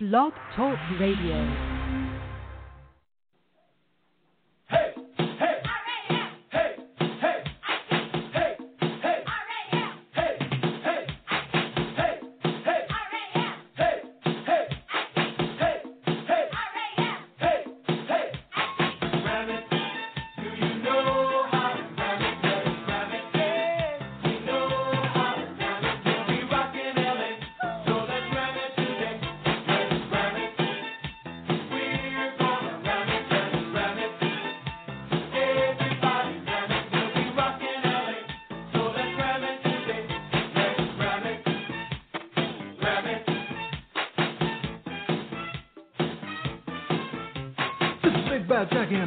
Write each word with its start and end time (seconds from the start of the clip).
Blog 0.00 0.32
Talk 0.56 0.76
Radio. 0.98 1.73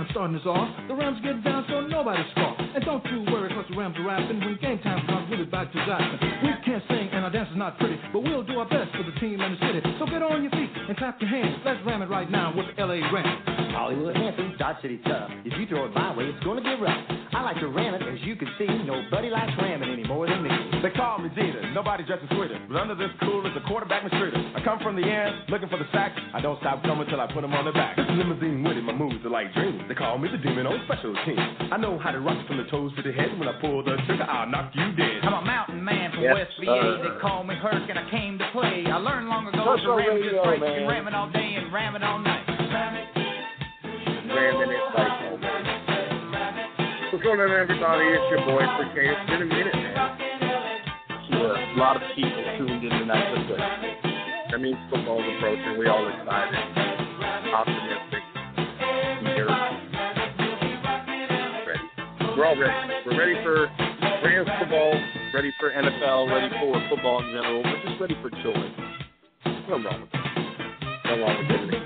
I'm 0.07 0.13
starting 0.15 0.37
this 0.39 0.47
off. 0.47 0.71
The 0.87 0.95
Rams 0.95 1.19
get 1.19 1.43
down 1.43 1.65
so 1.67 1.81
nobody 1.81 2.23
scoff. 2.31 2.55
And 2.55 2.79
don't 2.85 3.03
you 3.11 3.27
worry, 3.27 3.51
cause 3.51 3.65
the 3.67 3.75
Rams 3.75 3.97
are 3.99 4.07
rapping. 4.07 4.39
When 4.39 4.55
game 4.63 4.79
time 4.79 5.03
comes, 5.05 5.27
we'll 5.27 5.43
be 5.43 5.51
back 5.51 5.67
to 5.73 5.79
zapping. 5.83 6.43
We 6.43 6.49
can't 6.63 6.83
sing 6.87 7.11
and 7.11 7.25
our 7.27 7.31
dance 7.31 7.51
is 7.51 7.57
not 7.57 7.77
pretty, 7.77 7.99
but 8.13 8.23
we'll 8.23 8.43
do 8.43 8.55
our 8.59 8.69
best 8.69 8.95
for 8.95 9.03
the 9.03 9.11
team 9.19 9.41
and 9.41 9.59
the 9.59 9.59
city. 9.59 9.83
So 9.99 10.05
get 10.07 10.23
on 10.23 10.47
your 10.47 10.51
feet 10.55 10.71
and 10.71 10.95
clap 10.95 11.19
your 11.19 11.29
hands. 11.29 11.59
Let's 11.65 11.83
ram 11.85 12.01
it 12.01 12.07
right 12.07 12.31
now 12.31 12.55
with 12.55 12.71
the 12.71 12.79
LA 12.79 13.03
Rams. 13.11 13.57
Hollywood 13.75 14.15
Hampton, 14.15 14.55
Dodge 14.57 14.81
City 14.81 14.97
tough. 15.03 15.29
If 15.43 15.59
you 15.59 15.67
throw 15.67 15.85
it 15.85 15.93
my 15.93 16.15
way, 16.15 16.31
it's 16.31 16.43
gonna 16.43 16.63
get 16.63 16.79
rough. 16.79 16.97
I 17.35 17.43
like 17.43 17.59
to 17.59 17.67
ram 17.67 17.93
it, 17.93 18.01
as 18.01 18.17
you 18.23 18.35
can 18.35 18.47
see. 18.57 18.65
Nobody 18.65 19.29
likes 19.29 19.51
ramming 19.59 19.91
any 19.91 20.07
more 20.07 20.25
than 20.25 20.41
me. 20.41 20.49
They 20.81 20.89
call 20.95 21.19
me 21.19 21.29
Jeter, 21.35 21.61
nobody 21.73 22.03
dresses 22.07 22.25
sweeter. 22.31 22.57
But 22.71 22.77
under 22.79 22.95
this 22.95 23.11
cool 23.19 23.36
is 23.36 23.36
a 23.36 23.36
quarterback 23.36 23.36
mistreater. 24.77 24.83
I 24.83 24.83
come 24.83 24.83
from 24.83 24.95
the 24.95 25.07
end, 25.07 25.49
looking 25.49 25.69
for 25.69 25.77
the 25.77 25.85
sack. 25.91 26.13
I 26.33 26.41
don't 26.41 26.59
stop 26.59 26.83
coming 26.83 27.07
till 27.09 27.19
I 27.19 27.27
put 27.31 27.41
them 27.41 27.53
on 27.53 27.65
the 27.65 27.71
back. 27.71 27.97
Limousine 27.97 28.63
with 28.63 28.77
it, 28.77 28.83
my 28.83 28.93
moves 28.93 29.23
are 29.25 29.29
like 29.29 29.53
dreams. 29.53 29.81
They 29.87 29.95
call 29.95 30.17
me 30.17 30.29
the 30.31 30.37
demon 30.37 30.67
on 30.67 30.79
special 30.85 31.13
teams. 31.25 31.39
I 31.71 31.77
know 31.77 31.97
how 31.99 32.11
to 32.11 32.19
rock 32.19 32.37
from 32.47 32.57
the 32.57 32.65
toes 32.69 32.91
to 32.97 33.01
the 33.01 33.11
head. 33.11 33.37
When 33.39 33.47
I 33.47 33.59
pull 33.59 33.83
the 33.83 33.97
trigger, 34.05 34.23
I'll 34.23 34.47
knock 34.47 34.71
you 34.73 34.91
dead. 34.95 35.23
I'm 35.23 35.33
a 35.33 35.41
mountain 35.45 35.83
man 35.83 36.11
from 36.11 36.23
Yes, 36.23 36.33
West 36.35 36.51
VA. 36.59 36.65
sir. 36.65 36.97
They 37.03 37.13
call 37.21 37.43
me 37.43 37.55
Herc, 37.55 37.89
and 37.89 37.99
I 37.99 38.09
came 38.09 38.37
to 38.37 38.45
play. 38.53 38.85
I 38.87 38.97
learned 38.97 39.29
long 39.29 39.47
ago 39.47 39.63
That's 39.65 39.81
to 39.83 39.89
our 39.91 39.97
ram 39.97 40.15
radio, 40.15 40.31
just 40.31 40.45
right. 40.45 40.59
You 40.59 40.65
man. 40.65 40.79
can 40.79 40.87
ram 40.87 41.07
it 41.07 41.13
all 41.15 41.29
day 41.31 41.55
and 41.57 41.73
ram 41.73 41.95
it 41.95 42.03
all 42.03 42.19
night. 42.19 42.45
ramming 44.27 44.69
it 44.71 44.83
like 44.93 45.13
home. 45.25 45.41
What's 47.11 47.23
going 47.23 47.39
on, 47.39 47.49
everybody? 47.51 48.03
It's 48.05 48.29
your 48.29 48.41
boy 48.45 48.61
for 48.77 48.85
K. 48.93 49.07
It's 49.09 49.29
been 49.29 49.41
a 49.41 49.45
minute, 49.45 49.73
man. 49.73 49.95
Yeah, 51.29 51.75
a 51.75 51.77
lot 51.79 51.95
of 51.95 52.03
people 52.15 52.43
tuned 52.57 52.83
in 52.83 52.89
tonight. 52.89 53.33
That's 53.35 53.47
good. 53.47 54.06
That 54.51 54.61
means 54.61 54.77
football's 54.89 55.23
approaching. 55.37 55.77
We 55.77 55.87
all 55.87 56.07
excited, 56.07 56.55
optimistic, 57.53 58.23
eager, 59.21 59.45
ready. 61.67 61.83
We're 62.37 62.45
all 62.45 62.57
ready. 62.57 62.93
We're 63.05 63.19
ready 63.19 63.35
for 63.43 63.67
Rams 64.23 64.49
football. 64.59 64.93
Ready 65.33 65.51
for 65.59 65.71
NFL, 65.71 66.31
ready 66.31 66.49
for 66.61 66.81
football 66.89 67.19
in 67.19 67.27
general. 67.27 67.61
We're 67.61 67.83
just 67.89 67.99
ready 68.01 68.15
for 68.21 68.29
joy. 68.29 68.73
Nothing 69.67 69.83
wrong. 69.83 70.36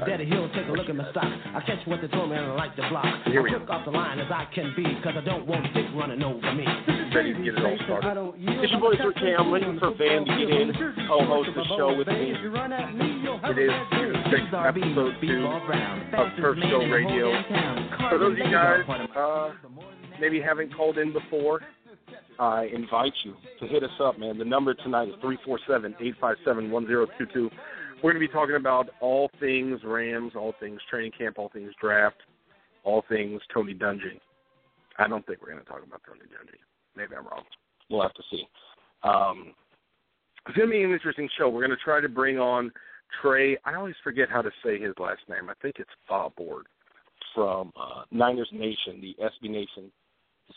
Daddy 0.05 0.25
Hill, 0.25 0.49
take 0.55 0.67
a 0.67 0.71
look 0.71 0.89
at 0.89 0.95
my 0.95 1.09
stock. 1.11 1.25
I 1.25 1.61
catch 1.61 1.85
what 1.85 2.01
they 2.01 2.07
throw 2.07 2.25
me 2.25 2.35
and 2.35 2.45
I 2.47 2.55
like 2.55 2.75
the 2.75 2.83
block. 2.89 3.05
Here 3.25 3.41
we 3.41 3.53
I'm 3.53 3.59
quick 3.59 3.69
off 3.69 3.85
the 3.85 3.91
line 3.91 4.19
as 4.19 4.31
I 4.31 4.45
can 4.53 4.73
be, 4.75 4.83
cause 5.03 5.13
I 5.15 5.21
don't 5.21 5.45
want 5.45 5.71
dick 5.73 5.85
running 5.95 6.23
over 6.23 6.53
me. 6.53 6.65
Ready 7.13 7.33
to 7.33 7.43
get 7.43 7.53
it 7.53 7.63
all 7.63 7.77
started. 7.85 8.33
It's 8.37 8.71
your 8.71 8.81
boy 8.81 8.95
Sir 8.97 9.13
K. 9.13 9.35
I'm 9.37 9.51
waiting 9.51 9.77
for 9.79 9.93
Van 9.93 10.25
to 10.25 10.37
get 10.37 10.49
in, 10.49 10.73
co-host 11.07 11.49
the 11.55 11.63
show 11.77 11.95
with 11.95 12.07
me. 12.07 12.33
It 12.33 13.57
is 13.59 13.71
six 14.31 14.43
episode 14.53 15.13
two 15.21 15.45
of 16.17 16.27
Turf 16.37 16.57
Show 16.69 16.79
Radio. 16.89 17.31
For 18.09 18.17
those 18.17 18.33
of 18.33 18.37
you 18.37 18.51
guys 18.51 18.79
uh, 19.15 19.51
maybe 20.19 20.41
haven't 20.41 20.75
called 20.75 20.97
in 20.97 21.13
before, 21.13 21.61
I 22.39 22.65
invite 22.73 23.13
you 23.23 23.35
to 23.59 23.67
hit 23.67 23.83
us 23.83 23.91
up, 24.01 24.17
man. 24.17 24.37
The 24.37 24.45
number 24.45 24.73
tonight 24.73 25.09
is 25.09 25.15
three 25.21 25.37
four 25.45 25.59
seven 25.67 25.95
eight 25.99 26.15
five 26.19 26.37
seven 26.43 26.71
one 26.71 26.87
zero 26.87 27.07
two 27.17 27.27
two. 27.33 27.49
We're 28.03 28.11
going 28.13 28.21
to 28.21 28.27
be 28.27 28.33
talking 28.33 28.55
about 28.55 28.89
all 28.99 29.29
things 29.39 29.79
Rams, 29.83 30.33
all 30.35 30.53
things 30.59 30.79
training 30.89 31.11
camp, 31.17 31.37
all 31.39 31.49
things 31.53 31.71
draft, 31.81 32.17
all 32.83 33.03
things 33.09 33.41
Tony 33.53 33.73
Dungy. 33.73 34.19
I 34.97 35.07
don't 35.07 35.25
think 35.25 35.41
we're 35.41 35.51
going 35.51 35.63
to 35.63 35.69
talk 35.69 35.83
about 35.85 36.01
Tony 36.05 36.21
Dungy. 36.21 36.57
Maybe 36.95 37.15
I'm 37.15 37.25
wrong. 37.25 37.43
We'll 37.89 38.01
have 38.01 38.13
to 38.13 38.23
see. 38.31 38.43
Um, 39.03 39.53
It's 40.47 40.57
going 40.57 40.69
to 40.69 40.71
be 40.71 40.83
an 40.83 40.91
interesting 40.91 41.29
show. 41.37 41.49
We're 41.49 41.65
going 41.65 41.77
to 41.77 41.83
try 41.83 42.01
to 42.01 42.09
bring 42.09 42.37
on 42.39 42.71
Trey. 43.21 43.57
I 43.65 43.75
always 43.75 43.95
forget 44.03 44.29
how 44.29 44.41
to 44.41 44.51
say 44.63 44.79
his 44.79 44.93
last 44.99 45.21
name. 45.29 45.49
I 45.49 45.53
think 45.61 45.75
it's 45.79 45.89
Fawboard. 46.09 46.63
from 47.35 47.71
uh, 47.79 48.03
Niners 48.11 48.49
Nation, 48.51 48.99
the 49.01 49.15
SB 49.23 49.49
Nation 49.49 49.91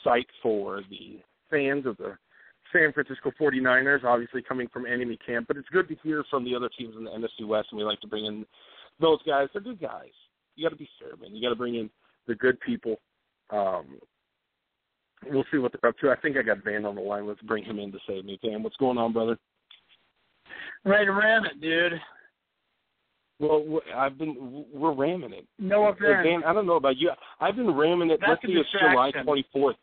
site 0.03 0.27
for 0.43 0.83
the 0.91 1.21
Fans 1.51 1.87
of 1.87 1.97
the 1.99 2.17
San 2.75 2.93
Francisco 2.93 3.31
49ers, 3.41 4.05
obviously 4.05 4.43
coming 4.43 4.69
from 4.73 4.87
enemy 4.87 5.19
camp, 5.25 5.47
but 5.47 5.57
it's 5.57 5.69
good 5.69 5.89
to 5.89 5.97
hear 6.03 6.25
from 6.29 6.45
the 6.45 6.55
other 6.55 6.69
teams 6.77 6.95
in 6.97 7.05
the 7.05 7.11
NFC 7.11 7.47
West, 7.47 7.69
and 7.71 7.79
we 7.79 7.85
like 7.85 8.01
to 8.01 8.09
bring 8.09 8.27
in 8.27 8.45
those 9.01 9.19
guys. 9.27 9.49
They're 9.53 9.63
good 9.63 9.81
guys. 9.81 10.11
You 10.57 10.65
got 10.65 10.71
to 10.71 10.77
be 10.79 10.89
fair, 10.99 11.17
man. 11.17 11.35
You 11.35 11.43
got 11.43 11.51
to 11.51 11.59
bring 11.59 11.77
in 11.77 11.91
the 12.27 12.35
good 12.35 12.59
people. 12.61 12.97
Um, 13.51 13.99
we'll 15.27 15.45
see 15.53 15.59
what 15.59 15.73
they're 15.73 15.89
up 15.89 15.99
to. 15.99 16.11
I 16.11 16.17
think 16.17 16.37
I 16.37 16.43
got 16.43 16.65
Van 16.65 16.85
on 16.85 16.97
the 16.97 17.01
line. 17.01 17.27
Let's 17.27 17.43
bring 17.43 17.65
him 17.65 17.79
in 17.79 17.93
to 17.93 17.99
save 18.09 18.25
me. 18.25 18.39
Van, 18.45 18.63
what's 18.63 18.77
going 18.77 18.99
on, 18.99 19.13
brother? 19.13 19.39
Ready 20.85 21.07
to 21.07 21.13
ram 21.13 21.45
it, 21.45 21.61
dude. 21.61 21.93
Well, 23.41 23.81
I've 23.95 24.17
been 24.17 24.65
we're 24.73 24.95
ramming 24.95 25.33
it. 25.33 25.47
No 25.59 25.85
Hey, 25.85 25.91
offense. 25.91 26.25
Dan, 26.25 26.43
I 26.47 26.53
don't 26.53 26.67
know 26.67 26.77
about 26.77 26.97
you. 26.97 27.11
I've 27.41 27.57
been 27.57 27.75
ramming 27.75 28.11
it. 28.11 28.21
That's 28.21 28.41
Let's 28.43 28.43
see, 28.47 28.53
it's 28.53 28.69
July 28.71 29.11
24th. 29.13 29.75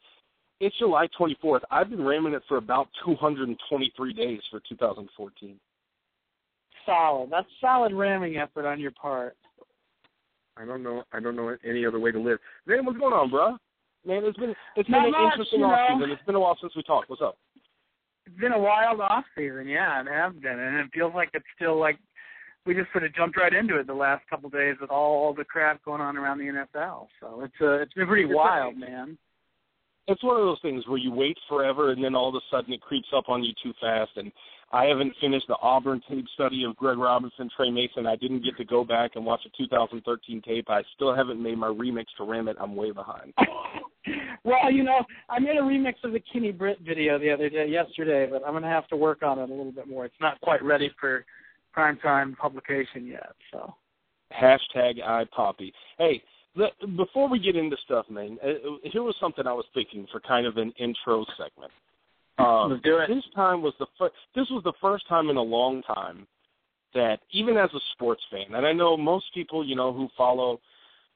It's 0.63 0.77
July 0.77 1.07
24th. 1.19 1.61
I've 1.71 1.89
been 1.89 2.05
ramming 2.05 2.33
it 2.33 2.43
for 2.47 2.57
about 2.57 2.87
223 3.03 4.13
days 4.13 4.39
for 4.51 4.61
2014. 4.69 5.59
Solid. 6.85 7.29
That's 7.31 7.47
solid 7.59 7.93
ramming 7.93 8.37
effort 8.37 8.67
on 8.67 8.79
your 8.79 8.91
part. 8.91 9.35
I 10.57 10.65
don't 10.65 10.83
know. 10.83 11.03
I 11.11 11.19
don't 11.19 11.35
know 11.35 11.55
any 11.67 11.83
other 11.83 11.99
way 11.99 12.11
to 12.11 12.19
live. 12.19 12.37
Van, 12.67 12.85
what's 12.85 12.99
going 12.99 13.11
on, 13.13 13.31
bro? 13.31 13.57
Man, 14.05 14.23
it's 14.23 14.37
been 14.37 14.53
it's 14.75 14.87
Not 14.89 14.99
been 15.05 15.05
an 15.05 15.11
much, 15.23 15.33
interesting 15.33 15.59
you 15.61 15.65
off 15.65 15.89
season. 15.97 16.11
It's 16.11 16.25
been 16.25 16.35
a 16.35 16.39
while 16.39 16.57
since 16.61 16.75
we 16.75 16.83
talked. 16.83 17.09
What's 17.09 17.21
up? 17.23 17.37
It's 18.27 18.39
been 18.39 18.51
a 18.51 18.59
wild 18.59 18.99
off 19.01 19.23
season, 19.35 19.67
yeah, 19.67 19.99
it 20.01 20.07
has 20.07 20.33
been, 20.41 20.59
and 20.59 20.77
it 20.77 20.87
feels 20.93 21.13
like 21.15 21.29
it's 21.33 21.45
still 21.55 21.79
like 21.79 21.97
we 22.67 22.75
just 22.75 22.91
sort 22.91 23.03
of 23.03 23.13
jumped 23.15 23.37
right 23.37 23.53
into 23.53 23.77
it 23.79 23.87
the 23.87 23.93
last 23.93 24.23
couple 24.29 24.45
of 24.47 24.53
days 24.53 24.75
with 24.79 24.91
all 24.91 25.33
the 25.33 25.43
crap 25.43 25.83
going 25.83 26.01
on 26.01 26.17
around 26.17 26.37
the 26.37 26.45
NFL. 26.45 27.07
So 27.19 27.41
it's 27.41 27.53
uh, 27.61 27.79
it's 27.81 27.93
been 27.93 28.07
pretty 28.07 28.25
It's 28.25 28.33
wild, 28.35 28.75
a- 28.75 28.79
man. 28.79 29.17
It's 30.11 30.23
one 30.23 30.37
of 30.37 30.43
those 30.43 30.61
things 30.61 30.87
where 30.87 30.97
you 30.97 31.11
wait 31.11 31.37
forever 31.47 31.91
and 31.91 32.03
then 32.03 32.15
all 32.15 32.29
of 32.29 32.35
a 32.35 32.41
sudden 32.49 32.73
it 32.73 32.81
creeps 32.81 33.07
up 33.15 33.29
on 33.29 33.43
you 33.43 33.53
too 33.63 33.73
fast. 33.79 34.11
And 34.15 34.31
I 34.71 34.85
haven't 34.85 35.13
finished 35.19 35.47
the 35.47 35.57
Auburn 35.61 36.01
tape 36.09 36.25
study 36.33 36.63
of 36.63 36.75
Greg 36.75 36.97
Robinson, 36.97 37.49
Tre 37.55 37.69
Mason. 37.69 38.05
I 38.05 38.15
didn't 38.15 38.43
get 38.43 38.57
to 38.57 38.65
go 38.65 38.83
back 38.83 39.11
and 39.15 39.25
watch 39.25 39.41
a 39.45 39.57
2013 39.57 40.41
tape. 40.41 40.69
I 40.69 40.81
still 40.95 41.15
haven't 41.15 41.41
made 41.41 41.57
my 41.57 41.67
remix 41.67 42.05
to 42.17 42.23
Ram 42.23 42.47
It. 42.47 42.57
I'm 42.59 42.75
way 42.75 42.91
behind. 42.91 43.33
well, 44.43 44.71
you 44.71 44.83
know, 44.83 45.03
I 45.29 45.39
made 45.39 45.57
a 45.57 45.61
remix 45.61 45.95
of 46.03 46.13
the 46.13 46.21
Kenny 46.31 46.51
Britt 46.51 46.79
video 46.81 47.19
the 47.19 47.31
other 47.31 47.49
day, 47.49 47.67
yesterday, 47.67 48.27
but 48.29 48.43
I'm 48.45 48.53
gonna 48.53 48.67
have 48.67 48.87
to 48.89 48.95
work 48.95 49.23
on 49.23 49.39
it 49.39 49.49
a 49.49 49.53
little 49.53 49.71
bit 49.71 49.87
more. 49.87 50.05
It's 50.05 50.15
not 50.21 50.39
quite 50.41 50.63
ready 50.63 50.91
for 50.99 51.25
primetime 51.75 52.37
publication 52.37 53.05
yet. 53.07 53.33
So 53.51 53.73
Hashtag 54.31 55.01
iPoppy. 55.03 55.71
Hey, 55.97 56.21
the, 56.55 56.67
before 56.97 57.29
we 57.29 57.39
get 57.39 57.55
into 57.55 57.77
stuff, 57.85 58.05
man, 58.09 58.37
uh, 58.43 58.53
here 58.83 59.03
was 59.03 59.15
something 59.19 59.47
I 59.47 59.53
was 59.53 59.65
thinking 59.73 60.05
for 60.11 60.19
kind 60.19 60.45
of 60.45 60.57
an 60.57 60.73
intro 60.79 61.25
segment. 61.37 61.71
Uh, 62.39 62.67
Let's 62.67 62.83
do 62.83 62.97
it. 62.97 63.07
This 63.07 63.23
time 63.35 63.61
was 63.61 63.73
the 63.79 63.85
fir- 63.97 64.11
this 64.35 64.47
was 64.49 64.63
the 64.63 64.73
first 64.81 65.07
time 65.07 65.29
in 65.29 65.37
a 65.37 65.41
long 65.41 65.81
time 65.83 66.27
that 66.93 67.19
even 67.31 67.55
as 67.57 67.69
a 67.73 67.79
sports 67.93 68.21
fan, 68.31 68.53
and 68.55 68.65
I 68.65 68.73
know 68.73 68.97
most 68.97 69.25
people, 69.33 69.65
you 69.65 69.75
know, 69.75 69.93
who 69.93 70.09
follow, 70.17 70.59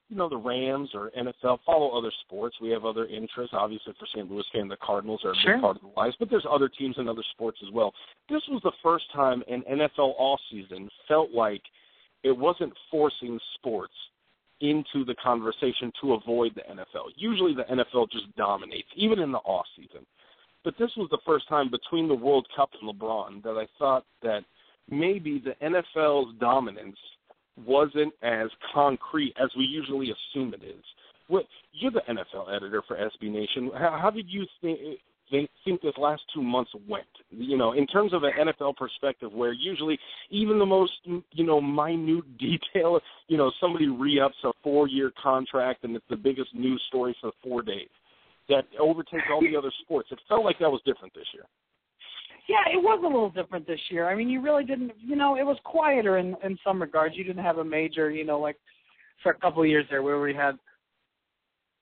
you 0.10 0.16
know, 0.16 0.30
the 0.30 0.38
Rams 0.38 0.92
or 0.94 1.12
NFL 1.18 1.60
follow 1.66 1.98
other 1.98 2.12
sports. 2.26 2.56
We 2.62 2.70
have 2.70 2.86
other 2.86 3.06
interests. 3.08 3.54
Obviously, 3.58 3.94
for 4.00 4.06
St. 4.06 4.30
Louis 4.32 4.46
fan, 4.54 4.68
the 4.68 4.78
Cardinals 4.78 5.22
are 5.26 5.32
a 5.32 5.36
Sure. 5.38 5.54
big 5.56 5.62
part 5.62 5.76
of 5.78 5.82
the 5.82 6.00
lives, 6.00 6.16
but 6.20 6.30
there's 6.30 6.46
other 6.50 6.70
teams 6.70 6.98
and 6.98 7.10
other 7.10 7.24
sports 7.32 7.58
as 7.66 7.72
well. 7.74 7.94
This 8.30 8.44
was 8.50 8.62
the 8.64 8.72
first 8.84 9.06
time 9.12 9.44
an 9.50 9.64
NFL 9.64 10.14
all 10.18 10.40
season 10.50 10.90
felt 11.08 11.32
like 11.32 11.62
it 12.24 12.38
wasn't 12.38 12.74
forcing 12.92 13.40
sports 13.56 13.94
into 14.62 15.04
the 15.06 15.16
conversation 15.22 15.92
to 16.02 16.13
avoid 16.13 16.54
the 16.56 16.62
NFL. 16.62 17.10
Usually 17.16 17.54
the 17.54 17.63
NFL 17.63 18.10
just 18.12 18.34
dominates, 18.36 18.88
even 18.96 19.19
in 19.19 19.31
the 19.31 19.40
off 19.40 19.66
season. 19.75 20.06
But 20.63 20.75
this 20.80 20.92
was 20.98 21.07
the 21.12 21.19
first 21.25 21.48
time 21.48 21.69
between 21.69 22.07
the 22.07 22.16
World 22.16 22.48
Cup 22.56 22.72
and 22.81 22.90
LeBron 22.90 23.44
that 23.44 23.57
I 23.57 23.68
thought 23.78 24.06
that 24.24 24.42
maybe 24.90 25.44
the 25.44 25.54
NFL's 25.66 26.38
dominance 26.40 26.98
wasn't 27.66 28.13
as 28.22 28.50
concrete 28.74 29.34
as 29.42 29.50
we 29.57 29.66
usually 29.66 30.12
assume 30.12 30.54
it 30.54 30.63
is. 30.63 30.84
What 31.28 31.46
you're 31.72 31.92
the 31.92 32.01
NFL 32.10 32.56
editor 32.56 32.84
for 32.88 32.98
SB 32.98 33.31
Nation. 33.31 33.72
How, 33.74 33.98
how 34.01 34.10
did 34.10 34.30
you 34.30 34.46
think 34.62 34.80
think 35.30 35.50
think 35.63 35.81
this 35.81 35.94
last 35.98 36.22
two 36.33 36.42
months 36.42 36.72
went? 36.88 37.06
You 37.30 37.57
know, 37.57 37.74
in 37.74 37.88
terms 37.88 38.13
of 38.13 38.24
an 38.24 38.31
NFL 38.39 38.75
perspective, 38.75 39.31
where 39.31 39.54
usually 39.54 39.98
even 40.30 40.60
the 40.60 40.66
most 40.66 40.94
you 41.06 41.45
know 41.45 41.62
minute 41.62 42.38
detail, 42.38 43.00
you 43.27 43.38
know, 43.38 43.51
somebody 43.60 43.88
re-ups 43.88 44.36
a 44.44 44.51
four-year 44.63 45.12
contract 45.22 45.83
and 45.83 45.95
it's 45.95 46.06
the 46.10 46.16
biggest 46.16 46.54
news 46.54 46.81
story 46.88 47.16
for 47.22 47.31
four 47.44 47.62
days 47.62 47.89
that 48.50 48.66
overtakes 48.80 49.24
all 49.31 49.42
the 49.42 49.56
other 49.57 49.72
sports. 49.81 50.10
It 50.12 50.19
felt 50.30 50.45
like 50.45 50.60
that 50.60 50.69
was 50.69 50.81
different 50.86 51.13
this 51.16 51.25
year. 51.33 51.45
Yeah, 52.48 52.72
it 52.72 52.77
was 52.77 53.00
a 53.04 53.07
little 53.07 53.31
different 53.31 53.66
this 53.66 53.80
year. 53.89 54.07
I 54.07 54.16
mean, 54.16 54.30
you 54.30 54.39
really 54.39 54.63
didn't, 54.63 54.92
you 55.04 55.16
know, 55.16 55.36
it 55.36 55.44
was 55.44 55.57
quieter 55.63 56.18
in 56.18 56.36
in 56.44 56.57
some 56.63 56.80
regards. 56.80 57.16
You 57.18 57.24
didn't 57.24 57.44
have 57.44 57.57
a 57.57 57.63
major, 57.63 58.12
you 58.12 58.24
know, 58.24 58.39
like 58.39 58.57
for 59.24 59.31
a 59.31 59.38
couple 59.39 59.63
of 59.63 59.68
years 59.68 59.86
there 59.89 60.04
where 60.04 60.22
we 60.22 60.33
had 60.33 60.57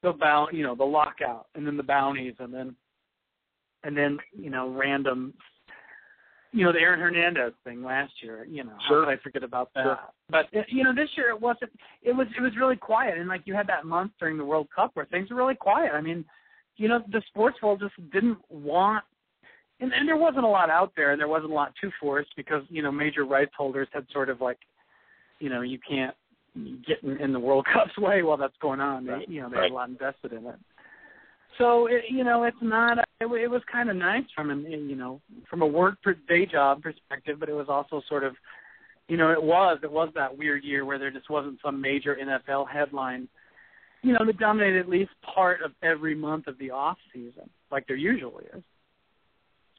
the 0.03 0.13
bound, 0.13 0.55
you 0.55 0.63
know, 0.63 0.75
the 0.75 0.83
lockout 0.83 1.47
and 1.55 1.67
then 1.67 1.75
the 1.75 1.83
bounties 1.83 2.35
and 2.39 2.53
then 2.53 2.75
and 3.83 3.95
then, 3.95 4.18
you 4.38 4.50
know, 4.50 4.69
random 4.69 5.33
you 6.56 6.63
know, 6.63 6.71
the 6.71 6.77
Aaron 6.77 7.00
Hernandez 7.00 7.53
thing 7.63 7.83
last 7.83 8.13
year, 8.21 8.45
you 8.45 8.63
know, 8.63 8.75
sure. 8.88 9.00
how 9.00 9.09
could 9.09 9.19
I 9.19 9.24
forget 9.24 9.41
about 9.41 9.71
that? 9.74 9.83
Sure. 9.85 10.00
But 10.30 10.45
uh, 10.56 10.62
you 10.68 10.83
know, 10.83 10.94
this 10.94 11.09
year 11.18 11.30
it 11.30 11.41
wasn't 11.41 11.71
it 12.03 12.12
was 12.12 12.27
it 12.38 12.41
was 12.41 12.51
really 12.59 12.75
quiet 12.75 13.18
and 13.18 13.27
like 13.27 13.41
you 13.45 13.56
had 13.56 13.68
that 13.68 13.85
month 13.85 14.12
during 14.19 14.38
the 14.38 14.45
World 14.45 14.68
Cup 14.74 14.91
where 14.94 15.06
things 15.06 15.31
were 15.31 15.35
really 15.35 15.56
quiet. 15.56 15.94
I 15.94 16.01
mean, 16.01 16.24
you 16.77 16.88
know, 16.88 17.00
the 17.12 17.24
sports 17.27 17.57
world 17.63 17.81
just 17.81 18.12
didn't 18.12 18.38
want 18.50 19.03
and, 19.80 19.91
and 19.91 20.07
there 20.07 20.18
wasn't 20.18 20.45
a 20.45 20.47
lot 20.47 20.69
out 20.69 20.94
there, 20.95 21.12
and 21.12 21.19
there 21.19 21.27
wasn't 21.27 21.51
a 21.51 21.56
lot 21.56 21.74
to 21.81 21.91
force 22.00 22.27
because 22.38 22.63
you 22.69 22.81
know 22.81 22.91
major 22.91 23.25
rights 23.25 23.51
holders 23.57 23.88
had 23.91 24.06
sort 24.13 24.29
of 24.29 24.39
like, 24.39 24.59
you 25.39 25.50
know, 25.50 25.62
you 25.62 25.77
can't 25.88 26.15
get 26.88 27.03
in, 27.03 27.18
in 27.18 27.33
the 27.33 27.39
World 27.39 27.65
Cup's 27.74 27.97
way 27.97 28.24
while 28.24 28.38
that's 28.38 28.57
going 28.62 28.79
on. 28.79 29.06
They, 29.06 29.25
you 29.27 29.41
know, 29.41 29.50
they 29.50 29.57
right. 29.57 29.63
had 29.63 29.71
a 29.71 29.75
lot 29.75 29.89
invested 29.89 30.31
in 30.31 30.45
it. 30.45 30.56
So 31.57 31.88
it, 31.88 32.03
you 32.09 32.24
know, 32.24 32.44
it's 32.44 32.57
not. 32.62 32.97
It, 33.21 33.25
it 33.25 33.50
was 33.50 33.62
kind 33.71 33.89
of 33.89 33.95
nice 33.95 34.25
from 34.36 34.50
an 34.50 34.65
you 34.69 34.95
know 34.95 35.21
from 35.50 35.62
a 35.62 35.68
work 35.68 36.01
per 36.01 36.13
day 36.27 36.45
job 36.45 36.81
perspective, 36.81 37.39
but 37.39 37.50
it 37.50 37.54
was 37.54 37.68
also 37.69 38.01
sort 38.07 38.24
of, 38.24 38.36
you 39.07 39.18
know, 39.18 39.31
it 39.31 39.42
was 39.42 39.80
it 39.83 39.92
was 39.92 40.10
that 40.15 40.38
weird 40.38 40.63
year 40.63 40.86
where 40.86 41.00
there 41.00 41.12
just 41.12 41.30
wasn't 41.30 41.60
some 41.63 41.80
major 41.80 42.18
NFL 42.21 42.69
headline, 42.69 43.27
you 44.01 44.13
know, 44.13 44.25
that 44.25 44.38
dominated 44.38 44.80
at 44.80 44.89
least 44.89 45.12
part 45.33 45.62
of 45.62 45.71
every 45.81 46.15
month 46.15 46.48
of 46.48 46.57
the 46.57 46.71
off 46.71 46.98
season, 47.13 47.50
like 47.71 47.88
there 47.88 47.95
usually 47.95 48.45
is. 48.56 48.63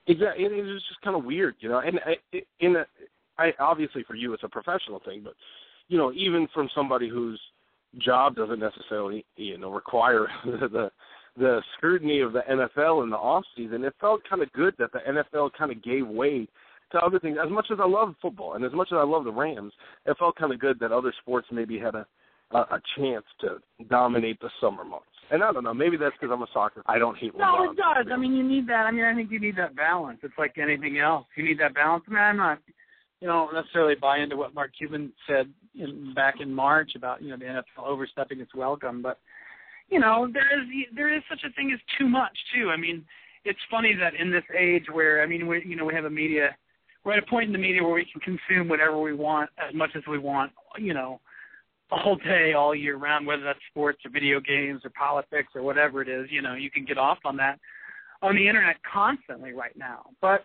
Exactly, 0.06 0.44
it 0.44 0.52
was 0.52 0.82
just 0.88 1.00
kind 1.02 1.16
of 1.16 1.24
weird, 1.24 1.54
you 1.60 1.68
know. 1.68 1.78
And 1.78 1.98
I, 2.04 2.40
in 2.60 2.76
a, 2.76 2.84
I 3.38 3.52
obviously 3.58 4.04
for 4.04 4.14
you 4.14 4.32
it's 4.34 4.44
a 4.44 4.48
professional 4.48 5.00
thing, 5.04 5.22
but 5.24 5.34
you 5.88 5.98
know, 5.98 6.12
even 6.12 6.48
from 6.54 6.68
somebody 6.74 7.08
whose 7.08 7.40
job 7.98 8.36
doesn't 8.36 8.58
necessarily 8.58 9.24
you 9.36 9.58
know 9.58 9.70
require 9.70 10.28
the 10.44 10.68
the 10.68 10.90
scrutiny 11.76 12.20
of 12.20 12.32
the 12.32 12.42
NFL 12.48 13.02
in 13.02 13.10
the 13.10 13.16
off 13.16 13.44
season, 13.56 13.84
it 13.84 13.94
felt 14.00 14.22
kind 14.28 14.42
of 14.42 14.52
good 14.52 14.74
that 14.78 14.92
the 14.92 15.00
NFL 15.00 15.50
kind 15.58 15.72
of 15.72 15.82
gave 15.82 16.06
way 16.06 16.46
to 16.92 16.98
other 16.98 17.18
things. 17.18 17.38
As 17.44 17.50
much 17.50 17.66
as 17.72 17.78
I 17.80 17.86
love 17.86 18.14
football 18.22 18.54
and 18.54 18.64
as 18.64 18.72
much 18.72 18.88
as 18.92 18.96
I 18.96 19.04
love 19.04 19.24
the 19.24 19.32
Rams, 19.32 19.72
it 20.06 20.16
felt 20.18 20.36
kind 20.36 20.52
of 20.52 20.60
good 20.60 20.78
that 20.80 20.92
other 20.92 21.12
sports 21.22 21.48
maybe 21.50 21.78
had 21.78 21.94
a 21.94 22.06
a, 22.52 22.58
a 22.58 22.80
chance 22.96 23.24
to 23.40 23.58
dominate 23.88 24.40
the 24.40 24.50
summer 24.60 24.84
months. 24.84 25.06
And 25.30 25.42
I 25.42 25.52
don't 25.52 25.64
know, 25.64 25.74
maybe 25.74 25.96
that's 25.96 26.14
because 26.20 26.32
I'm 26.32 26.42
a 26.42 26.46
soccer. 26.52 26.82
I 26.86 26.98
don't 26.98 27.16
hate. 27.16 27.36
No, 27.36 27.44
LeBron. 27.44 27.72
it 27.72 27.76
does. 27.76 28.12
I 28.12 28.16
mean, 28.16 28.34
you 28.34 28.46
need 28.46 28.68
that. 28.68 28.84
I 28.86 28.90
mean, 28.90 29.04
I 29.04 29.14
think 29.14 29.30
you 29.30 29.40
need 29.40 29.56
that 29.56 29.74
balance. 29.74 30.20
It's 30.22 30.34
like 30.38 30.58
anything 30.58 30.98
else. 30.98 31.26
You 31.36 31.44
need 31.44 31.58
that 31.60 31.74
balance. 31.74 32.04
I 32.08 32.10
mean, 32.10 32.20
I'm 32.20 32.36
not, 32.36 32.58
you 33.20 33.28
know, 33.28 33.48
necessarily 33.52 33.94
buy 33.94 34.18
into 34.18 34.36
what 34.36 34.54
Mark 34.54 34.72
Cuban 34.76 35.12
said 35.26 35.46
in, 35.74 36.12
back 36.14 36.36
in 36.40 36.52
March 36.52 36.92
about 36.94 37.22
you 37.22 37.30
know 37.30 37.38
the 37.38 37.44
NFL 37.44 37.86
overstepping 37.86 38.40
its 38.40 38.54
welcome, 38.54 39.00
but 39.00 39.18
you 39.88 40.00
know 40.00 40.28
there 40.32 40.60
is 40.60 40.66
there 40.94 41.14
is 41.14 41.22
such 41.28 41.42
a 41.44 41.52
thing 41.52 41.70
as 41.72 41.80
too 41.98 42.08
much 42.08 42.36
too. 42.54 42.70
I 42.70 42.76
mean, 42.76 43.04
it's 43.44 43.58
funny 43.70 43.94
that 43.94 44.14
in 44.14 44.30
this 44.30 44.44
age 44.56 44.86
where 44.92 45.22
I 45.22 45.26
mean 45.26 45.46
we 45.46 45.64
you 45.64 45.76
know 45.76 45.84
we 45.84 45.94
have 45.94 46.04
a 46.04 46.10
media, 46.10 46.56
we're 47.04 47.12
at 47.12 47.22
a 47.22 47.26
point 47.26 47.46
in 47.46 47.52
the 47.52 47.58
media 47.58 47.82
where 47.82 47.94
we 47.94 48.06
can 48.10 48.20
consume 48.20 48.68
whatever 48.68 49.00
we 49.00 49.14
want 49.14 49.50
as 49.58 49.74
much 49.74 49.90
as 49.96 50.02
we 50.08 50.18
want. 50.18 50.52
You 50.78 50.94
know 50.94 51.20
all 51.90 52.16
day, 52.16 52.54
all 52.54 52.74
year 52.74 52.96
round, 52.96 53.26
whether 53.26 53.44
that's 53.44 53.58
sports 53.70 54.00
or 54.04 54.10
video 54.10 54.40
games 54.40 54.82
or 54.84 54.90
politics 54.90 55.52
or 55.54 55.62
whatever 55.62 56.02
it 56.02 56.08
is. 56.08 56.26
You 56.30 56.42
know, 56.42 56.54
you 56.54 56.70
can 56.70 56.84
get 56.84 56.98
off 56.98 57.18
on 57.24 57.36
that 57.36 57.58
on 58.22 58.34
the 58.34 58.48
internet 58.48 58.76
constantly 58.90 59.52
right 59.52 59.76
now. 59.76 60.06
But 60.20 60.44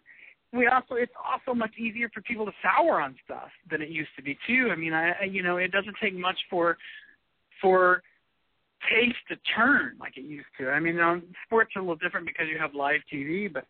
we 0.51 0.67
also, 0.67 0.95
it's 0.95 1.13
also 1.23 1.55
much 1.55 1.71
easier 1.77 2.09
for 2.13 2.21
people 2.21 2.45
to 2.45 2.51
sour 2.61 2.99
on 3.01 3.15
stuff 3.23 3.49
than 3.69 3.81
it 3.81 3.89
used 3.89 4.09
to 4.17 4.23
be 4.23 4.37
too. 4.47 4.69
I 4.71 4.75
mean, 4.75 4.93
I, 4.93 5.23
you 5.23 5.43
know, 5.43 5.57
it 5.57 5.71
doesn't 5.71 5.95
take 6.01 6.17
much 6.17 6.37
for 6.49 6.77
for 7.61 8.01
taste 8.87 9.17
to 9.29 9.35
turn 9.55 9.97
like 9.99 10.17
it 10.17 10.23
used 10.23 10.47
to. 10.59 10.69
I 10.69 10.79
mean, 10.79 10.95
know, 10.95 11.21
sports 11.45 11.71
are 11.75 11.79
a 11.79 11.81
little 11.81 11.95
different 11.95 12.25
because 12.25 12.47
you 12.51 12.57
have 12.59 12.73
live 12.73 13.01
TV, 13.11 13.51
but 13.51 13.65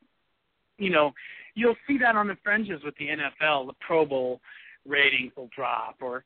you 0.78 0.90
know, 0.90 1.12
you'll 1.56 1.76
see 1.88 1.98
that 1.98 2.16
on 2.16 2.28
the 2.28 2.38
fringes 2.44 2.82
with 2.84 2.96
the 2.98 3.08
NFL. 3.08 3.68
The 3.68 3.74
Pro 3.82 4.06
Bowl 4.06 4.40
ratings 4.86 5.34
will 5.36 5.50
drop, 5.56 5.98
or 6.02 6.24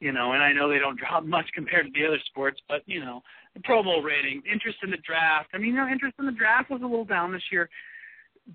you 0.00 0.12
know, 0.12 0.32
and 0.32 0.42
I 0.42 0.52
know 0.52 0.68
they 0.68 0.78
don't 0.78 0.98
drop 0.98 1.24
much 1.24 1.46
compared 1.54 1.86
to 1.86 1.92
the 1.92 2.06
other 2.06 2.20
sports, 2.26 2.60
but 2.68 2.82
you 2.86 3.00
know, 3.00 3.22
the 3.54 3.60
Pro 3.60 3.82
Bowl 3.82 4.02
ratings, 4.02 4.44
interest 4.50 4.78
in 4.82 4.90
the 4.90 4.98
draft. 4.98 5.48
I 5.54 5.58
mean, 5.58 5.70
you 5.70 5.76
know, 5.76 5.88
interest 5.88 6.16
in 6.18 6.26
the 6.26 6.32
draft 6.32 6.70
was 6.70 6.82
a 6.82 6.86
little 6.86 7.04
down 7.04 7.32
this 7.32 7.42
year 7.50 7.68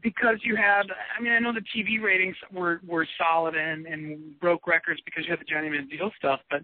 because 0.01 0.37
you 0.43 0.55
had. 0.55 0.83
I 1.17 1.21
mean, 1.21 1.33
I 1.33 1.39
know 1.39 1.53
the 1.53 1.65
TV 1.75 2.01
ratings 2.01 2.35
were 2.53 2.81
were 2.87 3.07
solid 3.17 3.55
and 3.55 3.85
and 3.85 4.39
broke 4.39 4.67
records 4.67 5.01
because 5.05 5.25
you 5.25 5.31
had 5.31 5.39
the 5.39 5.45
Johnny 5.45 5.69
Manziel 5.69 6.11
stuff, 6.17 6.39
but 6.49 6.61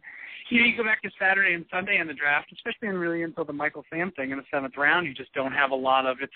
you 0.50 0.62
know, 0.62 0.68
you 0.68 0.78
go 0.78 0.84
back 0.84 1.02
to 1.04 1.10
Saturday 1.20 1.54
and 1.54 1.66
Sunday 1.72 2.00
in 2.00 2.08
the 2.08 2.14
draft, 2.14 2.52
especially 2.54 2.90
in 2.90 2.98
really 2.98 3.24
until 3.24 3.46
the 3.46 3.54
Michael 3.54 3.84
Sam 3.90 4.12
thing 4.12 4.32
in 4.32 4.38
the 4.38 4.44
seventh 4.52 4.78
round, 4.78 5.08
you 5.08 5.14
just 5.14 5.34
don't 5.34 5.54
have 5.54 5.72
a 5.72 5.76
lot 5.76 6.06
of 6.06 6.18
it. 6.22 6.30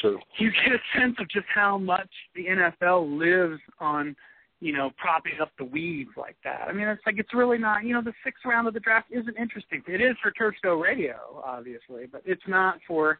True. 0.00 0.18
You 0.38 0.50
get 0.50 0.72
a 0.72 0.98
sense 0.98 1.14
of 1.20 1.28
just 1.28 1.46
how 1.54 1.78
much 1.78 2.10
the 2.34 2.46
NFL 2.46 3.18
lives 3.18 3.60
on 3.78 4.16
you 4.64 4.72
know, 4.72 4.90
propping 4.96 5.34
up 5.42 5.50
the 5.58 5.64
weeds 5.64 6.10
like 6.16 6.36
that. 6.42 6.62
I 6.68 6.72
mean, 6.72 6.88
it's 6.88 7.02
like 7.04 7.16
it's 7.18 7.34
really 7.34 7.58
not. 7.58 7.84
You 7.84 7.92
know, 7.92 8.02
the 8.02 8.14
sixth 8.24 8.46
round 8.46 8.66
of 8.66 8.72
the 8.72 8.80
draft 8.80 9.08
isn't 9.10 9.36
interesting. 9.36 9.82
It 9.86 10.00
is 10.00 10.16
for 10.22 10.30
Turf 10.30 10.54
Radio, 10.64 11.42
obviously, 11.44 12.06
but 12.10 12.22
it's 12.24 12.42
not 12.48 12.78
for 12.88 13.18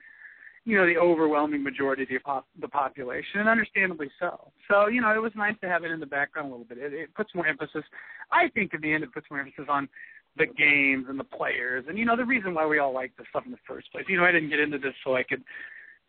you 0.64 0.76
know 0.76 0.86
the 0.86 0.96
overwhelming 0.96 1.62
majority 1.62 2.04
of 2.04 2.08
the, 2.08 2.18
pop, 2.18 2.46
the 2.60 2.68
population, 2.68 3.40
and 3.40 3.48
understandably 3.48 4.10
so. 4.18 4.50
So 4.70 4.86
you 4.88 5.00
know, 5.00 5.14
it 5.14 5.22
was 5.22 5.32
nice 5.34 5.54
to 5.62 5.68
have 5.68 5.84
it 5.84 5.90
in 5.90 6.00
the 6.00 6.06
background 6.06 6.48
a 6.48 6.50
little 6.50 6.66
bit. 6.66 6.78
It, 6.78 6.92
it 6.92 7.14
puts 7.14 7.34
more 7.34 7.46
emphasis. 7.46 7.84
I 8.32 8.48
think 8.48 8.74
at 8.74 8.80
the 8.80 8.92
end, 8.92 9.04
it 9.04 9.12
puts 9.12 9.26
more 9.30 9.40
emphasis 9.40 9.66
on 9.68 9.88
the 10.36 10.46
games 10.46 11.06
and 11.08 11.18
the 11.18 11.24
players, 11.24 11.84
and 11.88 11.98
you 11.98 12.04
know 12.04 12.16
the 12.16 12.24
reason 12.24 12.54
why 12.54 12.66
we 12.66 12.78
all 12.78 12.94
like 12.94 13.16
this 13.16 13.26
stuff 13.30 13.44
in 13.46 13.52
the 13.52 13.58
first 13.66 13.90
place. 13.92 14.04
You 14.08 14.16
know, 14.16 14.24
I 14.24 14.32
didn't 14.32 14.50
get 14.50 14.60
into 14.60 14.78
this 14.78 14.94
so 15.04 15.16
I 15.16 15.22
could 15.22 15.42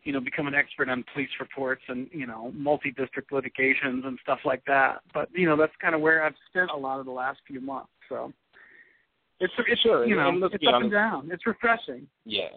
you 0.06 0.12
know, 0.12 0.20
become 0.20 0.46
an 0.46 0.54
expert 0.54 0.88
on 0.88 1.04
police 1.12 1.28
reports 1.40 1.82
and, 1.88 2.06
you 2.12 2.28
know, 2.28 2.52
multi-district 2.54 3.32
litigations 3.32 4.04
and 4.06 4.16
stuff 4.22 4.38
like 4.44 4.62
that. 4.64 5.00
But, 5.12 5.28
you 5.34 5.48
know, 5.48 5.56
that's 5.56 5.72
kind 5.82 5.96
of 5.96 6.00
where 6.00 6.22
I've 6.22 6.34
spent 6.48 6.70
a 6.70 6.76
lot 6.76 7.00
of 7.00 7.06
the 7.06 7.12
last 7.12 7.40
few 7.44 7.60
months. 7.60 7.90
So 8.08 8.32
it's, 9.40 9.52
it's 9.66 9.80
sure. 9.80 10.06
you 10.06 10.14
know, 10.14 10.28
and 10.28 10.42
it's 10.44 10.54
up 10.54 10.74
honest. 10.74 10.82
and 10.84 10.92
down. 10.92 11.28
It's 11.32 11.44
refreshing. 11.44 12.06
Yeah. 12.24 12.50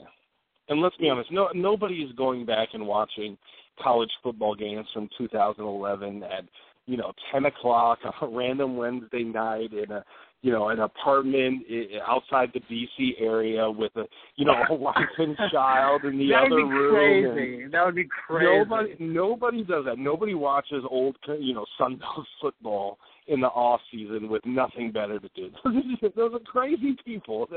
And 0.70 0.82
let's 0.82 0.96
be 0.98 1.10
honest, 1.10 1.32
no 1.32 1.50
nobody 1.56 1.96
is 1.96 2.12
going 2.14 2.46
back 2.46 2.70
and 2.74 2.86
watching 2.86 3.38
college 3.82 4.12
football 4.24 4.56
games 4.56 4.86
from 4.94 5.10
2011 5.18 6.24
at 6.24 6.44
you 6.86 6.98
know 6.98 7.12
10 7.32 7.46
o'clock 7.46 8.00
on 8.06 8.14
a 8.30 8.36
random 8.36 8.78
Wednesday 8.78 9.24
night 9.24 9.72
in 9.74 9.92
a 9.92 10.04
you 10.42 10.52
know 10.52 10.70
an 10.70 10.80
apartment 10.80 11.64
i- 11.70 11.88
outside 12.08 12.50
the 12.54 12.60
DC 12.62 13.14
area 13.20 13.70
with 13.70 13.92
a 13.96 14.04
you 14.36 14.46
know 14.46 14.54
a 14.70 14.74
wife 14.74 14.96
and 15.18 15.36
child 15.52 16.04
in 16.06 16.18
the 16.18 16.30
that 16.30 16.44
other 16.46 16.56
would 16.66 16.70
be 16.72 16.78
room. 16.78 17.34
crazy. 17.36 17.68
That 17.72 17.86
would 17.86 17.96
be 17.96 18.08
crazy. 18.28 18.46
Nobody, 18.46 18.96
nobody 19.00 19.64
does 19.64 19.86
that. 19.86 19.98
Nobody 19.98 20.34
watches 20.36 20.84
old, 20.90 21.16
you 21.40 21.54
know, 21.54 21.66
Sunbelt 21.80 22.26
football 22.42 22.98
in 23.28 23.40
the 23.42 23.48
off 23.48 23.80
season 23.92 24.28
with 24.28 24.44
nothing 24.46 24.92
better 24.92 25.20
to 25.20 25.30
do. 25.36 25.52
Those 26.16 26.34
are 26.34 26.40
crazy 26.40 26.96
people. 27.06 27.48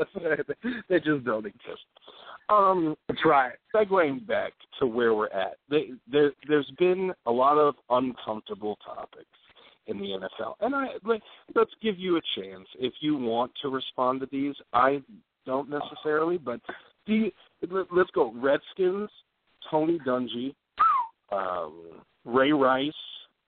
they 0.88 0.98
just 0.98 1.24
don't 1.24 1.46
exist. 1.46 1.80
Um, 2.52 2.96
That's 3.08 3.24
right. 3.24 3.52
segueing 3.74 4.26
back 4.26 4.52
to 4.78 4.86
where 4.86 5.14
we're 5.14 5.28
at, 5.28 5.56
they, 5.70 5.90
there, 6.10 6.32
there's 6.48 6.70
been 6.78 7.12
a 7.26 7.30
lot 7.30 7.58
of 7.58 7.74
uncomfortable 7.90 8.78
topics 8.84 9.26
in 9.86 9.98
the 9.98 10.06
NFL, 10.06 10.54
and 10.60 10.74
I 10.74 10.86
let, 11.04 11.20
let's 11.56 11.72
give 11.82 11.98
you 11.98 12.16
a 12.16 12.20
chance 12.36 12.66
if 12.78 12.92
you 13.00 13.16
want 13.16 13.50
to 13.62 13.68
respond 13.68 14.20
to 14.20 14.28
these. 14.30 14.54
I 14.72 15.02
don't 15.44 15.68
necessarily, 15.68 16.38
but 16.38 16.60
do 17.06 17.14
you, 17.14 17.32
let, 17.68 17.86
let's 17.92 18.10
go. 18.10 18.32
Redskins, 18.36 19.10
Tony 19.70 19.98
Dungy, 20.06 20.54
um, 21.32 22.02
Ray 22.24 22.52
Rice. 22.52 22.92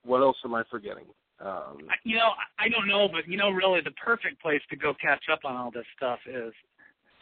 What 0.03 0.21
else 0.21 0.37
am 0.43 0.53
I 0.53 0.63
forgetting? 0.69 1.05
Um, 1.39 1.77
You 2.03 2.15
know, 2.15 2.31
I 2.59 2.69
don't 2.69 2.87
know, 2.87 3.07
but 3.07 3.27
you 3.27 3.37
know, 3.37 3.49
really, 3.49 3.81
the 3.81 3.91
perfect 3.91 4.41
place 4.41 4.61
to 4.69 4.75
go 4.75 4.93
catch 5.01 5.23
up 5.31 5.39
on 5.45 5.55
all 5.55 5.71
this 5.71 5.85
stuff 5.95 6.19
is 6.27 6.53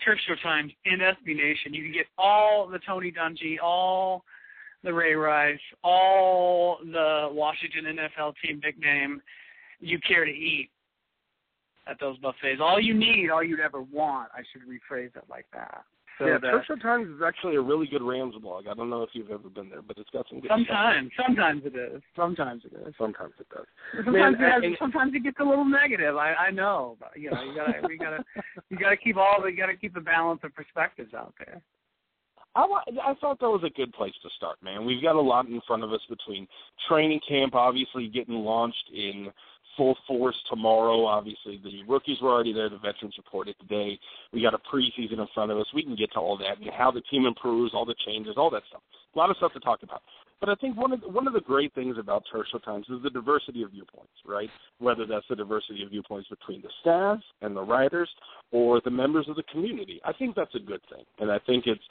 Show 0.06 0.36
Times 0.42 0.72
in 0.86 1.00
SB 1.00 1.36
Nation. 1.36 1.74
You 1.74 1.84
can 1.84 1.94
get 1.94 2.08
all 2.18 2.68
the 2.68 2.80
Tony 2.80 3.12
Dungy, 3.12 3.58
all 3.62 4.24
the 4.84 4.94
Ray 4.94 5.14
Rice, 5.14 5.60
all 5.84 6.80
the 6.84 7.30
Washington 7.32 7.86
NFL 7.86 8.34
team 8.44 8.60
big 8.62 8.80
name 8.80 9.22
you 9.80 10.00
care 10.00 10.26
to 10.26 10.32
eat 10.32 10.70
at 11.88 12.00
those 12.00 12.18
buffets. 12.20 12.62
All 12.62 12.80
you 12.80 12.94
need, 12.94 13.30
all 13.30 13.44
you'd 13.44 13.60
ever 13.60 13.82
want. 13.82 14.30
I 14.34 14.42
should 14.52 14.62
rephrase 14.64 15.16
it 15.16 15.24
like 15.30 15.46
that. 15.54 15.84
So 16.20 16.28
yeah, 16.28 16.38
that, 16.38 16.52
Turf 16.52 16.66
Show 16.68 16.76
Times 16.76 17.08
is 17.10 17.22
actually 17.26 17.56
a 17.56 17.62
really 17.62 17.88
good 17.88 18.02
Rams 18.04 18.36
blog. 18.42 18.68
I 18.68 18.74
don't 18.74 18.90
know 18.90 19.02
if 19.02 19.10
you've 19.14 19.32
ever 19.32 19.50
been 19.50 19.70
there, 19.70 19.82
but 19.82 19.98
it's 19.98 20.10
got 20.12 20.26
some 20.30 20.40
good 20.42 20.50
sometimes, 20.50 21.10
sometimes 21.26 21.64
it 21.66 21.76
is. 21.76 22.02
Sometimes 22.16 22.62
it 22.66 22.74
is. 22.88 22.94
Sometimes 22.98 23.34
it 23.40 23.48
does. 23.50 23.66
Sometimes 24.06 24.14
Man, 24.14 24.34
it 24.36 24.40
has, 24.52 24.64
and- 24.64 24.78
sometimes 24.80 25.14
it 25.16 25.24
gets 25.24 25.38
a 25.40 25.44
little 25.44 25.66
negative. 25.66 26.16
I 26.18 26.34
I 26.36 26.52
know, 26.52 26.98
but 27.00 27.12
you 27.16 27.32
know, 27.32 27.42
you 27.44 27.56
gotta 27.56 27.88
we 27.88 27.98
gotta 27.98 28.24
you 28.70 28.78
gotta 28.78 28.98
keep 28.98 29.18
all 29.18 29.42
the 29.42 29.50
you 29.50 29.58
gotta 29.58 29.76
keep 29.76 29.94
the 29.94 30.02
balance 30.02 30.42
of 30.44 30.54
perspectives 30.54 31.14
out 31.14 31.34
there. 31.40 31.62
I, 32.56 32.68
wa- 32.68 32.84
I 33.04 33.16
thought 33.16 33.40
that 33.40 33.50
was 33.50 33.64
a 33.66 33.72
good 33.72 33.92
place 33.94 34.14
to 34.22 34.30
start, 34.38 34.62
man. 34.62 34.86
We've 34.86 35.02
got 35.02 35.16
a 35.16 35.20
lot 35.22 35.48
in 35.48 35.60
front 35.66 35.84
of 35.84 35.92
us 35.92 36.02
between 36.08 36.48
training 36.88 37.20
camp, 37.28 37.56
obviously 37.56 38.08
getting 38.10 38.36
launched 38.36 38.92
in 38.94 39.30
full 39.78 39.98
force 40.08 40.36
tomorrow. 40.50 41.06
Obviously, 41.06 41.60
the 41.64 41.84
rookies 41.88 42.18
were 42.22 42.32
already 42.32 42.54
there. 42.54 42.70
The 42.70 42.78
veterans 42.78 43.16
reported 43.18 43.56
today. 43.60 44.00
We 44.32 44.42
got 44.42 44.54
a 44.54 44.60
preseason 44.60 45.20
in 45.20 45.28
front 45.34 45.52
of 45.52 45.58
us. 45.58 45.66
We 45.74 45.84
can 45.84 45.96
get 45.96 46.12
to 46.14 46.20
all 46.20 46.38
that 46.38 46.60
and 46.60 46.70
how 46.78 46.92
the 46.92 47.02
team 47.02 47.26
improves, 47.26 47.74
all 47.74 47.86
the 47.86 47.96
changes, 48.06 48.36
all 48.38 48.50
that 48.52 48.64
stuff. 48.70 48.82
A 49.14 49.18
lot 49.18 49.30
of 49.30 49.38
stuff 49.38 49.54
to 49.54 49.60
talk 49.60 49.84
about. 49.84 50.02
But 50.40 50.50
I 50.50 50.56
think 50.56 50.76
one 50.76 50.92
of 50.92 51.00
the, 51.00 51.08
one 51.08 51.26
of 51.26 51.34
the 51.34 51.40
great 51.40 51.74
things 51.74 51.98
about 51.98 52.24
Turf 52.30 52.46
Show 52.52 52.58
Times 52.58 52.86
is 52.90 53.02
the 53.02 53.10
diversity 53.10 53.64
of 53.64 53.72
viewpoints, 53.72 54.12
right? 54.26 54.50
Whether 54.80 55.06
that's 55.06 55.26
the 55.30 55.38
diversity 55.38 55.84
of 55.84 55.90
viewpoints 55.92 56.28
between 56.28 56.62
the 56.62 56.70
staff 56.82 57.20
and 57.42 57.56
the 57.56 57.62
writers 57.62 58.10
or 58.52 58.82
the 58.84 58.92
members 58.92 59.30
of 59.30 59.38
the 59.38 59.44
community. 59.44 60.02
I 60.04 60.12
think 60.12 60.36
that's 60.36 60.54
a 60.56 60.60
good 60.60 60.82
thing, 60.94 61.06
and 61.20 61.32
I 61.32 61.40
think 61.46 61.66
it's 61.66 61.84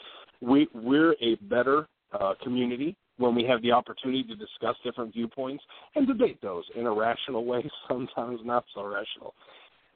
we 0.42 0.68
we're 0.74 1.14
a 1.22 1.36
better 1.42 1.88
uh, 2.12 2.34
community 2.42 2.94
when 3.18 3.34
we 3.34 3.44
have 3.44 3.62
the 3.62 3.72
opportunity 3.72 4.22
to 4.24 4.34
discuss 4.34 4.76
different 4.84 5.12
viewpoints 5.12 5.62
and 5.94 6.06
debate 6.06 6.40
those 6.42 6.64
in 6.76 6.86
a 6.86 6.92
rational 6.92 7.44
way, 7.44 7.68
sometimes 7.88 8.40
not 8.44 8.64
so 8.74 8.84
rational. 8.84 9.34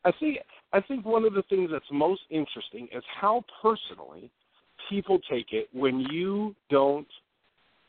I 0.05 0.13
think 0.21 0.39
I 0.73 0.81
think 0.81 1.05
one 1.05 1.25
of 1.25 1.35
the 1.35 1.43
things 1.49 1.71
that's 1.73 1.85
most 1.91 2.23
interesting 2.31 2.89
is 2.95 3.03
how 3.21 3.45
personally 3.63 4.31
people 4.89 5.19
take 5.29 5.53
it 5.53 5.69
when 5.73 6.01
you 6.01 6.55
don't 6.71 7.09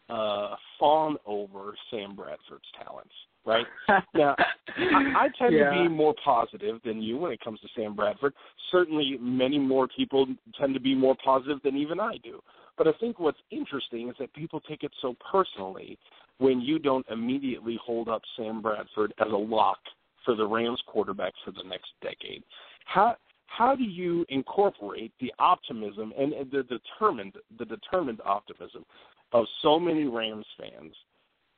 uh, 0.09 0.55
fawn 0.79 1.17
over 1.25 1.75
Sam 1.91 2.15
Bradford's 2.15 2.65
talents, 2.81 3.13
right? 3.45 3.65
now, 4.13 4.35
I, 4.77 5.25
I 5.25 5.27
tend 5.37 5.53
Yeah. 5.53 5.65
to 5.65 5.71
be 5.71 5.87
more 5.89 6.15
positive 6.23 6.79
than 6.85 7.01
you 7.01 7.17
when 7.17 7.31
it 7.31 7.41
comes 7.41 7.59
to 7.59 7.67
Sam 7.75 7.93
Bradford. 7.93 8.33
Certainly, 8.71 9.17
many 9.19 9.59
more 9.59 9.87
people 9.87 10.27
tend 10.59 10.73
to 10.73 10.79
be 10.79 10.95
more 10.95 11.15
positive 11.23 11.59
than 11.63 11.75
even 11.75 11.99
I 11.99 12.17
do. 12.23 12.41
But 12.77 12.87
I 12.87 12.91
think 12.99 13.19
what's 13.19 13.39
interesting 13.51 14.09
is 14.09 14.15
that 14.19 14.33
people 14.33 14.61
take 14.61 14.83
it 14.83 14.91
so 15.01 15.15
personally 15.31 15.97
when 16.37 16.61
you 16.61 16.79
don't 16.79 17.05
immediately 17.09 17.79
hold 17.83 18.07
up 18.07 18.21
Sam 18.35 18.61
Bradford 18.61 19.13
as 19.19 19.31
a 19.31 19.37
lock 19.37 19.79
for 20.23 20.35
the 20.35 20.45
Rams 20.45 20.81
quarterback 20.85 21.33
for 21.43 21.51
the 21.51 21.67
next 21.67 21.89
decade. 22.01 22.43
How 22.85 23.15
how 23.47 23.75
do 23.75 23.83
you 23.83 24.25
incorporate 24.29 25.13
the 25.21 25.33
optimism 25.39 26.13
and, 26.17 26.33
and 26.33 26.51
the 26.51 26.63
determined 26.63 27.33
the 27.57 27.65
determined 27.65 28.21
optimism 28.25 28.85
of 29.33 29.45
so 29.61 29.79
many 29.79 30.03
Rams 30.03 30.45
fans 30.59 30.93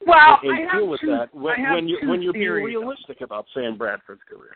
Well, 0.05 0.39
and 0.43 0.53
I 0.53 0.71
have 0.71 0.81
deal 0.81 0.87
with 0.87 1.01
two, 1.01 1.07
that 1.07 1.33
when, 1.33 1.61
when 1.73 1.87
you 1.87 1.99
two 2.01 2.09
when 2.09 2.21
you're 2.21 2.33
being 2.33 2.49
realistic 2.49 3.21
about 3.21 3.45
Sam 3.53 3.77
Bradford's 3.77 4.21
career? 4.29 4.55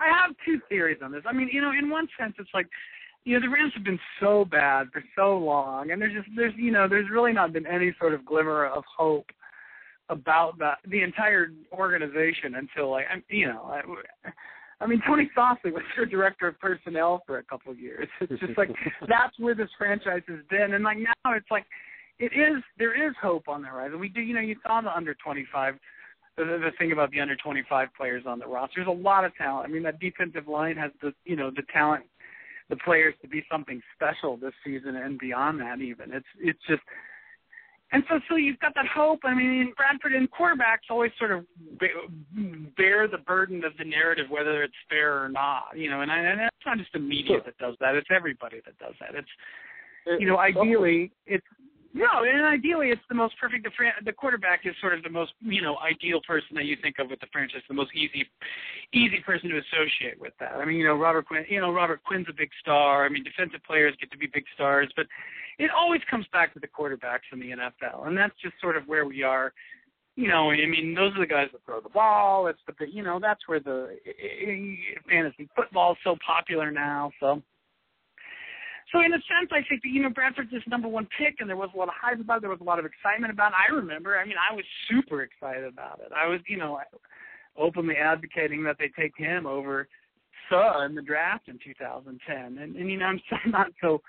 I 0.00 0.06
have 0.08 0.34
two 0.44 0.60
theories 0.68 0.98
on 1.02 1.12
this. 1.12 1.22
I 1.26 1.32
mean, 1.32 1.48
you 1.52 1.60
know, 1.60 1.70
in 1.70 1.88
one 1.88 2.08
sense, 2.18 2.34
it's 2.38 2.50
like, 2.52 2.66
you 3.24 3.34
know, 3.34 3.46
the 3.46 3.50
Rams 3.50 3.72
have 3.74 3.84
been 3.84 4.00
so 4.20 4.44
bad 4.44 4.88
for 4.92 5.02
so 5.16 5.38
long, 5.38 5.90
and 5.90 6.00
there's 6.00 6.12
just 6.12 6.28
there's 6.36 6.52
you 6.56 6.70
know 6.70 6.88
there's 6.88 7.10
really 7.10 7.32
not 7.32 7.52
been 7.52 7.66
any 7.66 7.94
sort 7.98 8.14
of 8.14 8.24
glimmer 8.24 8.66
of 8.66 8.84
hope 8.96 9.26
about 10.10 10.58
the 10.58 10.72
the 10.90 11.02
entire 11.02 11.48
organization 11.72 12.56
until 12.56 12.90
like 12.90 13.06
I'm 13.10 13.24
you 13.28 13.46
know 13.46 13.62
I, 13.64 13.80
I 14.80 14.86
mean 14.86 15.00
Tony 15.06 15.30
Softli 15.36 15.72
was 15.72 15.82
their 15.96 16.04
director 16.04 16.48
of 16.48 16.60
personnel 16.60 17.22
for 17.26 17.38
a 17.38 17.42
couple 17.42 17.72
of 17.72 17.80
years. 17.80 18.08
It's 18.20 18.40
just 18.40 18.58
like 18.58 18.68
that's 19.08 19.38
where 19.38 19.54
this 19.54 19.70
franchise 19.78 20.22
has 20.28 20.40
been, 20.50 20.74
and 20.74 20.84
like 20.84 20.98
now 20.98 21.32
it's 21.32 21.50
like 21.50 21.64
it 22.18 22.32
is 22.34 22.62
there 22.78 23.08
is 23.08 23.14
hope 23.22 23.48
on 23.48 23.62
the 23.62 23.68
horizon. 23.68 23.98
We 23.98 24.10
do 24.10 24.20
you 24.20 24.34
know 24.34 24.40
you 24.40 24.56
saw 24.66 24.82
the 24.82 24.94
under 24.94 25.14
25 25.14 25.76
the, 26.36 26.44
the 26.44 26.70
thing 26.78 26.92
about 26.92 27.10
the 27.10 27.20
under 27.20 27.36
25 27.36 27.88
players 27.96 28.24
on 28.26 28.38
the 28.38 28.46
roster. 28.46 28.84
There's 28.84 28.88
a 28.88 29.02
lot 29.02 29.24
of 29.24 29.34
talent. 29.36 29.68
I 29.68 29.72
mean, 29.72 29.84
that 29.84 30.00
defensive 30.00 30.48
line 30.48 30.76
has 30.76 30.90
the 31.00 31.14
you 31.24 31.36
know 31.36 31.50
the 31.50 31.62
talent, 31.72 32.04
the 32.70 32.76
players 32.76 33.14
to 33.22 33.28
be 33.28 33.44
something 33.50 33.80
special 33.94 34.36
this 34.36 34.52
season 34.64 34.96
and 34.96 35.18
beyond 35.18 35.60
that. 35.60 35.80
Even 35.80 36.12
it's 36.12 36.26
it's 36.40 36.60
just. 36.68 36.82
And 37.92 38.02
so, 38.08 38.18
so 38.28 38.34
you've 38.34 38.58
got 38.58 38.74
that 38.74 38.86
hope. 38.92 39.20
I 39.22 39.34
mean, 39.34 39.72
Bradford 39.76 40.14
and 40.14 40.28
quarterbacks 40.28 40.90
always 40.90 41.12
sort 41.16 41.30
of 41.30 41.44
bear 42.76 43.06
the 43.06 43.18
burden 43.18 43.62
of 43.64 43.72
the 43.78 43.84
narrative, 43.84 44.26
whether 44.30 44.64
it's 44.64 44.74
fair 44.88 45.22
or 45.22 45.28
not. 45.28 45.76
You 45.76 45.90
know, 45.90 46.00
and, 46.00 46.10
I, 46.10 46.18
and 46.18 46.40
it's 46.40 46.66
not 46.66 46.78
just 46.78 46.92
the 46.92 46.98
media 46.98 47.36
that 47.44 47.56
does 47.58 47.76
that; 47.80 47.94
it's 47.94 48.08
everybody 48.10 48.60
that 48.64 48.76
does 48.78 48.94
that. 49.00 49.14
It's 49.14 49.28
you 50.18 50.26
know, 50.26 50.38
ideally, 50.38 51.12
it's 51.26 51.46
no, 51.94 52.26
and 52.26 52.44
ideally, 52.44 52.90
it's 52.90 53.06
the 53.08 53.14
most 53.14 53.38
perfect. 53.40 53.62
The, 53.62 53.70
fran- 53.76 54.02
the 54.04 54.12
quarterback 54.12 54.66
is 54.66 54.74
sort 54.80 54.94
of 54.94 55.04
the 55.04 55.08
most, 55.08 55.30
you 55.40 55.62
know, 55.62 55.78
ideal 55.78 56.20
person 56.26 56.56
that 56.56 56.64
you 56.64 56.76
think 56.82 56.96
of 56.98 57.08
with 57.08 57.20
the 57.20 57.28
franchise, 57.32 57.62
the 57.68 57.74
most 57.74 57.92
easy, 57.94 58.26
easy 58.92 59.20
person 59.24 59.48
to 59.50 59.58
associate 59.58 60.20
with 60.20 60.32
that. 60.40 60.54
I 60.54 60.64
mean, 60.64 60.76
you 60.76 60.84
know, 60.84 60.96
Robert 60.96 61.28
Quinn. 61.28 61.44
You 61.48 61.60
know, 61.60 61.72
Robert 61.72 62.02
Quinn's 62.02 62.26
a 62.28 62.32
big 62.32 62.50
star. 62.60 63.06
I 63.06 63.08
mean, 63.08 63.22
defensive 63.22 63.60
players 63.64 63.94
get 64.00 64.10
to 64.10 64.18
be 64.18 64.26
big 64.26 64.42
stars, 64.56 64.90
but 64.96 65.06
it 65.60 65.70
always 65.70 66.00
comes 66.10 66.26
back 66.32 66.52
to 66.54 66.58
the 66.58 66.66
quarterbacks 66.66 67.30
in 67.32 67.38
the 67.38 67.50
NFL, 67.50 68.08
and 68.08 68.18
that's 68.18 68.34
just 68.42 68.54
sort 68.60 68.76
of 68.76 68.88
where 68.88 69.06
we 69.06 69.22
are. 69.22 69.52
You 70.16 70.26
know, 70.26 70.50
I 70.50 70.66
mean, 70.66 70.94
those 70.96 71.14
are 71.14 71.20
the 71.20 71.26
guys 71.26 71.48
that 71.52 71.64
throw 71.64 71.80
the 71.80 71.88
ball. 71.90 72.48
It's 72.48 72.58
the, 72.66 72.90
you 72.90 73.04
know, 73.04 73.20
that's 73.20 73.46
where 73.46 73.60
the 73.60 73.96
fantasy 75.08 75.48
football 75.54 75.92
is 75.92 75.98
so 76.02 76.16
popular 76.26 76.72
now. 76.72 77.12
So. 77.20 77.40
So 78.92 79.00
in 79.00 79.12
a 79.12 79.16
sense, 79.16 79.50
I 79.50 79.62
think 79.68 79.82
that 79.82 79.88
you 79.88 80.02
know 80.02 80.10
Bradford's 80.10 80.50
this 80.50 80.62
number 80.66 80.88
one 80.88 81.08
pick, 81.18 81.36
and 81.40 81.48
there 81.48 81.56
was 81.56 81.70
a 81.74 81.78
lot 81.78 81.88
of 81.88 81.94
hype 82.00 82.20
about 82.20 82.38
it. 82.38 82.40
There 82.42 82.50
was 82.50 82.60
a 82.60 82.64
lot 82.64 82.78
of 82.78 82.84
excitement 82.84 83.32
about 83.32 83.52
it. 83.52 83.58
I 83.58 83.74
remember. 83.74 84.18
I 84.18 84.24
mean, 84.24 84.36
I 84.38 84.54
was 84.54 84.64
super 84.90 85.22
excited 85.22 85.64
about 85.64 86.00
it. 86.04 86.12
I 86.14 86.26
was, 86.28 86.40
you 86.46 86.58
know, 86.58 86.78
openly 87.56 87.96
advocating 87.96 88.62
that 88.64 88.76
they 88.78 88.88
take 88.88 89.16
him 89.16 89.46
over 89.46 89.88
Suh 90.48 90.84
in 90.84 90.94
the 90.94 91.02
draft 91.02 91.48
in 91.48 91.58
2010. 91.64 92.58
And, 92.62 92.76
and 92.76 92.90
you 92.90 92.98
know, 92.98 93.06
I'm 93.06 93.20
so, 93.30 93.36
not 93.46 93.68
so 93.80 94.02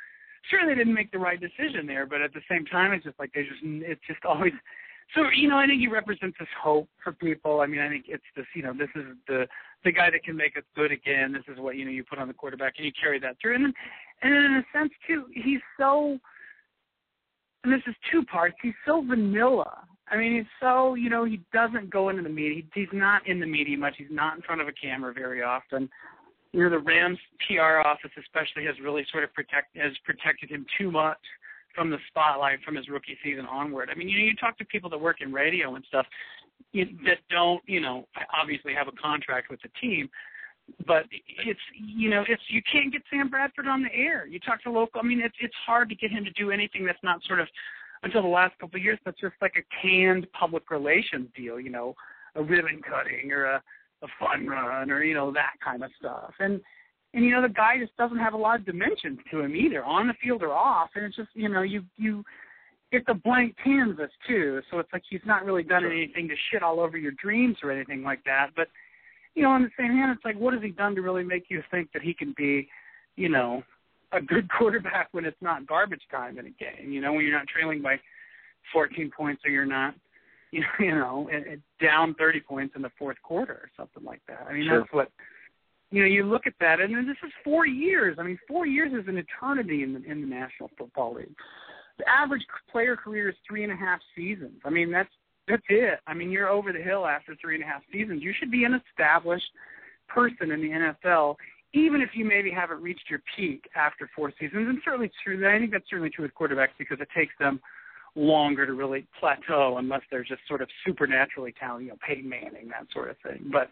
sure 0.49 0.67
they 0.67 0.75
didn't 0.75 0.93
make 0.93 1.11
the 1.11 1.19
right 1.19 1.39
decision 1.39 1.87
there, 1.87 2.05
but 2.05 2.21
at 2.21 2.33
the 2.33 2.41
same 2.49 2.65
time, 2.65 2.91
it's 2.91 3.05
just 3.05 3.19
like 3.19 3.31
they 3.33 3.43
just 3.43 3.61
it's 3.63 4.01
just 4.07 4.23
always. 4.25 4.53
So 5.13 5.29
you 5.35 5.47
know, 5.47 5.57
I 5.57 5.67
think 5.67 5.79
he 5.79 5.87
represents 5.87 6.37
this 6.39 6.49
hope 6.61 6.89
for 7.03 7.13
people. 7.13 7.61
I 7.61 7.67
mean, 7.67 7.79
I 7.79 7.89
think 7.89 8.05
it's 8.07 8.23
this. 8.35 8.45
You 8.55 8.63
know, 8.63 8.73
this 8.73 8.89
is 8.95 9.03
the 9.27 9.47
the 9.83 9.91
guy 9.91 10.09
that 10.09 10.23
can 10.23 10.35
make 10.35 10.57
us 10.57 10.63
good 10.75 10.91
again. 10.91 11.31
This 11.31 11.43
is 11.53 11.59
what 11.59 11.75
you 11.75 11.85
know 11.85 11.91
you 11.91 12.03
put 12.03 12.19
on 12.19 12.27
the 12.27 12.33
quarterback, 12.33 12.73
and 12.77 12.85
you 12.85 12.91
carry 12.99 13.19
that 13.19 13.37
through. 13.41 13.55
And 13.55 13.65
then, 13.65 13.73
and 14.23 14.33
then 14.33 14.43
in 14.43 14.55
a 14.55 14.65
sense 14.77 14.91
too, 15.07 15.25
he's 15.33 15.61
so. 15.77 16.17
And 17.63 17.73
this 17.73 17.81
is 17.87 17.95
two 18.11 18.23
parts. 18.23 18.55
He's 18.61 18.73
so 18.85 19.01
vanilla. 19.01 19.79
I 20.07 20.17
mean, 20.17 20.35
he's 20.35 20.45
so 20.59 20.95
you 20.95 21.09
know 21.09 21.23
he 21.23 21.41
doesn't 21.53 21.89
go 21.89 22.09
into 22.09 22.23
the 22.23 22.29
media. 22.29 22.63
He's 22.73 22.87
not 22.91 23.27
in 23.27 23.39
the 23.39 23.47
media 23.47 23.77
much. 23.77 23.95
He's 23.97 24.07
not 24.11 24.35
in 24.35 24.41
front 24.41 24.61
of 24.61 24.67
a 24.67 24.73
camera 24.73 25.13
very 25.13 25.43
often. 25.43 25.89
You 26.51 26.63
know, 26.63 26.69
the 26.69 26.79
Rams 26.79 27.19
PR 27.47 27.87
office 27.87 28.11
especially 28.17 28.65
has 28.65 28.75
really 28.81 29.05
sort 29.11 29.23
of 29.23 29.33
protect 29.33 29.77
has 29.77 29.93
protected 30.03 30.49
him 30.49 30.65
too 30.77 30.91
much 30.91 31.19
from 31.75 31.89
the 31.89 31.97
spotlight 32.07 32.59
from 32.63 32.75
his 32.75 32.87
rookie 32.89 33.17
season 33.23 33.45
onward. 33.45 33.89
I 33.91 33.95
mean, 33.95 34.09
you 34.09 34.17
know, 34.17 34.25
you 34.25 34.35
talk 34.35 34.57
to 34.57 34.65
people 34.65 34.89
that 34.91 34.97
work 34.97 35.17
in 35.21 35.31
radio 35.31 35.75
and 35.75 35.85
stuff 35.87 36.05
you, 36.71 36.85
that 37.05 37.19
don't, 37.29 37.61
you 37.67 37.79
know, 37.79 38.07
obviously 38.39 38.73
have 38.73 38.87
a 38.87 38.91
contract 39.01 39.49
with 39.49 39.61
the 39.61 39.69
team, 39.81 40.09
but 40.87 41.03
it's, 41.11 41.59
you 41.75 42.09
know, 42.09 42.23
it's 42.27 42.41
you 42.47 42.61
can't 42.71 42.91
get 42.91 43.01
Sam 43.09 43.29
Bradford 43.29 43.67
on 43.67 43.83
the 43.83 43.93
air. 43.93 44.25
You 44.25 44.39
talk 44.39 44.63
to 44.63 44.71
local. 44.71 45.01
I 45.01 45.03
mean, 45.03 45.21
it's 45.21 45.35
it's 45.39 45.53
hard 45.65 45.89
to 45.89 45.95
get 45.95 46.11
him 46.11 46.23
to 46.25 46.31
do 46.31 46.51
anything 46.51 46.85
that's 46.85 47.03
not 47.03 47.23
sort 47.25 47.39
of 47.39 47.47
until 48.03 48.21
the 48.21 48.27
last 48.27 48.57
couple 48.59 48.77
of 48.77 48.83
years. 48.83 48.99
That's 49.05 49.19
just 49.19 49.35
like 49.41 49.53
a 49.57 49.81
canned 49.81 50.27
public 50.33 50.71
relations 50.71 51.29
deal. 51.35 51.59
You 51.59 51.69
know, 51.69 51.95
a 52.35 52.43
ribbon 52.43 52.81
cutting 52.81 53.31
or 53.31 53.45
a 53.45 53.63
a 54.01 54.07
fun 54.19 54.47
run 54.47 54.91
or 54.91 55.03
you 55.03 55.13
know 55.13 55.31
that 55.31 55.53
kind 55.63 55.83
of 55.83 55.91
stuff. 55.99 56.33
And 56.39 56.59
and 57.15 57.23
you 57.23 57.31
know 57.31 57.41
the 57.41 57.49
guy 57.49 57.79
just 57.79 57.95
doesn't 57.95 58.17
have 58.17 58.33
a 58.33 58.37
lot 58.37 58.59
of 58.59 58.65
dimensions 58.65 59.17
to 59.31 59.39
him 59.39 59.55
either, 59.55 59.83
on 59.83 60.07
the 60.07 60.13
field 60.21 60.43
or 60.43 60.51
off. 60.51 60.89
And 60.95 61.05
it's 61.05 61.15
just 61.15 61.29
you 61.33 61.47
know 61.49 61.61
you 61.61 61.83
you 61.95 62.23
it's 62.91 63.05
a 63.07 63.13
blank 63.13 63.55
canvas 63.63 64.11
too, 64.27 64.61
so 64.69 64.79
it's 64.79 64.91
like 64.93 65.03
he's 65.09 65.21
not 65.25 65.45
really 65.45 65.63
done 65.63 65.85
anything 65.85 66.27
to 66.27 66.35
shit 66.51 66.61
all 66.61 66.79
over 66.79 66.97
your 66.97 67.13
dreams 67.13 67.57
or 67.63 67.71
anything 67.71 68.03
like 68.03 68.23
that. 68.25 68.49
But 68.55 68.67
you 69.33 69.43
know, 69.43 69.49
on 69.49 69.63
the 69.63 69.69
same 69.79 69.93
hand, 69.93 70.11
it's 70.15 70.25
like 70.25 70.37
what 70.37 70.53
has 70.53 70.61
he 70.61 70.69
done 70.69 70.93
to 70.95 71.01
really 71.01 71.23
make 71.23 71.45
you 71.47 71.63
think 71.71 71.91
that 71.93 72.01
he 72.01 72.13
can 72.13 72.33
be, 72.37 72.67
you 73.15 73.29
know, 73.29 73.63
a 74.11 74.21
good 74.21 74.49
quarterback 74.57 75.07
when 75.13 75.23
it's 75.23 75.41
not 75.41 75.65
garbage 75.65 76.03
time 76.11 76.37
in 76.37 76.47
a 76.47 76.49
game? 76.49 76.91
You 76.91 76.99
know, 76.99 77.13
when 77.13 77.25
you're 77.25 77.37
not 77.37 77.47
trailing 77.47 77.81
by 77.81 77.95
14 78.73 79.09
points 79.15 79.41
or 79.45 79.51
you're 79.51 79.65
not, 79.65 79.95
you 80.51 80.61
know, 80.61 80.67
you 80.79 80.91
know, 80.95 81.29
it, 81.31 81.47
it 81.47 81.59
down 81.83 82.13
30 82.15 82.41
points 82.41 82.75
in 82.75 82.81
the 82.81 82.91
fourth 82.99 83.17
quarter 83.23 83.53
or 83.53 83.69
something 83.77 84.03
like 84.03 84.21
that. 84.27 84.45
I 84.49 84.53
mean, 84.53 84.67
Sure. 84.67 84.79
that's 84.79 84.93
what 84.93 85.11
you 85.95 86.01
know, 86.01 86.09
you 86.09 86.25
look 86.25 86.45
at 86.45 86.55
that, 86.59 86.81
and 86.81 86.93
then 86.93 87.07
this 87.07 87.15
is 87.25 87.31
four 87.41 87.65
years. 87.65 88.17
I 88.19 88.23
mean, 88.23 88.37
four 88.49 88.67
years 88.67 88.91
is 88.91 89.07
an 89.07 89.17
eternity 89.17 89.81
in 89.81 89.93
the 89.93 90.03
in 90.03 90.19
the 90.19 90.27
National 90.27 90.69
Football 90.77 91.15
League. 91.15 91.33
The 91.97 92.03
average 92.09 92.45
player 92.69 92.97
career 92.97 93.29
is 93.29 93.35
three 93.47 93.63
and 93.63 93.71
a 93.71 93.77
half 93.77 94.01
seasons. 94.13 94.59
I 94.65 94.71
mean, 94.71 94.91
that's 94.91 95.09
that's 95.47 95.63
it. 95.69 95.99
I 96.05 96.13
mean, 96.13 96.31
you're 96.31 96.49
over 96.49 96.73
the 96.73 96.81
hill 96.81 97.05
after 97.05 97.33
three 97.39 97.55
and 97.55 97.63
a 97.63 97.67
half 97.67 97.81
seasons. 97.93 98.21
You 98.21 98.33
should 98.37 98.51
be 98.51 98.65
an 98.65 98.77
established 98.91 99.45
person 100.09 100.51
in 100.51 100.59
the 100.59 100.67
NFL, 100.67 101.35
even 101.73 102.01
if 102.01 102.09
you 102.13 102.25
maybe 102.25 102.51
haven't 102.51 102.81
reached 102.81 103.09
your 103.09 103.21
peak 103.37 103.63
after 103.73 104.09
four 104.13 104.33
seasons. 104.37 104.67
And 104.67 104.79
certainly 104.83 105.09
true. 105.23 105.47
I 105.47 105.57
think 105.57 105.71
that's 105.71 105.89
certainly 105.89 106.09
true 106.09 106.25
with 106.25 106.35
quarterbacks 106.35 106.75
because 106.77 106.97
it 106.99 107.07
takes 107.15 107.33
them 107.39 107.61
longer 108.17 108.65
to 108.65 108.73
really 108.73 109.07
plateau 109.17 109.77
unless 109.77 110.01
they're 110.11 110.25
just 110.25 110.41
sort 110.45 110.61
of 110.61 110.67
supernaturally 110.85 111.53
talented, 111.57 111.85
you 111.85 111.91
know, 111.93 111.99
Peyton 112.05 112.27
Manning, 112.27 112.67
that 112.67 112.87
sort 112.91 113.09
of 113.09 113.15
thing. 113.23 113.49
But 113.49 113.69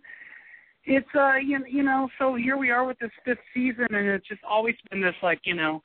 it's 0.85 1.07
uh 1.15 1.35
you 1.35 1.59
you 1.69 1.83
know 1.83 2.09
so 2.19 2.35
here 2.35 2.57
we 2.57 2.69
are 2.69 2.85
with 2.85 2.99
this 2.99 3.11
fifth 3.23 3.39
season 3.53 3.87
and 3.89 4.07
it's 4.07 4.27
just 4.27 4.43
always 4.43 4.75
been 4.89 5.01
this 5.01 5.15
like 5.21 5.39
you 5.43 5.55
know 5.55 5.81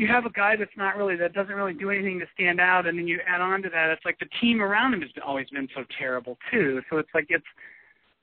you 0.00 0.08
have 0.08 0.24
a 0.24 0.30
guy 0.30 0.56
that's 0.56 0.70
not 0.78 0.96
really 0.96 1.14
that 1.16 1.34
doesn't 1.34 1.54
really 1.54 1.74
do 1.74 1.90
anything 1.90 2.18
to 2.20 2.26
stand 2.32 2.58
out, 2.58 2.86
and 2.86 2.98
then 2.98 3.06
you 3.06 3.20
add 3.28 3.42
on 3.42 3.60
to 3.62 3.68
that, 3.68 3.90
it's 3.90 4.04
like 4.06 4.18
the 4.18 4.28
team 4.40 4.62
around 4.62 4.94
him 4.94 5.02
has 5.02 5.10
always 5.22 5.46
been 5.50 5.68
so 5.74 5.84
terrible 5.98 6.38
too. 6.50 6.80
So 6.88 6.96
it's 6.96 7.10
like 7.14 7.26
it's 7.28 7.44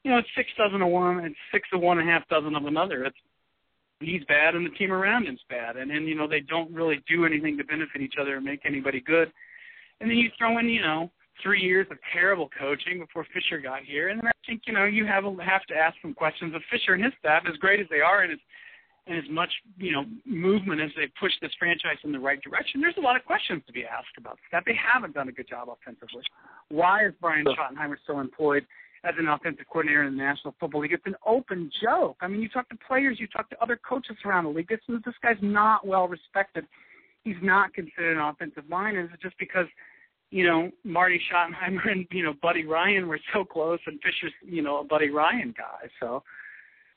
you 0.03 0.09
know 0.09 0.17
it's 0.17 0.27
six 0.35 0.49
dozen 0.57 0.81
of 0.81 0.89
one, 0.89 1.19
it's 1.19 1.35
six 1.51 1.67
of 1.71 1.81
one, 1.81 1.99
and 1.99 2.09
a 2.09 2.11
half 2.11 2.27
dozen 2.29 2.55
of 2.55 2.65
another. 2.65 3.05
It's 3.05 3.17
he's 3.99 4.23
bad 4.27 4.55
and 4.55 4.65
the 4.65 4.71
team 4.71 4.91
around 4.91 5.27
him's 5.27 5.39
bad, 5.51 5.77
and 5.77 5.91
and 5.91 6.07
you 6.07 6.15
know 6.15 6.27
they 6.27 6.39
don't 6.39 6.73
really 6.73 6.99
do 7.07 7.25
anything 7.25 7.59
to 7.59 7.63
benefit 7.63 8.01
each 8.01 8.15
other 8.19 8.37
or 8.37 8.41
make 8.41 8.61
anybody 8.65 8.99
good. 8.99 9.31
And 10.01 10.09
then 10.09 10.17
you 10.17 10.31
throw 10.35 10.57
in 10.57 10.69
you 10.69 10.81
know 10.81 11.11
three 11.43 11.61
years 11.61 11.87
of 11.91 11.97
terrible 12.13 12.49
coaching 12.57 12.99
before 12.99 13.25
Fisher 13.33 13.59
got 13.59 13.83
here, 13.83 14.09
and 14.09 14.19
then 14.19 14.27
I 14.27 14.31
think 14.45 14.63
you 14.65 14.73
know 14.73 14.85
you 14.85 15.05
have 15.05 15.23
have 15.23 15.63
to 15.67 15.75
ask 15.75 15.95
some 16.01 16.13
questions 16.13 16.55
of 16.55 16.61
Fisher 16.71 16.93
and 16.93 17.03
his 17.03 17.13
staff, 17.19 17.43
as 17.49 17.57
great 17.57 17.79
as 17.79 17.87
they 17.89 18.01
are, 18.01 18.23
and 18.23 18.33
as 18.33 18.39
and 19.07 19.17
as 19.17 19.29
much 19.29 19.49
you 19.77 19.91
know 19.91 20.05
movement 20.25 20.81
as 20.81 20.91
they 20.95 21.07
push 21.19 21.31
this 21.41 21.51
franchise 21.59 21.97
in 22.03 22.11
the 22.11 22.19
right 22.19 22.41
direction, 22.41 22.81
there's 22.81 22.97
a 22.97 23.01
lot 23.01 23.15
of 23.15 23.25
questions 23.25 23.61
to 23.67 23.73
be 23.73 23.85
asked 23.85 24.17
about 24.17 24.37
that. 24.51 24.63
They 24.65 24.75
haven't 24.75 25.13
done 25.13 25.29
a 25.29 25.31
good 25.31 25.47
job 25.47 25.69
offensively. 25.69 26.23
Why 26.69 27.05
is 27.05 27.13
Brian 27.21 27.45
Schottenheimer 27.45 27.95
still 28.03 28.19
employed 28.19 28.65
as 29.03 29.13
an 29.17 29.27
offensive 29.27 29.65
coordinator 29.71 30.03
in 30.03 30.17
the 30.17 30.23
National 30.23 30.53
Football 30.59 30.81
League? 30.81 30.93
It's 30.93 31.05
an 31.05 31.15
open 31.25 31.71
joke. 31.81 32.17
I 32.21 32.27
mean, 32.27 32.41
you 32.41 32.49
talk 32.49 32.67
to 32.69 32.77
players, 32.87 33.19
you 33.19 33.27
talk 33.27 33.49
to 33.51 33.61
other 33.61 33.79
coaches 33.87 34.17
around 34.25 34.45
the 34.45 34.49
league. 34.49 34.67
This 34.67 34.79
this 34.87 35.15
guy's 35.21 35.37
not 35.41 35.87
well 35.87 36.07
respected. 36.07 36.65
He's 37.23 37.35
not 37.41 37.73
considered 37.73 38.17
an 38.17 38.23
offensive 38.23 38.67
mind. 38.69 38.97
Is 38.97 39.09
it 39.13 39.21
just 39.21 39.37
because 39.37 39.67
you 40.29 40.45
know 40.45 40.69
Marty 40.83 41.21
Schottenheimer 41.31 41.91
and 41.91 42.05
you 42.11 42.23
know 42.23 42.33
Buddy 42.41 42.65
Ryan 42.65 43.07
were 43.07 43.19
so 43.33 43.43
close, 43.43 43.79
and 43.85 43.99
Fisher's 44.01 44.33
you 44.43 44.61
know 44.61 44.79
a 44.79 44.83
Buddy 44.83 45.09
Ryan 45.09 45.53
guy, 45.57 45.89
so 45.99 46.23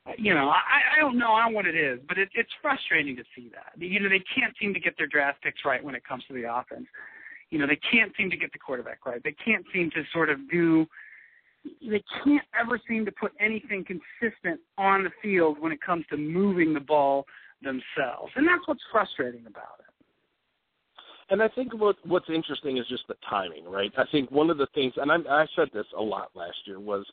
uh, 0.07 0.13
you 0.17 0.33
know, 0.35 0.49
I, 0.49 0.97
I 0.97 1.01
don't 1.01 1.19
know 1.19 1.37
what 1.51 1.67
it 1.67 1.77
is, 1.77 1.99
but 2.09 2.17
it, 2.17 2.31
it's 2.35 2.51
frustrating 2.63 3.17
to 3.17 3.23
see 3.37 3.51
that. 3.53 3.81
You 3.81 4.01
know, 4.01 4.09
they 4.09 4.23
can't 4.35 4.55
seem 4.61 4.73
to 4.73 4.81
get 4.81 4.95
their 4.97 5.07
draft 5.07 5.43
picks 5.43 5.61
right 5.65 5.83
when 5.83 5.95
it 5.95 6.03
comes 6.05 6.25
to 6.29 6.35
the 6.35 6.51
offense. 6.53 6.87
You 7.51 7.59
know, 7.59 7.67
they 7.67 7.79
can't 7.91 8.13
seem 8.17 8.31
to 8.31 8.37
get 8.37 8.53
the 8.53 8.59
quarterback 8.59 9.05
right. 9.05 9.23
They 9.23 9.35
can't 9.45 9.65
seem 9.75 9.91
to 9.91 10.03
sort 10.13 10.31
of 10.31 10.39
do. 10.51 10.87
They 11.83 12.03
can't 12.25 12.45
ever 12.59 12.81
seem 12.89 13.05
to 13.05 13.13
put 13.13 13.33
anything 13.39 13.85
consistent 13.85 14.61
on 14.79 15.05
the 15.05 15.11
field 15.23 15.59
when 15.61 15.73
it 15.73 15.81
comes 15.83 16.07
to 16.11 16.17
moving 16.17 16.73
the 16.73 16.81
ball 16.81 17.27
themselves, 17.61 18.33
and 18.37 18.47
that's 18.47 18.67
what's 18.67 18.81
frustrating 18.91 19.45
about 19.47 19.81
it. 19.81 19.90
And 21.31 21.43
I 21.43 21.49
think 21.49 21.73
what 21.75 21.97
what's 22.05 22.29
interesting 22.29 22.79
is 22.79 22.87
just 22.89 23.07
the 23.09 23.15
timing, 23.29 23.65
right? 23.65 23.93
I 23.97 24.05
think 24.11 24.31
one 24.31 24.51
of 24.51 24.59
the 24.59 24.67
things, 24.75 24.93
and 24.97 25.11
I, 25.11 25.17
I 25.29 25.47
said 25.55 25.69
this 25.73 25.87
a 25.97 26.03
lot 26.03 26.31
last 26.35 26.57
year, 26.67 26.81
was 26.81 27.07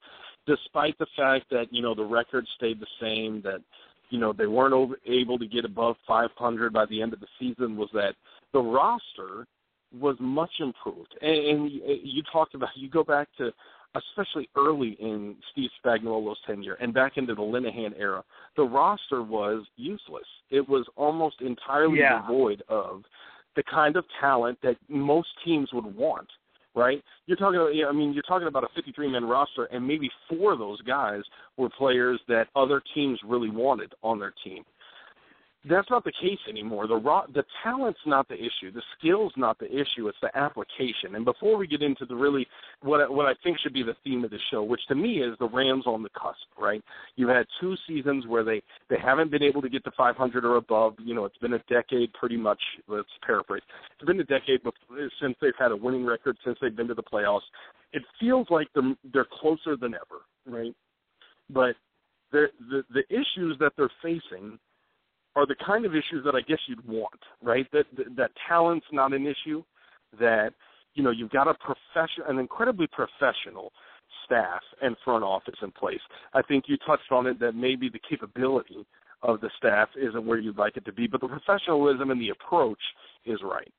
despite 0.48 0.98
the 0.98 1.08
fact 1.16 1.46
that 1.52 1.68
you 1.72 1.82
know 1.82 1.94
the 1.94 2.04
record 2.04 2.46
stayed 2.56 2.80
the 2.80 2.88
same, 3.00 3.42
that 3.44 3.62
you 4.10 4.20
know 4.20 4.34
they 4.34 4.48
weren't 4.48 4.74
over, 4.74 4.96
able 5.06 5.38
to 5.38 5.46
get 5.46 5.66
above 5.66 5.96
500 6.08 6.74
by 6.74 6.86
the 6.88 7.02
end 7.02 7.14
of 7.14 7.20
the 7.20 7.28
season, 7.40 7.78
was 7.78 7.90
that 7.94 8.16
the 8.54 8.60
roster 8.60 9.46
was 9.98 10.18
much 10.20 10.52
improved. 10.60 11.16
And, 11.22 11.32
and 11.32 11.72
eh, 11.84 11.96
you 12.04 12.24
talked 12.32 12.56
about 12.56 12.70
you 12.76 12.90
go 12.90 13.04
back 13.04 13.28
to 13.38 13.52
especially 13.96 14.50
early 14.56 14.98
in 15.00 15.36
Steve 15.52 15.70
Spagnuolo's 15.84 16.38
tenure 16.46 16.76
and 16.76 16.94
back 16.94 17.18
into 17.18 17.34
the 17.34 17.42
Linehan 17.42 17.94
era, 17.98 18.24
the 18.56 18.64
roster 18.64 19.24
was 19.24 19.66
useless. 19.76 20.26
It 20.50 20.68
was 20.68 20.86
almost 20.96 21.42
entirely 21.42 22.00
yeah. 22.00 22.22
devoid 22.22 22.64
of 22.70 23.04
the 23.58 23.64
kind 23.64 23.98
of 23.98 24.06
talent 24.22 24.58
that 24.64 24.78
most 24.88 25.28
teams 25.44 25.70
would 25.74 25.94
want 25.96 26.28
right? 26.76 27.04
You're 27.26 27.38
talking 27.38 27.56
about, 27.56 27.72
I 27.90 27.92
mean, 27.92 28.14
you're 28.14 28.22
talking 28.22 28.48
about 28.48 28.64
a 28.64 28.68
53 28.76 29.10
man 29.12 29.26
roster, 29.26 29.66
and 29.72 29.86
maybe 29.86 30.12
four 30.30 30.54
of 30.54 30.60
those 30.60 30.80
guys 30.84 31.24
were 31.58 31.70
players 31.76 32.22
that 32.28 32.50
other 32.56 32.84
teams 32.94 33.20
really 33.26 33.50
wanted 33.50 33.94
on 34.04 34.20
their 34.20 34.32
team 34.44 34.64
that's 35.66 35.90
not 35.90 36.04
the 36.04 36.12
case 36.12 36.40
anymore. 36.48 36.88
The 36.88 36.96
raw, 36.96 37.26
the 37.34 37.44
talent's 37.64 38.00
not 38.06 38.28
the 38.28 38.36
issue. 38.36 38.72
The 38.72 38.82
skill's 38.98 39.34
not 39.36 39.58
the 39.60 39.66
issue. 39.66 40.08
It's 40.08 40.18
the 40.22 40.36
application. 40.38 41.16
And 41.16 41.26
before 41.26 41.58
we 41.58 41.68
get 41.68 41.82
into 41.82 42.06
the 42.06 42.16
really 42.16 42.48
what 42.82 43.12
what 43.12 43.26
I 43.26 43.34
think 43.44 43.58
should 43.60 43.74
be 43.74 43.84
the 43.84 43.96
theme 44.04 44.24
of 44.24 44.30
the 44.30 44.40
show, 44.52 44.64
which 44.64 44.82
to 44.88 44.96
me 44.96 45.22
is 45.22 45.38
the 45.40 45.50
Rams 45.50 45.86
on 45.88 46.04
the 46.04 46.10
cusp, 46.10 46.48
right? 46.60 46.84
You 47.16 47.28
had 47.28 47.46
two 47.60 47.76
seasons 47.88 48.26
where 48.28 48.44
they 48.44 48.62
they 48.90 48.98
haven't 49.00 49.32
been 49.32 49.44
able 49.44 49.62
to 49.62 49.70
get 49.70 49.84
to 49.86 49.92
500 49.98 50.46
or 50.46 50.58
above. 50.58 50.96
You 51.00 51.16
know, 51.16 51.26
it's 51.26 51.38
been 51.38 51.54
a 51.54 51.64
decade 51.70 52.14
pretty 52.14 52.38
much. 52.38 52.62
Let's 52.88 53.10
paraphrase. 53.26 53.64
It's 54.00 54.06
been 54.06 54.20
a 54.20 54.26
decade 54.26 54.64
before, 54.64 55.10
since 55.22 55.36
they've 55.42 55.54
had 55.58 55.72
a 55.72 55.76
winning 55.76 56.06
record, 56.06 56.38
since 56.46 56.58
they've 56.62 56.76
been 56.76 56.88
to 56.88 56.94
the 56.94 57.04
playoffs. 57.04 57.42
It 57.94 58.04
feels 58.20 58.48
like 58.50 58.68
they're 58.76 58.96
they're 59.12 59.28
closer 59.40 59.76
than 59.76 59.96
ever, 59.96 60.22
right? 60.46 60.76
But 61.50 61.76
the 62.32 62.48
the 62.70 62.84
the 62.94 63.04
issues 63.10 63.58
that 63.60 63.74
they're 63.76 63.92
facing 64.02 64.60
are 65.38 65.46
the 65.46 65.56
kind 65.64 65.86
of 65.86 65.92
issues 65.94 66.26
that 66.26 66.36
I 66.36 66.42
guess 66.42 66.58
you'd 66.68 66.86
want, 66.88 67.22
right? 67.44 67.68
That 67.72 67.86
that, 67.96 68.16
that 68.16 68.32
talent's 68.50 68.88
not 68.92 69.14
an 69.14 69.28
issue. 69.28 69.64
That 70.20 70.54
you 70.96 71.04
know 71.04 71.12
you've 71.12 71.30
got 71.30 71.48
a 71.48 71.54
profession, 71.54 72.24
an 72.28 72.40
incredibly 72.40 72.88
professional 72.88 73.72
staff 74.26 74.62
and 74.82 74.96
front 75.06 75.24
office 75.24 75.56
in 75.62 75.72
place. 75.72 76.00
I 76.34 76.42
think 76.42 76.66
you 76.68 76.78
touched 76.86 77.12
on 77.12 77.28
it 77.28 77.40
that 77.40 77.54
maybe 77.54 77.88
the 77.88 78.00
capability 78.10 78.86
of 79.22 79.42
the 79.42 79.50
staff 79.58 79.90
isn't 79.96 80.26
where 80.26 80.40
you'd 80.40 80.58
like 80.58 80.76
it 80.76 80.86
to 80.86 80.94
be, 80.94 81.08
but 81.08 81.22
the 81.22 81.28
professionalism 81.28 82.10
and 82.12 82.20
the 82.20 82.30
approach 82.30 82.80
is 83.26 83.40
right. 83.44 83.72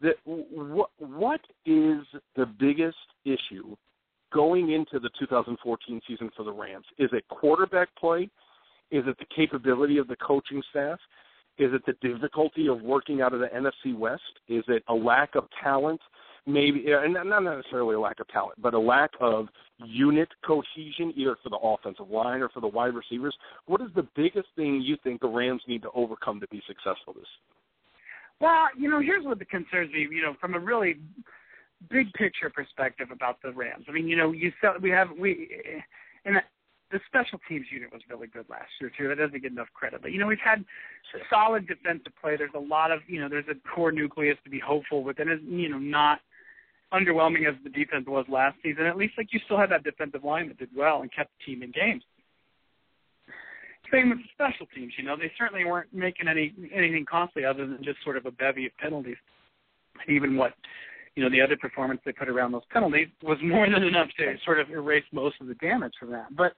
That 0.00 0.14
what 0.24 0.90
what 0.98 1.40
is 1.66 2.00
the 2.34 2.46
biggest 2.58 2.96
issue 3.24 3.76
going 4.32 4.72
into 4.72 4.98
the 4.98 5.10
2014 5.18 6.00
season 6.08 6.30
for 6.34 6.44
the 6.44 6.52
Rams? 6.52 6.86
Is 6.98 7.10
it 7.12 7.28
quarterback 7.28 7.88
play? 7.96 8.30
Is 8.90 9.04
it 9.06 9.16
the 9.18 9.26
capability 9.34 9.98
of 9.98 10.08
the 10.08 10.16
coaching 10.16 10.62
staff? 10.70 10.98
Is 11.58 11.70
it 11.72 11.82
the 11.86 11.94
difficulty 12.06 12.68
of 12.68 12.82
working 12.82 13.20
out 13.20 13.32
of 13.32 13.40
the 13.40 13.46
NFC 13.46 13.96
West? 13.96 14.22
Is 14.48 14.64
it 14.68 14.82
a 14.88 14.94
lack 14.94 15.34
of 15.34 15.44
talent? 15.62 16.00
Maybe, 16.46 16.84
and 16.92 17.14
not 17.14 17.42
necessarily 17.42 17.94
a 17.94 18.00
lack 18.00 18.20
of 18.20 18.28
talent, 18.28 18.60
but 18.60 18.74
a 18.74 18.78
lack 18.78 19.10
of 19.18 19.48
unit 19.78 20.28
cohesion, 20.44 21.14
either 21.16 21.36
for 21.42 21.48
the 21.48 21.56
offensive 21.56 22.10
line 22.10 22.42
or 22.42 22.50
for 22.50 22.60
the 22.60 22.66
wide 22.66 22.94
receivers. 22.94 23.34
What 23.64 23.80
is 23.80 23.88
the 23.94 24.06
biggest 24.14 24.48
thing 24.54 24.82
you 24.82 24.98
think 25.02 25.22
the 25.22 25.28
Rams 25.28 25.62
need 25.66 25.80
to 25.82 25.90
overcome 25.94 26.40
to 26.40 26.48
be 26.48 26.62
successful 26.66 27.14
this? 27.14 27.24
Well, 28.40 28.66
you 28.76 28.90
know, 28.90 29.00
here's 29.00 29.24
what 29.24 29.38
the 29.38 29.46
concerns 29.46 29.90
me. 29.92 30.06
You 30.10 30.22
know, 30.22 30.34
from 30.38 30.54
a 30.54 30.58
really 30.58 30.96
big 31.88 32.12
picture 32.12 32.50
perspective 32.50 33.08
about 33.10 33.40
the 33.42 33.52
Rams. 33.52 33.86
I 33.88 33.92
mean, 33.92 34.06
you 34.06 34.16
know, 34.16 34.32
you 34.32 34.52
said 34.60 34.82
we 34.82 34.90
have 34.90 35.08
we, 35.18 35.48
and 36.26 36.36
the 36.90 37.00
special 37.06 37.40
teams 37.48 37.66
unit 37.70 37.92
was 37.92 38.02
really 38.08 38.26
good 38.26 38.46
last 38.48 38.70
year 38.80 38.90
too. 38.96 39.08
That 39.08 39.18
doesn't 39.18 39.42
get 39.42 39.52
enough 39.52 39.68
credit. 39.74 40.02
But 40.02 40.12
you 40.12 40.18
know, 40.18 40.26
we've 40.26 40.38
had 40.44 40.64
solid 41.30 41.66
defensive 41.66 42.12
play. 42.20 42.36
There's 42.36 42.50
a 42.54 42.58
lot 42.58 42.90
of 42.90 43.00
you 43.06 43.20
know, 43.20 43.28
there's 43.28 43.48
a 43.50 43.68
core 43.68 43.92
nucleus 43.92 44.36
to 44.44 44.50
be 44.50 44.60
hopeful 44.60 45.02
with, 45.02 45.18
and 45.18 45.30
it's 45.30 45.42
you 45.46 45.68
know 45.68 45.78
not 45.78 46.20
underwhelming 46.92 47.48
as 47.48 47.54
the 47.64 47.70
defense 47.70 48.06
was 48.06 48.24
last 48.28 48.56
season. 48.62 48.86
At 48.86 48.96
least 48.96 49.14
like 49.18 49.32
you 49.32 49.40
still 49.44 49.58
had 49.58 49.70
that 49.70 49.82
defensive 49.82 50.24
line 50.24 50.48
that 50.48 50.58
did 50.58 50.70
well 50.76 51.02
and 51.02 51.12
kept 51.12 51.30
the 51.38 51.52
team 51.52 51.62
in 51.62 51.72
games. 51.72 52.02
Same 53.92 54.10
with 54.10 54.18
the 54.18 54.28
special 54.32 54.66
teams. 54.74 54.92
You 54.96 55.04
know, 55.04 55.16
they 55.16 55.30
certainly 55.38 55.64
weren't 55.64 55.92
making 55.92 56.28
any 56.28 56.54
anything 56.72 57.04
costly 57.04 57.44
other 57.44 57.66
than 57.66 57.82
just 57.82 58.02
sort 58.04 58.16
of 58.16 58.26
a 58.26 58.30
bevy 58.30 58.66
of 58.66 58.72
penalties. 58.78 59.16
Even 60.08 60.36
what 60.36 60.54
you 61.16 61.22
know 61.22 61.30
the 61.30 61.40
other 61.40 61.56
performance 61.56 62.00
they 62.04 62.12
put 62.12 62.28
around 62.28 62.52
those 62.52 62.62
penalties 62.70 63.08
was 63.22 63.38
more 63.42 63.68
than 63.68 63.82
enough 63.82 64.08
to 64.18 64.34
sort 64.44 64.60
of 64.60 64.70
erase 64.70 65.04
most 65.12 65.36
of 65.40 65.46
the 65.46 65.54
damage 65.54 65.92
from 65.98 66.10
that. 66.10 66.34
But 66.34 66.54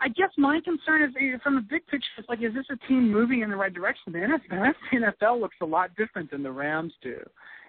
I 0.00 0.08
guess 0.08 0.30
my 0.36 0.60
concern 0.64 1.02
is 1.02 1.40
from 1.42 1.56
the 1.56 1.60
big 1.60 1.86
picture. 1.86 2.06
It's 2.18 2.28
like, 2.28 2.42
is 2.42 2.54
this 2.54 2.66
a 2.70 2.76
team 2.86 3.10
moving 3.10 3.40
in 3.40 3.50
the 3.50 3.56
right 3.56 3.72
direction? 3.72 4.12
The 4.12 4.18
NFL, 4.18 4.72
the 4.92 4.98
NFL 4.98 5.40
looks 5.40 5.56
a 5.60 5.66
lot 5.66 5.90
different 5.96 6.30
than 6.30 6.42
the 6.42 6.52
Rams 6.52 6.92
do, 7.02 7.18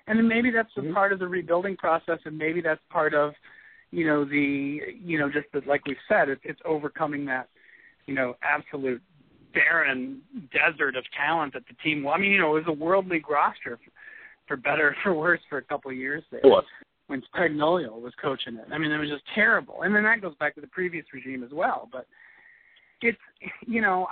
and 0.08 0.18
then 0.18 0.28
maybe 0.28 0.52
that's 0.52 0.70
a 0.78 0.82
mm-hmm. 0.82 0.94
part 0.94 1.12
of 1.12 1.20
the 1.20 1.28
rebuilding 1.28 1.76
process, 1.78 2.20
and 2.26 2.38
maybe 2.38 2.62
that's 2.62 2.82
part 2.92 3.14
of, 3.14 3.34
you 3.92 4.06
know, 4.06 4.26
the, 4.26 4.80
you 5.04 5.18
know, 5.18 5.30
just 5.30 5.48
the, 5.54 5.62
like 5.68 5.86
we 5.88 5.96
said, 6.08 6.30
it, 6.30 6.40
it's 6.44 6.60
overcoming 6.66 7.26
that, 7.26 7.50
you 8.06 8.14
know, 8.14 8.36
absolute 8.44 9.02
barren 9.54 10.22
desert 10.54 10.96
of 10.96 11.04
talent 11.18 11.54
that 11.54 11.64
the 11.68 11.76
team. 11.84 12.08
I 12.08 12.20
mean, 12.20 12.32
you 12.32 12.40
know, 12.40 12.56
it 12.56 12.66
was 12.66 12.76
a 12.78 12.84
world 12.84 13.08
league 13.08 13.30
roster, 13.30 13.80
for, 13.84 13.92
for 14.48 14.58
better 14.58 14.90
or 14.90 14.96
for 15.02 15.14
worse, 15.14 15.42
for 15.50 15.58
a 15.58 15.64
couple 15.64 15.90
of 15.90 15.98
years 15.98 16.24
there. 16.32 16.42
What? 16.44 16.66
when 17.10 17.24
Spagnuolo 17.34 18.00
was 18.00 18.14
coaching 18.22 18.56
it. 18.56 18.68
I 18.72 18.78
mean, 18.78 18.92
it 18.92 19.00
was 19.00 19.10
just 19.10 19.24
terrible. 19.34 19.82
And 19.82 19.96
then 19.96 20.04
that 20.04 20.22
goes 20.22 20.36
back 20.40 20.54
to 20.56 20.62
the 20.62 20.68
previous 20.68 21.06
regime 21.12 21.44
as 21.44 21.50
well. 21.52 21.90
But 21.92 22.06
it's 23.02 23.18
you 23.66 23.82
know 23.82 24.08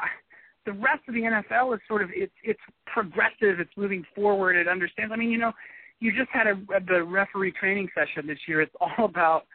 the 0.65 0.73
rest 0.73 1.01
of 1.07 1.13
the 1.13 1.21
NFL 1.21 1.73
is 1.73 1.81
sort 1.87 2.03
of 2.03 2.09
it's 2.13 2.33
it's 2.43 2.59
progressive. 2.85 3.59
It's 3.59 3.71
moving 3.77 4.03
forward. 4.13 4.55
It 4.55 4.67
understands. 4.67 5.11
I 5.13 5.17
mean, 5.17 5.31
you 5.31 5.37
know, 5.37 5.53
you 5.99 6.11
just 6.11 6.29
had 6.31 6.45
a 6.45 6.55
the 6.87 7.03
referee 7.03 7.53
training 7.53 7.89
session 7.95 8.27
this 8.27 8.39
year. 8.47 8.61
It's 8.61 8.75
all 8.79 9.05
about 9.05 9.45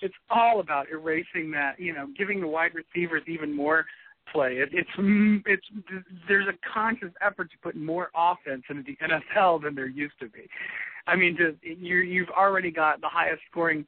it's 0.00 0.14
all 0.30 0.60
about 0.60 0.86
erasing 0.90 1.50
that. 1.52 1.78
You 1.78 1.92
know, 1.92 2.06
giving 2.16 2.40
the 2.40 2.46
wide 2.46 2.72
receivers 2.74 3.22
even 3.26 3.54
more 3.54 3.84
play. 4.32 4.54
It, 4.54 4.70
it's 4.72 4.90
mm, 4.98 5.42
it's 5.46 5.66
there's 6.28 6.46
a 6.46 6.72
conscious 6.72 7.12
effort 7.20 7.50
to 7.50 7.58
put 7.62 7.76
more 7.76 8.10
offense 8.14 8.62
into 8.70 8.82
the 8.82 8.96
NFL 9.02 9.62
than 9.62 9.74
there 9.74 9.88
used 9.88 10.18
to 10.20 10.28
be. 10.28 10.48
I 11.06 11.16
mean, 11.16 11.36
just 11.36 11.62
you 11.62 11.96
you've 11.96 12.30
already 12.30 12.70
got 12.70 13.00
the 13.00 13.08
highest 13.08 13.42
scoring, 13.50 13.84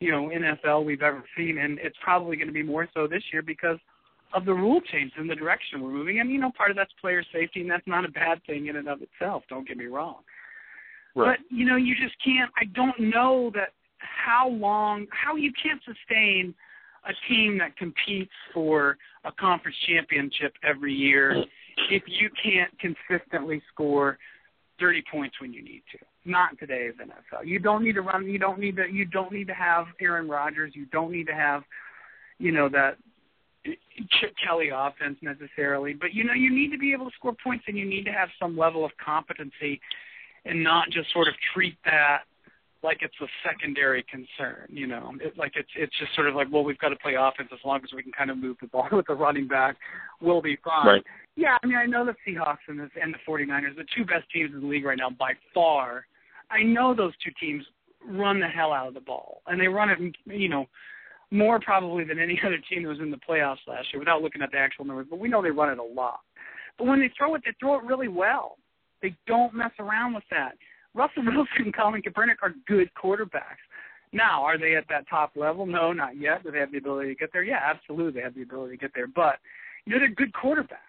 you 0.00 0.10
know, 0.10 0.30
NFL 0.34 0.84
we've 0.84 1.02
ever 1.02 1.22
seen, 1.36 1.58
and 1.58 1.78
it's 1.78 1.96
probably 2.02 2.36
going 2.36 2.48
to 2.48 2.52
be 2.52 2.62
more 2.62 2.88
so 2.92 3.06
this 3.06 3.22
year 3.32 3.42
because 3.42 3.78
of 4.34 4.44
the 4.44 4.52
rule 4.52 4.80
change 4.92 5.12
and 5.16 5.28
the 5.28 5.34
direction 5.34 5.82
we're 5.82 5.90
moving. 5.90 6.20
And 6.20 6.30
you 6.30 6.38
know, 6.38 6.50
part 6.56 6.70
of 6.70 6.76
that's 6.76 6.92
player 7.00 7.22
safety, 7.32 7.60
and 7.60 7.70
that's 7.70 7.86
not 7.86 8.04
a 8.04 8.10
bad 8.10 8.42
thing 8.46 8.66
in 8.66 8.76
and 8.76 8.88
of 8.88 9.00
itself. 9.02 9.42
Don't 9.48 9.66
get 9.66 9.76
me 9.76 9.86
wrong. 9.86 10.16
Right. 11.14 11.38
But 11.38 11.56
you 11.56 11.64
know, 11.64 11.76
you 11.76 11.94
just 11.94 12.14
can't. 12.24 12.50
I 12.60 12.64
don't 12.74 12.98
know 12.98 13.50
that 13.54 13.70
how 13.98 14.48
long, 14.48 15.06
how 15.10 15.36
you 15.36 15.52
can't 15.60 15.80
sustain 15.84 16.54
a 17.08 17.12
team 17.28 17.58
that 17.58 17.76
competes 17.76 18.32
for 18.52 18.96
a 19.24 19.32
conference 19.32 19.76
championship 19.88 20.52
every 20.62 20.92
year 20.92 21.44
if 21.90 22.02
you 22.06 22.28
can't 22.42 22.70
consistently 22.78 23.62
score 23.72 24.18
30 24.80 25.04
points 25.10 25.40
when 25.40 25.52
you 25.52 25.62
need 25.62 25.82
to. 25.92 25.98
Not 26.24 26.52
in 26.52 26.58
today's 26.58 26.94
NFL. 27.00 27.46
You 27.46 27.58
don't 27.58 27.82
need 27.82 27.94
to 27.94 28.02
run. 28.02 28.26
You 28.26 28.38
don't 28.38 28.58
need 28.58 28.76
to. 28.76 28.86
You 28.86 29.04
don't 29.06 29.32
need 29.32 29.46
to 29.48 29.54
have 29.54 29.86
Aaron 30.00 30.28
Rodgers. 30.28 30.72
You 30.74 30.86
don't 30.86 31.10
need 31.10 31.26
to 31.28 31.34
have, 31.34 31.62
you 32.38 32.52
know, 32.52 32.68
that 32.68 32.96
Chip 34.20 34.34
Kelly 34.44 34.70
offense 34.74 35.18
necessarily. 35.22 35.94
But 35.94 36.14
you 36.14 36.24
know, 36.24 36.34
you 36.34 36.54
need 36.54 36.70
to 36.72 36.78
be 36.78 36.92
able 36.92 37.06
to 37.06 37.16
score 37.16 37.34
points, 37.42 37.64
and 37.68 37.76
you 37.76 37.84
need 37.88 38.04
to 38.04 38.12
have 38.12 38.28
some 38.40 38.56
level 38.56 38.84
of 38.84 38.90
competency, 39.04 39.80
and 40.44 40.62
not 40.62 40.90
just 40.90 41.12
sort 41.12 41.28
of 41.28 41.34
treat 41.54 41.76
that 41.84 42.22
like 42.82 42.98
it's 43.02 43.14
a 43.20 43.26
secondary 43.48 44.04
concern. 44.04 44.66
You 44.68 44.86
know, 44.86 45.12
it, 45.20 45.36
like 45.36 45.52
it's 45.56 45.68
it's 45.76 45.96
just 45.98 46.14
sort 46.14 46.28
of 46.28 46.34
like, 46.34 46.48
well, 46.50 46.64
we've 46.64 46.78
got 46.78 46.90
to 46.90 46.96
play 46.96 47.14
offense 47.18 47.50
as 47.52 47.58
long 47.64 47.80
as 47.82 47.90
we 47.94 48.02
can 48.02 48.12
kind 48.12 48.30
of 48.30 48.38
move 48.38 48.56
the 48.60 48.68
ball 48.68 48.88
with 48.92 49.06
the 49.06 49.14
running 49.14 49.48
back, 49.48 49.76
we'll 50.20 50.42
be 50.42 50.58
fine. 50.64 50.86
Right. 50.86 51.04
Yeah, 51.36 51.56
I 51.62 51.66
mean, 51.66 51.76
I 51.76 51.86
know 51.86 52.04
the 52.04 52.14
Seahawks 52.26 52.66
and 52.68 52.78
the 52.78 52.88
and 53.00 53.14
the 53.14 53.18
49ers, 53.28 53.76
the 53.76 53.84
two 53.96 54.04
best 54.04 54.30
teams 54.32 54.52
in 54.54 54.60
the 54.60 54.66
league 54.66 54.84
right 54.84 54.98
now 54.98 55.10
by 55.10 55.32
far. 55.54 56.06
I 56.50 56.62
know 56.62 56.94
those 56.94 57.12
two 57.22 57.30
teams 57.38 57.64
run 58.06 58.40
the 58.40 58.48
hell 58.48 58.72
out 58.72 58.88
of 58.88 58.94
the 58.94 59.00
ball, 59.00 59.42
and 59.46 59.60
they 59.60 59.68
run 59.68 59.90
it, 59.90 59.98
you 60.26 60.48
know, 60.48 60.66
more 61.30 61.60
probably 61.60 62.04
than 62.04 62.18
any 62.18 62.40
other 62.46 62.58
team 62.70 62.82
that 62.82 62.88
was 62.88 63.00
in 63.00 63.10
the 63.10 63.20
playoffs 63.28 63.66
last 63.66 63.88
year, 63.92 64.00
without 64.00 64.22
looking 64.22 64.42
at 64.42 64.50
the 64.52 64.58
actual 64.58 64.84
numbers. 64.84 65.06
But 65.08 65.18
we 65.18 65.28
know 65.28 65.42
they 65.42 65.50
run 65.50 65.70
it 65.70 65.78
a 65.78 65.82
lot. 65.82 66.20
But 66.78 66.86
when 66.86 67.00
they 67.00 67.10
throw 67.16 67.34
it, 67.34 67.42
they 67.44 67.52
throw 67.58 67.78
it 67.78 67.84
really 67.84 68.08
well. 68.08 68.56
They 69.02 69.14
don't 69.26 69.54
mess 69.54 69.72
around 69.78 70.14
with 70.14 70.24
that. 70.30 70.52
Russell 70.94 71.22
Wilson 71.26 71.46
and 71.58 71.76
Colin 71.76 72.02
Kaepernick 72.02 72.42
are 72.42 72.54
good 72.66 72.90
quarterbacks. 73.00 73.62
Now, 74.12 74.42
are 74.42 74.58
they 74.58 74.74
at 74.74 74.84
that 74.88 75.08
top 75.08 75.32
level? 75.36 75.66
No, 75.66 75.92
not 75.92 76.18
yet. 76.18 76.42
Do 76.42 76.50
they 76.50 76.58
have 76.58 76.72
the 76.72 76.78
ability 76.78 77.10
to 77.10 77.14
get 77.14 77.30
there? 77.32 77.42
Yeah, 77.42 77.60
absolutely, 77.62 78.20
they 78.20 78.24
have 78.24 78.34
the 78.34 78.42
ability 78.42 78.76
to 78.76 78.80
get 78.80 78.92
there. 78.94 79.06
But 79.06 79.36
you 79.84 79.92
know, 79.92 79.98
they're 79.98 80.08
good 80.08 80.32
quarterbacks, 80.32 80.87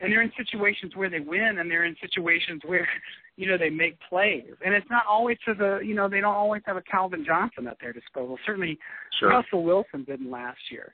and 0.00 0.12
they're 0.12 0.22
in 0.22 0.32
situations 0.36 0.92
where 0.94 1.08
they 1.08 1.20
win, 1.20 1.58
and 1.58 1.70
they're 1.70 1.84
in 1.84 1.96
situations 2.00 2.62
where 2.66 2.88
you 3.36 3.46
know 3.48 3.58
they 3.58 3.70
make 3.70 3.98
plays. 4.08 4.44
And 4.64 4.74
it's 4.74 4.90
not 4.90 5.04
always 5.08 5.38
to 5.46 5.54
the 5.54 5.80
you 5.84 5.94
know 5.94 6.08
they 6.08 6.20
don't 6.20 6.34
always 6.34 6.62
have 6.66 6.76
a 6.76 6.82
Calvin 6.82 7.24
Johnson 7.24 7.66
at 7.66 7.78
their 7.80 7.92
disposal. 7.92 8.38
Certainly, 8.44 8.78
Sure. 9.18 9.30
Russell 9.30 9.64
Wilson 9.64 10.04
didn't 10.04 10.30
last 10.30 10.60
year. 10.70 10.92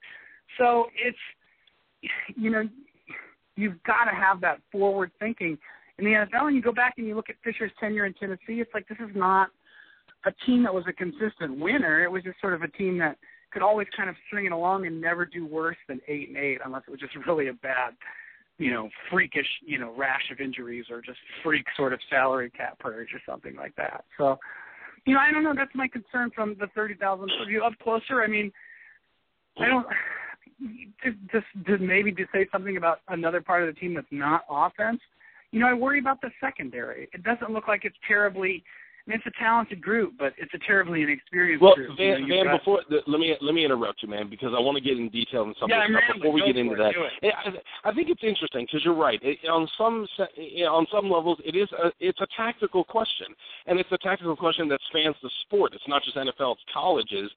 So 0.58 0.86
it's 0.94 1.18
you 2.36 2.50
know 2.50 2.68
you've 3.56 3.82
got 3.84 4.04
to 4.04 4.14
have 4.14 4.40
that 4.40 4.60
forward 4.70 5.10
thinking 5.18 5.58
in 5.98 6.04
the 6.04 6.10
NFL. 6.10 6.46
And 6.46 6.56
you 6.56 6.62
go 6.62 6.72
back 6.72 6.94
and 6.98 7.06
you 7.06 7.14
look 7.14 7.28
at 7.28 7.36
Fisher's 7.44 7.72
tenure 7.78 8.06
in 8.06 8.14
Tennessee. 8.14 8.60
It's 8.60 8.70
like 8.74 8.88
this 8.88 8.98
is 8.98 9.14
not 9.14 9.50
a 10.24 10.32
team 10.46 10.62
that 10.62 10.74
was 10.74 10.84
a 10.88 10.92
consistent 10.92 11.58
winner. 11.58 12.02
It 12.02 12.10
was 12.10 12.22
just 12.22 12.40
sort 12.40 12.54
of 12.54 12.62
a 12.62 12.68
team 12.68 12.98
that 12.98 13.18
could 13.52 13.62
always 13.62 13.86
kind 13.96 14.08
of 14.08 14.16
string 14.26 14.46
it 14.46 14.52
along 14.52 14.86
and 14.86 15.00
never 15.00 15.26
do 15.26 15.46
worse 15.46 15.76
than 15.88 16.00
eight 16.08 16.28
and 16.28 16.38
eight, 16.38 16.58
unless 16.64 16.82
it 16.86 16.90
was 16.90 17.00
just 17.00 17.14
really 17.26 17.48
a 17.48 17.52
bad, 17.54 17.94
you 18.62 18.70
know, 18.72 18.88
freakish, 19.10 19.46
you 19.66 19.78
know, 19.78 19.92
rash 19.96 20.22
of 20.30 20.40
injuries 20.40 20.84
or 20.88 21.02
just 21.02 21.18
freak 21.42 21.64
sort 21.76 21.92
of 21.92 21.98
salary 22.08 22.50
cap 22.50 22.78
purge 22.78 23.08
or 23.12 23.20
something 23.26 23.56
like 23.56 23.74
that. 23.74 24.04
So, 24.16 24.38
you 25.04 25.14
know, 25.14 25.20
I 25.20 25.32
don't 25.32 25.42
know. 25.42 25.52
That's 25.54 25.74
my 25.74 25.88
concern 25.88 26.30
from 26.32 26.54
the 26.60 26.68
thirty 26.74 26.94
thousand 26.94 27.28
view 27.48 27.64
up 27.64 27.72
closer. 27.82 28.22
I 28.22 28.28
mean, 28.28 28.52
I 29.58 29.66
don't. 29.66 29.86
Just, 31.32 31.46
just 31.66 31.82
maybe 31.82 32.12
to 32.12 32.24
say 32.32 32.46
something 32.52 32.76
about 32.76 32.98
another 33.08 33.40
part 33.40 33.66
of 33.66 33.74
the 33.74 33.80
team 33.80 33.94
that's 33.94 34.06
not 34.12 34.42
offense. 34.48 35.00
You 35.50 35.58
know, 35.58 35.66
I 35.66 35.74
worry 35.74 35.98
about 35.98 36.20
the 36.20 36.30
secondary. 36.40 37.08
It 37.12 37.24
doesn't 37.24 37.50
look 37.50 37.66
like 37.66 37.84
it's 37.84 37.96
terribly. 38.06 38.62
I 39.04 39.10
mean, 39.10 39.18
it's 39.24 39.26
a 39.26 39.38
talented 39.42 39.82
group, 39.82 40.14
but 40.16 40.32
it's 40.38 40.54
a 40.54 40.58
terribly 40.64 41.02
inexperienced 41.02 41.60
Well, 41.60 41.74
group. 41.74 41.96
Van, 41.96 42.22
you 42.22 42.28
know, 42.28 42.44
Van 42.44 42.56
before 42.56 42.82
the, 42.88 43.00
let 43.08 43.18
me 43.18 43.34
let 43.40 43.52
me 43.52 43.64
interrupt 43.64 44.00
you, 44.02 44.08
man, 44.08 44.30
because 44.30 44.52
I 44.56 44.60
want 44.60 44.78
to 44.78 44.82
get 44.82 44.96
in 44.96 45.08
detail 45.08 45.42
on 45.42 45.54
some 45.58 45.70
Yeah, 45.70 45.78
of 45.82 45.90
I'm 45.90 45.96
uh, 45.96 45.98
stuff 45.98 46.08
rambling. 46.14 46.20
before 46.22 46.34
we 46.34 46.52
get 46.52 46.56
into 46.56 46.74
it. 46.74 46.78
that. 46.78 46.94
Do 46.94 47.26
eh, 47.26 47.30
I, 47.84 47.90
I 47.90 47.94
think 47.94 48.10
it's 48.10 48.22
interesting 48.22 48.64
because 48.66 48.84
you're 48.84 48.94
right. 48.94 49.18
It, 49.22 49.38
on 49.50 49.66
some 49.76 50.06
se- 50.16 50.30
you 50.36 50.64
know, 50.64 50.74
on 50.76 50.86
some 50.92 51.10
levels, 51.10 51.38
it 51.44 51.56
is 51.56 51.68
a, 51.72 51.90
it's 51.98 52.20
a 52.20 52.28
tactical 52.36 52.84
question, 52.84 53.26
and 53.66 53.80
it's 53.80 53.90
a 53.90 53.98
tactical 53.98 54.36
question 54.36 54.68
that 54.68 54.78
spans 54.88 55.16
the 55.22 55.30
sport. 55.46 55.74
It's 55.74 55.88
not 55.88 56.04
just 56.04 56.16
NFL; 56.16 56.52
it's 56.52 56.62
colleges. 56.72 57.28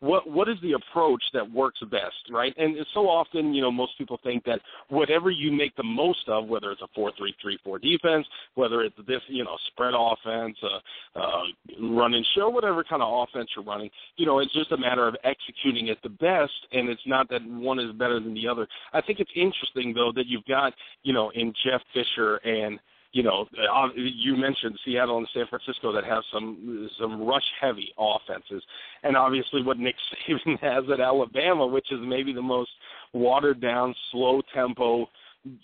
What 0.00 0.30
what 0.30 0.48
is 0.48 0.56
the 0.62 0.72
approach 0.72 1.22
that 1.34 1.50
works 1.50 1.80
best, 1.90 2.30
right? 2.30 2.54
And 2.56 2.76
so 2.94 3.00
often, 3.00 3.52
you 3.52 3.60
know, 3.60 3.70
most 3.70 3.96
people 3.98 4.18
think 4.22 4.44
that 4.44 4.60
whatever 4.88 5.30
you 5.30 5.52
make 5.52 5.76
the 5.76 5.82
most 5.82 6.26
of, 6.28 6.46
whether 6.46 6.70
it's 6.70 6.80
a 6.80 6.88
four-three-three-four 6.94 7.78
defense, 7.78 8.26
whether 8.54 8.80
it's 8.80 8.96
this, 9.06 9.20
you 9.28 9.44
know, 9.44 9.56
spread 9.68 9.92
offense, 9.94 10.56
uh, 10.62 11.18
uh, 11.18 11.42
run 11.80 12.14
and 12.14 12.26
show, 12.34 12.48
whatever 12.48 12.82
kind 12.82 13.02
of 13.02 13.28
offense 13.28 13.50
you're 13.54 13.64
running, 13.64 13.90
you 14.16 14.24
know, 14.24 14.38
it's 14.38 14.52
just 14.54 14.72
a 14.72 14.76
matter 14.76 15.06
of 15.06 15.16
executing 15.22 15.88
it 15.88 15.98
the 16.02 16.08
best, 16.08 16.52
and 16.72 16.88
it's 16.88 17.06
not 17.06 17.28
that 17.28 17.44
one 17.46 17.78
is 17.78 17.92
better 17.92 18.20
than 18.20 18.34
the 18.34 18.48
other. 18.48 18.66
I 18.92 19.02
think 19.02 19.20
it's 19.20 19.30
interesting 19.36 19.92
though 19.94 20.12
that 20.16 20.26
you've 20.26 20.46
got, 20.46 20.72
you 21.02 21.12
know, 21.12 21.30
in 21.30 21.52
Jeff 21.64 21.82
Fisher 21.92 22.36
and 22.36 22.80
you 23.12 23.24
know, 23.24 23.46
uh, 23.74 23.88
you 23.96 24.36
mentioned 24.36 24.78
Seattle 24.84 25.18
and 25.18 25.28
San 25.34 25.46
Francisco 25.48 25.92
that 25.92 26.04
have 26.04 26.22
some 26.32 26.88
some 27.00 27.22
rush 27.22 27.46
heavy 27.60 27.92
offenses, 27.98 28.62
and 29.02 29.16
obviously 29.16 29.62
what 29.62 29.78
Nick 29.78 29.96
Saban 30.28 30.58
has 30.60 30.84
at 30.92 31.00
Alabama, 31.00 31.66
which 31.66 31.90
is 31.90 31.98
maybe 32.02 32.32
the 32.32 32.42
most 32.42 32.70
watered 33.12 33.60
down, 33.60 33.94
slow 34.12 34.42
tempo, 34.54 35.08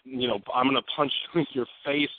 you 0.05 0.27
know, 0.27 0.41
I'm 0.55 0.65
going 0.65 0.77
to 0.77 0.83
punch 0.97 1.13
you 1.35 1.41
in 1.41 1.47
your 1.53 1.67
face 1.85 2.11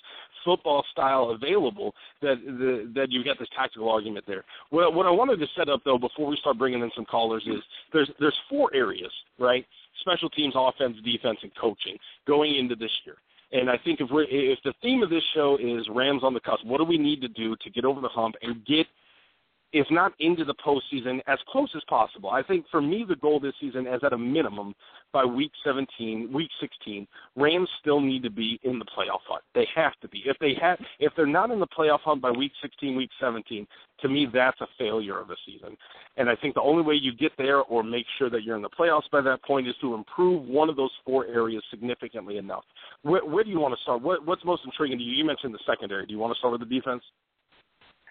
football 0.46 0.86
style 0.94 1.32
available 1.32 1.94
that 2.22 2.36
the, 2.46 2.90
that 2.96 3.08
you've 3.12 3.26
got 3.26 3.38
this 3.38 3.50
tactical 3.58 3.90
argument 3.90 4.24
there. 4.28 4.46
What, 4.70 4.94
what 4.94 5.06
I 5.06 5.12
wanted 5.12 5.40
to 5.40 5.48
set 5.58 5.68
up 5.68 5.82
though 5.84 5.98
before 5.98 6.28
we 6.28 6.38
start 6.38 6.58
bringing 6.58 6.82
in 6.82 6.92
some 6.96 7.06
callers 7.06 7.44
is 7.48 7.62
there's 7.92 8.10
there's 8.20 8.38
four 8.50 8.74
areas, 8.74 9.12
right? 9.40 9.66
Special 10.02 10.30
teams, 10.30 10.54
offense, 10.56 10.96
defense, 11.04 11.40
and 11.42 11.52
coaching 11.60 11.98
going 12.26 12.56
into 12.56 12.76
this 12.76 12.92
year. 13.06 13.16
And 13.52 13.70
I 13.70 13.78
think 13.84 14.02
if 14.02 14.10
we're 14.12 14.26
if 14.30 14.60
the 14.64 14.74
theme 14.82 15.04
of 15.04 15.10
this 15.10 15.24
show 15.34 15.58
is 15.58 15.88
Rams 15.90 16.24
on 16.24 16.34
the 16.34 16.40
cusp, 16.40 16.66
what 16.66 16.80
do 16.80 16.84
we 16.84 16.98
need 16.98 17.22
to 17.22 17.30
do 17.30 17.56
to 17.62 17.70
get 17.70 17.86
over 17.86 18.02
the 18.02 18.10
hump 18.10 18.36
and 18.42 18.66
get 18.66 18.86
if 19.74 19.86
not 19.92 20.14
into 20.20 20.46
the 20.46 20.56
postseason, 20.56 21.20
as 21.28 21.40
close 21.50 21.70
as 21.76 21.84
possible. 21.90 22.30
I 22.30 22.42
think 22.42 22.66
for 22.72 22.82
me, 22.82 23.06
the 23.08 23.16
goal 23.18 23.40
this 23.40 23.54
season 23.60 23.86
is 23.86 24.02
at 24.04 24.14
a 24.14 24.18
minimum 24.18 24.74
by 25.14 25.26
week 25.26 25.52
17, 25.64 26.32
week 26.34 26.50
16, 26.62 27.08
Rams 27.36 27.70
still 27.80 28.00
need 28.00 28.24
to 28.24 28.30
be 28.30 28.60
in 28.64 28.80
the 28.80 28.86
playoff 28.86 29.20
hunt. 29.28 29.44
They 29.56 29.68
have 29.76 29.94
to 30.02 30.08
be. 30.08 30.24
If 30.26 30.38
they 30.40 30.54
have, 30.62 30.78
if 31.00 31.14
they're 31.16 31.26
not 31.26 31.52
in 31.52 31.60
the 31.60 31.68
playoff 31.68 32.00
hunt 32.02 32.22
by 32.22 32.32
week 32.32 32.52
16, 32.62 32.96
week 32.96 33.10
17, 33.20 33.68
to 34.02 34.10
me, 34.10 34.28
that's 34.32 34.60
a 34.62 34.68
failure 34.78 35.20
of 35.20 35.30
a 35.30 35.36
season. 35.46 35.76
And 36.18 36.30
I 36.30 36.36
think 36.36 36.56
the 36.56 36.62
only 36.62 36.84
way 36.84 36.96
you 36.96 37.14
get 37.14 37.32
there 37.38 37.62
or 37.62 37.84
make 37.84 38.06
sure 38.18 38.30
that 38.30 38.44
you're 38.44 38.56
in 38.56 38.62
the 38.62 38.70
playoffs 38.70 39.10
by 39.12 39.22
that 39.22 39.44
point 39.44 39.68
is 39.68 39.76
to 39.82 39.96
improve 39.96 40.48
one 40.48 40.70
of 40.70 40.76
those 40.76 40.92
four 41.06 41.26
areas 41.26 41.64
significantly 41.70 42.38
enough. 42.38 42.64
Where, 43.02 43.26
where 43.26 43.44
do 43.44 43.50
you 43.50 43.60
want 43.60 43.74
to 43.76 43.82
start? 43.82 44.02
What, 44.02 44.26
what's 44.26 44.46
most 44.46 44.64
intriguing 44.66 44.98
to 44.98 45.04
you? 45.04 45.14
You 45.14 45.26
mentioned 45.26 45.54
the 45.54 45.60
secondary. 45.66 46.06
Do 46.06 46.14
you 46.14 46.20
want 46.20 46.34
to 46.34 46.38
start 46.38 46.52
with 46.52 46.68
the 46.68 46.76
defense? 46.76 47.04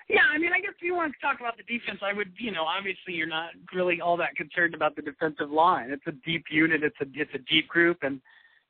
Yeah, 0.09 0.23
I 0.33 0.39
mean, 0.39 0.53
I 0.55 0.61
guess 0.61 0.73
if 0.77 0.83
you 0.83 0.95
want 0.95 1.13
to 1.13 1.27
talk 1.27 1.41
about 1.41 1.57
the 1.57 1.65
defense, 1.65 1.99
I 2.01 2.13
would, 2.13 2.31
you 2.39 2.53
know, 2.53 2.63
obviously 2.63 3.15
you're 3.15 3.27
not 3.27 3.51
really 3.75 4.01
all 4.01 4.17
that 4.19 4.37
concerned 4.37 4.75
about 4.75 4.95
the 4.95 5.03
defensive 5.03 5.51
line. 5.51 5.91
It's 5.91 6.07
a 6.07 6.13
deep 6.25 6.45
unit. 6.51 6.85
It's 6.85 6.97
a 7.01 7.07
it's 7.15 7.35
a 7.35 7.43
deep 7.51 7.67
group, 7.67 7.99
and 8.03 8.21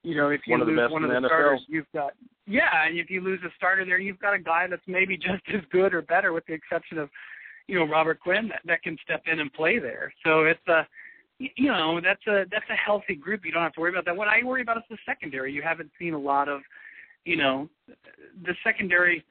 you 0.02 0.16
know, 0.16 0.30
if 0.30 0.40
you 0.46 0.52
One 0.52 0.62
of 0.62 0.66
the 0.66 0.72
lose 0.72 0.80
best 0.80 0.92
one 0.92 1.04
of 1.04 1.10
the 1.10 1.20
the 1.20 1.28
starters, 1.28 1.62
you've 1.68 1.92
got 1.92 2.12
yeah, 2.46 2.86
and 2.86 2.98
if 2.98 3.10
you 3.10 3.20
lose 3.20 3.40
a 3.44 3.50
starter 3.56 3.84
there, 3.84 3.98
you've 3.98 4.20
got 4.20 4.34
a 4.34 4.38
guy 4.38 4.66
that's 4.68 4.82
maybe 4.86 5.16
just 5.16 5.42
as 5.52 5.60
good 5.70 5.92
or 5.92 6.02
better, 6.02 6.32
with 6.32 6.46
the 6.46 6.54
exception 6.54 6.98
of, 6.98 7.10
you 7.66 7.78
know, 7.78 7.84
Robert 7.84 8.20
Quinn 8.20 8.48
that 8.48 8.60
that 8.64 8.82
can 8.82 8.96
step 9.04 9.24
in 9.30 9.40
and 9.40 9.52
play 9.52 9.78
there. 9.78 10.12
So 10.24 10.44
it's 10.44 10.66
a 10.68 10.86
you 11.38 11.68
know 11.68 12.00
that's 12.02 12.26
a 12.26 12.44
that's 12.50 12.70
a 12.70 12.76
healthy 12.76 13.14
group. 13.14 13.44
You 13.44 13.52
don't 13.52 13.62
have 13.62 13.74
to 13.74 13.80
worry 13.80 13.90
about 13.90 14.04
that. 14.06 14.16
What 14.16 14.28
I 14.28 14.42
worry 14.42 14.62
about 14.62 14.78
is 14.78 14.84
the 14.88 14.98
secondary. 15.04 15.52
You 15.52 15.62
haven't 15.62 15.90
seen 15.98 16.14
a 16.14 16.18
lot 16.18 16.48
of, 16.48 16.62
you 17.24 17.36
know, 17.36 17.68
the 18.42 18.54
secondary 18.64 19.24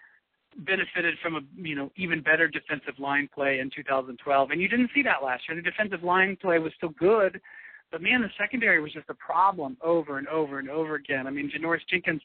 benefited 0.60 1.16
from 1.22 1.36
a 1.36 1.42
you 1.56 1.76
know 1.76 1.92
even 1.96 2.22
better 2.22 2.48
defensive 2.48 2.98
line 3.00 3.30
play 3.34 3.60
in 3.60 3.70
2012, 3.76 4.52
and 4.52 4.62
you 4.62 4.68
didn't 4.68 4.90
see 4.94 5.04
that 5.04 5.24
last 5.24 5.44
year. 5.48 5.56
The 5.56 5.70
defensive 5.70 6.04
line 6.04 6.38
play 6.42 6.60
was 6.60 6.74
still 6.78 6.94
good, 7.00 7.42
but 7.92 8.02
man, 8.02 8.22
the 8.22 8.30
secondary 8.38 8.82
was 8.82 8.94
just 8.94 9.10
a 9.10 9.14
problem 9.16 9.78
over 9.82 10.18
and 10.18 10.28
over 10.28 10.60
and 10.60 10.70
over 10.70 10.96
again. 10.96 11.28
I 11.28 11.32
mean, 11.32 11.52
Janoris 11.52 11.88
Jenkins, 11.90 12.22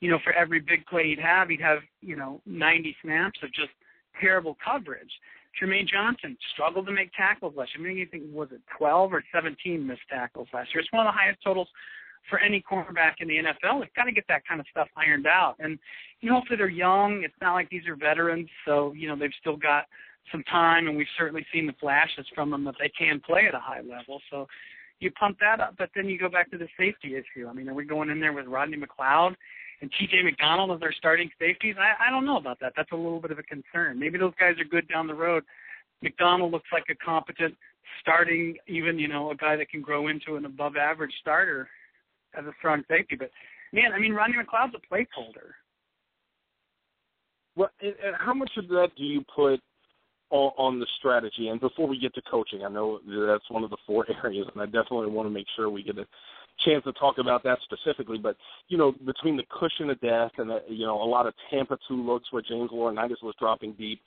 you 0.00 0.10
know, 0.10 0.18
for 0.22 0.32
every 0.32 0.60
big 0.60 0.86
play 0.86 1.08
he'd 1.08 1.20
have, 1.20 1.48
he'd 1.48 1.60
have 1.60 1.80
you 2.00 2.16
know 2.16 2.40
90 2.46 2.96
snaps 3.02 3.40
of 3.42 3.52
just 3.52 3.70
terrible 4.20 4.56
coverage. 4.64 5.10
Trumaine 5.60 5.86
Johnson 5.86 6.36
struggled 6.52 6.86
to 6.86 6.92
make 6.92 7.12
tackles 7.12 7.54
last 7.56 7.70
year. 7.76 7.86
I 7.86 7.88
mean, 7.88 7.98
you 7.98 8.06
think 8.06 8.24
was 8.32 8.48
it 8.52 8.60
12 8.76 9.12
or 9.12 9.22
17 9.32 9.86
missed 9.86 10.00
tackles 10.10 10.48
last 10.52 10.70
year? 10.74 10.80
It's 10.80 10.92
one 10.92 11.06
of 11.06 11.12
the 11.12 11.18
highest 11.18 11.38
totals 11.44 11.68
for 12.28 12.38
any 12.38 12.62
cornerback 12.62 13.14
in 13.20 13.28
the 13.28 13.36
NFL. 13.36 13.80
They've 13.80 13.94
got 13.94 14.04
to 14.04 14.12
get 14.12 14.24
that 14.28 14.46
kind 14.46 14.60
of 14.60 14.66
stuff 14.70 14.88
ironed 14.96 15.26
out. 15.26 15.56
And 15.58 15.78
you 16.20 16.30
know, 16.30 16.36
hopefully 16.36 16.56
they're 16.56 16.68
young. 16.68 17.22
It's 17.24 17.34
not 17.40 17.54
like 17.54 17.68
these 17.70 17.86
are 17.86 17.96
veterans, 17.96 18.48
so 18.64 18.92
you 18.92 19.08
know 19.08 19.16
they've 19.16 19.30
still 19.40 19.56
got 19.56 19.84
some 20.32 20.42
time, 20.44 20.88
and 20.88 20.96
we've 20.96 21.06
certainly 21.18 21.44
seen 21.52 21.66
the 21.66 21.74
flashes 21.74 22.26
from 22.34 22.50
them 22.50 22.64
that 22.64 22.76
they 22.80 22.90
can 22.96 23.20
play 23.20 23.46
at 23.46 23.54
a 23.54 23.60
high 23.60 23.82
level. 23.82 24.20
So 24.30 24.46
you 25.00 25.10
pump 25.10 25.38
that 25.40 25.60
up, 25.60 25.74
but 25.76 25.90
then 25.94 26.06
you 26.06 26.18
go 26.18 26.30
back 26.30 26.50
to 26.50 26.58
the 26.58 26.68
safety 26.78 27.14
issue. 27.14 27.46
I 27.46 27.52
mean, 27.52 27.68
are 27.68 27.74
we 27.74 27.84
going 27.84 28.08
in 28.10 28.20
there 28.20 28.32
with 28.32 28.46
Rodney 28.46 28.78
McLeod 28.78 29.34
and 29.82 29.90
T.J. 29.98 30.22
McDonald 30.22 30.70
as 30.70 30.80
their 30.80 30.94
starting 30.96 31.28
safeties? 31.38 31.76
I, 31.78 32.08
I 32.08 32.10
don't 32.10 32.24
know 32.24 32.38
about 32.38 32.58
that. 32.60 32.72
That's 32.74 32.92
a 32.92 32.96
little 32.96 33.20
bit 33.20 33.32
of 33.32 33.38
a 33.38 33.42
concern. 33.42 33.98
Maybe 33.98 34.18
those 34.18 34.32
guys 34.40 34.54
are 34.58 34.64
good 34.64 34.88
down 34.88 35.06
the 35.06 35.14
road. 35.14 35.44
McDonald 36.02 36.52
looks 36.52 36.68
like 36.72 36.84
a 36.88 36.94
competent 36.94 37.54
starting, 38.00 38.56
even 38.66 38.98
you 38.98 39.08
know, 39.08 39.30
a 39.30 39.36
guy 39.36 39.56
that 39.56 39.68
can 39.68 39.82
grow 39.82 40.08
into 40.08 40.36
an 40.36 40.46
above 40.46 40.76
average 40.76 41.12
starter 41.20 41.68
as 42.38 42.44
a 42.44 42.52
strong 42.58 42.82
safety. 42.88 43.16
But 43.16 43.30
man, 43.72 43.92
I 43.92 43.98
mean, 43.98 44.12
Rodney 44.12 44.36
McLeod's 44.36 44.74
a 44.74 44.94
placeholder. 44.94 45.52
Well, 47.56 47.70
and, 47.80 47.94
and 48.04 48.16
how 48.18 48.34
much 48.34 48.50
of 48.56 48.68
that 48.68 48.88
do 48.96 49.04
you 49.04 49.24
put 49.34 49.60
on, 50.30 50.50
on 50.58 50.80
the 50.80 50.86
strategy? 50.98 51.48
And 51.48 51.60
before 51.60 51.86
we 51.86 51.98
get 51.98 52.14
to 52.14 52.22
coaching, 52.30 52.64
I 52.64 52.68
know 52.68 53.00
that's 53.06 53.48
one 53.50 53.64
of 53.64 53.70
the 53.70 53.76
four 53.86 54.06
areas, 54.24 54.46
and 54.52 54.62
I 54.62 54.66
definitely 54.66 55.10
want 55.10 55.26
to 55.26 55.30
make 55.30 55.46
sure 55.54 55.70
we 55.70 55.82
get 55.82 55.98
a 55.98 56.06
chance 56.64 56.84
to 56.84 56.92
talk 56.92 57.18
about 57.18 57.42
that 57.44 57.58
specifically. 57.62 58.18
But 58.18 58.36
you 58.68 58.78
know, 58.78 58.92
between 59.04 59.36
the 59.36 59.44
cushion 59.50 59.90
of 59.90 60.00
death 60.00 60.32
and 60.38 60.50
the, 60.50 60.60
you 60.68 60.86
know 60.86 61.00
a 61.00 61.04
lot 61.04 61.26
of 61.26 61.34
Tampa 61.50 61.78
two 61.88 62.02
looks 62.02 62.32
where 62.32 62.42
James 62.42 62.70
Laurinaitis 62.70 63.22
was 63.22 63.34
dropping 63.38 63.72
deep, 63.74 64.00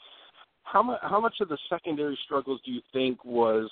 how 0.64 0.84
much 0.84 1.00
how 1.02 1.20
much 1.20 1.36
of 1.42 1.50
the 1.50 1.58
secondary 1.70 2.18
struggles 2.26 2.60
do 2.66 2.72
you 2.72 2.82
think 2.94 3.24
was 3.24 3.70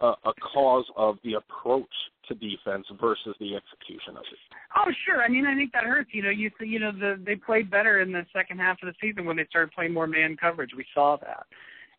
a, 0.00 0.06
a 0.06 0.32
cause 0.52 0.84
of 0.96 1.16
the 1.24 1.34
approach 1.34 1.90
to 2.28 2.34
defense 2.34 2.86
versus 3.00 3.34
the 3.40 3.56
execution 3.56 4.16
of 4.16 4.22
it? 4.30 4.38
Oh, 4.76 4.90
sure. 5.06 5.22
I 5.22 5.28
mean, 5.28 5.46
I 5.46 5.54
think 5.54 5.72
that 5.72 5.84
hurts. 5.84 6.10
You 6.12 6.22
know, 6.22 6.30
you 6.30 6.50
you 6.60 6.78
know 6.78 6.92
the 6.92 7.20
they 7.24 7.36
played 7.36 7.70
better 7.70 8.00
in 8.00 8.12
the 8.12 8.24
second 8.32 8.58
half 8.58 8.78
of 8.82 8.86
the 8.88 8.94
season 9.00 9.24
when 9.24 9.36
they 9.36 9.46
started 9.48 9.72
playing 9.72 9.92
more 9.94 10.06
man 10.06 10.36
coverage. 10.36 10.70
We 10.76 10.84
saw 10.94 11.16
that. 11.22 11.46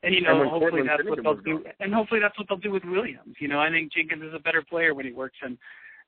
And 0.01 0.15
you 0.15 0.21
know, 0.21 0.41
And 0.41 0.49
hopefully 0.49 0.83
Cortland 0.83 0.89
that's 0.89 1.09
what 1.09 1.23
they'll 1.23 1.43
do. 1.43 1.63
gone. 1.63 1.73
And 1.81 1.93
hopefully 1.93 2.21
that's 2.21 2.38
what 2.38 2.47
they'll 2.47 2.57
do 2.57 2.71
with 2.71 2.83
Williams. 2.85 3.35
You 3.39 3.49
know, 3.49 3.59
I 3.59 3.69
think 3.69 3.91
Jenkins 3.91 4.23
is 4.23 4.33
a 4.33 4.39
better 4.39 4.62
player 4.62 4.93
when 4.93 5.05
he 5.05 5.12
works 5.12 5.35
in 5.45 5.57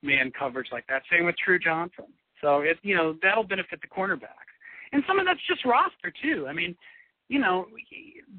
man 0.01 0.31
coverage 0.37 0.69
like 0.71 0.85
that. 0.87 1.01
Same 1.11 1.25
with 1.25 1.35
True 1.43 1.59
Johnson. 1.59 2.05
So 2.41 2.61
it 2.61 2.77
you 2.83 2.95
know 2.95 3.15
that'll 3.21 3.43
benefit 3.43 3.81
the 3.81 3.87
cornerbacks. 3.87 4.47
And 4.93 5.03
some 5.07 5.19
of 5.19 5.25
that's 5.25 5.39
just 5.47 5.65
roster 5.65 6.13
too. 6.21 6.47
I 6.47 6.53
mean, 6.53 6.75
you 7.31 7.39
know, 7.39 7.65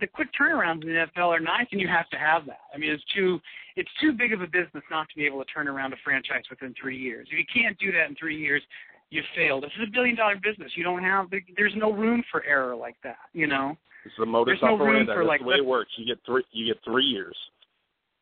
the 0.01 0.07
quick 0.07 0.29
turnarounds 0.39 0.83
in 0.83 0.91
the 0.91 1.07
NFL 1.17 1.29
are 1.29 1.41
nice, 1.41 1.67
and 1.73 1.81
you 1.81 1.89
have 1.89 2.11
to 2.11 2.19
have 2.19 2.45
that. 2.45 2.61
I 2.75 2.77
mean, 2.77 2.91
it's 2.91 3.03
too 3.17 3.41
it's 3.75 3.89
too 4.03 4.13
big 4.13 4.35
of 4.35 4.43
a 4.43 4.47
business 4.47 4.85
not 4.91 5.09
to 5.09 5.17
be 5.17 5.25
able 5.25 5.43
to 5.43 5.51
turn 5.51 5.67
around 5.67 5.95
a 5.95 5.97
franchise 6.05 6.45
within 6.51 6.75
three 6.79 6.99
years. 6.99 7.27
If 7.33 7.39
you 7.39 7.49
can't 7.49 7.79
do 7.79 7.91
that 7.93 8.11
in 8.11 8.17
three 8.17 8.39
years, 8.39 8.63
you 9.09 9.23
fail. 9.35 9.63
This 9.63 9.71
is 9.81 9.89
a 9.89 9.91
billion 9.91 10.15
dollar 10.15 10.37
business. 10.37 10.73
You 10.77 10.85
don't 10.85 11.03
have 11.03 11.29
there's 11.57 11.73
no 11.75 11.91
room 11.91 12.23
for 12.31 12.45
error 12.45 12.77
like 12.77 12.97
that. 13.03 13.17
You 13.33 13.47
know. 13.47 13.79
It's 14.05 14.15
the 14.19 14.27
modus 14.27 14.59
There's 14.61 14.63
no 14.63 14.77
room 14.77 15.09
operandi. 15.09 15.13
for, 15.15 15.25
That's 15.25 15.29
like, 15.29 15.41
the 15.41 15.47
way 15.47 15.57
it 15.57 15.65
works. 15.65 15.93
You 15.97 16.05
get 16.05 16.19
three. 16.27 16.45
You 16.53 16.75
get 16.75 16.85
three 16.85 17.07
years. 17.07 17.37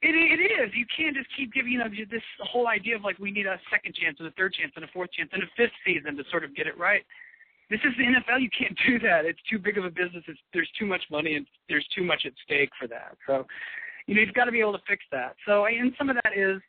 It 0.02 0.14
it 0.14 0.40
is. 0.40 0.70
You 0.72 0.86
can't 0.96 1.16
just 1.16 1.28
keep 1.36 1.52
giving 1.52 1.72
you 1.72 1.78
know 1.80 1.90
this 1.90 2.22
whole 2.46 2.68
idea 2.68 2.94
of 2.94 3.02
like 3.02 3.18
we 3.18 3.32
need 3.32 3.46
a 3.46 3.58
second 3.72 3.96
chance 3.96 4.18
and 4.20 4.28
a 4.28 4.34
third 4.38 4.54
chance 4.54 4.70
and 4.76 4.84
a 4.84 4.88
fourth 4.94 5.10
chance 5.10 5.30
and 5.32 5.42
a 5.42 5.50
fifth 5.56 5.74
season 5.84 6.16
to 6.16 6.22
sort 6.30 6.44
of 6.44 6.54
get 6.54 6.68
it 6.68 6.78
right. 6.78 7.02
This 7.70 7.80
is 7.84 7.92
the 7.96 8.04
NFL. 8.04 8.42
You 8.42 8.50
can't 8.50 8.76
do 8.86 8.98
that. 9.06 9.24
It's 9.24 9.38
too 9.48 9.58
big 9.58 9.78
of 9.78 9.84
a 9.84 9.90
business. 9.90 10.24
It's, 10.26 10.40
there's 10.52 10.70
too 10.78 10.86
much 10.86 11.02
money 11.10 11.36
and 11.36 11.46
there's 11.68 11.86
too 11.96 12.02
much 12.02 12.22
at 12.26 12.32
stake 12.44 12.70
for 12.78 12.88
that. 12.88 13.16
So, 13.26 13.46
you 14.06 14.14
know, 14.14 14.22
you've 14.22 14.34
got 14.34 14.46
to 14.46 14.52
be 14.52 14.60
able 14.60 14.72
to 14.72 14.82
fix 14.88 15.04
that. 15.12 15.36
So, 15.46 15.66
and 15.66 15.92
some 15.96 16.10
of 16.10 16.16
that 16.16 16.32
is, 16.36 16.60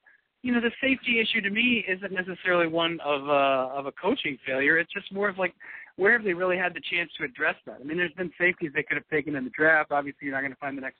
you 0.43 0.53
know, 0.53 0.61
the 0.61 0.71
safety 0.79 1.19
issue 1.19 1.41
to 1.41 1.49
me 1.49 1.83
isn't 1.87 2.11
necessarily 2.11 2.67
one 2.67 2.99
of 3.03 3.27
uh, 3.27 3.77
of 3.77 3.85
a 3.85 3.91
coaching 3.91 4.37
failure. 4.45 4.77
It's 4.77 4.91
just 4.93 5.11
more 5.11 5.29
of 5.29 5.37
like 5.37 5.53
where 5.97 6.13
have 6.13 6.23
they 6.23 6.33
really 6.33 6.57
had 6.57 6.73
the 6.73 6.81
chance 6.91 7.11
to 7.17 7.25
address 7.25 7.55
that? 7.65 7.77
I 7.79 7.83
mean, 7.83 7.97
there's 7.97 8.13
been 8.13 8.31
safeties 8.39 8.71
they 8.73 8.83
could 8.83 8.97
have 8.97 9.07
taken 9.09 9.35
in 9.35 9.43
the 9.43 9.51
draft. 9.51 9.91
Obviously, 9.91 10.25
you're 10.25 10.33
not 10.33 10.41
going 10.41 10.53
to 10.53 10.59
find 10.59 10.77
the 10.77 10.81
next. 10.81 10.97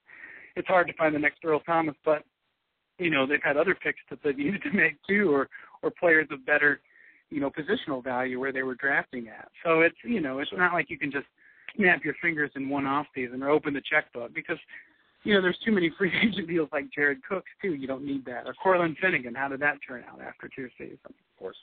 It's 0.56 0.68
hard 0.68 0.88
to 0.88 0.94
find 0.94 1.16
the 1.16 1.20
next 1.20 1.40
Earl 1.44 1.62
Thomas, 1.62 1.96
but 2.06 2.24
you 3.00 3.10
know 3.10 3.26
they've 3.26 3.44
had 3.44 3.58
other 3.58 3.76
picks 3.76 4.00
that 4.10 4.20
they 4.24 4.34
needed 4.44 4.62
to 4.64 4.72
make 4.72 4.98
too, 5.08 5.34
or 5.34 5.50
or 5.82 5.92
players 5.92 6.28
of 6.32 6.46
better, 6.46 6.82
you 7.32 7.40
know, 7.40 7.50
positional 7.50 8.04
value 8.04 8.40
where 8.40 8.52
they 8.52 8.62
were 8.62 8.76
drafting 8.76 9.28
at. 9.30 9.50
So 9.64 9.82
it's 9.82 9.96
you 10.04 10.22
know 10.22 10.40
it's 10.40 10.52
not 10.54 10.74
like 10.74 10.90
you 10.90 11.00
can 11.00 11.12
just 11.12 11.26
snap 11.76 12.04
your 12.04 12.14
fingers 12.22 12.52
in 12.56 12.70
one 12.70 12.86
off 12.86 13.08
season 13.16 13.42
or 13.42 13.50
open 13.50 13.74
the 13.74 13.82
checkbook 13.90 14.34
because 14.34 14.58
you 15.24 15.34
know 15.34 15.42
there's 15.42 15.58
too 15.66 15.72
many 15.72 15.92
free 15.98 16.12
agent 16.22 16.48
deals 16.48 16.70
like 16.72 16.92
Jared 16.94 17.24
Cooks 17.28 17.50
too. 17.62 17.74
You 17.74 17.88
don't 17.88 18.06
need 18.06 18.26
that 18.26 18.46
or 18.46 18.54
Cortland 18.54 18.98
Finnegan. 19.02 19.34
How 19.34 19.48
did 19.48 19.62
that 19.62 19.78
turn 19.88 20.04
out 20.12 20.22
after 20.22 20.50
two 20.56 20.68
seasons? 20.78 21.00
Of 21.06 21.40
course. 21.40 21.58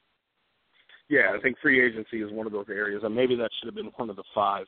Yeah, 1.09 1.35
I 1.37 1.41
think 1.41 1.57
free 1.63 1.85
agency 1.85 2.21
is 2.21 2.31
one 2.33 2.47
of 2.47 2.53
those 2.53 2.69
areas, 2.69 3.03
and 3.03 3.15
maybe 3.15 3.35
that 3.37 3.51
should 3.59 3.67
have 3.67 3.75
been 3.75 3.91
one 3.97 4.11
of 4.11 4.17
the 4.17 4.25
five 4.35 4.67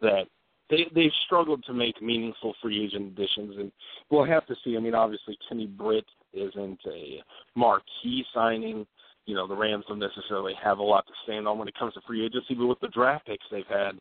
that 0.00 0.24
they 0.70 0.86
they've 0.94 1.10
struggled 1.26 1.64
to 1.64 1.72
make 1.72 2.00
meaningful 2.02 2.54
free 2.62 2.84
agent 2.84 3.12
additions, 3.12 3.56
and 3.58 3.72
we'll 4.10 4.24
have 4.24 4.46
to 4.46 4.56
see. 4.64 4.76
I 4.76 4.80
mean, 4.80 4.94
obviously, 4.94 5.38
Kenny 5.48 5.66
Britt 5.66 6.04
isn't 6.32 6.80
a 6.86 7.22
marquee 7.54 8.24
signing. 8.34 8.86
You 9.28 9.34
know, 9.34 9.46
the 9.46 9.54
Rams 9.54 9.84
don't 9.86 9.98
necessarily 9.98 10.54
have 10.64 10.78
a 10.78 10.82
lot 10.82 11.06
to 11.06 11.12
stand 11.24 11.46
on 11.46 11.58
when 11.58 11.68
it 11.68 11.78
comes 11.78 11.92
to 11.92 12.00
free 12.06 12.24
agency, 12.24 12.54
but 12.54 12.66
with 12.66 12.80
the 12.80 12.88
draft 12.88 13.26
picks 13.26 13.44
they've 13.50 13.66
had, 13.68 13.92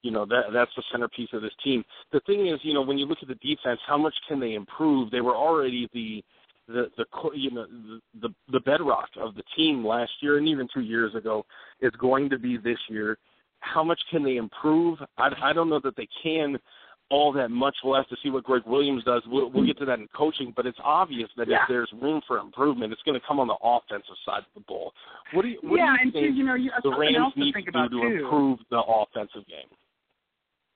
you 0.00 0.10
know 0.10 0.24
that 0.24 0.44
that's 0.54 0.70
the 0.74 0.82
centerpiece 0.90 1.28
of 1.34 1.42
this 1.42 1.52
team. 1.62 1.84
The 2.12 2.20
thing 2.20 2.46
is, 2.46 2.58
you 2.62 2.72
know, 2.72 2.80
when 2.80 2.96
you 2.96 3.04
look 3.04 3.18
at 3.20 3.28
the 3.28 3.34
defense, 3.34 3.78
how 3.86 3.98
much 3.98 4.14
can 4.26 4.40
they 4.40 4.54
improve? 4.54 5.10
They 5.10 5.20
were 5.20 5.36
already 5.36 5.86
the 5.92 6.24
the 6.66 6.90
the 6.96 7.04
you 7.34 7.50
know 7.50 7.66
the 8.22 8.30
the, 8.50 8.60
bedrock 8.60 9.10
of 9.20 9.34
the 9.34 9.42
team 9.54 9.86
last 9.86 10.12
year 10.22 10.38
and 10.38 10.48
even 10.48 10.66
two 10.72 10.80
years 10.80 11.14
ago 11.14 11.44
is 11.82 11.92
going 12.00 12.30
to 12.30 12.38
be 12.38 12.56
this 12.56 12.78
year. 12.88 13.18
How 13.58 13.84
much 13.84 14.00
can 14.10 14.24
they 14.24 14.36
improve? 14.36 14.98
I, 15.18 15.28
I 15.42 15.52
don't 15.52 15.68
know 15.68 15.80
that 15.84 15.96
they 15.96 16.08
can 16.22 16.58
all 17.10 17.32
that 17.32 17.50
much. 17.50 17.76
We'll 17.82 18.02
to 18.02 18.16
see 18.22 18.30
what 18.30 18.44
Gregg 18.44 18.62
Williams 18.66 19.02
does. 19.04 19.22
We'll, 19.26 19.50
we'll 19.50 19.66
get 19.66 19.78
to 19.78 19.84
that 19.86 19.98
in 19.98 20.08
coaching, 20.16 20.52
but 20.56 20.64
it's 20.66 20.78
obvious 20.82 21.28
that 21.36 21.48
Yeah. 21.48 21.62
if 21.62 21.68
there's 21.68 21.90
room 22.00 22.22
for 22.26 22.38
improvement, 22.38 22.92
it's 22.92 23.02
going 23.02 23.18
to 23.20 23.26
come 23.26 23.40
on 23.40 23.48
the 23.48 23.58
offensive 23.62 24.14
side 24.24 24.38
of 24.46 24.52
the 24.54 24.60
ball. 24.60 24.92
What 25.32 25.42
do 25.42 25.48
you 25.48 25.58
what 25.62 25.76
yeah, 25.78 25.86
do 25.86 25.90
you 25.92 25.98
and 26.02 26.12
think 26.12 26.36
you 26.36 26.44
know, 26.44 26.54
you, 26.54 26.70
uh, 26.70 26.80
the 26.82 26.90
something 26.90 27.00
Rams 27.00 27.16
else 27.18 27.34
to 27.34 27.40
need 27.40 27.52
think 27.54 27.66
to 27.66 27.70
about 27.70 27.90
do 27.90 28.00
to 28.00 28.08
too. 28.08 28.24
improve 28.24 28.58
the 28.70 28.78
offensive 28.80 29.46
game? 29.46 29.68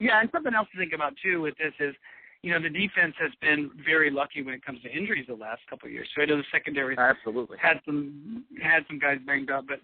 Yeah, 0.01 0.20
and 0.20 0.29
something 0.33 0.55
else 0.55 0.68
to 0.73 0.79
think 0.79 0.92
about 0.92 1.14
too 1.23 1.40
with 1.40 1.57
this 1.57 1.73
is, 1.79 1.94
you 2.42 2.51
know, 2.53 2.61
the 2.61 2.68
defense 2.68 3.14
has 3.20 3.31
been 3.40 3.70
very 3.87 4.11
lucky 4.11 4.42
when 4.42 4.55
it 4.55 4.64
comes 4.64 4.83
to 4.83 4.90
injuries 4.90 5.25
the 5.29 5.35
last 5.35 5.62
couple 5.70 5.87
of 5.87 5.92
years. 5.92 6.09
So 6.14 6.20
I 6.23 6.27
know 6.27 6.37
the 6.37 6.42
secondary 6.53 6.97
Absolutely. 6.99 7.57
had 7.62 7.81
some 7.87 8.44
had 8.61 8.85
some 8.88 8.99
guys 8.99 9.18
banged 9.25 9.51
up, 9.51 9.66
but 9.68 9.81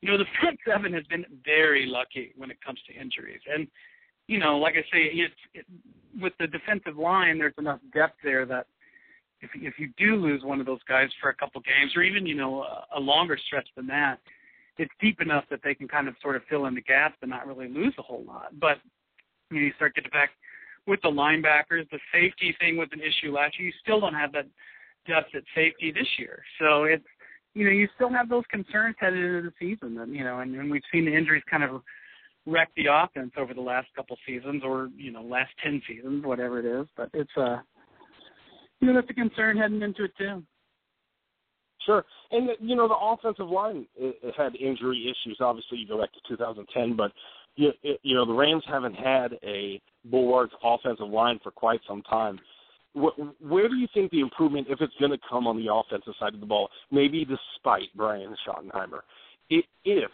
you 0.00 0.10
know 0.10 0.18
the 0.18 0.26
front 0.38 0.58
seven 0.68 0.92
has 0.92 1.04
been 1.06 1.24
very 1.44 1.86
lucky 1.86 2.32
when 2.36 2.50
it 2.50 2.58
comes 2.64 2.78
to 2.88 2.94
injuries. 2.94 3.40
And 3.52 3.66
you 4.26 4.38
know, 4.38 4.58
like 4.58 4.74
I 4.74 4.82
say, 4.92 5.10
it's 5.12 5.34
it, 5.54 5.66
with 6.20 6.32
the 6.38 6.46
defensive 6.46 6.96
line, 6.96 7.38
there's 7.38 7.54
enough 7.58 7.80
depth 7.92 8.16
there 8.22 8.46
that 8.46 8.66
if 9.40 9.50
if 9.54 9.74
you 9.78 9.90
do 9.98 10.16
lose 10.16 10.42
one 10.42 10.60
of 10.60 10.66
those 10.66 10.82
guys 10.88 11.08
for 11.20 11.30
a 11.30 11.34
couple 11.34 11.60
games, 11.60 11.92
or 11.96 12.02
even 12.02 12.26
you 12.26 12.34
know 12.34 12.62
a, 12.62 12.98
a 12.98 13.00
longer 13.00 13.38
stretch 13.46 13.68
than 13.76 13.86
that, 13.88 14.18
it's 14.78 14.92
deep 15.00 15.20
enough 15.20 15.44
that 15.50 15.60
they 15.62 15.74
can 15.74 15.88
kind 15.88 16.08
of 16.08 16.14
sort 16.22 16.36
of 16.36 16.42
fill 16.48 16.66
in 16.66 16.74
the 16.74 16.82
gaps 16.82 17.16
and 17.22 17.30
not 17.30 17.46
really 17.46 17.68
lose 17.68 17.94
a 17.98 18.02
whole 18.02 18.24
lot. 18.26 18.48
But 18.58 18.78
you, 19.50 19.60
know, 19.60 19.66
you 19.66 19.72
start 19.76 19.94
getting 19.94 20.10
back 20.10 20.30
with 20.86 21.00
the 21.02 21.08
linebackers, 21.08 21.88
the 21.90 21.98
safety 22.12 22.54
thing 22.60 22.76
was 22.76 22.88
an 22.92 23.00
issue 23.00 23.32
last 23.32 23.58
year. 23.58 23.68
You 23.68 23.74
still 23.82 24.00
don't 24.00 24.14
have 24.14 24.32
that 24.32 24.46
depth 25.06 25.34
at 25.34 25.42
safety 25.54 25.92
this 25.92 26.08
year, 26.18 26.42
so 26.58 26.84
it's 26.84 27.04
you 27.54 27.64
know 27.64 27.70
you 27.70 27.88
still 27.94 28.10
have 28.10 28.28
those 28.28 28.44
concerns 28.50 28.96
headed 28.98 29.22
into 29.22 29.42
the 29.42 29.52
season. 29.60 29.98
And 29.98 30.14
you 30.14 30.24
know, 30.24 30.40
and, 30.40 30.54
and 30.54 30.70
we've 30.70 30.82
seen 30.90 31.04
the 31.04 31.14
injuries 31.14 31.42
kind 31.50 31.62
of 31.62 31.82
wreck 32.46 32.70
the 32.76 32.86
offense 32.90 33.32
over 33.36 33.54
the 33.54 33.60
last 33.60 33.88
couple 33.96 34.16
seasons, 34.26 34.62
or 34.64 34.88
you 34.96 35.10
know, 35.10 35.22
last 35.22 35.50
ten 35.62 35.80
seasons, 35.88 36.24
whatever 36.24 36.58
it 36.58 36.66
is. 36.66 36.86
But 36.96 37.10
it's 37.12 37.30
uh 37.36 37.58
you 38.80 38.88
know 38.88 38.94
that's 38.94 39.10
a 39.10 39.14
concern 39.14 39.56
heading 39.56 39.82
into 39.82 40.04
it 40.04 40.12
too. 40.16 40.42
Sure, 41.86 42.04
and 42.30 42.50
you 42.60 42.76
know 42.76 42.88
the 42.88 42.94
offensive 42.94 43.48
line 43.48 43.86
uh, 44.02 44.30
had 44.36 44.56
injury 44.56 45.04
issues. 45.04 45.38
Obviously, 45.40 45.78
you 45.78 45.88
go 45.88 46.00
back 46.00 46.12
to 46.12 46.20
2010, 46.28 46.96
but 46.96 47.12
you, 47.56 47.72
you 48.02 48.14
know 48.14 48.24
the 48.24 48.32
Rams 48.32 48.64
haven't 48.66 48.94
had 48.94 49.38
a 49.44 49.80
bulwark 50.06 50.50
offensive 50.62 51.08
line 51.08 51.38
for 51.42 51.50
quite 51.50 51.80
some 51.86 52.02
time. 52.02 52.38
Where 52.94 53.68
do 53.68 53.74
you 53.74 53.88
think 53.92 54.12
the 54.12 54.20
improvement, 54.20 54.68
if 54.70 54.80
it's 54.80 54.94
going 55.00 55.10
to 55.10 55.18
come 55.28 55.48
on 55.48 55.56
the 55.56 55.72
offensive 55.72 56.14
side 56.20 56.32
of 56.32 56.38
the 56.38 56.46
ball, 56.46 56.68
maybe 56.92 57.24
despite 57.24 57.88
Brian 57.96 58.36
Schottenheimer, 58.46 59.00
if 59.50 59.64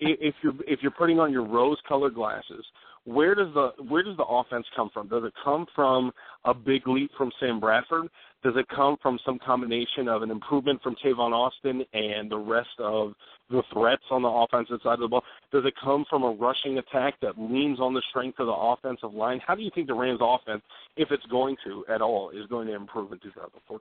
if 0.00 0.34
you're 0.42 0.54
if 0.66 0.80
you're 0.82 0.90
putting 0.92 1.18
on 1.18 1.32
your 1.32 1.44
rose-colored 1.44 2.14
glasses, 2.14 2.64
where 3.04 3.34
does 3.34 3.52
the 3.54 3.72
where 3.88 4.02
does 4.02 4.16
the 4.16 4.24
offense 4.24 4.66
come 4.74 4.90
from? 4.92 5.08
Does 5.08 5.24
it 5.24 5.32
come 5.42 5.66
from 5.74 6.12
a 6.44 6.54
big 6.54 6.86
leap 6.86 7.10
from 7.16 7.30
Sam 7.40 7.60
Bradford? 7.60 8.08
Does 8.42 8.54
it 8.56 8.66
come 8.74 8.96
from 9.02 9.18
some 9.24 9.38
combination 9.38 10.08
of 10.08 10.22
an 10.22 10.30
improvement 10.30 10.82
from 10.82 10.96
Tavon 11.04 11.32
Austin 11.32 11.84
and 11.92 12.30
the 12.30 12.38
rest 12.38 12.70
of 12.78 13.12
the 13.50 13.62
threats 13.72 14.02
on 14.10 14.22
the 14.22 14.28
offensive 14.28 14.80
side 14.82 14.94
of 14.94 15.00
the 15.00 15.08
ball? 15.08 15.24
Does 15.52 15.64
it 15.66 15.74
come 15.82 16.06
from 16.08 16.22
a 16.22 16.30
rushing 16.30 16.78
attack 16.78 17.14
that 17.20 17.38
leans 17.38 17.80
on 17.80 17.92
the 17.92 18.02
strength 18.08 18.38
of 18.38 18.46
the 18.46 18.52
offensive 18.52 19.12
line? 19.12 19.40
How 19.46 19.54
do 19.54 19.62
you 19.62 19.70
think 19.74 19.88
the 19.88 19.94
Rams 19.94 20.20
offense, 20.22 20.62
if 20.96 21.10
it's 21.10 21.26
going 21.26 21.56
to 21.64 21.84
at 21.88 22.00
all, 22.00 22.30
is 22.30 22.46
going 22.46 22.66
to 22.68 22.74
improve 22.74 23.12
in 23.12 23.18
2014? 23.18 23.80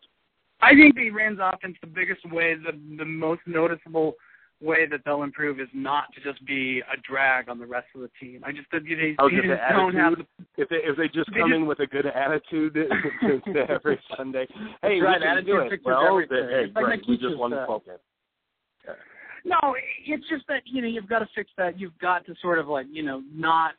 I 0.62 0.74
think 0.74 0.96
the 0.96 1.10
Rams 1.10 1.40
offense, 1.42 1.78
the 1.80 1.88
biggest 1.88 2.30
way, 2.30 2.56
the 2.56 2.78
the 2.98 3.06
most 3.06 3.42
noticeable 3.46 4.16
way 4.62 4.86
that 4.86 5.02
they'll 5.06 5.24
improve 5.24 5.60
is 5.60 5.70
not 5.74 6.06
to 6.14 6.22
just 6.22 6.44
be 6.46 6.82
a 6.82 6.98
drag 7.10 7.48
on 7.50 7.60
the 7.60 7.66
rest 7.66 7.88
of 7.96 8.02
the 8.02 8.10
team. 8.20 8.42
I 8.46 8.52
just 8.52 8.68
they, 8.72 8.80
they, 8.80 9.16
oh, 9.20 9.30
they 9.30 9.36
just 9.38 9.48
just 9.48 9.62
the 9.70 9.76
don't 9.78 9.96
have 9.96 10.14
attitude? 10.14 10.28
If 10.58 10.70
they 10.70 10.76
if 10.78 10.98
they 10.98 11.08
just 11.08 11.32
They 11.34 11.40
come 11.40 11.50
just- 11.52 11.58
in 11.58 11.66
with 11.66 11.80
a 11.80 11.88
good 11.88 12.06
attitude 12.06 12.78
every 13.70 14.00
Sunday, 14.18 14.48
hey, 14.82 15.00
right, 15.00 15.20
we 15.20 15.26
can 15.26 15.46
do 15.46 15.60
attitude 15.60 15.66
it. 15.66 15.70
fixes 15.70 15.86
Well, 15.86 16.06
everything. 16.08 16.48
hey, 16.50 16.64
It's 16.66 16.76
like 16.76 16.86
great, 16.86 17.02
we 17.08 17.18
just 17.18 17.38
won 17.38 17.52
the 17.52 17.58
said. 17.62 17.66
twelve 17.66 17.86
game. 17.86 17.96
No, 19.46 19.76
it's 20.06 20.28
just 20.30 20.46
that 20.48 20.64
you 20.66 20.82
know 20.82 20.88
you've 20.90 21.08
got 21.08 21.20
to 21.20 21.28
fix 21.34 21.50
that. 21.58 21.80
You've 21.80 21.98
got 22.00 22.26
to 22.26 22.36
sort 22.42 22.60
of 22.60 22.68
like 22.68 22.88
you 22.92 23.04
know 23.04 23.22
not 23.34 23.76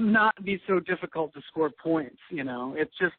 not 0.00 0.34
be 0.44 0.60
so 0.66 0.80
difficult 0.80 1.32
to 1.34 1.40
score 1.48 1.70
points. 1.82 2.18
You 2.30 2.44
know, 2.44 2.74
it's 2.76 2.92
just 3.00 3.14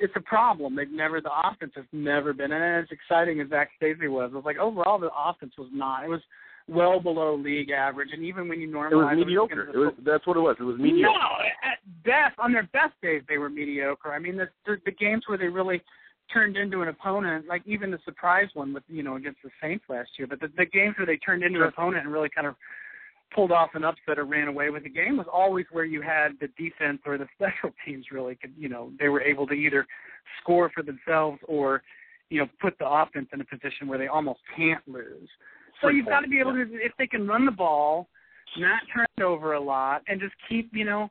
it's 0.00 0.14
a 0.16 0.20
problem. 0.20 0.76
They've 0.76 0.90
never 0.90 1.20
the 1.20 1.30
offense 1.44 1.72
has 1.76 1.84
never 1.92 2.32
been, 2.32 2.52
and 2.52 2.84
as 2.84 2.90
exciting 2.90 3.40
as 3.40 3.48
Zac 3.48 3.70
Stacy 3.76 4.08
was, 4.08 4.30
it 4.32 4.36
was 4.36 4.44
like 4.44 4.58
overall 4.58 4.98
the 4.98 5.10
offense 5.16 5.52
was 5.58 5.68
not. 5.72 6.04
It 6.04 6.08
was 6.08 6.20
well 6.68 7.00
below 7.00 7.34
league 7.34 7.70
average, 7.70 8.10
and 8.12 8.22
even 8.24 8.48
when 8.48 8.60
you 8.60 8.68
normalize 8.68 8.92
It 8.92 8.96
was 8.96 9.16
mediocre. 9.16 9.68
the 9.72 9.72
It 9.72 9.84
was 9.84 9.94
that's 10.04 10.26
what 10.26 10.36
it 10.36 10.40
was. 10.40 10.56
It 10.60 10.64
was 10.64 10.78
mediocre. 10.78 11.18
no, 11.18 11.44
at 11.70 11.78
best, 12.04 12.38
on 12.38 12.52
their 12.52 12.68
best 12.72 12.94
days, 13.02 13.22
they 13.28 13.38
were 13.38 13.48
mediocre. 13.50 14.12
I 14.12 14.18
mean, 14.18 14.36
the, 14.36 14.48
the 14.66 14.76
the 14.84 14.92
games 14.92 15.24
where 15.26 15.38
they 15.38 15.48
really 15.48 15.82
turned 16.32 16.56
into 16.56 16.82
an 16.82 16.88
opponent, 16.88 17.46
like 17.48 17.62
even 17.66 17.90
the 17.90 17.98
surprise 18.04 18.48
one 18.54 18.74
with 18.74 18.82
you 18.88 19.02
know 19.02 19.16
against 19.16 19.38
the 19.42 19.50
Saints 19.62 19.84
last 19.88 20.10
year, 20.18 20.26
but 20.28 20.40
the, 20.40 20.48
the 20.56 20.66
games 20.66 20.94
where 20.98 21.06
they 21.06 21.16
turned 21.16 21.42
into 21.42 21.62
an 21.62 21.68
opponent 21.68 22.04
and 22.04 22.12
really 22.12 22.28
kind 22.34 22.46
of 22.46 22.54
pulled 23.34 23.52
off 23.52 23.70
an 23.74 23.84
upset 23.84 24.18
or 24.18 24.24
ran 24.24 24.48
away 24.48 24.70
with 24.70 24.84
the 24.84 24.90
game 24.90 25.16
was 25.16 25.26
always 25.32 25.66
where 25.70 25.84
you 25.84 26.00
had 26.00 26.30
the 26.40 26.48
defense 26.58 27.00
or 27.06 27.18
the 27.18 27.26
special 27.36 27.74
teams 27.84 28.06
really 28.10 28.34
could 28.34 28.52
you 28.58 28.68
know 28.68 28.90
they 28.98 29.08
were 29.08 29.22
able 29.22 29.46
to 29.46 29.54
either 29.54 29.86
score 30.40 30.70
for 30.74 30.82
themselves 30.82 31.38
or 31.46 31.82
you 32.30 32.40
know 32.40 32.48
put 32.60 32.78
the 32.78 32.88
offense 32.88 33.28
in 33.32 33.40
a 33.40 33.44
position 33.44 33.86
where 33.86 33.98
they 33.98 34.08
almost 34.08 34.40
can't 34.56 34.86
lose. 34.86 35.28
So 35.80 35.88
you've 35.88 36.06
got 36.06 36.20
to 36.20 36.28
be 36.28 36.40
able 36.40 36.52
to 36.52 36.62
if 36.74 36.92
they 36.98 37.06
can 37.06 37.26
run 37.26 37.44
the 37.44 37.52
ball, 37.52 38.08
not 38.58 38.82
turn 38.92 39.06
it 39.16 39.22
over 39.22 39.52
a 39.52 39.60
lot, 39.60 40.02
and 40.08 40.20
just 40.20 40.34
keep 40.48 40.70
you 40.72 40.84
know 40.84 41.10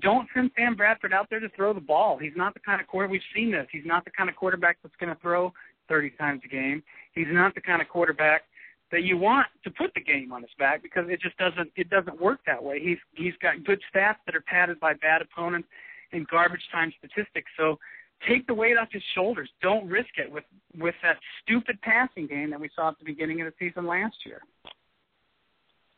don't 0.00 0.28
send 0.34 0.50
Sam 0.56 0.76
Bradford 0.76 1.12
out 1.12 1.28
there 1.28 1.40
to 1.40 1.48
throw 1.50 1.72
the 1.72 1.80
ball. 1.80 2.18
He's 2.18 2.32
not 2.36 2.54
the 2.54 2.60
kind 2.60 2.80
of 2.80 2.86
quarterback. 2.86 3.12
We've 3.12 3.20
seen 3.34 3.50
this. 3.50 3.66
He's 3.72 3.84
not 3.84 4.04
the 4.04 4.10
kind 4.12 4.30
of 4.30 4.36
quarterback 4.36 4.78
that's 4.82 4.94
going 5.00 5.14
to 5.14 5.20
throw 5.20 5.52
30 5.88 6.10
times 6.10 6.42
a 6.44 6.48
game. 6.48 6.82
He's 7.14 7.26
not 7.30 7.54
the 7.54 7.60
kind 7.60 7.82
of 7.82 7.88
quarterback 7.88 8.42
that 8.90 9.02
you 9.02 9.16
want 9.18 9.46
to 9.64 9.70
put 9.70 9.92
the 9.94 10.00
game 10.00 10.32
on 10.32 10.42
his 10.42 10.50
back 10.58 10.82
because 10.82 11.04
it 11.08 11.20
just 11.20 11.36
doesn't 11.36 11.70
it 11.76 11.90
doesn't 11.90 12.20
work 12.20 12.40
that 12.46 12.62
way. 12.62 12.80
He's 12.80 12.98
he's 13.14 13.34
got 13.42 13.64
good 13.64 13.80
stats 13.94 14.16
that 14.26 14.34
are 14.34 14.40
padded 14.42 14.80
by 14.80 14.94
bad 14.94 15.22
opponents 15.22 15.68
and 16.12 16.26
garbage 16.28 16.62
time 16.72 16.92
statistics. 16.98 17.50
So 17.58 17.78
take 18.26 18.46
the 18.46 18.54
weight 18.54 18.76
off 18.78 18.88
his 18.90 19.02
shoulders. 19.14 19.50
Don't 19.62 19.88
risk 19.88 20.10
it 20.16 20.30
with 20.30 20.44
with 20.78 20.94
that 21.02 21.16
stupid 21.42 21.80
passing 21.82 22.26
game 22.26 22.50
that 22.50 22.60
we 22.60 22.70
saw 22.74 22.88
at 22.88 22.98
the 22.98 23.04
beginning 23.04 23.40
of 23.42 23.46
the 23.46 23.54
season 23.58 23.86
last 23.86 24.16
year. 24.24 24.40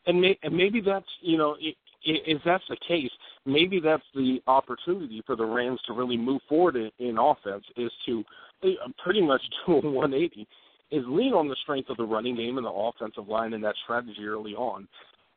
and, 0.07 0.19
may, 0.19 0.37
and 0.43 0.55
maybe 0.55 0.81
that's 0.81 1.05
you 1.21 1.37
know 1.37 1.55
i- 1.55 1.75
i- 2.07 2.23
if 2.25 2.41
that's 2.43 2.63
the 2.69 2.77
case, 2.87 3.11
maybe 3.45 3.79
that's 3.79 4.03
the 4.15 4.41
opportunity 4.47 5.21
for 5.25 5.35
the 5.35 5.45
Rams 5.45 5.79
to 5.87 5.93
really 5.93 6.17
move 6.17 6.41
forward 6.49 6.75
in, 6.75 6.91
in 6.99 7.17
offense 7.17 7.63
is 7.77 7.91
to 8.07 8.23
eh, 8.63 8.73
pretty 9.03 9.21
much 9.21 9.41
do 9.65 9.73
a 9.73 9.91
180 9.91 10.47
is 10.91 11.03
lean 11.07 11.33
on 11.33 11.47
the 11.47 11.55
strength 11.63 11.89
of 11.89 11.97
the 11.97 12.03
running 12.03 12.35
game 12.35 12.57
and 12.57 12.65
the 12.65 12.71
offensive 12.71 13.27
line 13.27 13.53
and 13.53 13.63
that 13.63 13.75
strategy 13.83 14.25
early 14.25 14.53
on, 14.53 14.87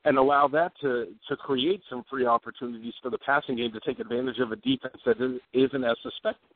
and 0.05 0.19
allow 0.19 0.49
that 0.49 0.73
to 0.81 1.07
to 1.29 1.37
create 1.37 1.81
some 1.89 2.05
free 2.11 2.27
opportunities 2.27 2.95
for 3.03 3.11
the 3.11 3.19
passing 3.19 3.57
game 3.57 3.73
to 3.73 3.81
take 3.81 4.01
advantage 4.01 4.39
of 4.39 4.53
a 4.53 4.57
defense 4.57 5.01
that 5.07 5.21
is- 5.21 5.41
isn't 5.53 5.85
as 5.85 5.97
suspected. 6.03 6.51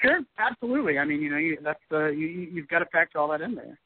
Sure, 0.00 0.20
absolutely. 0.38 0.98
I 0.98 1.04
mean, 1.04 1.20
you 1.20 1.30
know, 1.30 1.36
you, 1.36 1.58
that's 1.62 1.78
uh, 1.92 2.06
you, 2.06 2.26
you- 2.26 2.48
you've 2.52 2.68
got 2.68 2.78
to 2.78 2.86
factor 2.86 3.18
all 3.18 3.28
that 3.28 3.42
in 3.42 3.54
there. 3.54 3.78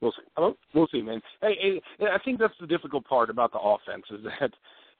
We'll 0.00 0.12
see. 0.12 0.26
Hello? 0.36 0.56
We'll 0.74 0.88
see, 0.92 1.00
man. 1.00 1.22
Hey, 1.40 1.80
hey, 1.98 2.06
I 2.06 2.18
think 2.24 2.38
that's 2.38 2.54
the 2.60 2.66
difficult 2.66 3.04
part 3.06 3.30
about 3.30 3.52
the 3.52 3.58
offense 3.58 4.04
is 4.10 4.20
that, 4.40 4.50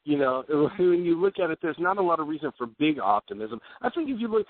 you 0.06 0.16
know, 0.16 0.44
when 0.48 0.68
mm-hmm. 0.68 1.04
you 1.04 1.20
look 1.20 1.40
at 1.42 1.50
it, 1.50 1.58
there's 1.60 1.76
not 1.80 1.98
a 1.98 2.02
lot 2.02 2.20
of 2.20 2.28
reason 2.28 2.52
for 2.56 2.66
big 2.78 3.00
optimism. 3.00 3.60
I 3.82 3.90
think 3.90 4.08
if 4.08 4.20
you 4.20 4.28
look, 4.28 4.46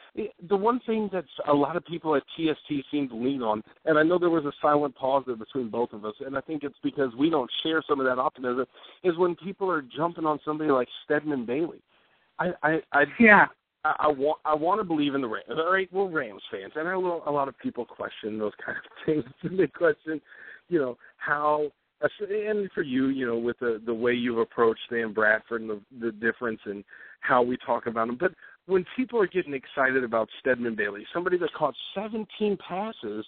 the 0.49 0.57
one 0.57 0.81
thing 0.87 1.09
that 1.13 1.25
a 1.49 1.53
lot 1.53 1.77
of 1.77 1.85
people 1.87 2.15
at 2.15 2.23
TST 2.37 2.85
seem 2.91 3.09
to 3.09 3.17
lean 3.17 3.43
on, 3.43 3.63
and 3.87 3.99
I 3.99 4.03
know 4.03 4.19
there 4.19 4.31
was 4.31 4.45
a 4.45 4.53
silent 4.61 4.95
pause 4.95 5.25
there 5.27 5.35
between 5.35 5.71
both 5.71 5.95
of 5.95 6.05
us, 6.05 6.15
and 6.25 6.37
I 6.37 6.43
think 6.43 6.63
it's 6.63 6.77
because 6.85 7.11
we 7.19 7.31
don't 7.31 7.51
share 7.63 7.83
some 7.89 8.01
of 8.01 8.07
that 8.07 8.19
optimism, 8.19 8.67
is 9.03 9.17
when 9.17 9.35
people 9.37 9.71
are 9.71 9.83
jumping 9.83 10.27
on 10.27 10.39
somebody 10.45 10.71
like 10.71 10.89
Stedman 11.05 11.47
Bailey. 11.47 11.81
I, 12.39 12.51
I, 12.63 12.79
I 12.93 13.05
Yeah. 13.19 13.47
I, 13.83 13.95
I 14.01 14.09
want 14.09 14.39
I 14.45 14.55
want 14.55 14.81
to 14.81 14.85
believe 14.85 15.15
in 15.15 15.23
the 15.23 15.29
Rams. 15.29 15.47
All 15.49 15.73
right, 15.73 15.89
we're 15.91 16.09
Rams 16.09 16.43
fans, 16.51 16.73
and 16.77 16.87
I 16.87 16.93
know 16.93 17.23
a 17.27 17.31
lot 17.31 17.49
of 17.49 17.59
people 17.59 17.87
question 17.87 18.39
those 18.39 18.53
kind 18.65 18.77
of 18.77 19.07
things. 19.07 19.59
they 19.59 19.69
question, 19.69 20.21
you 20.69 20.79
know, 20.79 20.99
how 21.17 21.71
and 22.01 22.71
for 22.73 22.83
you, 22.83 23.09
you 23.09 23.27
know, 23.27 23.39
with 23.39 23.59
the 23.59 23.81
the 23.85 23.95
way 23.95 24.13
you've 24.13 24.39
approached 24.39 24.81
Sam 24.91 25.13
Bradford 25.13 25.63
and 25.63 25.71
the 25.71 25.81
the 26.01 26.13
difference 26.13 26.61
in 26.67 26.85
how 27.21 27.43
we 27.43 27.57
talk 27.65 27.87
about 27.87 28.09
him. 28.09 28.17
But 28.19 28.33
when 28.67 28.85
people 28.97 29.21
are 29.21 29.27
getting 29.27 29.55
excited 29.55 30.05
about 30.05 30.29
Stedman 30.41 30.75
Bailey, 30.75 31.07
somebody 31.13 31.39
that 31.39 31.53
caught 31.55 31.75
17 31.95 32.59
passes 32.69 33.25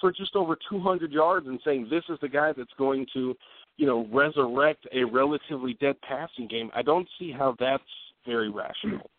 for 0.00 0.10
just 0.10 0.34
over 0.34 0.56
200 0.70 1.12
yards, 1.12 1.46
and 1.46 1.60
saying 1.64 1.88
this 1.90 2.04
is 2.08 2.18
the 2.22 2.28
guy 2.28 2.52
that's 2.56 2.72
going 2.78 3.06
to, 3.12 3.36
you 3.76 3.86
know, 3.86 4.06
resurrect 4.12 4.86
a 4.92 5.04
relatively 5.04 5.74
dead 5.74 5.96
passing 6.00 6.48
game, 6.48 6.70
I 6.74 6.82
don't 6.82 7.08
see 7.18 7.30
how 7.30 7.54
that's 7.58 7.82
very 8.26 8.50
rational. 8.50 9.10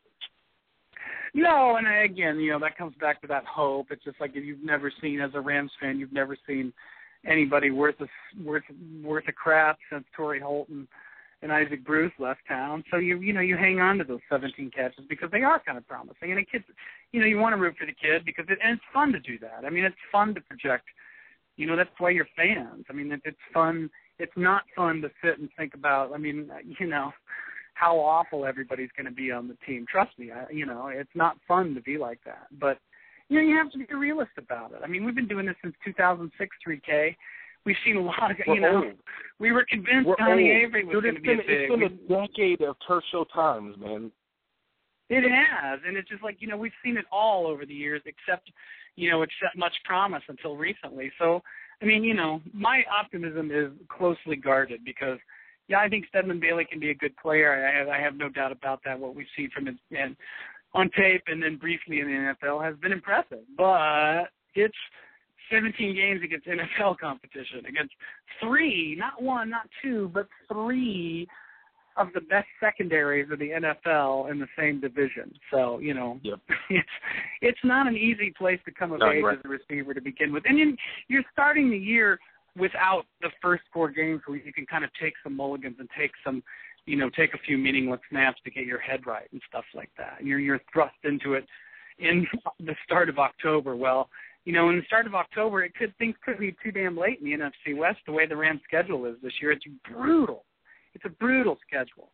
No, 1.34 1.78
and 1.78 1.88
again, 1.88 2.40
you 2.40 2.52
know, 2.52 2.60
that 2.60 2.78
comes 2.78 2.96
back 3.00 3.22
to 3.22 3.28
that 3.28 3.46
hope. 3.46 3.88
It's 3.92 4.04
just 4.04 4.20
like 4.20 4.32
if 4.36 4.44
you've 4.44 4.64
never 4.64 4.92
seen, 5.02 5.22
as 5.22 5.32
a 5.34 5.40
Rams 5.40 5.72
fan, 5.80 5.98
you've 5.98 6.12
never 6.12 6.36
seen 6.48 6.74
anybody 7.26 7.72
worth 7.72 7.96
a 8.02 8.08
worth 8.44 8.64
worth 9.04 9.26
a 9.28 9.32
crap 9.32 9.78
since 9.92 10.06
Torry 10.16 10.40
Holton 10.40 10.88
and 11.42 11.52
Isaac 11.52 11.84
Bruce 11.84 12.12
left 12.20 12.42
town. 12.48 12.84
So 12.92 12.98
you 12.98 13.20
you 13.20 13.34
know 13.34 13.42
you 13.42 13.58
hang 13.58 13.80
on 13.80 13.98
to 13.98 14.04
those 14.04 14.20
17 14.30 14.72
catches 14.72 15.06
because 15.10 15.30
they 15.32 15.42
are 15.42 15.62
kind 15.66 15.78
of 15.78 15.88
promising. 15.88 16.32
And 16.32 16.40
a 16.40 16.46
kid, 16.46 16.64
you 17.12 17.20
know, 17.20 17.26
you 17.26 17.38
want 17.38 17.54
to 17.54 17.62
root 17.62 17.76
for 17.80 17.86
the 17.86 17.94
kid 17.94 18.26
because 18.26 18.46
it, 18.50 18.60
and 18.64 18.74
it's 18.74 18.84
fun 18.94 19.12
to 19.14 19.20
do 19.20 19.40
that. 19.40 19.66
I 19.66 19.70
mean, 19.70 19.84
it's 19.84 19.96
fun 20.12 20.34
to 20.36 20.42
project. 20.42 20.86
You 21.58 21.68
know, 21.68 21.76
that's 21.76 21.90
why 21.98 22.12
you're 22.12 22.28
fans. 22.36 22.86
I 22.90 22.94
mean, 22.94 23.12
it, 23.12 23.22
it's 23.26 23.38
fun. 23.54 23.90
It's 24.20 24.32
not 24.36 24.64
fun 24.76 25.02
to 25.02 25.10
sit 25.24 25.40
and 25.40 25.50
think 25.58 25.74
about. 25.74 26.14
I 26.14 26.18
mean, 26.18 26.50
you 26.80 26.88
know 26.88 27.12
how 27.74 27.98
awful 27.98 28.46
everybody's 28.46 28.90
going 28.96 29.08
to 29.08 29.12
be 29.12 29.32
on 29.32 29.48
the 29.48 29.58
team. 29.66 29.86
Trust 29.90 30.18
me, 30.20 30.32
I, 30.32 30.52
you 30.52 30.66
know, 30.66 30.88
it's 30.88 31.10
not 31.16 31.38
fun 31.48 31.74
to 31.74 31.82
be 31.82 31.98
like 31.98 32.20
that. 32.26 32.48
But 32.60 32.78
you 33.32 33.38
know, 33.42 33.48
you 33.48 33.56
have 33.56 33.72
to 33.72 33.78
be 33.78 33.86
a 33.90 33.96
realist 33.98 34.32
about 34.38 34.74
it. 34.74 34.82
I 34.84 34.88
mean, 34.88 35.06
we've 35.06 35.16
been 35.16 35.28
doing 35.28 35.46
this 35.46 35.56
since 35.64 35.74
2006, 35.86 36.56
3K. 36.68 37.16
We've 37.66 37.78
seen 37.86 37.96
a 37.96 38.02
lot 38.02 38.32
of, 38.32 38.38
We're 38.46 38.56
you 38.56 38.62
know, 38.62 38.84
old. 38.84 38.94
we 39.40 39.54
were 39.54 39.66
convinced 39.70 40.06
We're 40.06 40.16
Donnie 40.18 40.52
old. 40.52 40.64
Avery 40.64 40.84
was 40.84 40.96
Dude, 40.96 41.04
going 41.04 41.16
to 41.16 41.20
it's 41.20 41.26
be 41.26 41.34
a 41.34 41.38
big. 41.38 41.62
it's 41.62 41.72
been 41.72 41.80
we- 41.80 42.26
a 42.26 42.28
decade 42.28 42.62
of 42.62 42.76
turf 42.86 43.04
times, 43.34 43.78
man. 43.80 44.12
It 45.10 45.24
has, 45.30 45.80
and 45.86 45.96
it's 45.98 46.10
just 46.10 46.24
like 46.24 46.38
you 46.40 46.48
know 46.48 46.58
we've 46.58 46.72
seen 46.84 46.98
it 46.98 47.06
all 47.12 47.46
over 47.48 47.66
the 47.66 47.74
years, 47.74 48.02
except 48.06 48.50
you 48.96 49.10
know 49.10 49.22
except 49.24 49.58
much 49.58 49.74
promise 49.86 50.24
until 50.30 50.56
recently. 50.56 51.12
So 51.20 51.42
I 51.82 51.86
mean, 51.86 52.04
you 52.04 52.14
know, 52.14 52.42
my 52.54 52.84
optimism 52.90 53.52
is 53.52 53.72
closely 53.90 54.36
guarded 54.38 54.84
because 54.86 55.20
yeah, 55.68 55.80
I 55.80 55.90
think 55.90 56.06
Stedman 56.08 56.40
Bailey 56.40 56.66
can 56.66 56.80
be 56.80 56.92
a 56.92 56.96
good 56.96 57.16
player. 57.18 57.66
I 57.68 57.78
have 57.78 57.88
I 57.90 58.00
have 58.02 58.16
no 58.16 58.30
doubt 58.30 58.52
about 58.54 58.82
that. 58.86 58.98
What 59.00 59.16
we've 59.16 59.28
seen 59.38 59.50
from 59.54 59.68
him 59.68 59.80
and 59.98 60.16
on 60.74 60.90
tape 60.98 61.24
and 61.28 61.42
then 61.42 61.58
briefly 61.58 62.00
in 62.00 62.08
the 62.08 62.34
NFL 62.48 62.64
has 62.64 62.76
been 62.78 62.92
impressive, 62.92 63.40
but 63.58 64.26
it's 64.56 64.76
17 65.52 65.96
games 65.96 66.22
against 66.24 66.48
NFL 66.48 66.98
competition 66.98 67.66
against 67.68 67.94
three, 68.42 68.96
not 68.98 69.22
one, 69.22 69.50
not 69.50 69.68
two, 69.84 70.10
but 70.14 70.28
three 70.52 71.28
of 71.98 72.08
the 72.14 72.22
best 72.22 72.48
secondaries 72.60 73.30
of 73.32 73.40
the 73.40 73.50
NFL 73.50 74.32
in 74.32 74.40
the 74.40 74.48
same 74.58 74.80
division. 74.80 75.34
So, 75.52 75.80
you 75.80 75.94
know, 75.94 76.20
Yep. 76.24 76.40
it's 76.70 76.90
it's 77.42 77.60
not 77.66 77.88
an 77.88 77.98
easy 77.98 78.34
place 78.38 78.60
to 78.66 78.72
come 78.72 78.94
of 78.94 79.00
No, 79.00 79.12
age 79.12 79.24
right. 79.24 79.38
as 79.38 79.44
a 79.44 79.50
receiver 79.50 79.94
to 79.94 80.02
begin 80.02 80.32
with. 80.32 80.44
And 80.46 80.58
you, 80.58 80.78
you're 81.10 81.24
starting 81.34 81.70
the 81.70 81.78
year 81.78 82.18
without 82.58 83.04
the 83.22 83.30
first 83.42 83.64
four 83.74 83.90
games 83.92 84.22
where 84.26 84.38
you 84.38 84.54
can 84.54 84.66
kind 84.66 84.84
of 84.86 84.90
take 85.02 85.14
some 85.24 85.36
mulligans 85.36 85.76
and 85.80 85.90
take 85.98 86.12
some, 86.24 86.42
you 86.92 86.98
know, 86.98 87.10
take 87.10 87.34
a 87.34 87.38
few 87.38 87.58
meaningless 87.58 88.02
snaps 88.10 88.42
to 88.44 88.52
get 88.52 88.66
your 88.66 88.78
head 88.78 89.08
right 89.08 89.30
and 89.32 89.42
stuff 89.48 89.64
like 89.74 89.90
that. 89.98 90.18
You're 90.22 90.40
you're 90.40 90.60
thrust 90.74 90.98
into 91.06 91.36
it 91.36 91.46
in 92.00 92.28
the 92.60 92.76
start 92.84 93.08
of 93.08 93.18
October. 93.18 93.78
Well, 93.78 94.10
you 94.44 94.52
know, 94.52 94.70
in 94.70 94.76
the 94.76 94.84
start 94.88 95.08
of 95.08 95.16
October, 95.16 95.64
it 95.64 95.74
could 95.74 95.98
things 95.98 96.16
could 96.26 96.38
be 96.38 96.54
too 96.62 96.70
damn 96.74 96.98
late 96.98 97.20
in 97.22 97.26
the 97.26 97.32
NFC 97.32 97.78
West 97.78 98.00
the 98.06 98.12
way 98.12 98.26
the 98.26 98.36
Rams 98.36 98.60
schedule 98.68 99.06
is 99.06 99.16
this 99.24 99.32
year. 99.42 99.54
It's 99.54 99.64
brutal. 99.90 100.44
It's 100.94 101.06
a 101.06 101.10
brutal 101.10 101.58
schedule. 101.66 102.10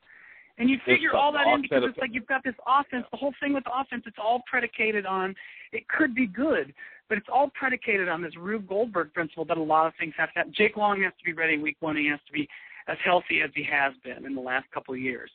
And 0.59 0.69
you 0.69 0.77
figure 0.85 1.15
all 1.15 1.31
that 1.31 1.47
in 1.47 1.63
because 1.63 1.83
it's 1.83 1.97
like 1.97 2.11
you've 2.13 2.27
got 2.27 2.43
this 2.43 2.55
offense. 2.67 3.05
The 3.09 3.17
whole 3.17 3.33
thing 3.39 3.53
with 3.53 3.63
the 3.63 3.71
offense, 3.75 4.03
it's 4.05 4.17
all 4.23 4.43
predicated 4.47 5.07
on 5.07 5.33
it 5.71 5.87
could 5.87 6.13
be 6.13 6.27
good, 6.27 6.71
but 7.09 7.17
it's 7.17 7.27
all 7.33 7.49
predicated 7.55 8.09
on 8.09 8.21
this 8.21 8.35
Rube 8.37 8.67
Goldberg 8.67 9.11
principle 9.13 9.45
that 9.45 9.57
a 9.57 9.63
lot 9.63 9.87
of 9.87 9.93
things 9.99 10.13
have 10.17 10.31
to 10.33 10.39
happen. 10.39 10.53
Jake 10.55 10.77
Long 10.77 11.01
has 11.01 11.13
to 11.17 11.25
be 11.25 11.33
ready 11.33 11.57
week 11.57 11.77
one. 11.79 11.97
He 11.97 12.07
has 12.09 12.19
to 12.27 12.31
be 12.31 12.47
as 12.87 12.97
healthy 13.03 13.41
as 13.43 13.51
he 13.55 13.63
has 13.63 13.93
been 14.03 14.25
in 14.25 14.35
the 14.35 14.41
last 14.41 14.65
couple 14.71 14.93
of 14.93 14.99
years. 14.99 15.29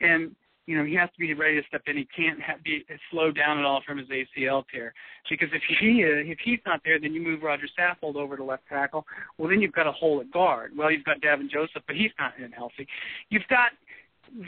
And 0.00 0.34
you 0.66 0.78
know, 0.78 0.84
he 0.84 0.94
has 0.94 1.10
to 1.10 1.18
be 1.18 1.34
ready 1.34 1.60
to 1.60 1.66
step 1.68 1.82
in. 1.86 1.96
He 1.98 2.08
can't 2.16 2.40
have, 2.40 2.62
be 2.64 2.84
slowed 3.10 3.36
down 3.36 3.58
at 3.58 3.64
all 3.64 3.82
from 3.86 3.98
his 3.98 4.08
ACL 4.08 4.64
tear. 4.72 4.94
Because 5.28 5.48
if 5.52 5.62
he 5.78 6.02
uh, 6.04 6.24
if 6.30 6.38
he's 6.42 6.60
not 6.64 6.80
there, 6.84 6.98
then 6.98 7.12
you 7.12 7.22
move 7.22 7.42
Roger 7.42 7.66
Saffold 7.78 8.16
over 8.16 8.36
to 8.36 8.44
left 8.44 8.62
tackle. 8.68 9.04
Well, 9.36 9.50
then 9.50 9.60
you've 9.60 9.72
got 9.74 9.86
a 9.86 9.92
hole 9.92 10.20
at 10.20 10.30
guard. 10.30 10.72
Well, 10.76 10.90
you've 10.90 11.04
got 11.04 11.20
Davin 11.20 11.50
Joseph, 11.50 11.82
but 11.86 11.96
he's 11.96 12.12
not 12.18 12.32
in 12.38 12.50
healthy. 12.52 12.88
You've 13.28 13.46
got 13.50 13.72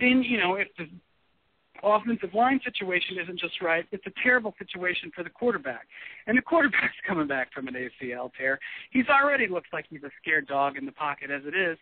then 0.01 0.23
you 0.23 0.39
know 0.39 0.55
if 0.55 0.69
the 0.79 0.87
offensive 1.83 2.33
line 2.33 2.61
situation 2.65 3.19
isn't 3.23 3.39
just 3.39 3.61
right, 3.61 3.85
it's 3.93 4.07
a 4.07 4.13
terrible 4.23 4.55
situation 4.59 5.11
for 5.15 5.23
the 5.23 5.31
quarterback. 5.31 5.87
And 6.27 6.39
the 6.39 6.43
quarterback's 6.43 6.97
coming 7.07 7.27
back 7.27 7.53
from 7.53 7.69
an 7.69 7.75
ACL 7.75 8.31
tear. 8.39 8.59
He's 8.91 9.07
already 9.09 9.49
looks 9.49 9.69
like 9.73 9.85
he's 9.91 10.03
a 10.03 10.11
scared 10.23 10.47
dog 10.47 10.79
in 10.79 10.87
the 10.87 10.93
pocket 10.93 11.31
as 11.31 11.43
it 11.45 11.55
is. 11.55 11.77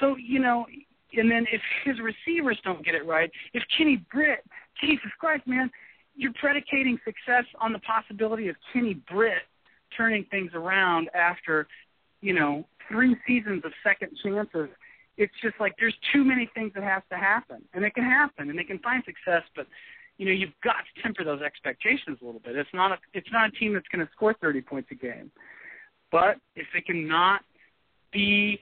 So 0.00 0.16
you 0.16 0.38
know 0.38 0.66
and 1.14 1.30
then 1.30 1.46
if 1.52 1.60
his 1.84 1.96
receivers 2.00 2.58
don't 2.64 2.84
get 2.84 2.94
it 2.94 3.06
right, 3.06 3.30
if 3.54 3.62
Kenny 3.76 4.04
Britt, 4.12 4.44
Jesus 4.80 5.10
Christ, 5.18 5.46
man, 5.46 5.70
you're 6.14 6.32
predicating 6.40 6.98
success 7.04 7.44
on 7.60 7.72
the 7.72 7.78
possibility 7.80 8.48
of 8.48 8.56
Kenny 8.72 8.94
Britt 9.10 9.42
turning 9.96 10.24
things 10.30 10.50
around 10.54 11.08
after, 11.14 11.66
you 12.20 12.34
know, 12.34 12.64
three 12.90 13.16
seasons 13.26 13.62
of 13.64 13.72
second 13.84 14.10
chances. 14.22 14.68
It's 15.16 15.32
just 15.42 15.54
like 15.60 15.74
there's 15.78 15.94
too 16.12 16.24
many 16.24 16.50
things 16.54 16.72
that 16.74 16.82
has 16.82 17.02
to 17.10 17.16
happen, 17.16 17.62
and 17.72 17.84
it 17.84 17.94
can 17.94 18.04
happen, 18.04 18.50
and 18.50 18.58
they 18.58 18.64
can 18.64 18.78
find 18.80 19.02
success, 19.04 19.42
but 19.54 19.66
you 20.18 20.26
know 20.26 20.32
you've 20.32 20.52
got 20.62 20.76
to 20.94 21.02
temper 21.02 21.24
those 21.24 21.40
expectations 21.40 22.18
a 22.20 22.24
little 22.24 22.40
bit. 22.40 22.54
It's 22.54 22.68
not 22.74 22.92
a 22.92 22.96
it's 23.14 23.28
not 23.32 23.48
a 23.48 23.50
team 23.52 23.72
that's 23.72 23.86
going 23.90 24.04
to 24.04 24.12
score 24.12 24.34
30 24.42 24.60
points 24.60 24.90
a 24.92 24.94
game, 24.94 25.30
but 26.12 26.36
if 26.54 26.66
they 26.74 26.82
cannot 26.82 27.40
be 28.12 28.60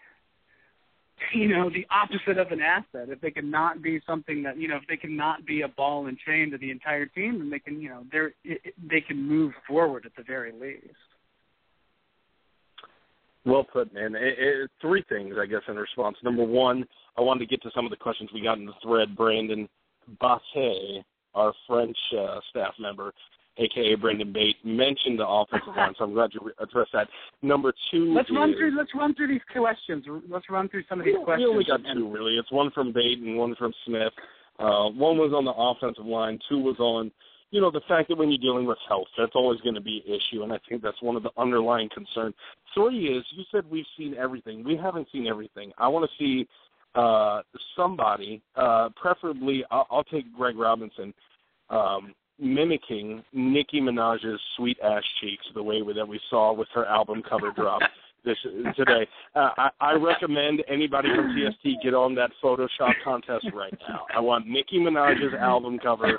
you 1.35 1.49
know 1.49 1.71
the 1.71 1.87
opposite 1.91 2.39
of 2.39 2.53
an 2.53 2.61
asset. 2.61 3.09
If 3.09 3.21
they 3.21 3.31
can 3.31 3.51
not 3.51 3.83
be 3.83 4.01
something 4.07 4.43
that 4.43 4.59
you 4.59 4.69
know, 4.69 4.77
if 4.77 4.87
they 4.89 4.97
can 4.97 5.17
not 5.17 5.47
be 5.47 5.63
a 5.63 5.69
ball 5.69 6.07
and 6.07 6.19
chain 6.27 6.51
to 6.51 6.59
the 6.59 6.71
entire 6.71 7.07
team, 7.07 7.39
then 7.39 7.51
they 7.51 7.59
can 7.59 7.81
you 7.81 7.89
know 7.89 8.05
they're 8.11 8.33
it, 8.45 8.75
they 8.91 9.01
can 9.01 9.21
move 9.21 9.53
forward 9.67 10.07
at 10.07 10.13
the 10.17 10.23
very 10.23 10.53
least. 10.53 10.95
Well 13.47 13.65
put, 13.65 13.93
man. 13.93 14.15
It, 14.15 14.39
it, 14.39 14.71
three 14.81 15.05
things, 15.09 15.35
I 15.39 15.45
guess, 15.45 15.61
in 15.69 15.77
response. 15.77 16.17
Number 16.25 16.45
one, 16.45 16.85
I 17.19 17.21
wanted 17.21 17.41
to 17.41 17.47
get 17.47 17.63
to 17.63 17.71
some 17.75 17.85
of 17.85 17.91
the 17.91 17.97
questions 17.97 18.31
we 18.33 18.43
got 18.43 18.57
in 18.57 18.65
the 18.65 18.73
thread. 18.83 19.15
Brandon 19.15 19.69
Basset, 20.19 21.05
our 21.35 21.53
French 21.67 21.97
uh, 22.19 22.41
staff 22.51 22.73
member, 22.81 23.13
aka 23.59 23.95
Brendan 23.95 24.33
Bate, 24.33 24.57
mentioned 24.65 25.19
the 25.19 25.27
offensive 25.27 25.69
line, 25.77 25.95
so 25.99 26.05
I'm 26.05 26.15
glad 26.15 26.31
you 26.33 26.51
addressed 26.59 26.93
that. 26.93 27.09
Number 27.43 27.73
two, 27.91 28.13
let's 28.15 28.31
is, 28.31 28.37
run 28.37 28.55
through 28.55 28.77
let's 28.77 28.95
run 28.95 29.15
through 29.15 29.29
these 29.29 29.41
questions. 29.57 30.05
Let's 30.29 30.49
run 30.51 30.69
through 30.69 30.85
some 30.89 31.01
of 31.01 31.07
these 31.07 31.17
we, 31.19 31.25
questions. 31.25 31.49
We 31.49 31.53
only 31.53 31.65
got 31.65 31.81
two 31.95 32.11
really. 32.11 32.37
It's 32.37 32.51
one 32.53 32.71
from 32.71 32.93
Bate 32.93 33.19
and 33.19 33.37
one 33.37 33.55
from 33.57 33.73
Smith. 33.87 34.13
Uh, 34.59 34.89
one 34.91 35.19
was 35.19 35.33
on 35.35 35.45
the 35.45 35.53
offensive 35.53 36.07
line. 36.07 36.39
Two 36.49 36.61
was 36.61 36.77
on, 36.79 37.11
you 37.51 37.61
know, 37.61 37.73
the 37.73 37.81
fact 37.89 38.09
that 38.09 38.17
when 38.17 38.31
you're 38.31 38.39
dealing 38.39 38.67
with 38.67 38.79
health, 38.89 39.09
that's 39.19 39.33
always 39.35 39.61
going 39.63 39.75
to 39.75 39.81
be 39.81 40.03
an 40.07 40.15
issue, 40.15 40.43
and 40.45 40.53
I 40.53 40.59
think 40.69 40.83
that's 40.83 41.01
one 41.03 41.17
of 41.17 41.23
the 41.23 41.31
underlying 41.37 41.89
concerns. 41.93 42.35
Three 42.73 43.07
is 43.07 43.25
you 43.33 43.45
said 43.51 43.65
we've 43.69 43.85
seen 43.97 44.15
everything. 44.15 44.65
We 44.65 44.77
haven't 44.77 45.09
seen 45.13 45.27
everything. 45.27 45.73
I 45.79 45.89
want 45.89 46.09
to 46.09 46.17
see 46.19 46.49
uh, 46.95 47.43
somebody, 47.77 48.43
uh, 48.57 48.91
preferably. 49.01 49.65
I'll, 49.71 49.87
I'll 49.91 50.05
take 50.05 50.33
Greg 50.37 50.57
Robinson. 50.57 51.13
Um, 51.71 52.15
mimicking 52.39 53.23
Nicki 53.33 53.81
Minaj's 53.81 54.41
sweet 54.57 54.79
ass 54.83 55.03
cheeks 55.21 55.45
the 55.55 55.63
way 55.63 55.83
that 55.95 56.07
we 56.07 56.21
saw 56.31 56.53
with 56.53 56.69
her 56.75 56.87
album 56.87 57.23
cover 57.29 57.53
drop 57.53 57.81
this 58.25 58.37
today. 58.77 59.07
Uh, 59.35 59.51
I, 59.57 59.71
I 59.81 59.93
recommend 59.93 60.63
anybody 60.69 61.09
from 61.15 61.37
TST 61.37 61.83
get 61.83 61.95
on 61.95 62.15
that 62.15 62.31
Photoshop 62.43 62.93
contest 63.05 63.47
right 63.55 63.77
now. 63.89 64.07
I 64.15 64.21
want 64.21 64.47
Nicki 64.47 64.79
Minaj's 64.79 65.35
album 65.39 65.79
cover, 65.79 66.19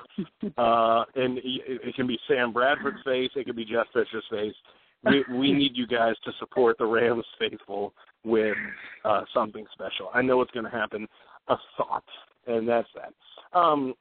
uh, 0.57 1.03
and 1.15 1.39
it, 1.39 1.43
it 1.45 1.95
can 1.95 2.07
be 2.07 2.19
Sam 2.27 2.53
Bradford's 2.53 3.01
face, 3.03 3.31
it 3.35 3.45
can 3.45 3.55
be 3.55 3.65
Jeff 3.65 3.87
Fisher's 3.93 4.23
face. 4.29 4.55
We, 5.03 5.23
we 5.37 5.51
need 5.51 5.71
you 5.75 5.85
guys 5.85 6.15
to 6.23 6.31
support 6.39 6.77
the 6.77 6.85
Rams 6.85 7.25
faithful 7.37 7.93
with 8.23 8.57
uh, 9.03 9.21
something 9.33 9.65
special. 9.71 10.09
I 10.13 10.21
know 10.21 10.41
it's 10.41 10.51
going 10.51 10.65
to 10.65 10.71
happen. 10.71 11.07
A 11.47 11.57
thought, 11.77 12.03
and 12.47 12.67
that's 12.67 12.87
that. 12.95 13.13
Um, 13.57 13.93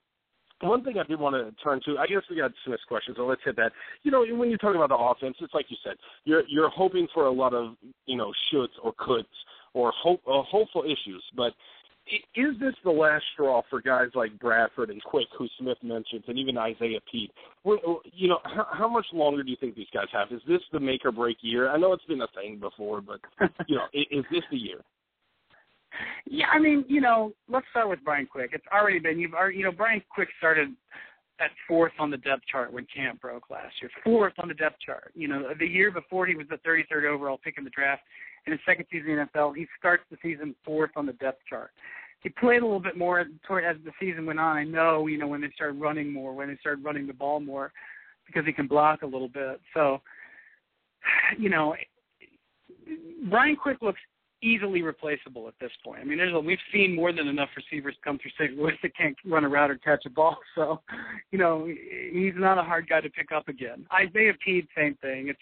one 0.60 0.84
thing 0.84 0.98
I 0.98 1.04
did 1.04 1.18
want 1.18 1.34
to 1.34 1.52
turn 1.62 1.80
to, 1.86 1.98
I 1.98 2.06
guess 2.06 2.22
we 2.30 2.36
got 2.36 2.52
Smith's 2.64 2.84
question, 2.84 3.14
so 3.16 3.26
let's 3.26 3.42
hit 3.44 3.56
that. 3.56 3.72
You 4.02 4.10
know, 4.10 4.24
when 4.36 4.50
you 4.50 4.56
talk 4.56 4.74
about 4.74 4.88
the 4.88 4.96
offense, 4.96 5.36
it's 5.40 5.54
like 5.54 5.66
you 5.68 5.76
said, 5.84 5.94
you're 6.24 6.44
you're 6.48 6.70
hoping 6.70 7.08
for 7.12 7.26
a 7.26 7.32
lot 7.32 7.54
of 7.54 7.74
you 8.06 8.16
know 8.16 8.32
shoulds 8.52 8.68
or 8.82 8.92
coulds 8.94 9.24
or 9.74 9.92
hope 10.00 10.20
uh, 10.26 10.42
hopeful 10.42 10.84
issues, 10.84 11.22
but 11.36 11.52
is 12.34 12.58
this 12.60 12.74
the 12.84 12.90
last 12.90 13.24
straw 13.32 13.62
for 13.70 13.80
guys 13.80 14.08
like 14.14 14.38
Bradford 14.38 14.90
and 14.90 15.02
Quick, 15.02 15.26
who 15.38 15.48
Smith 15.58 15.78
mentions, 15.82 16.24
and 16.28 16.38
even 16.38 16.58
Isaiah 16.58 17.00
Pead? 17.10 17.30
You 17.64 18.28
know, 18.28 18.38
how, 18.44 18.66
how 18.70 18.88
much 18.88 19.06
longer 19.12 19.42
do 19.42 19.50
you 19.50 19.56
think 19.58 19.74
these 19.74 19.86
guys 19.92 20.06
have? 20.12 20.30
Is 20.30 20.42
this 20.46 20.60
the 20.72 20.80
make 20.80 21.04
or 21.04 21.12
break 21.12 21.38
year? 21.40 21.70
I 21.70 21.78
know 21.78 21.92
it's 21.92 22.04
been 22.04 22.20
a 22.20 22.28
thing 22.34 22.58
before, 22.60 23.00
but 23.00 23.20
you 23.66 23.76
know, 23.76 23.86
is 23.94 24.24
this 24.30 24.42
the 24.50 24.58
year? 24.58 24.80
Yeah, 26.26 26.46
I 26.52 26.58
mean, 26.58 26.84
you 26.88 27.00
know, 27.00 27.32
let's 27.48 27.66
start 27.70 27.88
with 27.88 28.00
Brian 28.04 28.26
Quick. 28.26 28.50
It's 28.52 28.66
already 28.72 28.98
been 28.98 29.18
you've 29.18 29.34
already, 29.34 29.58
you 29.58 29.64
know, 29.64 29.72
Brian 29.72 30.02
Quick 30.10 30.28
started 30.38 30.70
at 31.40 31.50
fourth 31.66 31.92
on 31.98 32.10
the 32.10 32.16
depth 32.18 32.42
chart 32.50 32.72
when 32.72 32.86
camp 32.94 33.20
broke 33.20 33.50
last 33.50 33.74
year. 33.80 33.90
Fourth 34.04 34.34
on 34.38 34.48
the 34.48 34.54
depth 34.54 34.76
chart. 34.84 35.12
You 35.14 35.28
know, 35.28 35.52
the 35.58 35.66
year 35.66 35.90
before 35.90 36.26
he 36.26 36.34
was 36.34 36.46
the 36.48 36.58
33rd 36.58 37.06
overall 37.06 37.38
pick 37.42 37.58
in 37.58 37.64
the 37.64 37.70
draft. 37.70 38.02
In 38.46 38.52
his 38.52 38.60
second 38.66 38.86
season 38.92 39.10
in 39.10 39.16
the 39.16 39.38
NFL, 39.38 39.56
he 39.56 39.66
starts 39.78 40.04
the 40.10 40.18
season 40.22 40.54
fourth 40.64 40.90
on 40.96 41.06
the 41.06 41.14
depth 41.14 41.40
chart. 41.48 41.70
He 42.20 42.28
played 42.28 42.62
a 42.62 42.64
little 42.64 42.80
bit 42.80 42.96
more 42.96 43.20
as 43.20 43.26
the 43.48 43.92
season 44.00 44.26
went 44.26 44.38
on. 44.38 44.56
I 44.56 44.64
know, 44.64 45.06
you 45.06 45.18
know, 45.18 45.26
when 45.26 45.40
they 45.40 45.50
started 45.54 45.80
running 45.80 46.12
more, 46.12 46.34
when 46.34 46.48
they 46.48 46.56
started 46.60 46.84
running 46.84 47.06
the 47.06 47.12
ball 47.12 47.40
more, 47.40 47.72
because 48.26 48.46
he 48.46 48.52
can 48.52 48.66
block 48.66 49.02
a 49.02 49.06
little 49.06 49.28
bit. 49.28 49.60
So, 49.74 50.00
you 51.38 51.50
know, 51.50 51.74
Brian 53.28 53.56
Quick 53.56 53.82
looks 53.82 54.00
easily 54.44 54.82
replaceable 54.82 55.48
at 55.48 55.54
this 55.60 55.70
point. 55.82 56.00
I 56.00 56.04
mean, 56.04 56.18
there's 56.18 56.34
a, 56.34 56.38
we've 56.38 56.58
seen 56.72 56.94
more 56.94 57.12
than 57.12 57.26
enough 57.26 57.48
receivers 57.56 57.96
come 58.04 58.18
through 58.18 58.32
St. 58.38 58.58
Louis 58.58 58.74
that 58.82 58.94
can't 58.94 59.16
run 59.24 59.44
a 59.44 59.48
route 59.48 59.70
or 59.70 59.78
catch 59.78 60.04
a 60.06 60.10
ball. 60.10 60.36
So, 60.54 60.80
you 61.32 61.38
know, 61.38 61.66
he's 61.66 62.34
not 62.36 62.58
a 62.58 62.62
hard 62.62 62.88
guy 62.88 63.00
to 63.00 63.10
pick 63.10 63.32
up 63.32 63.48
again. 63.48 63.86
Isaiah 63.92 64.34
Pead, 64.44 64.68
same 64.76 64.94
thing. 65.02 65.28
It's, 65.28 65.40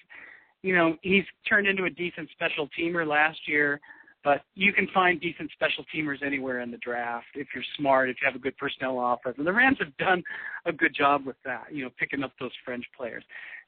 you 0.63 0.75
know, 0.75 0.97
he's 1.03 1.25
turned 1.47 1.67
into 1.67 1.85
a 1.85 1.91
decent 1.91 2.31
special 2.31 2.69
teamer 2.79 3.07
last 3.07 3.39
year, 3.47 3.79
but 4.25 4.43
you 4.55 4.73
can 4.73 4.89
find 4.95 5.21
decent 5.21 5.51
special 5.53 5.85
teamers 5.95 6.23
anywhere 6.25 6.61
in 6.61 6.71
the 6.71 6.79
draft 6.79 7.27
if 7.35 7.49
you're 7.55 7.65
smart, 7.77 8.09
if 8.09 8.17
you 8.23 8.27
have 8.27 8.37
a 8.37 8.43
good 8.43 8.57
personnel 8.57 8.99
offense. 9.01 9.35
And 9.37 9.47
the 9.47 9.53
Rams 9.53 9.79
have 9.81 9.95
done 9.99 10.23
a 10.65 10.73
good 10.73 10.95
job 10.97 11.27
with 11.27 11.37
that, 11.45 11.67
you 11.71 11.85
know, 11.85 11.91
picking 11.99 12.23
up 12.23 12.33
those 12.41 12.53
fringe 12.65 12.87
players. 12.97 13.25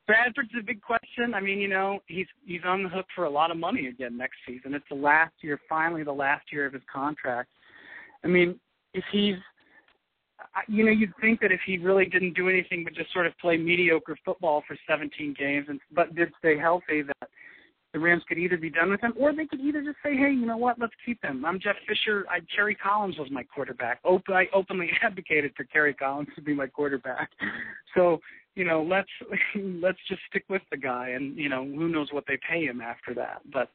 Bradford's 0.07 0.51
a 0.59 0.63
big 0.63 0.83
question. 0.83 1.33
I 1.35 1.41
mean, 1.41 1.59
you 1.59 1.69
know, 1.69 2.01
he's 2.07 2.27
he's 2.45 2.61
on 2.65 2.83
the 2.83 2.89
hook 2.89 3.07
for 3.15 3.25
a 3.25 3.31
lot 3.31 3.51
of 3.51 3.57
money 3.57 3.87
again 3.87 4.17
next 4.17 4.37
season. 4.47 4.75
It's 4.75 4.85
the 4.91 4.97
last 4.97 5.33
year, 5.41 5.59
finally 5.69 6.03
the 6.03 6.13
last 6.13 6.53
year 6.53 6.67
of 6.67 6.75
his 6.75 6.83
contract. 6.93 7.51
I 8.23 8.29
mean, 8.29 8.61
if 8.93 9.05
he's 9.11 9.37
you 10.69 10.85
know, 10.85 10.91
you'd 10.91 11.13
think 11.21 11.41
that 11.41 11.53
if 11.53 11.61
he 11.67 11.79
really 11.79 12.05
didn't 12.05 12.35
do 12.35 12.49
anything 12.49 12.85
but 12.85 12.95
just 12.95 13.13
sort 13.13 13.27
of 13.27 13.37
play 13.39 13.57
mediocre 13.57 14.17
football 14.25 14.63
for 14.67 14.77
17 14.89 15.35
games 15.39 15.67
and 15.69 15.81
but 15.93 16.15
did 16.15 16.33
stay 16.39 16.59
healthy 16.59 17.03
that 17.03 17.29
the 17.93 17.99
Rams 17.99 18.23
could 18.29 18.39
either 18.39 18.57
be 18.57 18.71
done 18.71 18.91
with 18.91 19.01
him 19.01 19.15
or 19.17 19.33
they 19.33 19.47
could 19.47 19.61
either 19.61 19.83
just 19.83 19.97
say, 20.03 20.17
"Hey, 20.17 20.33
you 20.33 20.47
know 20.47 20.57
what? 20.57 20.79
Let's 20.79 20.95
keep 21.07 21.25
him." 21.25 21.45
I'm 21.45 21.61
Jeff 21.61 21.77
Fisher. 21.87 22.27
I 22.29 22.41
Kerry 22.55 22.75
Collins 22.75 23.17
was 23.19 23.31
my 23.31 23.45
quarterback. 23.45 24.01
Open, 24.05 24.35
I 24.35 24.49
openly 24.53 24.91
advocated 25.03 25.53
for 25.57 25.65
Kerry 25.65 25.95
Collins 25.95 26.29
to 26.35 26.43
be 26.43 26.55
my 26.55 26.67
quarterback. 26.67 27.31
So 27.95 28.21
you 28.55 28.65
know, 28.65 28.83
let's 28.83 29.09
let's 29.57 29.99
just 30.09 30.21
stick 30.29 30.45
with 30.49 30.63
the 30.71 30.77
guy, 30.77 31.11
and 31.11 31.37
you 31.37 31.49
know, 31.49 31.65
who 31.65 31.89
knows 31.89 32.09
what 32.13 32.25
they 32.27 32.39
pay 32.49 32.65
him 32.65 32.81
after 32.81 33.15
that. 33.15 33.43
But 33.53 33.71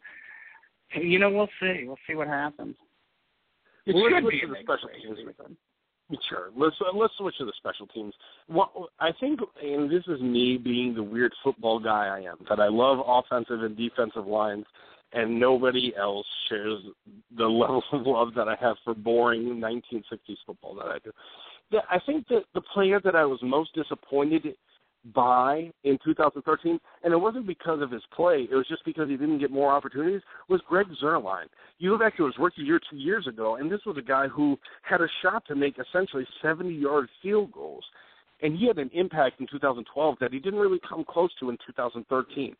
you 0.93 1.19
know, 1.19 1.29
we'll 1.29 1.49
see. 1.61 1.83
We'll 1.85 1.97
see 2.07 2.15
what 2.15 2.27
happens. 2.27 2.75
It 3.85 3.95
well, 3.95 4.05
should 4.05 4.23
let's 4.23 4.29
be 4.29 4.41
to 4.41 4.47
the 4.47 4.55
special 4.61 4.89
teams. 4.89 5.29
Sure. 6.27 6.49
Let's 6.55 6.75
uh, 6.81 6.95
let's 6.97 7.13
switch 7.17 7.37
to 7.37 7.45
the 7.45 7.53
special 7.57 7.85
teams. 7.87 8.13
Well, 8.47 8.89
I 8.99 9.11
think, 9.19 9.39
and 9.61 9.91
this 9.91 10.03
is 10.07 10.19
me 10.21 10.57
being 10.57 10.95
the 10.95 11.03
weird 11.03 11.33
football 11.43 11.79
guy 11.79 12.07
I 12.07 12.19
am, 12.21 12.37
that 12.49 12.59
I 12.59 12.67
love 12.67 12.99
offensive 13.05 13.61
and 13.61 13.77
defensive 13.77 14.25
lines, 14.25 14.65
and 15.13 15.39
nobody 15.39 15.93
else 15.95 16.25
shares 16.49 16.81
the 17.37 17.45
level 17.47 17.83
of 17.91 18.07
love 18.07 18.29
that 18.35 18.47
I 18.47 18.55
have 18.59 18.77
for 18.83 18.95
boring 18.95 19.61
1960s 19.61 20.37
football 20.47 20.73
that 20.75 20.87
I 20.87 20.97
do. 21.03 21.11
I 21.89 21.99
think 22.03 22.27
that 22.29 22.45
the 22.55 22.61
player 22.61 22.99
that 23.03 23.15
I 23.15 23.25
was 23.25 23.39
most 23.43 23.75
disappointed 23.75 24.55
by 25.13 25.71
in 25.83 25.97
2013, 26.03 26.79
and 27.03 27.13
it 27.13 27.17
wasn't 27.17 27.47
because 27.47 27.81
of 27.81 27.91
his 27.91 28.03
play. 28.15 28.47
It 28.51 28.55
was 28.55 28.67
just 28.67 28.83
because 28.85 29.09
he 29.09 29.17
didn't 29.17 29.39
get 29.39 29.51
more 29.51 29.71
opportunities. 29.71 30.21
Was 30.49 30.61
Greg 30.67 30.87
Zuerlein? 31.01 31.45
You 31.77 31.91
go 31.91 31.97
back 31.97 32.17
to 32.17 32.25
his 32.25 32.35
rookie 32.37 32.61
year 32.61 32.79
two 32.89 32.97
years 32.97 33.25
ago, 33.27 33.55
and 33.55 33.71
this 33.71 33.81
was 33.85 33.97
a 33.97 34.01
guy 34.01 34.27
who 34.27 34.57
had 34.81 35.01
a 35.01 35.07
shot 35.21 35.43
to 35.47 35.55
make 35.55 35.75
essentially 35.79 36.27
70-yard 36.43 37.07
field 37.21 37.51
goals, 37.51 37.83
and 38.41 38.57
he 38.57 38.67
had 38.67 38.77
an 38.77 38.89
impact 38.93 39.39
in 39.39 39.47
2012 39.49 40.17
that 40.19 40.33
he 40.33 40.39
didn't 40.39 40.59
really 40.59 40.79
come 40.87 41.05
close 41.07 41.31
to 41.39 41.49
in 41.49 41.57
2013. 41.65 42.55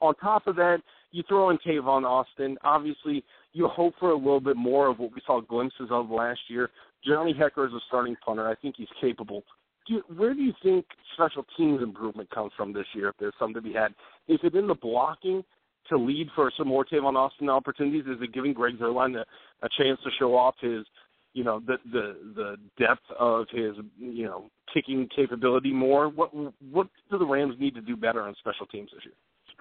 On 0.00 0.14
top 0.14 0.46
of 0.46 0.56
that, 0.56 0.78
you 1.12 1.22
throw 1.28 1.50
in 1.50 1.58
Tavon 1.58 2.04
Austin. 2.04 2.56
Obviously, 2.64 3.22
you 3.52 3.68
hope 3.68 3.94
for 3.98 4.10
a 4.10 4.16
little 4.16 4.40
bit 4.40 4.56
more 4.56 4.86
of 4.86 4.98
what 4.98 5.12
we 5.14 5.20
saw 5.26 5.40
glimpses 5.40 5.88
of 5.90 6.08
last 6.08 6.40
year. 6.48 6.70
Johnny 7.04 7.34
Hekker 7.34 7.66
is 7.66 7.72
a 7.74 7.80
starting 7.88 8.16
punter. 8.24 8.48
I 8.48 8.54
think 8.54 8.76
he's 8.78 8.88
capable 9.00 9.42
do 9.90 10.02
where 10.16 10.34
do 10.34 10.40
you 10.40 10.54
think 10.62 10.86
special 11.14 11.44
teams 11.56 11.82
improvement 11.82 12.30
comes 12.30 12.52
from 12.56 12.72
this 12.72 12.86
year? 12.94 13.08
If 13.08 13.16
there's 13.18 13.34
something 13.38 13.62
to 13.62 13.68
be 13.68 13.74
had, 13.74 13.94
is 14.28 14.38
it 14.42 14.54
in 14.54 14.66
the 14.66 14.74
blocking 14.74 15.42
to 15.88 15.98
lead 15.98 16.28
for 16.34 16.50
some 16.56 16.68
more 16.68 16.84
Tavon 16.84 17.16
Austin 17.16 17.48
opportunities? 17.48 18.04
Is 18.06 18.22
it 18.22 18.32
giving 18.32 18.52
Greg 18.52 18.78
Zuerlein 18.78 19.16
a, 19.16 19.24
a 19.64 19.68
chance 19.78 19.98
to 20.04 20.10
show 20.18 20.36
off 20.36 20.54
his, 20.60 20.84
you 21.34 21.44
know, 21.44 21.60
the 21.66 21.76
the 21.92 22.16
the 22.34 22.56
depth 22.78 23.02
of 23.18 23.46
his, 23.50 23.74
you 23.98 24.24
know, 24.24 24.50
kicking 24.72 25.08
capability 25.14 25.72
more? 25.72 26.08
What 26.08 26.30
what 26.70 26.88
do 27.10 27.18
the 27.18 27.26
Rams 27.26 27.56
need 27.58 27.74
to 27.74 27.80
do 27.80 27.96
better 27.96 28.22
on 28.22 28.34
special 28.38 28.66
teams 28.66 28.90
this 28.94 29.04
year? 29.04 29.14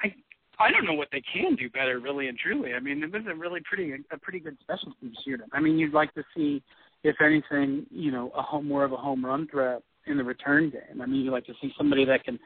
I 0.03 0.63
I 0.63 0.71
don't 0.71 0.85
know 0.85 0.93
what 0.93 1.09
they 1.11 1.23
can 1.33 1.55
do 1.55 1.69
better, 1.69 1.99
really 1.99 2.27
and 2.27 2.37
truly. 2.37 2.73
I 2.73 2.79
mean, 2.79 3.03
it 3.03 3.11
was 3.11 3.23
a 3.29 3.35
really 3.35 3.61
pretty 3.61 3.93
a 4.11 4.17
pretty 4.17 4.39
good 4.39 4.57
special 4.61 4.93
teams 5.01 5.17
unit. 5.25 5.47
I 5.53 5.59
mean, 5.59 5.79
you'd 5.79 5.93
like 5.93 6.13
to 6.13 6.23
see, 6.35 6.61
if 7.03 7.15
anything, 7.21 7.85
you 7.89 8.11
know, 8.11 8.31
a 8.37 8.41
home 8.41 8.67
more 8.67 8.83
of 8.83 8.91
a 8.91 8.97
home 8.97 9.25
run 9.25 9.47
threat 9.47 9.81
in 10.07 10.17
the 10.17 10.23
return 10.23 10.69
game. 10.69 11.01
I 11.01 11.05
mean, 11.05 11.21
you 11.21 11.31
like 11.31 11.45
to 11.45 11.53
see 11.61 11.71
somebody 11.77 12.05
that 12.05 12.23
can 12.23 12.39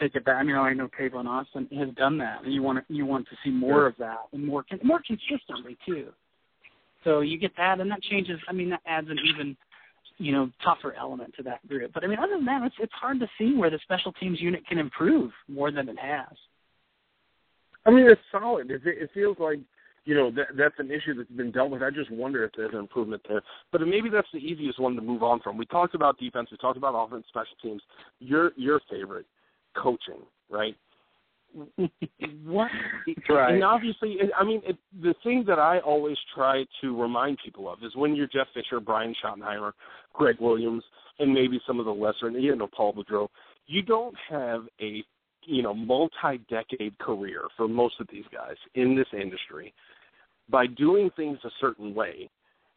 take 0.00 0.14
it 0.14 0.24
back. 0.24 0.36
I 0.36 0.42
mean, 0.42 0.56
I 0.56 0.72
know 0.72 0.88
Tavon 0.98 1.26
Austin 1.26 1.68
has 1.78 1.88
done 1.96 2.18
that, 2.18 2.44
and 2.44 2.52
you 2.52 2.62
want 2.62 2.86
to 2.86 2.94
you 2.94 3.06
want 3.06 3.26
to 3.28 3.36
see 3.44 3.50
more 3.50 3.72
sure. 3.72 3.86
of 3.88 3.94
that 3.98 4.20
and 4.32 4.44
more 4.44 4.64
more 4.82 5.00
consistently 5.06 5.76
too. 5.86 6.08
So 7.04 7.20
you 7.20 7.38
get 7.38 7.52
that, 7.56 7.80
and 7.80 7.90
that 7.90 8.02
changes. 8.02 8.38
I 8.48 8.52
mean, 8.52 8.70
that 8.70 8.80
adds 8.86 9.08
an 9.10 9.18
even 9.28 9.56
you 10.18 10.32
know 10.32 10.50
tougher 10.64 10.94
element 10.98 11.34
to 11.36 11.42
that 11.44 11.66
group. 11.68 11.92
But 11.92 12.04
I 12.04 12.06
mean, 12.06 12.18
other 12.18 12.36
than 12.36 12.46
that, 12.46 12.62
it's 12.62 12.76
it's 12.78 12.92
hard 12.92 13.20
to 13.20 13.28
see 13.38 13.54
where 13.56 13.70
the 13.70 13.78
special 13.82 14.12
teams 14.12 14.40
unit 14.40 14.66
can 14.66 14.78
improve 14.78 15.30
more 15.48 15.70
than 15.70 15.88
it 15.88 15.98
has. 15.98 16.36
I 17.84 17.90
mean, 17.90 18.06
it's 18.06 18.20
solid. 18.30 18.70
It, 18.70 18.82
it 18.84 19.10
feels 19.12 19.36
like 19.40 19.58
you 20.04 20.14
know 20.14 20.30
that 20.32 20.48
that's 20.56 20.74
an 20.78 20.90
issue 20.90 21.14
that's 21.14 21.30
been 21.30 21.52
dealt 21.52 21.70
with. 21.70 21.82
I 21.82 21.90
just 21.90 22.10
wonder 22.10 22.44
if 22.44 22.52
there's 22.56 22.72
an 22.72 22.80
improvement 22.80 23.22
there. 23.28 23.42
But 23.70 23.82
maybe 23.82 24.08
that's 24.10 24.28
the 24.32 24.38
easiest 24.38 24.80
one 24.80 24.94
to 24.96 25.02
move 25.02 25.22
on 25.22 25.40
from. 25.40 25.56
We 25.56 25.66
talked 25.66 25.94
about 25.94 26.18
defense. 26.18 26.48
We 26.50 26.56
talked 26.56 26.76
about 26.76 26.94
offense, 26.94 27.24
special 27.28 27.56
teams. 27.62 27.82
Your 28.18 28.52
your 28.56 28.80
favorite, 28.90 29.26
coaching, 29.76 30.22
right? 30.50 30.76
what? 32.44 32.70
Right. 33.28 33.54
And 33.54 33.64
obviously, 33.64 34.16
I 34.38 34.44
mean, 34.44 34.62
it, 34.64 34.76
the 35.02 35.14
thing 35.22 35.44
that 35.46 35.58
I 35.58 35.80
always 35.80 36.16
try 36.34 36.64
to 36.80 37.00
remind 37.00 37.38
people 37.44 37.70
of 37.70 37.82
is 37.82 37.94
when 37.94 38.14
you're 38.14 38.26
Jeff 38.26 38.46
Fisher, 38.54 38.80
Brian 38.80 39.14
Schottenheimer, 39.22 39.72
Gregg 40.14 40.36
Williams, 40.40 40.82
and 41.18 41.32
maybe 41.32 41.60
some 41.66 41.78
of 41.78 41.84
the 41.84 41.92
lesser, 41.92 42.30
you 42.30 42.56
know, 42.56 42.68
Paul 42.74 42.94
Boudreau, 42.94 43.28
you 43.66 43.82
don't 43.82 44.14
have 44.30 44.62
a 44.80 45.04
you 45.44 45.62
know 45.62 45.74
multi-decade 45.74 46.98
career 46.98 47.42
for 47.56 47.68
most 47.68 48.00
of 48.00 48.08
these 48.12 48.24
guys 48.32 48.56
in 48.74 48.96
this 48.96 49.06
industry 49.12 49.72
by 50.48 50.66
doing 50.66 51.10
things 51.16 51.38
a 51.44 51.50
certain 51.60 51.94
way 51.94 52.28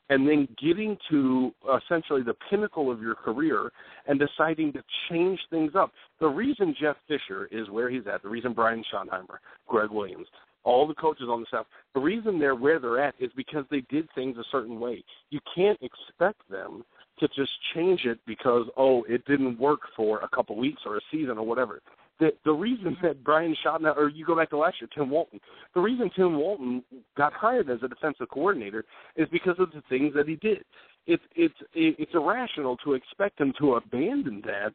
and 0.09 0.27
then 0.27 0.47
getting 0.61 0.97
to 1.09 1.51
essentially 1.83 2.21
the 2.21 2.35
pinnacle 2.49 2.91
of 2.91 3.01
your 3.01 3.15
career 3.15 3.71
and 4.07 4.19
deciding 4.19 4.71
to 4.71 4.83
change 5.09 5.39
things 5.49 5.71
up. 5.75 5.91
The 6.19 6.27
reason 6.27 6.75
Jeff 6.79 6.95
Fisher 7.07 7.47
is 7.51 7.69
where 7.69 7.89
he's 7.89 8.03
at, 8.11 8.21
the 8.21 8.29
reason 8.29 8.53
Brian 8.53 8.83
Schottenheimer, 8.93 9.37
Gregg 9.67 9.89
Williams, 9.89 10.27
all 10.63 10.87
the 10.87 10.93
coaches 10.93 11.27
on 11.29 11.41
the 11.41 11.47
staff, 11.47 11.65
the 11.93 11.99
reason 11.99 12.37
they're 12.37 12.55
where 12.55 12.79
they're 12.79 13.03
at 13.03 13.15
is 13.19 13.31
because 13.35 13.65
they 13.71 13.81
did 13.89 14.07
things 14.13 14.37
a 14.37 14.43
certain 14.51 14.79
way. 14.79 15.03
You 15.31 15.39
can't 15.55 15.79
expect 15.81 16.47
them 16.49 16.83
to 17.19 17.27
just 17.29 17.51
change 17.73 18.01
it 18.05 18.19
because, 18.27 18.67
oh, 18.77 19.03
it 19.07 19.25
didn't 19.25 19.59
work 19.59 19.81
for 19.95 20.19
a 20.19 20.29
couple 20.29 20.55
weeks 20.57 20.81
or 20.85 20.97
a 20.97 21.01
season 21.11 21.37
or 21.37 21.45
whatever 21.45 21.81
the 22.19 22.31
the 22.43 22.53
reason 22.53 22.97
that 23.03 23.23
Brian 23.23 23.55
Schottenheimer, 23.65 23.97
or 23.97 24.09
you 24.09 24.25
go 24.25 24.35
back 24.35 24.49
to 24.51 24.57
last 24.57 24.77
year, 24.81 24.89
Tim 24.93 25.09
Walton, 25.09 25.39
the 25.73 25.81
reason 25.81 26.09
Tim 26.15 26.37
Walton 26.37 26.83
got 27.17 27.33
hired 27.33 27.69
as 27.69 27.79
a 27.83 27.87
defensive 27.87 28.29
coordinator 28.29 28.85
is 29.15 29.27
because 29.31 29.55
of 29.59 29.71
the 29.71 29.81
things 29.89 30.13
that 30.15 30.27
he 30.27 30.35
did. 30.35 30.63
It's 31.07 31.23
it's 31.35 31.55
it's 31.73 32.13
irrational 32.13 32.77
to 32.77 32.93
expect 32.93 33.39
him 33.39 33.53
to 33.59 33.75
abandon 33.75 34.41
that 34.45 34.73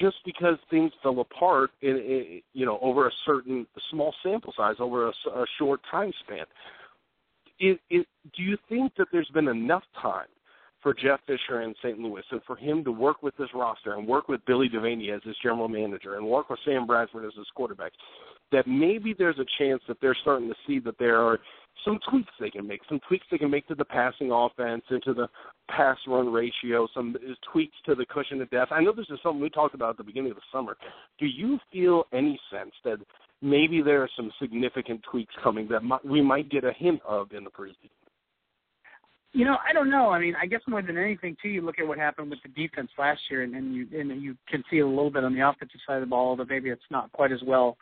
just 0.00 0.16
because 0.24 0.56
things 0.68 0.92
fell 1.02 1.20
apart 1.20 1.70
in, 1.82 1.96
in 1.96 2.42
you 2.52 2.66
know 2.66 2.78
over 2.82 3.06
a 3.06 3.12
certain 3.24 3.66
small 3.90 4.14
sample 4.22 4.52
size 4.56 4.76
over 4.80 5.06
a, 5.06 5.12
a 5.34 5.46
short 5.58 5.80
time 5.90 6.12
span. 6.24 6.44
It, 7.58 7.80
it, 7.88 8.06
do 8.36 8.42
you 8.42 8.58
think 8.68 8.92
that 8.98 9.06
there's 9.12 9.30
been 9.30 9.48
enough 9.48 9.84
time 10.02 10.26
for 10.86 10.94
Jeff 10.94 11.18
Fisher 11.26 11.62
in 11.62 11.74
St. 11.82 11.98
Louis 11.98 12.22
and 12.30 12.40
for 12.46 12.54
him 12.54 12.84
to 12.84 12.92
work 12.92 13.20
with 13.20 13.36
this 13.36 13.48
roster 13.52 13.94
and 13.94 14.06
work 14.06 14.28
with 14.28 14.40
Billy 14.46 14.68
Devaney 14.68 15.12
as 15.12 15.20
his 15.24 15.34
general 15.42 15.66
manager 15.66 16.14
and 16.14 16.24
work 16.24 16.48
with 16.48 16.60
Sam 16.64 16.86
Bradford 16.86 17.24
as 17.24 17.32
his 17.36 17.48
quarterback, 17.56 17.90
that 18.52 18.68
maybe 18.68 19.12
there's 19.12 19.40
a 19.40 19.46
chance 19.58 19.82
that 19.88 19.96
they're 20.00 20.16
starting 20.22 20.48
to 20.48 20.54
see 20.64 20.78
that 20.78 20.96
there 20.96 21.20
are 21.20 21.40
some 21.84 21.98
tweaks 22.08 22.30
they 22.38 22.50
can 22.50 22.68
make, 22.68 22.82
some 22.88 23.00
tweaks 23.08 23.26
they 23.32 23.36
can 23.36 23.50
make 23.50 23.66
to 23.66 23.74
the 23.74 23.84
passing 23.84 24.30
offense 24.30 24.84
and 24.88 25.02
to 25.02 25.12
the 25.12 25.26
pass 25.68 25.98
run 26.06 26.32
ratio, 26.32 26.86
some 26.94 27.16
tweaks 27.50 27.74
to 27.86 27.96
the 27.96 28.06
cushion 28.06 28.40
of 28.40 28.48
death. 28.50 28.68
I 28.70 28.80
know 28.80 28.92
this 28.92 29.06
is 29.10 29.18
something 29.24 29.40
we 29.40 29.50
talked 29.50 29.74
about 29.74 29.90
at 29.90 29.96
the 29.96 30.04
beginning 30.04 30.30
of 30.30 30.36
the 30.36 30.42
summer. 30.52 30.76
Do 31.18 31.26
you 31.26 31.58
feel 31.72 32.04
any 32.12 32.38
sense 32.48 32.70
that 32.84 32.98
maybe 33.42 33.82
there 33.82 34.04
are 34.04 34.10
some 34.16 34.30
significant 34.40 35.00
tweaks 35.10 35.34
coming 35.42 35.66
that 35.66 35.82
we 36.04 36.22
might 36.22 36.48
get 36.48 36.62
a 36.62 36.72
hint 36.72 37.00
of 37.04 37.32
in 37.32 37.42
the 37.42 37.50
preseason? 37.50 37.90
You 39.36 39.44
know, 39.44 39.58
I 39.68 39.74
don't 39.74 39.90
know. 39.90 40.08
I 40.08 40.18
mean, 40.18 40.34
I 40.40 40.46
guess 40.46 40.62
more 40.66 40.80
than 40.80 40.96
anything, 40.96 41.36
too, 41.42 41.50
you 41.50 41.60
look 41.60 41.78
at 41.78 41.86
what 41.86 41.98
happened 41.98 42.30
with 42.30 42.38
the 42.42 42.48
defense 42.48 42.88
last 42.98 43.20
year, 43.30 43.42
and 43.42 43.52
then 43.52 43.70
you 43.70 43.86
and 44.00 44.22
you 44.22 44.34
can 44.48 44.64
see 44.70 44.78
a 44.78 44.86
little 44.86 45.10
bit 45.10 45.24
on 45.24 45.34
the 45.34 45.46
offensive 45.46 45.78
side 45.86 45.96
of 45.96 46.00
the 46.00 46.06
ball 46.06 46.36
that 46.36 46.48
maybe 46.48 46.70
it's 46.70 46.80
not 46.90 47.12
quite 47.12 47.30
as 47.32 47.42
well, 47.46 47.76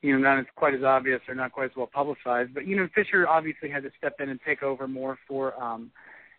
you 0.00 0.12
know, 0.12 0.18
not 0.18 0.38
as 0.38 0.46
quite 0.56 0.72
as 0.72 0.82
obvious 0.82 1.20
or 1.28 1.34
not 1.34 1.52
quite 1.52 1.66
as 1.66 1.76
well 1.76 1.90
publicized. 1.92 2.54
But 2.54 2.66
you 2.66 2.74
know, 2.74 2.88
Fisher 2.94 3.28
obviously 3.28 3.68
had 3.68 3.82
to 3.82 3.90
step 3.98 4.14
in 4.18 4.30
and 4.30 4.40
take 4.46 4.62
over 4.62 4.88
more 4.88 5.18
for, 5.28 5.62
um, 5.62 5.90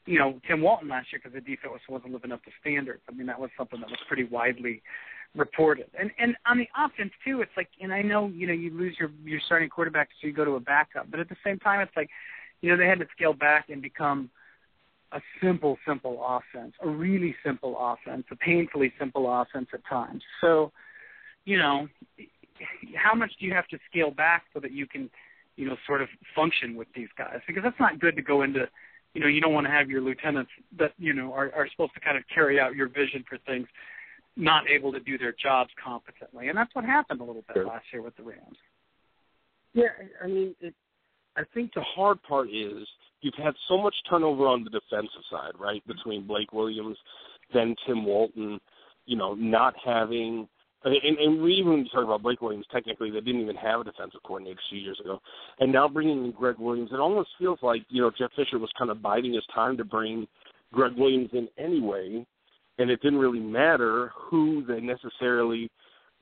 you 0.07 0.17
know, 0.17 0.41
Tim 0.47 0.61
Walton 0.63 0.89
last 0.89 1.09
year 1.11 1.21
because 1.23 1.35
the 1.35 1.41
defense 1.41 1.75
wasn't 1.87 2.13
living 2.13 2.31
up 2.31 2.43
to 2.45 2.51
standards. 2.59 3.03
I 3.07 3.13
mean, 3.13 3.27
that 3.27 3.39
was 3.39 3.51
something 3.55 3.81
that 3.81 3.89
was 3.91 3.99
pretty 4.07 4.23
widely 4.23 4.81
reported. 5.35 5.91
And 5.99 6.09
and 6.17 6.35
on 6.47 6.57
the 6.57 6.67
offense 6.75 7.11
too, 7.23 7.41
it's 7.41 7.55
like, 7.55 7.69
and 7.79 7.93
I 7.93 8.01
know 8.01 8.29
you 8.29 8.47
know 8.47 8.53
you 8.53 8.71
lose 8.75 8.95
your 8.99 9.11
your 9.23 9.41
starting 9.45 9.69
quarterback, 9.69 10.09
so 10.19 10.25
you 10.25 10.33
go 10.33 10.43
to 10.43 10.55
a 10.55 10.59
backup, 10.59 11.11
but 11.11 11.19
at 11.19 11.29
the 11.29 11.37
same 11.45 11.59
time, 11.59 11.81
it's 11.81 11.95
like 11.95 12.09
you 12.63 12.69
know, 12.69 12.77
they 12.77 12.87
had 12.87 12.99
to 12.99 13.07
scale 13.15 13.33
back 13.33 13.67
and 13.69 13.81
become 13.81 14.29
a 15.11 15.19
simple, 15.43 15.77
simple 15.85 16.23
offense, 16.25 16.73
a 16.81 16.87
really 16.87 17.35
simple 17.45 17.75
offense, 17.77 18.23
a 18.31 18.37
painfully 18.37 18.91
simple 18.97 19.29
offense 19.29 19.67
at 19.73 19.81
times. 19.85 20.23
So, 20.39 20.71
you 21.43 21.57
know, 21.57 21.89
how 22.95 23.13
much 23.13 23.31
do 23.37 23.45
you 23.45 23.53
have 23.53 23.67
to 23.67 23.77
scale 23.91 24.11
back 24.11 24.45
so 24.53 24.61
that 24.61 24.71
you 24.71 24.87
can, 24.87 25.09
you 25.57 25.67
know, 25.67 25.75
sort 25.85 26.01
of 26.01 26.07
function 26.33 26.77
with 26.77 26.87
these 26.95 27.09
guys? 27.17 27.39
Because 27.45 27.63
that's 27.63 27.79
not 27.81 27.99
good 27.99 28.15
to 28.15 28.21
go 28.21 28.43
into, 28.43 28.65
you 29.13 29.19
know, 29.19 29.27
you 29.27 29.41
don't 29.41 29.53
want 29.53 29.67
to 29.67 29.71
have 29.71 29.89
your 29.89 29.99
lieutenants 29.99 30.51
that, 30.79 30.93
you 30.97 31.11
know, 31.11 31.33
are, 31.33 31.51
are 31.53 31.67
supposed 31.69 31.93
to 31.95 31.99
kind 31.99 32.15
of 32.15 32.23
carry 32.33 32.61
out 32.61 32.75
your 32.75 32.87
vision 32.87 33.25
for 33.27 33.37
things 33.45 33.67
not 34.37 34.69
able 34.69 34.93
to 34.93 35.01
do 35.01 35.17
their 35.17 35.33
jobs 35.33 35.69
competently. 35.83 36.47
And 36.47 36.57
that's 36.57 36.73
what 36.73 36.85
happened 36.85 37.19
a 37.19 37.25
little 37.25 37.43
bit 37.45 37.55
sure. 37.55 37.65
last 37.65 37.85
year 37.91 38.01
with 38.01 38.15
the 38.15 38.23
Rams. 38.23 38.57
Yeah, 39.73 39.89
I 40.23 40.27
mean, 40.27 40.55
it, 40.61 40.73
I 41.37 41.43
think 41.53 41.73
the 41.73 41.81
hard 41.81 42.21
part 42.23 42.49
is 42.49 42.87
you've 43.21 43.33
had 43.35 43.53
so 43.67 43.77
much 43.77 43.95
turnover 44.09 44.47
on 44.47 44.63
the 44.63 44.69
defensive 44.69 45.23
side, 45.31 45.53
right? 45.59 45.81
Mm-hmm. 45.81 45.91
Between 45.91 46.27
Blake 46.27 46.53
Williams, 46.53 46.97
then 47.53 47.75
Tim 47.85 48.05
Walton, 48.05 48.59
you 49.05 49.17
know, 49.17 49.33
not 49.33 49.73
having 49.83 50.47
and, 50.85 51.17
and 51.17 51.41
we 51.41 51.53
even 51.53 51.87
talk 51.93 52.03
about 52.03 52.23
Blake 52.23 52.41
Williams. 52.41 52.65
Technically, 52.71 53.09
they 53.09 53.21
didn't 53.21 53.41
even 53.41 53.55
have 53.55 53.81
a 53.81 53.83
defensive 53.85 54.21
coordinator 54.25 54.59
two 54.69 54.77
years 54.77 54.99
ago, 54.99 55.19
and 55.59 55.71
now 55.71 55.87
bringing 55.87 56.25
in 56.25 56.31
Gregg 56.31 56.57
Williams, 56.59 56.89
it 56.91 56.99
almost 56.99 57.29
feels 57.39 57.59
like 57.61 57.83
you 57.89 58.01
know 58.01 58.11
Jeff 58.17 58.31
Fisher 58.35 58.59
was 58.59 58.69
kind 58.77 58.91
of 58.91 59.01
biding 59.01 59.33
his 59.33 59.45
time 59.53 59.77
to 59.77 59.85
bring 59.85 60.27
Gregg 60.73 60.93
Williams 60.97 61.29
in 61.33 61.47
anyway, 61.57 62.25
and 62.79 62.89
it 62.89 63.01
didn't 63.01 63.19
really 63.19 63.39
matter 63.39 64.11
who 64.15 64.65
they 64.65 64.81
necessarily 64.81 65.69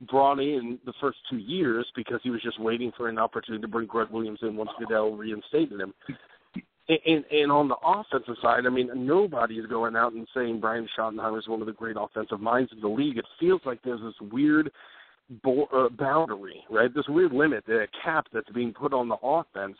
brought 0.09 0.39
in 0.39 0.79
the 0.85 0.93
first 0.99 1.19
two 1.29 1.37
years 1.37 1.85
because 1.95 2.19
he 2.23 2.29
was 2.29 2.41
just 2.41 2.59
waiting 2.59 2.91
for 2.97 3.07
an 3.07 3.17
opportunity 3.17 3.61
to 3.61 3.67
bring 3.67 3.87
Gregg 3.87 4.09
Williams 4.09 4.39
in 4.41 4.55
once 4.55 4.71
Goodell 4.79 5.15
reinstated 5.15 5.79
him. 5.79 5.93
And, 6.89 6.99
and, 7.05 7.25
and 7.31 7.51
on 7.51 7.67
the 7.67 7.75
offensive 7.85 8.35
side, 8.41 8.65
I 8.65 8.69
mean, 8.69 8.89
nobody 8.95 9.55
is 9.55 9.67
going 9.67 9.95
out 9.95 10.13
and 10.13 10.27
saying 10.33 10.59
Brian 10.59 10.87
Schottenheimer 10.97 11.39
is 11.39 11.47
one 11.47 11.61
of 11.61 11.67
the 11.67 11.73
great 11.73 11.95
offensive 11.99 12.39
minds 12.39 12.71
of 12.71 12.81
the 12.81 12.87
league. 12.87 13.17
It 13.17 13.25
feels 13.39 13.61
like 13.65 13.79
there's 13.83 14.01
this 14.01 14.29
weird 14.31 14.71
bo- 15.43 15.69
uh, 15.71 15.89
boundary, 15.89 16.63
right? 16.69 16.93
This 16.93 17.07
weird 17.07 17.33
limit, 17.33 17.63
a 17.69 17.87
cap 18.03 18.27
that's 18.33 18.49
being 18.49 18.73
put 18.73 18.93
on 18.93 19.07
the 19.07 19.17
offense 19.21 19.77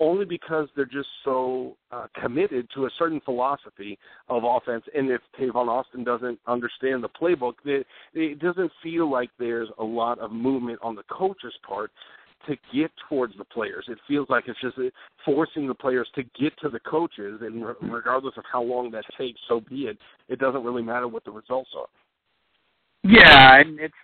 only 0.00 0.24
because 0.24 0.68
they're 0.74 0.84
just 0.84 1.08
so 1.24 1.76
uh, 1.92 2.06
committed 2.20 2.68
to 2.74 2.86
a 2.86 2.90
certain 2.98 3.20
philosophy 3.24 3.98
of 4.28 4.42
offense. 4.44 4.84
And 4.94 5.10
if 5.10 5.20
Tavon 5.38 5.68
Austin 5.68 6.04
doesn't 6.04 6.38
understand 6.46 7.02
the 7.02 7.08
playbook, 7.08 7.54
it, 7.64 7.86
it 8.12 8.40
doesn't 8.40 8.72
feel 8.82 9.10
like 9.10 9.30
there's 9.38 9.68
a 9.78 9.84
lot 9.84 10.18
of 10.18 10.32
movement 10.32 10.78
on 10.82 10.94
the 10.94 11.04
coach's 11.10 11.54
part 11.66 11.90
to 12.46 12.56
get 12.74 12.90
towards 13.08 13.36
the 13.38 13.44
players. 13.44 13.86
It 13.88 13.98
feels 14.06 14.28
like 14.28 14.44
it's 14.48 14.60
just 14.60 14.76
uh, 14.78 14.90
forcing 15.24 15.66
the 15.66 15.74
players 15.74 16.08
to 16.14 16.22
get 16.38 16.52
to 16.60 16.68
the 16.68 16.80
coaches, 16.80 17.40
and 17.40 17.64
re- 17.64 17.74
regardless 17.80 18.34
of 18.36 18.44
how 18.50 18.62
long 18.62 18.90
that 18.90 19.04
takes, 19.16 19.40
so 19.48 19.60
be 19.60 19.82
it. 19.82 19.98
It 20.28 20.38
doesn't 20.38 20.62
really 20.62 20.82
matter 20.82 21.08
what 21.08 21.24
the 21.24 21.30
results 21.30 21.70
are. 21.76 21.86
Yeah, 23.02 23.60
and 23.60 23.78
it's 23.80 23.94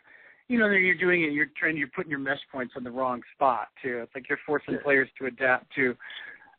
you 0.50 0.58
know 0.58 0.68
you're 0.68 0.96
doing 0.96 1.22
it. 1.22 1.32
You're 1.32 1.50
trying. 1.56 1.76
You're 1.76 1.88
putting 1.94 2.10
your 2.10 2.18
mesh 2.18 2.40
points 2.50 2.74
on 2.76 2.82
the 2.82 2.90
wrong 2.90 3.22
spot 3.34 3.68
too. 3.80 4.00
It's 4.02 4.14
like 4.14 4.28
you're 4.28 4.38
forcing 4.44 4.78
players 4.82 5.08
to 5.18 5.26
adapt 5.26 5.72
to 5.76 5.96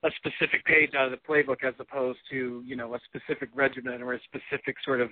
a 0.03 0.09
specific 0.15 0.63
page 0.65 0.91
out 0.97 1.05
of 1.05 1.11
the 1.11 1.17
playbook 1.17 1.63
as 1.67 1.73
opposed 1.77 2.19
to 2.31 2.63
you 2.65 2.75
know 2.77 2.95
a 2.95 2.99
specific 3.05 3.49
regimen 3.53 4.01
or 4.01 4.13
a 4.13 4.19
specific 4.23 4.77
sort 4.85 5.01
of 5.01 5.09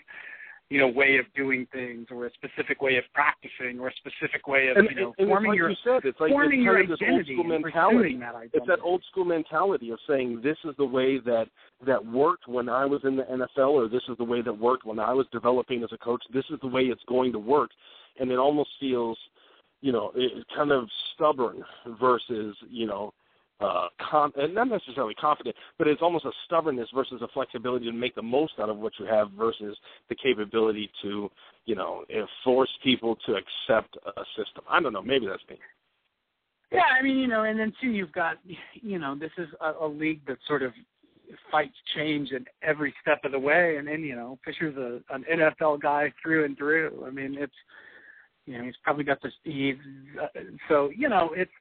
you 0.69 0.79
know 0.79 0.87
way 0.87 1.17
of 1.17 1.25
doing 1.35 1.67
things 1.73 2.07
or 2.09 2.27
a 2.27 2.31
specific 2.33 2.81
way 2.81 2.95
of 2.95 3.03
practicing 3.13 3.79
or 3.79 3.89
a 3.89 3.93
specific 3.95 4.47
way 4.47 4.69
of 4.69 4.77
And, 4.77 4.87
you 4.89 4.95
know 4.95 5.13
and 5.17 5.27
forming 5.27 5.51
it's 5.51 5.53
like 5.53 5.57
your 5.57 5.69
you 5.69 5.75
said, 5.83 6.05
it's 6.05 6.19
like 6.21 6.31
forming 6.31 6.61
it's 6.61 6.65
your 6.65 6.75
kind 6.75 6.91
of 6.91 6.99
this 6.99 7.07
old 7.09 7.25
school 7.25 7.43
mentality. 7.43 8.17
that 8.17 8.35
identity. 8.35 8.51
It's 8.53 8.67
that 8.67 8.79
old 8.81 9.03
school 9.11 9.25
mentality 9.25 9.89
of 9.91 9.99
saying 10.07 10.41
this 10.41 10.57
is 10.63 10.73
the 10.77 10.85
way 10.85 11.19
that 11.19 11.47
that 11.85 12.05
worked 12.05 12.47
when 12.47 12.69
I 12.69 12.85
was 12.85 13.01
in 13.03 13.17
the 13.17 13.23
NFL, 13.23 13.71
or 13.71 13.89
this 13.89 14.03
is 14.09 14.17
the 14.17 14.23
way 14.23 14.41
that 14.41 14.53
worked 14.53 14.85
when 14.85 14.99
I 14.99 15.13
was 15.13 15.25
developing 15.33 15.83
as 15.83 15.89
a 15.91 15.97
coach. 15.97 16.23
This 16.33 16.45
is 16.49 16.59
the 16.61 16.67
way 16.67 16.83
it's 16.83 17.03
going 17.09 17.31
to 17.33 17.39
work, 17.39 17.71
and 18.19 18.31
it 18.31 18.37
almost 18.37 18.69
feels, 18.79 19.17
you 19.81 19.91
know, 19.91 20.11
it, 20.15 20.45
kind 20.55 20.71
of 20.71 20.87
stubborn 21.13 21.63
versus 21.99 22.55
you 22.69 22.85
know, 22.85 23.13
uh, 23.61 23.87
com- 24.09 24.33
and 24.37 24.53
not 24.55 24.69
necessarily 24.69 25.13
confident, 25.15 25.55
but 25.77 25.87
it's 25.87 26.01
almost 26.01 26.25
a 26.25 26.31
stubbornness 26.45 26.87
versus 26.93 27.21
a 27.21 27.27
flexibility 27.29 27.85
to 27.85 27.91
make 27.91 28.15
the 28.15 28.21
most 28.21 28.53
out 28.59 28.69
of 28.69 28.77
what 28.77 28.93
you 28.99 29.05
have 29.05 29.31
versus 29.31 29.77
the 30.07 30.15
capability 30.15 30.89
to, 31.01 31.29
you 31.65 31.75
know, 31.75 32.05
force 32.43 32.69
people 32.83 33.17
to 33.25 33.33
accept 33.33 33.97
a 34.05 34.21
system. 34.37 34.63
I 34.69 34.81
don't 34.81 34.93
know. 34.93 35.01
Maybe 35.01 35.27
that's 35.27 35.43
me. 35.49 35.57
Yeah, 36.71 36.83
I 36.97 37.01
mean, 37.01 37.17
you 37.17 37.27
know, 37.27 37.43
and 37.43 37.59
then 37.59 37.73
too, 37.81 37.89
you've 37.89 38.11
got, 38.11 38.37
you 38.73 38.99
know, 38.99 39.15
this 39.17 39.31
is 39.37 39.47
a, 39.59 39.85
a 39.85 39.87
league 39.87 40.21
that 40.27 40.37
sort 40.47 40.61
of 40.61 40.71
fights 41.51 41.75
change 41.95 42.31
at 42.31 42.43
every 42.61 42.93
step 43.01 43.21
of 43.23 43.31
the 43.31 43.39
way, 43.39 43.77
and 43.77 43.87
then 43.87 44.03
you 44.03 44.15
know, 44.15 44.37
Fisher's 44.45 44.75
a 44.77 44.99
an 45.13 45.25
NFL 45.31 45.81
guy 45.81 46.11
through 46.21 46.45
and 46.45 46.57
through. 46.57 47.03
I 47.05 47.11
mean, 47.11 47.35
it's, 47.37 47.53
you 48.49 48.57
know, 48.57 48.63
he's 48.63 48.75
probably 48.83 49.03
got 49.03 49.21
this. 49.21 49.33
He's 49.43 49.75
uh, 50.21 50.27
so 50.67 50.89
you 50.95 51.07
know, 51.07 51.29
it's, 51.35 51.51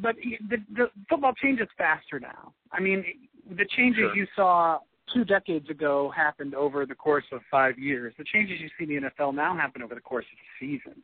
but 0.00 0.16
the, 0.48 0.56
the 0.74 0.86
football 1.08 1.34
changes 1.34 1.68
faster 1.76 2.18
now. 2.18 2.52
I 2.72 2.80
mean, 2.80 3.04
the 3.50 3.66
changes 3.76 4.00
Sure. 4.00 4.16
you 4.16 4.26
saw 4.34 4.78
two 5.12 5.24
decades 5.24 5.68
ago 5.68 6.10
happened 6.16 6.54
over 6.54 6.86
the 6.86 6.94
course 6.94 7.24
of 7.32 7.40
five 7.50 7.78
years. 7.78 8.14
The 8.16 8.24
changes 8.32 8.60
you 8.60 8.68
see 8.78 8.90
in 8.94 9.02
the 9.02 9.10
NFL 9.10 9.34
now 9.34 9.54
happen 9.54 9.82
over 9.82 9.94
the 9.94 10.00
course 10.00 10.24
of 10.32 10.38
a 10.38 10.48
season. 10.64 11.02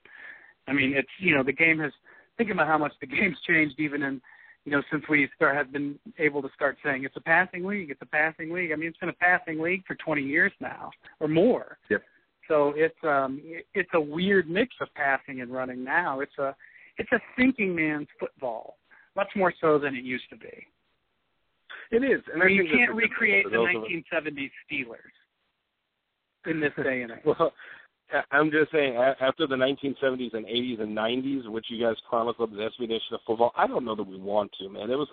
I 0.67 0.73
mean, 0.73 0.95
it's 0.97 1.09
you 1.19 1.35
know, 1.37 1.43
the 1.43 1.53
game 1.53 1.79
has 1.81 1.93
think 2.39 2.51
about 2.51 2.67
how 2.69 2.79
much 2.79 2.93
the 3.01 3.07
game's 3.07 3.37
changed 3.47 3.79
even 3.79 4.03
in 4.03 4.21
you 4.65 4.73
know 4.73 4.83
since 4.91 5.05
we 5.11 5.29
start 5.37 5.57
have 5.57 5.73
been 5.73 5.99
able 6.19 6.41
to 6.41 6.49
start 6.55 6.79
saying 6.85 7.05
it's 7.05 7.17
a 7.17 7.21
passing 7.21 7.65
league 7.65 7.91
it's 7.91 8.03
a 8.03 8.07
passing 8.07 8.53
league 8.53 8.71
i 8.73 8.77
mean 8.77 8.89
it's 8.89 8.99
been 8.99 9.09
a 9.09 9.13
passing 9.15 9.61
league 9.61 9.83
for 9.87 9.95
20 9.97 10.23
years 10.23 10.53
now 10.61 10.91
or 11.21 11.29
more 11.29 11.79
Yep. 11.91 12.03
So 12.49 12.73
it's 12.77 12.99
um 13.05 13.41
it- 13.45 13.67
it's 13.75 13.91
a 13.95 14.01
weird 14.01 14.49
mix 14.51 14.75
of 14.81 14.89
passing 14.95 15.41
and 15.43 15.53
running 15.53 15.85
now. 15.85 16.21
It's 16.21 16.37
a 16.39 16.57
it's 16.97 17.13
a 17.13 17.21
thinking 17.37 17.75
man's 17.75 18.09
football 18.19 18.79
much 19.15 19.29
more 19.37 19.53
so 19.61 19.79
than 19.79 19.95
it 19.95 20.05
used 20.05 20.29
to 20.31 20.37
be. 20.37 20.67
It 21.91 22.05
is, 22.05 22.23
and 22.33 22.43
I 22.43 22.47
mean, 22.47 22.57
you 22.57 22.69
can't 22.71 22.93
recreate 22.95 23.45
the 23.45 23.51
those 23.51 23.69
1970s 23.69 24.51
steelers 24.71 25.15
in 26.47 26.61
this 26.61 26.73
day 26.83 27.03
and 27.03 27.13
age. 27.13 27.19
Well, 27.25 27.53
I'm 28.31 28.51
just 28.51 28.73
saying, 28.73 28.97
after 28.97 29.47
the 29.47 29.55
1970s 29.55 30.35
and 30.35 30.47
80s 30.47 30.81
and 30.81 30.97
90s, 30.97 31.49
which 31.49 31.67
you 31.69 31.85
guys 31.85 31.97
chronicled 32.09 32.53
the 32.53 32.57
SB 32.57 32.89
Nation 32.89 33.13
of 33.13 33.21
football, 33.27 33.53
I 33.57 33.67
don't 33.67 33.85
know 33.85 33.95
that 33.95 34.07
we 34.07 34.19
want 34.19 34.51
to, 34.61 34.69
man. 34.69 34.91
It 34.91 34.97
was, 34.97 35.09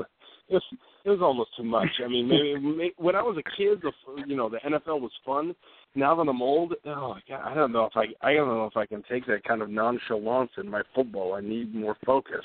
it 0.50 0.54
was, 0.54 0.64
it 1.04 1.10
was 1.10 1.22
almost 1.22 1.50
too 1.58 1.64
much. 1.64 1.90
I 2.04 2.08
mean, 2.08 2.28
maybe, 2.28 2.60
may 2.60 2.92
when 2.98 3.16
I 3.16 3.22
was 3.22 3.38
a 3.38 3.58
kid, 3.58 3.82
the, 3.82 3.92
you 4.26 4.36
know, 4.36 4.50
the 4.50 4.60
NFL 4.60 5.02
was 5.02 5.12
fun. 5.26 5.56
Now 5.94 6.16
that 6.16 6.30
I'm 6.30 6.42
old, 6.42 6.74
oh 6.86 7.16
God, 7.28 7.42
I 7.44 7.54
don't 7.54 7.72
know 7.72 7.86
if 7.86 7.94
I, 7.96 8.06
I 8.26 8.34
don't 8.34 8.48
know 8.48 8.66
if 8.66 8.78
I 8.78 8.86
can 8.86 9.04
take 9.10 9.26
that 9.28 9.44
kind 9.44 9.62
of 9.62 9.70
nonchalance 9.70 10.52
in 10.58 10.70
my 10.70 10.82
football. 10.94 11.34
I 11.34 11.42
need 11.42 11.74
more 11.74 11.98
focus. 12.06 12.44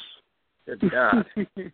Good 0.66 0.90
God. 0.90 1.24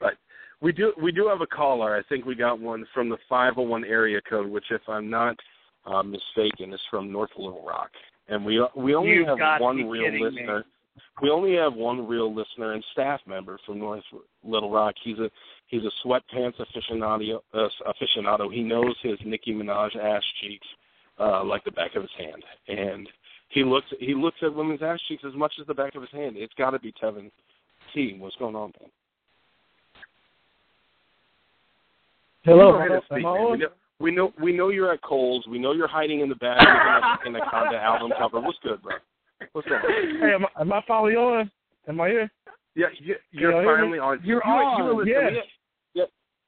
But 0.00 0.14
we 0.62 0.72
do 0.72 0.92
we 1.02 1.12
do 1.12 1.28
have 1.28 1.42
a 1.42 1.46
caller. 1.46 1.94
I 1.94 2.02
think 2.08 2.24
we 2.24 2.34
got 2.34 2.58
one 2.58 2.86
from 2.94 3.10
the 3.10 3.18
501 3.28 3.84
area 3.84 4.20
code, 4.28 4.48
which, 4.48 4.64
if 4.70 4.80
I'm 4.88 5.10
not 5.10 5.36
uh, 5.86 6.02
mistaken, 6.02 6.72
is 6.72 6.80
from 6.90 7.12
North 7.12 7.30
Little 7.36 7.64
Rock. 7.66 7.90
And 8.28 8.44
we 8.44 8.64
we 8.76 8.94
only 8.94 9.12
You've 9.12 9.26
have 9.26 9.60
one 9.60 9.88
real 9.88 10.04
kidding 10.04 10.20
me. 10.20 10.30
listener. 10.30 10.64
We 11.22 11.30
only 11.30 11.54
have 11.56 11.74
one 11.74 12.06
real 12.06 12.34
listener 12.34 12.72
and 12.72 12.84
staff 12.92 13.20
member 13.26 13.58
from 13.66 13.78
North 13.78 14.02
Little 14.44 14.70
Rock. 14.70 14.94
He's 15.02 15.18
a 15.18 15.30
he's 15.66 15.82
a 15.82 16.06
sweatpants 16.06 16.54
aficionado. 16.60 17.40
Uh, 17.52 17.68
aficionado. 17.86 18.52
He 18.52 18.62
knows 18.62 18.94
his 19.02 19.18
Nicki 19.24 19.52
Minaj 19.52 19.96
ass 19.96 20.22
cheeks 20.40 20.66
uh, 21.18 21.44
like 21.44 21.64
the 21.64 21.72
back 21.72 21.94
of 21.96 22.02
his 22.02 22.10
hand, 22.18 22.44
and 22.68 23.08
he 23.48 23.64
looks 23.64 23.86
he 23.98 24.14
looks 24.14 24.38
at 24.42 24.54
women's 24.54 24.82
ass 24.82 25.00
cheeks 25.08 25.24
as 25.26 25.34
much 25.34 25.52
as 25.60 25.66
the 25.66 25.74
back 25.74 25.94
of 25.94 26.02
his 26.02 26.10
hand. 26.12 26.36
It's 26.36 26.54
got 26.54 26.70
to 26.70 26.78
be 26.78 26.92
Tevin 27.02 27.30
T. 27.92 28.16
What's 28.18 28.36
going 28.36 28.56
on, 28.56 28.72
man? 28.80 28.90
Hello, 32.42 32.72
Go 32.72 32.78
ahead 32.78 33.02
speak, 33.04 33.22
man. 33.22 33.22
We 33.22 33.64
on? 33.64 33.70
We 34.00 34.10
know 34.10 34.32
we 34.42 34.52
know 34.52 34.70
you're 34.70 34.92
at 34.92 35.02
Cole's. 35.02 35.46
We 35.48 35.58
know 35.58 35.72
you're 35.72 35.88
hiding 35.88 36.20
in 36.20 36.28
the 36.28 36.34
back 36.36 36.60
of 36.60 37.26
an 37.26 37.36
Anaconda 37.36 37.78
album 37.78 38.12
cover. 38.18 38.40
What's 38.40 38.58
good, 38.62 38.82
bro? 38.82 38.94
What's 39.52 39.68
going 39.68 39.80
on? 39.80 40.20
Hey, 40.20 40.34
am 40.34 40.46
I, 40.46 40.60
am 40.60 40.72
I 40.72 40.80
finally 40.88 41.14
on? 41.14 41.50
Am 41.88 42.00
I 42.00 42.08
here? 42.08 42.30
Yeah, 42.74 42.86
you, 42.98 43.14
you're 43.30 43.52
y'all 43.52 43.60
hear 43.62 43.76
me? 43.76 43.82
finally 43.82 43.98
on. 43.98 44.20
You're 44.24 44.42
you, 44.44 44.50
on, 44.50 45.06
You 45.06 45.12
yes. 45.12 45.44
Yeah, 45.94 46.04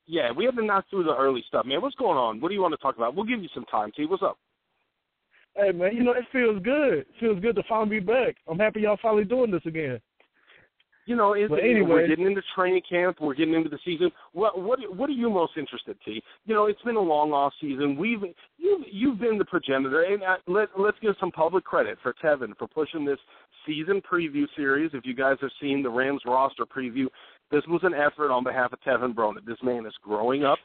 yeah. 0.07 0.31
We 0.33 0.45
have 0.45 0.57
to 0.57 0.65
knock 0.65 0.87
through 0.89 1.05
the 1.05 1.17
early 1.17 1.45
stuff, 1.47 1.67
man. 1.67 1.83
What's 1.83 1.97
going 1.97 2.17
on? 2.17 2.41
What 2.41 2.49
do 2.49 2.55
you 2.55 2.63
want 2.63 2.73
to 2.73 2.79
talk 2.79 2.97
about? 2.97 3.15
We'll 3.15 3.27
give 3.27 3.43
you 3.43 3.49
some 3.55 3.65
time, 3.67 3.93
T. 3.97 4.07
What's 4.07 4.23
up? 4.23 4.39
Hey, 5.55 5.71
man, 5.73 5.95
you 5.95 6.03
know, 6.03 6.13
it 6.13 6.25
feels 6.33 6.63
good. 6.63 7.01
It 7.01 7.07
feels 7.21 7.39
good 7.41 7.57
to 7.57 7.63
finally 7.69 8.01
be 8.01 8.07
back. 8.07 8.37
I'm 8.49 8.59
happy 8.59 8.81
y'all 8.81 8.99
finally 9.03 9.25
doing 9.25 9.51
this 9.51 9.61
again. 9.67 10.01
You 11.05 11.17
know, 11.17 11.35
is, 11.35 11.49
But 11.49 11.59
we're 11.63 12.07
getting 12.07 12.27
into 12.27 12.43
training 12.55 12.83
camp. 12.89 13.17
We're 13.21 13.35
getting 13.35 13.55
into 13.55 13.69
the 13.69 13.79
season. 13.85 14.11
What 14.33 14.61
what 14.61 14.79
what 14.95 15.11
are 15.11 15.15
you 15.15 15.29
most 15.31 15.53
interested, 15.57 15.97
T? 16.05 16.23
You 16.47 16.55
know, 16.55 16.67
it's 16.67 16.83
been 16.83 16.97
a 16.97 17.01
long 17.01 17.33
off 17.33 17.53
season. 17.61 17.97
We've 17.97 18.21
you've 18.57 18.83
you've 18.91 19.19
been 19.19 19.37
the 19.37 19.45
progenitor, 19.45 20.03
and 20.03 20.23
uh, 20.23 20.37
let 20.47 20.69
let's 20.79 20.99
give 21.01 21.17
some 21.19 21.33
public 21.33 21.65
credit 21.65 21.99
for 22.03 22.15
Tevin 22.23 22.57
for 22.57 22.69
pushing 22.69 23.05
this 23.05 23.19
season 23.67 24.01
preview 24.01 24.45
series. 24.55 24.91
If 24.95 25.05
you 25.05 25.15
guys 25.15 25.37
have 25.41 25.51
seen 25.61 25.83
the 25.83 25.91
Rams 25.91 26.23
roster 26.25 26.65
preview, 26.65 27.07
this 27.51 27.63
was 27.69 27.81
an 27.83 27.95
effort 27.95 28.31
on 28.31 28.45
behalf 28.45 28.73
of 28.73 28.81
Tevin 28.81 29.15
Bronin. 29.15 29.45
This 29.45 29.59
man 29.63 29.87
is 29.87 29.95
growing 30.03 30.45
up. 30.45 30.59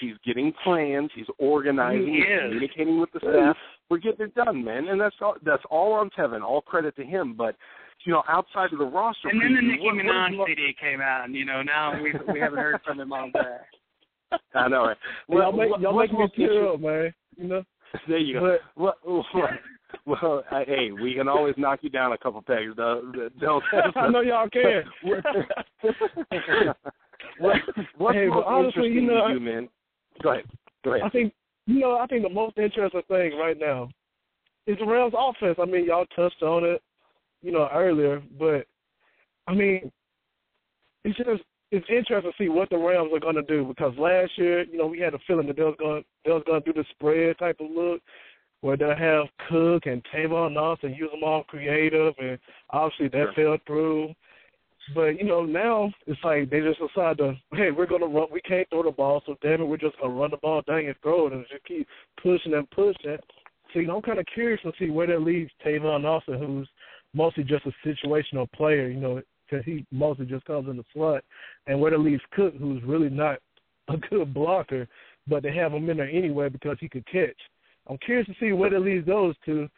He's 0.00 0.14
getting 0.24 0.52
plans. 0.64 1.10
He's 1.14 1.26
organizing. 1.38 2.06
He 2.06 2.16
he's 2.16 2.40
communicating 2.42 3.00
with 3.00 3.12
the 3.12 3.20
staff. 3.20 3.56
We're 3.88 3.98
getting 3.98 4.26
it 4.26 4.34
done, 4.34 4.64
man, 4.64 4.88
and 4.88 5.00
that's 5.00 5.16
all. 5.20 5.36
That's 5.44 5.62
all 5.70 5.92
on 5.92 6.10
Tevin. 6.10 6.42
All 6.42 6.62
credit 6.62 6.96
to 6.96 7.04
him. 7.04 7.34
But 7.34 7.54
you 8.04 8.12
know, 8.12 8.22
outside 8.28 8.72
of 8.72 8.78
the 8.78 8.84
roster, 8.84 9.28
and 9.28 9.40
then 9.40 9.54
the 9.54 9.60
preview, 9.60 9.70
Nicki 9.70 9.84
what- 9.84 9.94
what 9.96 10.04
Minaj 10.04 10.32
is 10.32 10.46
CD 10.46 10.74
came 10.80 11.00
out, 11.00 11.24
and 11.24 11.34
you 11.34 11.44
know 11.44 11.62
now 11.62 12.00
we 12.02 12.12
we 12.32 12.40
haven't 12.40 12.58
heard 12.58 12.80
from 12.84 13.00
him 13.00 13.12
all 13.12 13.30
day. 13.30 13.56
I 14.54 14.68
know, 14.68 14.86
right? 14.86 14.96
y'all 15.28 15.52
make, 15.52 15.70
y'all 15.80 15.98
make 15.98 16.12
me 16.12 16.28
tear 16.36 16.68
up, 16.68 16.80
man. 16.80 17.14
You 17.36 17.48
know, 17.48 17.62
There 18.08 18.18
you 18.18 18.34
go. 18.40 18.58
but 18.76 18.94
Well, 19.04 19.24
well, 19.34 19.48
well 20.06 20.42
hey, 20.66 20.90
we 20.90 21.14
can 21.14 21.28
always 21.28 21.54
knock 21.56 21.80
you 21.82 21.90
down 21.90 22.12
a 22.12 22.18
couple 22.18 22.42
pegs. 22.42 22.72
Though. 22.76 23.12
Don't. 23.40 23.62
I 23.96 24.08
know 24.08 24.20
y'all 24.20 24.48
can. 24.48 24.82
what, 27.38 27.56
what's 27.96 28.16
Hey, 28.16 28.26
most 28.26 28.44
honestly, 28.46 28.88
you 28.88 29.00
interesting 29.00 29.06
know, 29.06 29.28
to 29.28 29.34
you, 29.34 29.40
man? 29.40 29.68
Go 30.22 30.32
ahead. 30.32 30.44
Go 30.84 30.90
ahead. 30.94 31.06
I 31.06 31.08
think 31.10 31.32
you 31.66 31.80
know, 31.80 31.96
I 31.98 32.06
think 32.06 32.22
the 32.22 32.28
most 32.28 32.58
interesting 32.58 33.02
thing 33.08 33.38
right 33.38 33.58
now 33.58 33.88
is 34.66 34.76
the 34.78 34.84
Rams 34.84 35.14
offense. 35.16 35.56
I 35.60 35.64
mean, 35.64 35.86
y'all 35.86 36.06
touched 36.16 36.42
on 36.42 36.64
it, 36.64 36.82
you 37.44 37.52
know, 37.52 37.68
earlier, 37.72 38.22
but 38.38 38.66
I 39.46 39.54
mean, 39.54 39.92
it's 41.04 41.16
just 41.18 41.42
it's 41.70 41.86
interesting 41.90 42.30
to 42.30 42.32
see 42.38 42.48
what 42.48 42.70
the 42.70 42.78
Rams 42.78 43.10
are 43.12 43.20
going 43.20 43.34
to 43.34 43.42
do 43.42 43.64
because 43.66 43.92
last 43.98 44.32
year, 44.36 44.64
you 44.64 44.78
know, 44.78 44.86
we 44.86 45.00
had 45.00 45.12
a 45.12 45.18
feeling 45.26 45.46
that 45.48 45.56
they 45.56 45.62
was 45.62 45.76
going 45.78 46.04
they 46.24 46.30
was 46.30 46.42
going 46.46 46.62
to 46.62 46.72
do 46.72 46.80
the 46.80 46.86
spread 46.90 47.38
type 47.38 47.56
of 47.60 47.70
look 47.70 48.00
where 48.62 48.78
they'll 48.78 48.96
have 48.96 49.26
Cook 49.50 49.84
and 49.84 50.02
Tavon 50.14 50.56
Austin 50.56 50.94
use 50.94 51.10
them 51.10 51.22
all 51.22 51.44
creative, 51.44 52.14
and 52.18 52.38
obviously 52.70 53.08
that 53.08 53.34
fell 53.36 53.58
through. 53.66 54.14
But 54.94 55.18
you 55.18 55.24
know 55.24 55.44
now 55.44 55.90
it's 56.06 56.20
like 56.24 56.48
they 56.48 56.60
just 56.60 56.80
decide 56.80 57.18
to 57.18 57.34
hey 57.52 57.70
we're 57.70 57.86
gonna 57.86 58.06
run 58.06 58.28
we 58.32 58.40
can't 58.40 58.68
throw 58.70 58.82
the 58.82 58.90
ball 58.90 59.22
so 59.24 59.34
damn 59.42 59.62
it 59.62 59.64
we're 59.64 59.78
just 59.78 59.98
gonna 59.98 60.12
run 60.12 60.30
the 60.30 60.36
ball 60.38 60.62
down 60.66 60.84
your 60.84 60.94
throat 61.02 61.32
and 61.32 61.46
just 61.50 61.64
keep 61.64 61.86
pushing 62.22 62.54
and 62.54 62.70
pushing. 62.70 63.18
So 63.72 63.80
you 63.80 63.86
know 63.86 63.96
I'm 63.96 64.02
kind 64.02 64.18
of 64.18 64.26
curious 64.32 64.60
to 64.62 64.72
see 64.78 64.90
where 64.90 65.06
that 65.06 65.20
leaves 65.22 65.50
Tavon 65.64 66.04
Austin, 66.04 66.38
who's 66.38 66.68
mostly 67.14 67.44
just 67.44 67.64
a 67.66 67.88
situational 67.88 68.50
player. 68.52 68.88
You 68.88 69.00
know 69.00 69.22
because 69.48 69.64
he 69.64 69.86
mostly 69.90 70.26
just 70.26 70.44
comes 70.46 70.68
in 70.68 70.76
the 70.76 70.84
slot, 70.92 71.22
and 71.66 71.80
where 71.80 71.92
it 71.92 72.00
leaves 72.00 72.22
Cook, 72.32 72.54
who's 72.58 72.82
really 72.82 73.10
not 73.10 73.38
a 73.88 73.96
good 73.96 74.32
blocker, 74.32 74.88
but 75.26 75.42
they 75.42 75.54
have 75.54 75.72
him 75.72 75.88
in 75.88 75.96
there 75.96 76.08
anyway 76.08 76.48
because 76.48 76.76
he 76.80 76.88
could 76.88 77.06
catch. 77.06 77.38
I'm 77.88 77.98
curious 77.98 78.26
to 78.26 78.34
see 78.40 78.52
where 78.52 78.72
it 78.72 78.80
leads 78.80 79.06
those 79.06 79.34
two. 79.44 79.68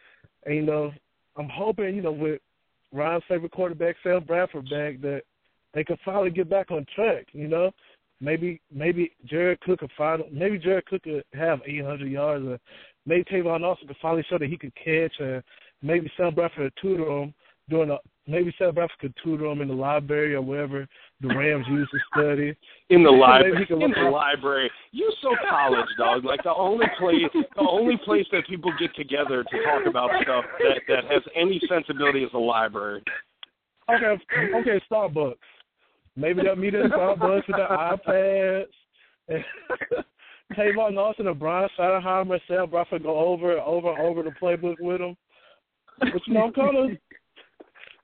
And, 0.45 0.55
you 0.55 0.63
know, 0.63 0.93
I'm 1.37 1.49
hoping, 1.49 1.97
you 1.97 2.03
know, 2.03 2.13
with 2.13 2.41
Ryan's 2.93 3.25
favorite 3.29 3.53
quarterback, 3.53 3.97
Sam 4.03 4.23
Bradford, 4.25 4.71
back, 4.71 5.01
that 5.01 5.23
they 5.75 5.83
could 5.83 5.99
finally 6.05 6.31
get 6.31 6.49
back 6.49 6.71
on 6.71 6.87
track. 6.95 7.27
You 7.33 7.49
know, 7.49 7.73
maybe 8.21 8.61
maybe 8.73 9.13
Jared 9.27 9.61
Cook 9.61 9.81
could 9.81 9.91
find 9.99 10.23
maybe 10.33 10.59
Jared 10.59 10.87
Cook 10.87 11.03
could 11.03 11.25
have 11.35 11.61
800 11.67 12.11
yards, 12.11 12.47
or 12.47 12.61
maybe 13.07 13.25
Tavon 13.25 13.65
Austin 13.65 13.89
could 13.89 13.97
finally 14.01 14.25
show 14.31 14.39
that 14.39 14.49
he 14.49 14.57
could 14.57 14.75
catch, 14.77 15.13
and 15.19 15.43
maybe 15.83 16.11
Sam 16.17 16.35
Bradford 16.35 16.73
could 16.75 16.83
tutor 16.83 17.09
him 17.09 17.35
doing 17.69 17.91
a 17.91 17.99
maybe 18.27 18.55
Sam 18.59 18.75
Bradford 18.75 18.99
could 18.99 19.15
tutor 19.23 19.47
him 19.47 19.61
in 19.61 19.69
the 19.69 19.75
library 19.75 20.35
or 20.35 20.43
wherever 20.43 20.87
the 21.21 21.29
Rams 21.29 21.67
used 21.69 21.91
to 21.91 21.99
study. 22.13 22.57
In 22.91 23.03
the 23.03 23.11
library, 23.11 23.53
Maybe 23.53 23.65
he 23.65 23.67
can 23.67 23.83
in 23.83 23.91
the 23.93 24.07
up- 24.07 24.13
library. 24.13 24.71
You 24.93 25.13
so 25.23 25.35
college, 25.49 25.87
dog. 25.99 26.25
Like 26.25 26.43
the 26.43 26.55
only 26.55 26.87
place, 26.99 27.23
the 27.33 27.69
only 27.69 27.97
place 28.05 28.27
that 28.33 28.47
people 28.47 28.73
get 28.79 28.95
together 28.95 29.43
to 29.45 29.63
talk 29.65 29.87
about 29.87 30.11
stuff 30.23 30.45
that 30.61 30.81
that 30.89 31.05
has 31.11 31.23
any 31.35 31.61
sensibility 31.69 32.23
is 32.25 32.33
the 32.33 32.39
library. 32.39 33.03
Okay, 33.89 34.19
okay, 34.57 34.81
Starbucks. 34.91 35.37
Maybe 36.17 36.43
they'll 36.43 36.57
meet 36.57 36.75
in 36.75 36.91
Starbucks 36.91 37.47
with 37.47 37.57
their 37.57 37.69
iPads. 37.69 38.67
Tavon 40.55 40.97
Austin 40.97 41.27
and 41.27 41.39
Brian 41.39 41.69
Schottenheimer, 41.79 42.41
Sam 42.49 42.71
Bradford 42.71 43.03
go 43.03 43.19
over 43.19 43.53
and 43.53 43.61
over 43.61 43.91
and 43.93 44.01
over 44.01 44.23
the 44.23 44.31
playbook 44.31 44.77
with 44.81 44.99
them. 44.99 45.17
But 45.99 46.27
you 46.27 46.35
know, 46.35 46.45
I'm 46.47 46.53
kind 46.53 46.77
of. 46.77 46.91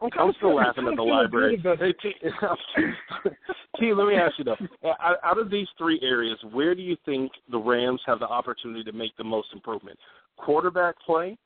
I'm, 0.01 0.11
kinda 0.11 0.25
I'm 0.25 0.33
still 0.37 0.57
laughing 0.57 0.89
at 0.89 0.97
the 0.97 1.03
library. 1.03 1.63
Hey, 1.63 1.93
T, 2.03 2.13
T, 3.81 3.95
let 3.95 4.09
me 4.09 4.17
ask 4.17 4.35
you 4.37 4.45
though. 4.45 4.57
Out 5.01 5.39
of 5.39 5.49
these 5.49 5.69
three 5.79 6.01
areas, 6.03 6.37
where 6.51 6.75
do 6.75 6.83
you 6.83 6.97
think 7.05 7.31
the 7.53 7.59
Rams 7.59 8.01
have 8.07 8.19
the 8.19 8.27
opportunity 8.27 8.83
to 8.83 8.93
make 8.93 9.17
the 9.17 9.23
most 9.23 9.49
improvement? 9.53 9.97
Quarterback 10.37 10.97
play, 11.07 11.39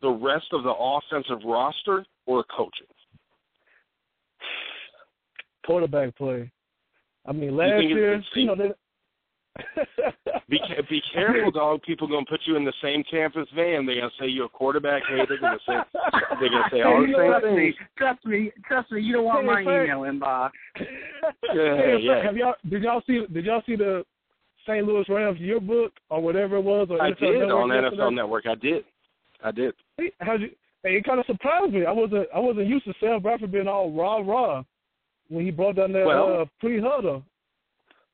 the 0.00 0.08
rest 0.08 0.46
of 0.52 0.62
the 0.62 0.72
offensive 0.72 1.44
roster, 1.44 2.06
or 2.24 2.44
coaching? 2.44 2.86
quarterback 5.68 6.16
play. 6.16 6.50
I 7.26 7.32
mean, 7.32 7.54
last 7.54 7.72
it's 7.74 7.90
year, 7.90 8.22
you 8.34 8.46
know, 8.46 8.56
they, 8.56 8.70
Be 10.48 10.58
be 10.88 11.02
careful, 11.12 11.50
dog. 11.50 11.82
People 11.82 12.06
gonna 12.08 12.24
put 12.24 12.40
you 12.46 12.56
in 12.56 12.64
the 12.64 12.72
same 12.82 13.04
campus 13.10 13.46
van. 13.54 13.84
They're 13.84 13.96
gonna 13.96 14.10
say 14.18 14.26
you're 14.26 14.46
a 14.46 14.48
quarterback 14.48 15.02
hater. 15.08 15.26
They're 15.28 15.38
gonna 15.40 15.58
say 15.66 15.74
they're 16.40 16.48
gonna 16.48 16.68
say 16.72 16.80
all 16.82 17.04
Hey, 17.04 17.12
the 17.12 17.18
trust 17.18 17.44
same 17.44 17.56
me, 17.56 17.74
trust 17.96 18.24
me, 18.24 18.52
trust 18.66 18.92
me. 18.92 19.00
You 19.02 19.12
don't 19.14 19.24
want 19.26 19.40
Hey, 19.40 19.46
my 19.46 19.64
Frank. 19.64 19.88
email 19.90 20.00
inbox. 20.02 20.50
Yeah, 21.54 21.76
Hey, 21.76 21.98
yeah. 22.00 22.22
Have 22.24 22.36
y'all 22.36 22.54
did 22.68 22.82
y'all 22.82 23.02
see 23.06 23.26
did 23.32 23.44
y'all 23.44 23.62
see 23.66 23.76
the 23.76 24.04
St. 24.66 24.86
Louis 24.86 25.04
Rams 25.08 25.38
yearbook 25.38 25.92
or 26.08 26.20
whatever 26.22 26.56
it 26.56 26.62
was? 26.64 26.88
Or 26.90 27.00
I 27.02 27.10
NFL 27.10 27.18
did 27.20 27.38
Network 27.40 27.52
on 27.62 27.68
yesterday? 27.70 27.96
NFL 27.96 28.14
Network. 28.14 28.46
I 28.46 28.54
did. 28.54 28.84
I 29.44 29.50
did. 29.50 29.74
Hey, 29.98 30.12
how'd 30.20 30.40
you? 30.40 30.50
Hey, 30.82 30.96
it 30.96 31.04
kind 31.04 31.20
of 31.20 31.26
surprised 31.26 31.72
me. 31.74 31.84
I 31.84 31.92
wasn't 31.92 32.26
I 32.34 32.38
wasn't 32.38 32.68
used 32.68 32.86
to 32.86 32.94
Sam 33.00 33.20
Bradford 33.20 33.52
being 33.52 33.68
all 33.68 33.92
rah 33.92 34.18
rah 34.18 34.62
when 35.28 35.44
he 35.44 35.50
brought 35.50 35.76
down 35.76 35.92
that 35.92 36.06
Well- 36.06 36.40
uh, 36.40 36.44
pre 36.58 36.80
huddle. 36.80 37.22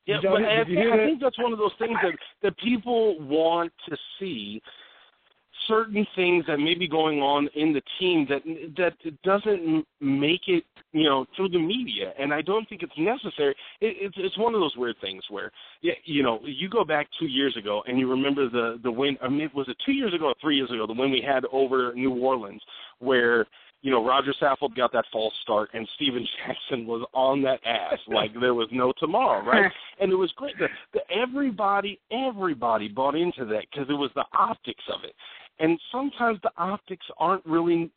Yeah, 0.05 0.17
but 0.21 0.43
I, 0.43 0.63
think, 0.63 0.77
I 0.77 0.97
think 0.97 1.21
that's 1.21 1.39
one 1.39 1.51
of 1.51 1.57
those 1.57 1.73
things 1.79 1.97
that 2.03 2.13
that 2.43 2.57
people 2.59 3.19
want 3.21 3.71
to 3.89 3.97
see 4.19 4.61
certain 5.67 6.05
things 6.15 6.45
that 6.47 6.57
may 6.57 6.75
be 6.75 6.87
going 6.87 7.21
on 7.21 7.49
in 7.55 7.73
the 7.73 7.81
team 7.99 8.27
that 8.29 8.43
that 8.77 8.93
doesn't 9.23 9.85
make 9.99 10.41
it 10.47 10.63
you 10.91 11.05
know 11.05 11.25
through 11.35 11.49
the 11.49 11.59
media. 11.59 12.13
And 12.19 12.33
i 12.33 12.41
don't 12.41 12.67
think 12.69 12.83
it's 12.83 12.93
necessary. 12.97 13.55
It, 13.81 13.97
it's 13.99 14.15
it's 14.17 14.37
one 14.37 14.53
of 14.53 14.61
those 14.61 14.75
weird 14.77 14.97
things 15.01 15.23
where 15.29 15.51
yeah 15.81 15.93
you 16.03 16.23
know 16.23 16.39
you 16.43 16.69
go 16.69 16.83
back 16.83 17.07
two 17.19 17.27
years 17.27 17.57
ago 17.57 17.83
and 17.87 17.99
you 17.99 18.09
remember 18.09 18.49
the 18.49 18.79
the 18.83 18.91
win 18.91 19.17
i 19.21 19.29
mean 19.29 19.49
was 19.55 19.67
it 19.69 19.77
two 19.85 19.93
years 19.93 20.13
ago 20.13 20.27
or 20.27 20.35
three 20.41 20.55
years 20.55 20.69
ago 20.71 20.85
the 20.85 20.93
win 20.93 21.11
we 21.11 21.23
had 21.25 21.45
over 21.51 21.93
new 21.95 22.13
orleans 22.13 22.61
where 22.99 23.47
you 23.85 23.91
know, 23.91 24.03
Roger 24.03 24.33
Saffold 24.41 24.75
got 24.75 24.91
that 24.93 25.05
false 25.13 25.33
start, 25.43 25.69
and 25.75 25.87
Steven 25.93 26.25
Jackson 26.47 26.87
was 26.87 27.07
on 27.13 27.43
that 27.43 27.59
ass 27.63 27.99
like 28.07 28.31
there 28.41 28.55
was 28.55 28.67
no 28.71 28.91
tomorrow, 28.97 29.45
right? 29.45 29.71
and 30.01 30.11
it 30.11 30.15
was 30.15 30.31
great. 30.35 30.57
The, 30.57 30.67
the, 30.93 31.01
everybody, 31.15 31.99
everybody 32.11 32.87
bought 32.87 33.13
into 33.13 33.45
that 33.45 33.65
because 33.71 33.87
it 33.87 33.93
was 33.93 34.09
the 34.15 34.25
optics 34.33 34.83
of 34.91 35.03
it. 35.03 35.13
And 35.59 35.79
sometimes 35.91 36.39
the 36.41 36.49
optics 36.57 37.05
aren't 37.17 37.45
really 37.45 37.91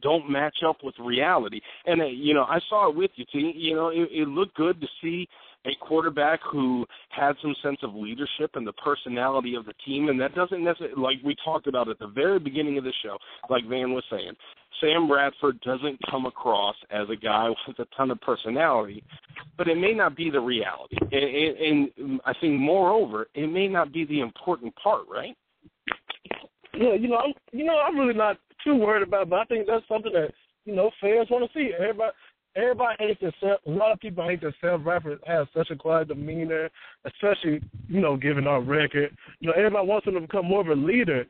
don't 0.00 0.28
match 0.28 0.56
up 0.66 0.78
with 0.82 0.94
reality. 0.98 1.60
And 1.84 2.00
uh, 2.00 2.06
you 2.06 2.32
know, 2.32 2.44
I 2.44 2.58
saw 2.70 2.88
it 2.88 2.96
with 2.96 3.10
you, 3.16 3.26
T. 3.30 3.52
You 3.54 3.76
know, 3.76 3.88
it, 3.88 4.08
it 4.10 4.26
looked 4.26 4.56
good 4.56 4.80
to 4.80 4.86
see 5.02 5.28
a 5.66 5.74
quarterback 5.80 6.40
who 6.50 6.86
had 7.10 7.34
some 7.40 7.54
sense 7.62 7.78
of 7.82 7.94
leadership 7.94 8.50
and 8.54 8.66
the 8.66 8.72
personality 8.74 9.54
of 9.54 9.64
the 9.64 9.72
team, 9.84 10.08
and 10.08 10.20
that 10.20 10.34
doesn't 10.34 10.62
necessarily, 10.62 11.00
like 11.00 11.16
we 11.24 11.34
talked 11.44 11.66
about 11.66 11.88
at 11.88 11.98
the 11.98 12.08
very 12.08 12.38
beginning 12.38 12.78
of 12.78 12.84
the 12.84 12.92
show, 13.02 13.16
like 13.48 13.66
Van 13.68 13.92
was 13.92 14.04
saying, 14.10 14.32
Sam 14.80 15.08
Bradford 15.08 15.60
doesn't 15.60 15.98
come 16.10 16.26
across 16.26 16.74
as 16.90 17.08
a 17.08 17.16
guy 17.16 17.48
with 17.66 17.78
a 17.78 17.86
ton 17.96 18.10
of 18.10 18.20
personality, 18.20 19.02
but 19.56 19.68
it 19.68 19.78
may 19.78 19.94
not 19.94 20.16
be 20.16 20.30
the 20.30 20.40
reality. 20.40 20.96
And, 21.00 21.56
and, 21.58 21.90
and 21.96 22.20
I 22.26 22.32
think, 22.40 22.58
moreover, 22.60 23.28
it 23.34 23.46
may 23.46 23.68
not 23.68 23.92
be 23.92 24.04
the 24.04 24.20
important 24.20 24.74
part, 24.76 25.02
right? 25.08 25.36
Yeah, 26.76 26.94
you 26.94 27.08
know, 27.08 27.16
I'm 27.18 27.32
you 27.52 27.64
know 27.64 27.78
I'm 27.78 27.96
really 27.96 28.14
not 28.14 28.36
too 28.64 28.74
worried 28.74 29.06
about, 29.06 29.22
it, 29.22 29.30
but 29.30 29.38
I 29.38 29.44
think 29.44 29.66
that's 29.66 29.86
something 29.88 30.12
that 30.12 30.32
you 30.64 30.74
know 30.74 30.90
fans 31.00 31.28
want 31.30 31.50
to 31.50 31.58
see. 31.58 31.70
Everybody. 31.78 32.12
Everybody 32.56 32.96
hates 32.98 33.20
that. 33.20 33.34
Sam, 33.40 33.56
a 33.66 33.70
lot 33.70 33.92
of 33.92 34.00
people 34.00 34.26
hate 34.26 34.42
Sam 34.60 34.84
Bradford 34.84 35.18
has 35.26 35.46
such 35.56 35.70
a 35.70 35.76
quiet 35.76 36.08
demeanor, 36.08 36.70
especially 37.04 37.60
you 37.88 38.00
know, 38.00 38.16
given 38.16 38.46
our 38.46 38.60
record. 38.60 39.16
You 39.40 39.48
know, 39.48 39.54
everybody 39.56 39.86
wants 39.86 40.06
him 40.06 40.14
to 40.14 40.20
become 40.20 40.46
more 40.46 40.60
of 40.60 40.68
a 40.68 40.74
leader, 40.74 41.24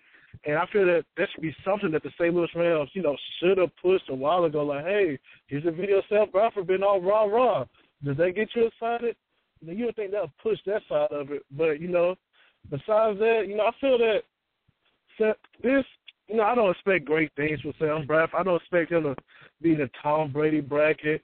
and 0.45 0.57
I 0.57 0.67
feel 0.73 0.85
that 0.87 1.05
that 1.17 1.29
should 1.33 1.43
be 1.43 1.57
something 1.65 1.91
that 1.93 2.03
the 2.03 2.11
St. 2.19 2.35
Louis 2.35 2.49
Rams, 2.55 2.91
you 2.93 3.03
know, 3.03 3.17
should 3.41 3.59
have 3.59 3.71
pushed 3.81 4.11
a 4.11 4.15
while 4.15 4.45
ago. 4.45 4.65
Like, 4.65 4.85
hey, 4.85 5.19
here's 5.47 5.67
a 5.67 5.71
video 5.71 6.03
Sam 6.09 6.27
Bradford 6.31 6.67
being 6.67 6.83
all 6.83 7.01
rah 7.01 7.25
rah. 7.25 7.65
Does 8.05 8.17
that 8.19 8.33
get 8.35 8.51
you 8.55 8.67
excited? 8.67 9.17
You, 9.61 9.69
know, 9.69 9.73
you 9.73 9.87
would 9.87 9.97
think 9.97 10.13
that 10.13 10.23
would 10.23 10.39
push 10.43 10.59
that 10.67 10.83
side 10.89 11.11
of 11.11 11.31
it, 11.31 11.43
but 11.51 11.81
you 11.81 11.89
know, 11.89 12.17
besides 12.71 13.19
that, 13.19 13.45
you 13.49 13.57
know, 13.57 13.65
I 13.65 13.73
feel 13.81 13.99
that 13.99 14.23
this, 15.63 15.85
you 16.29 16.37
know, 16.37 16.43
I 16.43 16.55
don't 16.55 16.71
expect 16.71 17.05
great 17.05 17.31
things 17.37 17.61
from 17.61 17.73
Sam 17.79 18.07
Bradford. 18.07 18.41
I 18.41 18.43
don't 18.43 18.57
expect 18.57 18.93
him 18.93 19.05
to 19.05 19.15
be 19.63 19.73
in 19.73 19.79
the 19.79 19.91
Tom 20.03 20.33
Brady 20.33 20.61
bracket, 20.61 21.23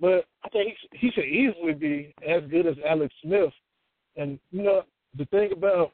but 0.00 0.24
I 0.44 0.48
think 0.50 0.74
he, 0.92 1.10
should 1.10 1.24
easily 1.24 1.72
be 1.72 2.14
as 2.26 2.42
good 2.50 2.66
as 2.66 2.76
Alex 2.88 3.14
Smith. 3.22 3.52
And 4.16 4.38
you 4.50 4.62
know, 4.62 4.82
the 5.16 5.24
thing 5.26 5.50
about, 5.52 5.92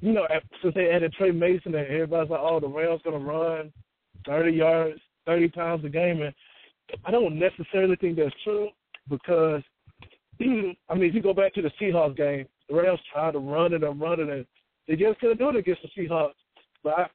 you 0.00 0.12
know, 0.12 0.26
since 0.62 0.74
they 0.74 0.90
added 0.90 1.14
Tre 1.16 1.30
Mason 1.30 1.74
and 1.74 1.86
everybody's 1.86 2.30
like, 2.30 2.40
oh, 2.42 2.60
the 2.60 2.68
Rams 2.68 3.00
gonna 3.04 3.18
run 3.18 3.72
30 4.26 4.52
yards, 4.52 5.00
30 5.26 5.48
times 5.50 5.84
a 5.84 5.88
game, 5.88 6.22
and 6.22 6.34
I 7.04 7.10
don't 7.10 7.38
necessarily 7.38 7.96
think 7.96 8.16
that's 8.16 8.34
true 8.42 8.68
because, 9.08 9.62
I 10.40 10.44
mean, 10.44 10.76
if 10.88 11.14
you 11.14 11.22
go 11.22 11.34
back 11.34 11.54
to 11.54 11.62
the 11.62 11.70
Seahawks 11.80 12.16
game, 12.16 12.46
the 12.68 12.74
Rams 12.74 13.00
tried 13.12 13.32
to 13.32 13.38
run 13.38 13.72
it 13.72 13.82
and 13.82 14.00
run 14.00 14.20
it, 14.20 14.28
and 14.28 14.46
they 14.88 14.96
just 14.96 15.20
couldn't 15.20 15.38
do 15.38 15.50
it 15.50 15.56
against 15.56 15.82
the 15.82 15.88
Seahawks. 15.96 16.32
But 16.82 16.98
I, 16.98 17.06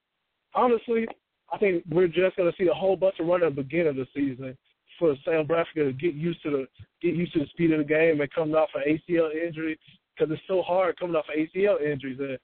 honestly, 0.54 1.08
I 1.52 1.58
think 1.58 1.84
we're 1.90 2.08
just 2.08 2.36
going 2.36 2.52
to 2.52 2.58
see 2.58 2.70
a 2.70 2.74
whole 2.74 2.96
bunch 2.96 3.16
of 3.20 3.28
running 3.28 3.48
at 3.48 3.56
the 3.56 3.64
beginning 3.64 3.88
of 3.88 3.96
the 3.96 4.08
season 4.14 4.58
for 4.98 5.16
Sam 5.26 5.48
Bradford 5.48 5.76
to 5.76 5.94
get 5.94 6.14
used 6.14 6.44
to 6.44 6.52
the 6.52 6.68
get 7.02 7.16
used 7.16 7.34
to 7.34 7.40
the 7.40 7.48
speed 7.48 7.72
of 7.72 7.80
the 7.80 7.86
game 7.86 8.22
and 8.22 8.32
coming 8.32 8.56
off 8.56 8.70
an 8.76 8.84
ACL 8.84 9.34
injury 9.34 9.80
because 10.16 10.32
it's 10.32 10.42
so 10.48 10.62
hard 10.62 11.00
coming 11.00 11.16
off 11.16 11.26
an 11.34 11.48
ACL 11.56 11.82
injuries. 11.82 12.20
And 12.20 12.38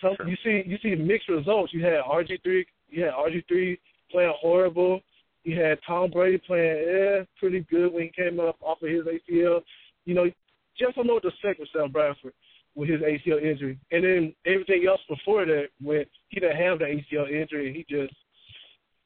some 0.00 0.28
you 0.28 0.36
see 0.44 0.62
you 0.66 0.78
see 0.82 0.94
mixed 0.94 1.28
results. 1.28 1.72
You 1.74 1.84
had 1.84 2.00
RG 2.08 2.42
three, 2.42 2.66
you 2.88 3.04
had 3.04 3.14
RG 3.14 3.46
three 3.48 3.78
playing 4.10 4.32
horrible. 4.40 5.00
You 5.44 5.60
had 5.60 5.78
Tom 5.86 6.10
Brady 6.10 6.38
playing 6.46 6.88
eh, 6.88 7.24
pretty 7.38 7.66
good 7.70 7.92
when 7.92 8.04
he 8.04 8.22
came 8.22 8.38
up 8.40 8.56
off 8.60 8.82
of 8.82 8.88
his 8.88 9.04
ACL. 9.04 9.62
You 10.04 10.14
know, 10.14 10.30
just 10.78 10.96
don't 10.96 11.06
know 11.06 11.14
what 11.14 11.22
to 11.22 11.28
expect 11.28 11.60
with 11.60 11.68
Sam 11.74 11.90
Bradford 11.90 12.32
with 12.74 12.88
his 12.88 13.00
ACL 13.00 13.42
injury. 13.42 13.78
And 13.90 14.04
then 14.04 14.34
everything 14.46 14.86
else 14.86 15.00
before 15.08 15.44
that, 15.46 15.68
when 15.82 16.04
he 16.28 16.40
didn't 16.40 16.56
have 16.56 16.78
the 16.78 16.84
ACL 16.84 17.30
injury, 17.30 17.72
he 17.72 17.94
just 17.94 18.14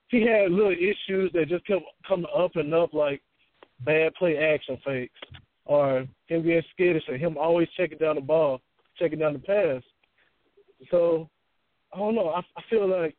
he 0.09 0.23
had 0.23 0.51
little 0.51 0.73
issues 0.73 1.31
that 1.33 1.49
just 1.49 1.67
kept 1.67 1.83
coming 2.07 2.27
up 2.37 2.57
and 2.57 2.73
up, 2.75 2.93
like 2.95 3.21
bad 3.85 4.15
play 4.15 4.37
action 4.37 4.79
fakes, 4.85 5.19
or 5.65 6.07
him 6.27 6.43
being 6.43 6.63
skittish, 6.73 7.05
and 7.09 7.21
him 7.21 7.37
always 7.39 7.69
checking 7.77 7.99
down 7.99 8.17
the 8.17 8.21
ball, 8.21 8.61
checking 8.99 9.19
down 9.19 9.33
the 9.33 9.39
pass. 9.39 9.83
So 10.91 11.29
I 11.93 11.99
don't 11.99 12.15
know. 12.15 12.29
I, 12.29 12.41
I 12.41 12.63
feel 12.69 12.89
like 12.89 13.17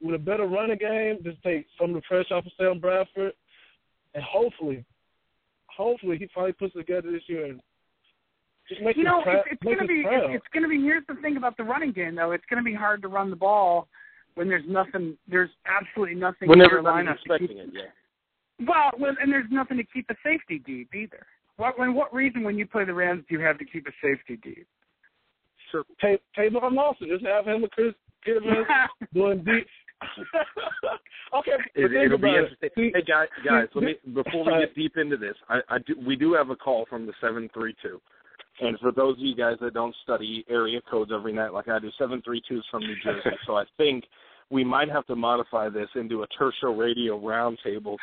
with 0.00 0.14
a 0.14 0.18
better 0.18 0.46
running 0.46 0.78
game, 0.78 1.18
just 1.22 1.42
take 1.42 1.66
some 1.80 1.90
of 1.90 1.96
the 1.96 2.02
pressure 2.02 2.34
off 2.34 2.46
of 2.46 2.52
Sam 2.58 2.78
Bradford, 2.78 3.32
and 4.14 4.22
hopefully, 4.24 4.84
hopefully 5.66 6.18
he 6.18 6.28
finally 6.34 6.52
puts 6.52 6.74
it 6.74 6.78
together 6.78 7.10
this 7.10 7.22
year 7.26 7.46
and 7.46 7.60
just 8.68 8.80
make 8.82 8.96
You 8.96 9.04
know, 9.04 9.22
proud. 9.22 9.44
it's, 9.50 9.58
it's 9.62 9.62
gonna 9.62 9.86
be 9.86 10.02
proud. 10.02 10.24
it's, 10.30 10.34
it's 10.36 10.46
gonna 10.54 10.68
be. 10.68 10.80
Here's 10.80 11.04
the 11.08 11.14
thing 11.22 11.36
about 11.36 11.56
the 11.56 11.64
running 11.64 11.92
game, 11.92 12.14
though. 12.14 12.32
It's 12.32 12.44
gonna 12.48 12.62
be 12.62 12.74
hard 12.74 13.02
to 13.02 13.08
run 13.08 13.30
the 13.30 13.36
ball 13.36 13.88
when 14.34 14.48
there's 14.48 14.64
nothing. 14.68 15.16
There's 15.28 15.50
absolutely 15.66 16.14
nothing 16.16 16.48
When 16.48 16.60
in 16.60 16.68
your 16.68 16.78
everybody's 16.78 17.08
lineup 17.08 17.12
to 17.12 17.38
keep- 17.38 17.50
expecting 17.50 17.58
it, 17.58 17.68
yeah. 17.72 18.66
Well, 18.66 18.90
well, 18.98 19.14
and 19.20 19.32
there's 19.32 19.50
nothing 19.50 19.76
to 19.78 19.84
keep 19.84 20.08
a 20.10 20.14
safety 20.22 20.60
deep 20.64 20.94
either. 20.94 21.26
What 21.56 21.78
when 21.78 21.94
what 21.94 22.14
reason 22.14 22.42
when 22.44 22.56
you 22.58 22.66
play 22.66 22.84
the 22.84 22.94
Rams 22.94 23.24
do 23.28 23.36
you 23.36 23.40
have 23.44 23.58
to 23.58 23.64
keep 23.64 23.86
a 23.86 23.92
safety 24.02 24.38
deep? 24.42 24.66
Sure. 25.70 25.84
Pay 26.00 26.18
Tavon 26.38 26.72
Lawson, 26.74 27.08
just 27.08 27.24
have 27.24 27.46
him 27.46 27.62
with 27.62 27.70
Chris 27.72 27.94
Givens 28.24 28.66
doing 29.14 29.38
deep. 29.44 29.66
okay, 31.34 31.52
it, 31.74 31.92
it'll 31.92 32.18
be 32.18 32.28
interesting. 32.28 32.56
it. 32.62 32.72
See, 32.76 32.90
Hey 32.94 33.02
guys, 33.02 33.28
guys, 33.46 33.68
let 33.74 33.84
me 33.84 33.94
before 34.12 34.44
we 34.44 34.60
get 34.60 34.74
deep 34.74 34.96
into 34.96 35.16
this, 35.16 35.34
I, 35.48 35.60
I 35.68 35.78
do, 35.78 35.94
we 36.06 36.16
do 36.16 36.34
have 36.34 36.50
a 36.50 36.56
call 36.56 36.86
from 36.90 37.06
the 37.06 37.12
seven 37.20 37.48
three 37.54 37.74
two, 37.82 38.00
and 38.62 38.78
for 38.78 38.92
those 38.92 39.14
of 39.14 39.20
you 39.20 39.34
guys 39.34 39.56
that 39.60 39.74
don't 39.74 39.94
study 40.02 40.44
area 40.48 40.80
codes 40.90 41.10
every 41.14 41.32
night 41.32 41.52
like 41.52 41.68
I 41.68 41.78
do, 41.78 41.90
seven 41.98 42.22
three 42.22 42.42
two 42.48 42.58
is 42.58 42.64
from 42.70 42.82
New 42.82 42.94
Jersey, 43.02 43.36
so 43.46 43.56
I 43.56 43.64
think 43.76 44.04
we 44.50 44.64
might 44.64 44.88
have 44.90 45.06
to 45.06 45.16
modify 45.16 45.68
this 45.68 45.88
into 45.94 46.22
a 46.22 46.26
tertial 46.40 46.78
radio 46.78 47.18
roundtable 47.18 47.96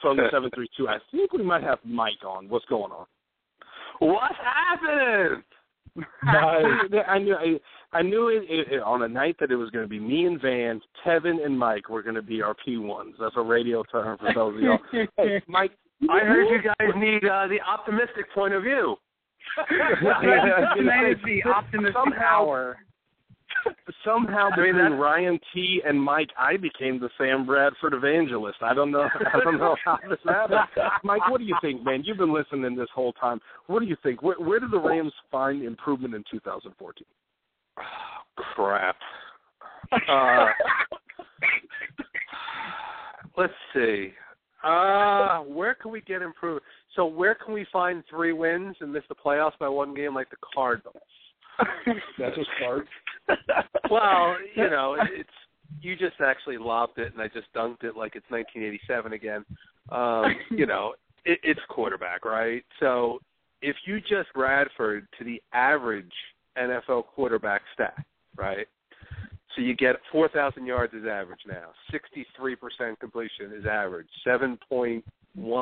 from 0.00 0.16
the 0.16 0.24
seven 0.32 0.50
three 0.54 0.68
two. 0.76 0.88
I 0.88 0.98
think 1.10 1.32
we 1.32 1.42
might 1.42 1.62
have 1.62 1.78
Mike 1.84 2.24
on. 2.26 2.48
What's 2.48 2.64
going 2.66 2.92
on? 2.92 3.06
What's 4.00 4.34
happening? 4.42 5.42
Nice. 6.24 7.02
I 7.08 7.18
knew 7.18 7.34
I, 7.34 7.96
I 7.96 8.02
knew 8.02 8.28
it, 8.28 8.44
it, 8.48 8.72
it 8.74 8.82
on 8.82 9.02
a 9.02 9.08
night 9.08 9.36
that 9.40 9.50
it 9.50 9.56
was 9.56 9.70
going 9.70 9.84
to 9.84 9.88
be 9.88 9.98
me 9.98 10.26
and 10.26 10.40
Van, 10.40 10.80
Tevin 11.04 11.44
and 11.44 11.58
Mike 11.58 11.88
were 11.88 12.02
going 12.02 12.14
to 12.14 12.22
be 12.22 12.42
our 12.42 12.54
P 12.64 12.76
ones. 12.78 13.14
That's 13.20 13.34
a 13.36 13.42
radio 13.42 13.82
term 13.90 14.16
for 14.18 14.32
those 14.34 14.56
of 14.56 14.62
y'all. 14.62 14.78
Hey, 15.16 15.42
Mike, 15.48 15.72
I 16.08 16.20
heard 16.20 16.48
you 16.48 16.62
guys 16.62 16.94
need 16.96 17.24
uh, 17.24 17.48
the 17.48 17.58
optimistic 17.60 18.32
point 18.34 18.54
of 18.54 18.62
view. 18.62 18.96
Tonight 20.76 21.10
is 21.10 21.18
the 21.24 21.48
optimistic 21.50 21.94
Somehow- 21.94 22.44
hour. 22.46 22.78
somehow 24.04 24.48
I 24.52 24.56
mean, 24.60 24.74
between 24.74 24.92
Ryan 24.92 25.38
T 25.52 25.82
and 25.84 26.00
Mike, 26.00 26.30
I 26.38 26.56
became 26.56 27.00
the 27.00 27.10
Sam 27.18 27.44
Bradford 27.44 27.92
evangelist. 27.94 28.58
I 28.62 28.72
don't 28.74 28.90
know. 28.90 29.08
I 29.34 29.40
don't 29.44 29.58
know 29.58 29.76
how 29.84 29.98
this 30.08 30.18
happened. 30.24 30.60
Mike, 31.02 31.28
what 31.28 31.38
do 31.38 31.44
you 31.44 31.56
think, 31.60 31.84
man? 31.84 32.02
You've 32.04 32.16
been 32.18 32.32
listening 32.32 32.76
this 32.76 32.88
whole 32.94 33.12
time. 33.14 33.40
What 33.66 33.80
do 33.80 33.86
you 33.86 33.96
think? 34.02 34.22
Where, 34.22 34.36
where 34.38 34.60
did 34.60 34.70
the 34.70 34.78
Rams 34.78 35.12
find 35.30 35.62
improvement 35.64 36.14
in 36.14 36.24
2014? 36.30 37.04
Crap. 38.36 38.96
Uh, 40.08 40.46
let's 43.36 43.52
see. 43.74 44.12
Uh, 44.62 45.38
where 45.40 45.74
can 45.74 45.90
we 45.90 46.00
get 46.02 46.22
improved? 46.22 46.62
So 46.96 47.06
where 47.06 47.34
can 47.34 47.54
we 47.54 47.66
find 47.72 48.02
three 48.10 48.32
wins 48.32 48.76
and 48.80 48.92
miss 48.92 49.04
the 49.08 49.14
playoffs 49.14 49.58
by 49.58 49.68
one 49.68 49.94
game 49.94 50.14
like 50.14 50.30
the 50.30 50.36
Cardinals? 50.54 50.96
That's 52.18 52.36
a 52.36 52.44
start. 52.56 52.86
well, 53.90 54.36
you 54.54 54.68
know, 54.68 54.96
it's 55.12 55.28
you 55.80 55.96
just 55.96 56.20
actually 56.20 56.58
lobbed 56.58 56.98
it 56.98 57.12
and 57.12 57.22
I 57.22 57.28
just 57.28 57.46
dunked 57.54 57.84
it 57.84 57.96
like 57.96 58.16
it's 58.16 58.28
1987 58.28 59.12
again. 59.12 59.44
Um, 59.90 60.34
you 60.50 60.66
know, 60.66 60.94
it, 61.24 61.38
it's 61.42 61.60
quarterback, 61.68 62.24
right? 62.24 62.64
So 62.80 63.20
if 63.62 63.76
you 63.86 64.00
just 64.00 64.28
Radford 64.34 65.06
to 65.18 65.24
the 65.24 65.40
average 65.52 66.12
NFL 66.58 67.06
quarterback 67.06 67.62
stat, 67.74 67.94
right? 68.36 68.66
So 69.56 69.62
you 69.62 69.74
get 69.74 69.96
4,000 70.12 70.64
yards 70.64 70.94
is 70.94 71.04
average 71.06 71.40
now. 71.46 71.70
63% 71.92 72.98
completion 73.00 73.52
is 73.52 73.66
average. 73.66 74.06
7.1, 74.26 75.02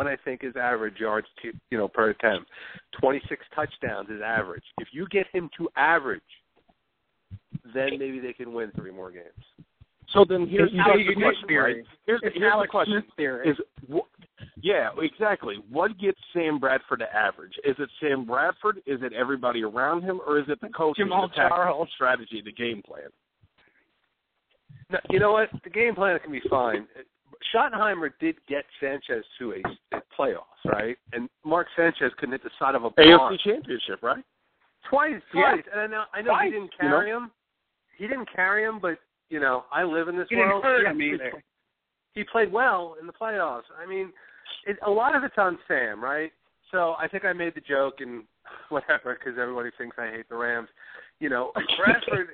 I 0.07 0.16
think, 0.24 0.45
is 0.45 0.55
average 0.57 0.99
yards 1.01 1.26
to, 1.43 1.53
you 1.70 1.78
know 1.78 1.89
per 1.89 2.11
attempt. 2.11 2.51
26 3.01 3.45
touchdowns 3.55 4.11
is 4.11 4.20
average. 4.24 4.64
If 4.78 4.89
you 4.93 5.07
get 5.11 5.26
him 5.32 5.49
to 5.57 5.68
average, 5.76 6.20
then 7.74 7.91
maybe 7.99 8.20
they 8.20 8.32
can 8.32 8.53
win 8.53 8.70
three 8.76 8.91
more 8.91 9.11
games. 9.11 9.24
So 10.12 10.24
then 10.28 10.47
here's, 10.47 10.70
It's 10.70 10.72
here's 10.74 10.86
Alex 10.86 11.05
the 11.09 11.14
question, 11.14 11.49
theory. 11.49 11.74
right? 11.76 11.84
Here's, 12.07 12.20
It's 12.22 12.36
here's 12.36 12.53
the 12.62 12.68
question: 12.68 13.03
Smith 13.03 13.14
theory. 13.16 13.49
Is 13.51 13.57
wh- 13.93 14.45
yeah, 14.61 14.89
exactly. 14.99 15.57
What 15.70 15.99
gets 15.99 16.18
Sam 16.32 16.59
Bradford 16.59 17.01
to 17.01 17.14
average? 17.14 17.53
Is 17.64 17.76
it 17.78 17.89
Sam 18.01 18.24
Bradford? 18.24 18.78
Is 18.86 19.01
it 19.03 19.12
everybody 19.12 19.62
around 19.64 20.03
him, 20.03 20.20
or 20.26 20.39
is 20.39 20.47
it 20.49 20.61
the 20.61 20.68
coach, 20.68 20.97
Jamaal 20.99 21.28
the 21.28 21.34
tactics, 21.34 21.49
Charles. 21.57 21.89
strategy, 21.95 22.43
the 22.45 22.53
game 22.53 22.82
plan? 22.82 23.09
No, 24.91 24.99
you 25.11 25.18
know 25.20 25.32
what? 25.32 25.49
The 25.64 25.70
game 25.70 25.95
plan 25.95 26.18
can 26.22 26.32
be 26.32 26.41
fine. 26.49 26.86
Schottenheimer 27.55 28.11
did 28.20 28.36
get 28.49 28.64
Sanchez 28.80 29.24
to 29.39 29.53
a, 29.53 29.97
a 29.97 30.03
playoffs, 30.18 30.64
right? 30.64 30.97
And 31.12 31.28
Mark 31.45 31.66
Sanchez 31.76 32.11
couldn't 32.18 32.32
hit 32.32 32.43
the 32.43 32.51
side 32.59 32.74
of 32.74 32.84
a 32.84 32.91
barn. 32.91 33.09
AFC 33.09 33.39
Championship, 33.41 34.03
right? 34.03 34.24
Twice, 34.89 35.20
Yeah. 35.34 35.53
twice. 35.53 35.64
And 35.72 35.80
I 35.80 35.86
know, 35.86 36.05
I 36.14 36.22
know 36.22 36.36
he 36.43 36.51
didn't 36.51 36.64
you 36.64 36.70
carry 36.80 37.11
him. 37.11 37.30
He 37.97 38.07
didn't 38.07 38.28
carry 38.34 38.64
him, 38.64 38.78
but 38.80 38.99
you 39.30 39.41
know, 39.41 39.64
I 39.72 39.84
live 39.84 40.09
in 40.09 40.16
this 40.16 40.26
He 40.30 40.36
didn't 40.36 40.51
world. 40.51 40.64
hurt 40.64 40.82
Yeah, 40.84 40.91
him 40.91 41.01
he- 41.01 41.09
either. 41.14 41.43
He 42.14 42.24
played 42.24 42.51
well 42.51 42.97
in 43.01 43.07
the 43.07 43.12
playoffs. 43.12 43.64
I 43.80 43.86
mean, 43.86 44.12
it, 44.66 44.76
a 44.84 44.91
lot 44.91 45.14
of 45.14 45.22
it's 45.22 45.36
on 45.39 45.59
Sam, 45.68 46.03
right? 46.03 46.32
So 46.72 46.95
I 46.99 47.07
think 47.09 47.24
I 47.24 47.32
made 47.32 47.55
the 47.55 47.61
joke 47.61 47.97
and 48.01 48.24
whatever 48.70 49.14
because 49.14 49.39
everybody 49.39 49.70
thinks 49.78 49.97
I 49.99 50.11
hate 50.11 50.28
the 50.28 50.36
Rams. 50.36 50.68
You 51.20 51.28
know, 51.28 51.53
Bradford. 51.78 52.28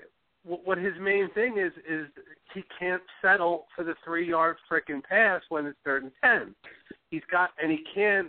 Wh- 0.44 0.66
what 0.66 0.78
his 0.78 0.94
main 1.00 1.30
thing 1.34 1.58
is 1.58 1.72
is 1.88 2.06
he 2.54 2.62
can't 2.78 3.02
settle 3.22 3.66
for 3.74 3.84
the 3.84 3.94
three 4.04 4.28
yard 4.28 4.56
frickin' 4.70 5.02
pass 5.02 5.42
when 5.48 5.66
it's 5.66 5.78
third 5.84 6.02
and 6.04 6.12
ten. 6.22 6.54
He's 7.10 7.22
got 7.30 7.50
and 7.62 7.70
he 7.70 7.78
can't. 7.94 8.28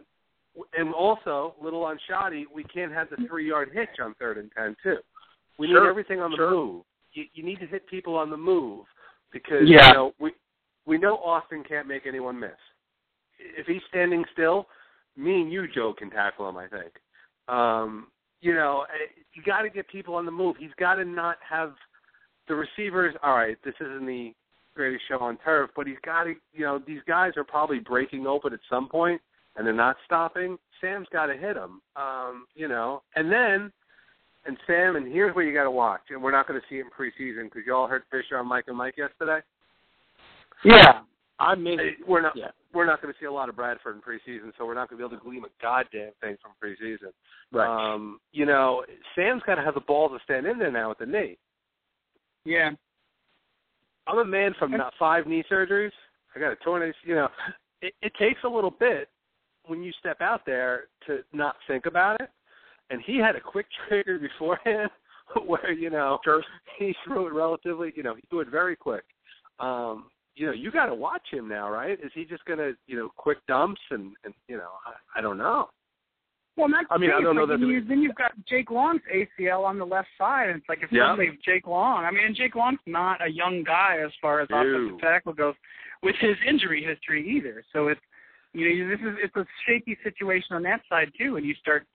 And 0.78 0.94
also, 0.94 1.54
little 1.62 1.84
on 1.84 2.00
Schotty, 2.10 2.44
we 2.54 2.64
can't 2.64 2.92
have 2.94 3.10
the 3.10 3.18
three 3.28 3.48
yard 3.48 3.72
hitch 3.74 4.00
on 4.02 4.14
third 4.20 4.38
and 4.38 4.50
ten 4.58 4.76
too. 4.82 4.98
We 5.58 5.68
Sure, 5.68 5.84
need 5.84 5.90
everything 5.90 6.22
on 6.22 6.32
the 6.32 6.38
sure. 6.38 6.50
move. 6.52 6.84
You, 7.14 7.26
you 7.34 7.44
need 7.44 7.60
to 7.60 7.68
hit 7.68 7.86
people 7.88 8.16
on 8.16 8.30
the 8.30 8.38
move 8.38 8.86
because 9.32 9.68
Yeah. 9.68 9.88
you 9.88 9.94
know 9.94 10.14
we 10.20 10.32
we 10.86 10.98
know 10.98 11.18
Austin 11.18 11.64
can't 11.68 11.88
make 11.88 12.06
anyone 12.06 12.40
miss. 12.40 12.52
If 13.40 13.68
he's 13.68 13.82
standing 13.90 14.24
still, 14.32 14.68
me 15.18 15.42
and 15.42 15.52
you, 15.52 15.68
Joe, 15.68 15.94
can 15.98 16.10
tackle 16.10 16.48
him. 16.48 16.58
I 16.58 16.68
think. 16.68 16.94
Um, 17.50 18.08
you 18.42 18.54
know, 18.54 18.86
eh, 18.94 19.22
you 19.34 19.44
got 19.44 19.64
to 19.64 19.70
get 19.70 19.88
people 19.90 20.16
on 20.16 20.26
the 20.26 20.32
move. 20.32 20.56
He's 20.58 20.74
got 20.80 20.96
to 20.96 21.06
not 21.06 21.38
have 21.48 21.74
the 22.48 22.56
receivers. 22.56 23.16
All 23.24 23.36
right, 23.36 23.58
this 23.64 23.76
isn't 23.82 24.06
the 24.06 24.34
greatest 24.76 25.04
show 25.08 25.20
on 25.20 25.38
turf, 25.44 25.70
but 25.76 25.88
he's 25.88 25.98
got 26.06 26.24
to. 26.24 26.34
You 26.54 26.66
know, 26.66 26.82
these 26.86 27.02
guys 27.08 27.34
are 27.38 27.44
probably 27.44 27.80
breaking 27.80 28.28
open 28.28 28.54
at 28.54 28.60
some 28.70 28.88
point, 28.90 29.22
and 29.56 29.66
they're 29.66 29.74
not 29.74 29.96
stopping. 30.06 30.58
Sam's 30.82 31.08
got 31.12 31.28
to 31.28 31.38
hit 31.38 31.56
them. 31.56 31.82
Um, 31.96 32.46
you 32.56 32.68
know, 32.68 33.02
and 33.16 33.32
then. 33.32 33.72
And 34.48 34.58
Sam, 34.68 34.96
and 34.96 35.12
here's 35.12 35.36
what 35.36 35.42
you 35.42 35.54
got 35.56 35.64
to 35.64 35.72
watch, 35.72 36.02
and 36.12 36.22
we're 36.22 36.32
not 36.32 36.48
going 36.48 36.62
to 36.62 36.68
see 36.70 36.76
it 36.76 36.86
in 36.86 36.92
preseason 36.92 37.46
because 37.46 37.64
you 37.66 37.74
all 37.74 37.88
heard 37.88 38.04
Fisher 38.12 38.38
on 38.38 38.48
Mike 38.48 38.66
and 38.68 38.78
Mike 38.78 38.94
yesterday. 38.96 39.40
Yeah. 40.64 41.00
I 41.40 41.56
mean, 41.56 41.80
We're 42.08 42.22
not 42.22 42.36
Yeah. 42.36 42.52
we're 42.72 42.86
not 42.86 43.02
going 43.02 43.14
to 43.14 43.20
see 43.20 43.26
a 43.26 43.32
lot 43.32 43.50
of 43.50 43.56
Bradford 43.56 43.96
in 43.96 44.02
preseason, 44.02 44.52
so 44.56 44.66
we're 44.66 44.76
not 44.76 44.90
going 44.90 45.02
to 45.02 45.08
be 45.08 45.16
able 45.16 45.18
to 45.20 45.28
glean 45.28 45.44
a 45.44 45.62
goddamn 45.62 46.12
thing 46.22 46.38
from 46.42 46.52
preseason. 46.64 47.12
Right. 47.52 47.94
Um, 47.94 48.20
you 48.32 48.46
know, 48.46 48.86
Sam's 49.16 49.42
got 49.48 49.56
to 49.56 49.64
have 49.64 49.74
the 49.74 49.82
balls 49.82 50.12
to 50.16 50.24
stand 50.24 50.46
in 50.46 50.60
there 50.60 50.72
now 50.72 50.90
with 50.90 51.00
the 51.00 51.08
knee. 51.08 51.38
Yeah. 52.46 52.72
I'm 54.08 54.20
a 54.20 54.26
man 54.26 54.54
from 54.60 54.72
not 54.72 54.94
five 55.00 55.26
knee 55.26 55.44
surgeries. 55.52 55.92
I 56.36 56.40
got 56.40 56.52
a 56.52 56.56
torn, 56.58 56.94
you 57.04 57.16
know, 57.16 57.28
it, 57.82 57.94
it 58.02 58.14
takes 58.20 58.44
a 58.44 58.48
little 58.50 58.72
bit 58.72 59.10
when 59.66 59.84
you 59.84 59.92
step 60.00 60.22
out 60.22 60.46
there 60.46 60.86
to 61.08 61.20
not 61.34 61.56
think 61.68 61.86
about 61.86 62.22
it. 62.22 62.30
And 62.90 63.02
he 63.06 63.18
had 63.18 63.36
a 63.36 63.42
quick 63.42 63.66
trigger 63.88 64.20
beforehand 64.20 64.90
where 65.46 65.72
you 65.72 65.90
know 65.90 66.20
he 66.80 66.94
threw 67.04 67.28
it 67.28 67.34
relatively, 67.34 67.92
you 67.96 68.04
know, 68.04 68.16
he 68.16 68.22
threw 68.30 68.42
it 68.42 68.50
very 68.50 68.76
quick. 68.76 69.04
Um, 69.60 70.06
you 70.36 70.46
know, 70.46 70.52
you 70.52 70.70
got 70.70 70.88
to 70.88 70.96
watch 70.96 71.26
him 71.32 71.48
now, 71.48 71.72
right? 71.72 71.98
Is 72.04 72.12
he 72.14 72.26
just 72.26 72.44
going 72.44 72.60
to, 72.60 72.74
you 72.88 72.98
know, 72.98 73.10
quick 73.16 73.38
dumps 73.48 73.82
and, 73.90 74.12
and 74.26 74.34
you 74.48 74.58
know, 74.58 74.70
I, 74.86 75.20
I 75.20 75.22
don't 75.22 75.38
know. 75.38 75.70
Well, 76.58 76.68
that's 76.72 76.88
I 76.90 76.98
mean, 76.98 77.10
I 77.12 77.20
don't 77.22 77.36
It's 77.36 77.36
know 77.36 77.46
that 77.48 77.60
then, 77.60 77.68
you, 77.68 77.84
then 77.84 78.02
you've 78.02 78.16
got 78.16 78.32
Jake 78.48 78.72
Long's 78.72 79.02
ACL 79.14 79.66
on 79.66 79.78
the 79.78 79.86
left 79.86 80.08
side, 80.18 80.48
and 80.50 80.58
it's 80.60 80.70
like 80.70 80.80
if 80.82 80.92
Yeah. 80.92 81.12
suddenly 81.12 81.38
Jake 81.44 81.68
Long. 81.68 82.06
I 82.06 82.12
mean, 82.12 82.26
and 82.26 82.36
Jake 82.36 82.56
Long's 82.56 82.80
not 82.86 83.22
a 83.22 83.30
young 83.30 83.64
guy 83.64 83.98
as 84.04 84.12
far 84.22 84.40
as 84.40 84.50
No. 84.50 84.62
offensive 84.62 85.00
tackle 85.02 85.34
goes, 85.34 85.56
with 86.02 86.16
his 86.18 86.38
injury 86.48 86.82
history 86.84 87.28
either. 87.28 87.64
So 87.74 87.90
it's 87.90 88.02
you 88.54 88.70
know 88.84 88.90
this 88.90 89.00
is 89.02 89.18
it's 89.22 89.36
a 89.36 89.46
shaky 89.66 89.98
situation 90.02 90.56
on 90.56 90.64
that 90.64 90.82
side 90.88 91.12
too, 91.18 91.36
and 91.38 91.46
you 91.46 91.54
start. 91.56 91.86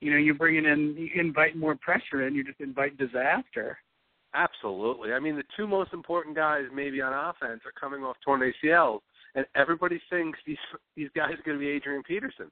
You 0.00 0.12
know, 0.12 0.16
you 0.18 0.32
bring 0.32 0.54
it 0.54 0.64
in, 0.64 0.94
you 0.96 1.10
invite 1.20 1.56
more 1.56 1.74
pressure 1.74 2.24
in, 2.24 2.32
you 2.32 2.44
just 2.44 2.60
invite 2.60 2.96
disaster. 2.98 3.78
Absolutely. 4.32 5.12
I 5.12 5.18
mean, 5.18 5.34
the 5.34 5.42
two 5.56 5.66
most 5.66 5.92
important 5.92 6.36
guys 6.36 6.66
maybe 6.72 7.00
on 7.00 7.12
offense 7.12 7.62
are 7.66 7.72
coming 7.72 8.04
off 8.04 8.16
torn 8.24 8.40
ACLs, 8.40 9.00
and 9.34 9.44
everybody 9.56 10.00
thinks 10.10 10.38
these 10.46 10.56
these 10.96 11.08
guys 11.16 11.32
are 11.32 11.42
going 11.44 11.58
to 11.58 11.60
be 11.60 11.68
Adrian 11.68 12.02
Peterson. 12.04 12.50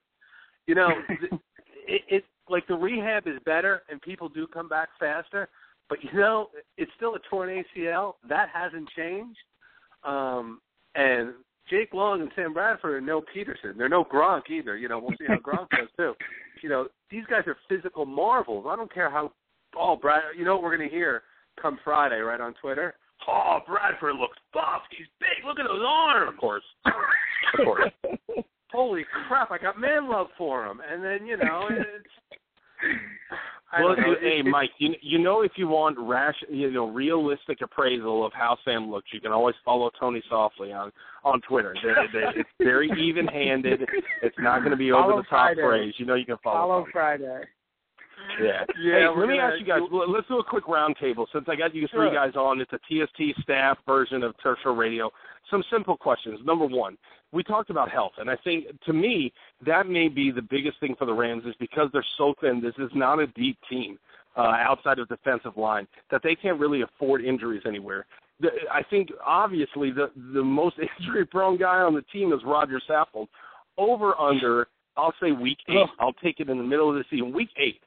You 0.67 0.75
know, 0.75 0.91
th- 1.07 1.31
it, 1.87 2.03
it 2.09 2.25
like 2.49 2.67
the 2.67 2.75
rehab 2.75 3.27
is 3.27 3.39
better, 3.45 3.83
and 3.91 4.01
people 4.01 4.29
do 4.29 4.47
come 4.47 4.69
back 4.69 4.89
faster. 4.99 5.49
But 5.89 5.99
you 6.03 6.19
know, 6.19 6.49
it's 6.77 6.91
still 6.97 7.15
a 7.15 7.19
torn 7.31 7.49
ACL. 7.77 8.15
That 8.29 8.49
hasn't 8.53 8.89
changed. 8.97 9.39
Um, 10.05 10.61
and 10.95 11.35
Jake 11.69 11.93
Long 11.93 12.21
and 12.21 12.31
Sam 12.37 12.53
Bradford 12.53 12.95
are 12.95 13.01
no 13.01 13.23
Peterson. 13.33 13.75
They're 13.77 13.89
no 13.89 14.05
Gronk 14.05 14.51
either. 14.51 14.77
You 14.77 14.89
know, 14.89 14.99
we'll 14.99 15.17
see 15.19 15.27
how 15.27 15.37
Gronk 15.37 15.69
does 15.71 15.89
too. 15.97 16.15
You 16.63 16.71
know, 16.71 16.89
these 17.11 17.25
guys 17.29 17.43
are 17.47 17.57
physical 17.69 18.07
marvels. 18.07 18.65
I 18.67 18.77
don't 18.77 18.93
care 18.93 19.11
how. 19.11 19.31
Oh, 19.79 19.95
Brad, 19.95 20.23
you 20.39 20.43
know 20.47 20.55
what 20.55 20.63
we're 20.63 20.75
going 20.75 20.89
to 20.89 20.95
hear 20.95 21.23
come 21.61 21.79
Friday, 21.85 22.17
right 22.21 22.41
on 22.41 22.55
Twitter? 22.63 22.95
Oh, 23.29 23.59
Bradford 23.67 24.17
looks 24.17 24.39
buff. 24.55 24.81
He's 24.91 25.07
big. 25.21 25.45
Look 25.45 25.59
at 25.59 25.67
those 25.69 25.85
arms. 25.87 26.33
Of 26.33 26.41
course. 26.41 26.63
Of 26.87 27.65
course. 27.65 27.93
holy 28.77 29.05
crap, 29.27 29.51
I 29.51 29.59
got 29.59 29.81
man 29.81 30.09
love 30.09 30.29
for 30.37 30.67
him. 30.67 30.81
And 30.89 31.03
then 31.03 31.27
you 31.27 31.37
know, 31.39 31.69
it's. 31.71 32.07
Well, 33.81 33.97
know. 33.97 34.07
you- 34.13 34.17
hey, 34.23 34.43
Mike, 34.43 34.71
you 34.79 34.95
you 35.03 35.19
know 35.19 35.43
if 35.43 35.53
you 35.57 35.67
want 35.67 35.99
rash, 35.99 36.37
you 36.49 36.71
know, 36.71 36.89
realistic 36.89 37.59
appraisal 37.63 38.25
of 38.25 38.33
how 38.33 38.57
Sam 38.65 38.91
looks, 38.91 39.09
you 39.13 39.21
can 39.21 39.33
always 39.33 39.57
follow 39.65 39.91
Tony 39.99 40.23
Softli 40.33 40.75
on 40.75 40.93
on 41.25 41.41
Twitter. 41.43 41.75
They're, 41.83 42.07
they're, 42.13 42.39
it's 42.41 42.49
very 42.61 42.89
even-handed. 42.99 43.83
It's 44.23 44.37
not 44.39 44.61
going 44.61 44.71
to 44.71 44.77
be 44.77 44.93
over 44.93 45.03
Follow 45.03 45.17
the 45.17 45.23
top 45.25 45.31
Friday. 45.31 45.63
praise. 45.63 45.95
You 45.99 46.07
know, 46.07 46.15
you 46.15 46.25
can 46.25 46.37
follow. 46.45 46.61
Follow 46.61 46.81
Tony. 46.83 46.93
Friday. 46.93 47.41
Yeah. 48.41 48.65
Yeah, 48.81 48.99
hey, 48.99 49.09
let 49.17 49.29
me 49.29 49.39
ask 49.39 49.59
you 49.61 49.67
guys. 49.67 49.81
Let's 49.91 50.27
do 50.29 50.39
a 50.39 50.45
quick 50.45 50.65
roundtable 50.65 51.27
since 51.33 51.47
I 51.49 51.57
got 51.57 51.75
you 51.75 51.87
three 51.89 52.09
Sure. 52.09 52.15
guys 52.15 52.35
on. 52.37 52.61
It's 52.61 52.73
a 52.73 52.79
TST 52.89 53.41
staff 53.43 53.79
version 53.87 54.23
of 54.23 54.35
Tertiary 54.43 54.75
Radio. 54.75 55.11
Some 55.51 55.63
simple 55.71 55.97
questions. 55.97 56.41
Number 56.45 56.67
one, 56.67 56.99
we 57.33 57.43
talked 57.43 57.71
about 57.71 57.91
health, 57.91 58.13
and 58.19 58.29
I 58.31 58.37
think 58.37 58.67
to 58.87 58.93
me 58.93 59.33
that 59.65 59.87
may 59.87 60.09
be 60.09 60.31
the 60.31 60.43
biggest 60.43 60.81
thing 60.81 60.95
for 60.99 61.05
the 61.05 61.13
Rams 61.13 61.45
is 61.47 61.55
because 61.61 61.89
they're 61.93 62.05
so 62.19 62.35
thin. 62.41 62.61
This 62.61 62.75
is 62.79 62.91
not 62.95 63.21
a 63.21 63.27
deep 63.29 63.59
team 63.71 63.99
uh, 64.37 64.41
outside 64.43 64.99
of 64.99 65.09
defensive 65.09 65.57
line 65.57 65.87
that 66.11 66.23
they 66.23 66.35
can't 66.35 66.59
really 66.59 66.83
afford 66.83 67.25
injuries 67.25 67.63
anywhere. 67.67 68.07
The, 68.41 68.49
I 68.73 68.83
think 68.91 69.11
obviously 69.25 69.91
the 69.93 70.11
the 70.35 70.43
most 70.43 70.77
injury 71.01 71.25
prone 71.27 71.59
guy 71.59 71.79
on 71.81 71.95
the 71.95 72.03
team 72.13 72.33
is 72.33 72.41
Roger 72.45 72.81
Saffold. 72.89 73.29
Over 73.79 74.19
under, 74.19 74.69
I'll 74.97 75.15
say 75.23 75.33
week 75.33 75.59
eight. 75.69 75.75
I'll 76.01 76.13
take 76.15 76.41
it 76.41 76.49
in 76.49 76.59
the 76.59 76.65
middle 76.65 76.89
of 76.89 76.97
the 76.97 77.05
season. 77.11 77.33
Week 77.33 77.51
eight. 77.57 77.81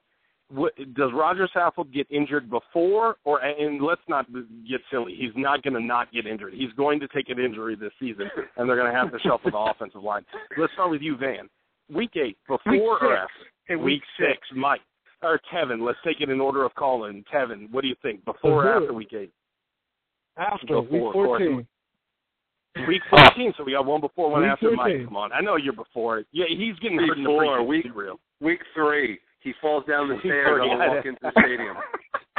What, 0.52 0.74
does 0.96 1.12
Rodger 1.14 1.48
Saffold 1.56 1.94
get 1.94 2.08
injured 2.10 2.50
before, 2.50 3.18
or 3.24 3.40
and 3.40 3.82
let's 3.84 4.02
not 4.08 4.26
get 4.68 4.82
silly. 4.92 5.16
He's 5.16 5.32
not 5.36 5.62
going 5.62 5.76
to 5.76 5.80
not 5.80 6.12
get 6.12 6.26
injured. 6.26 6.54
He's 6.56 6.72
going 6.76 7.00
to 7.02 7.08
take 7.10 7.30
an 7.30 7.40
injury 7.40 7.76
this 7.76 7.92
season, 8.00 8.30
and 8.58 8.68
they're 8.68 8.76
going 8.76 8.92
to 8.92 8.98
have 8.98 9.12
to 9.12 9.20
shuffle 9.20 9.52
the 9.52 9.58
offensive 9.72 10.02
line. 10.02 10.26
Let's 10.58 10.74
start 10.74 10.90
with 10.90 11.02
you, 11.02 11.18
Van. 11.18 11.50
Week 11.94 12.12
eight, 12.16 12.38
before 12.48 12.72
Week 12.72 12.82
or 12.82 13.16
after? 13.16 13.34
Hey, 13.66 13.76
week, 13.76 13.86
week 13.86 14.04
six, 14.18 14.40
Mike 14.56 14.82
or 15.22 15.40
Kevin. 15.52 15.84
Let's 15.86 16.00
take 16.04 16.22
it 16.22 16.30
in 16.30 16.40
order 16.40 16.64
of 16.64 16.74
calling. 16.76 17.24
Kevin, 17.32 17.68
what 17.72 17.82
do 17.82 17.88
you 17.88 17.96
think? 18.02 18.24
Before 18.26 18.66
or 18.66 18.74
Let's 18.74 18.84
after 18.84 18.94
week 18.94 19.14
eight? 19.14 19.32
After 20.38 20.82
Before, 20.82 20.82
week 20.82 21.04
of 21.04 21.14
14. 21.14 21.68
Week 22.88 23.02
ah. 23.12 23.18
fourteen, 23.26 23.54
so 23.58 23.64
we 23.64 23.74
got 23.74 23.86
one 23.86 24.00
before, 24.02 24.32
one 24.32 24.44
Week 24.44 24.52
after. 24.52 24.72
Mike, 24.72 25.06
come 25.06 25.18
on. 25.18 25.32
I 25.34 25.42
know 25.42 25.58
you're 25.58 25.74
before. 25.74 26.24
Yeah, 26.32 26.46
he's 26.48 26.78
getting 26.80 26.98
hurt 27.00 27.18
in 27.18 27.24
the 27.24 27.30
Before, 27.30 27.64
week- 27.64 27.86
real. 27.94 28.20
Week 28.42 28.62
three, 28.74 29.20
he 29.42 29.54
falls 29.62 29.86
down 29.86 30.08
the 30.08 30.14
Week 30.16 30.24
stairs 30.24 30.60
three, 30.60 30.70
on 30.70 30.80
the 30.80 30.96
walk 30.96 31.06
into 31.06 31.20
the 31.22 31.32
stadium. 31.40 31.76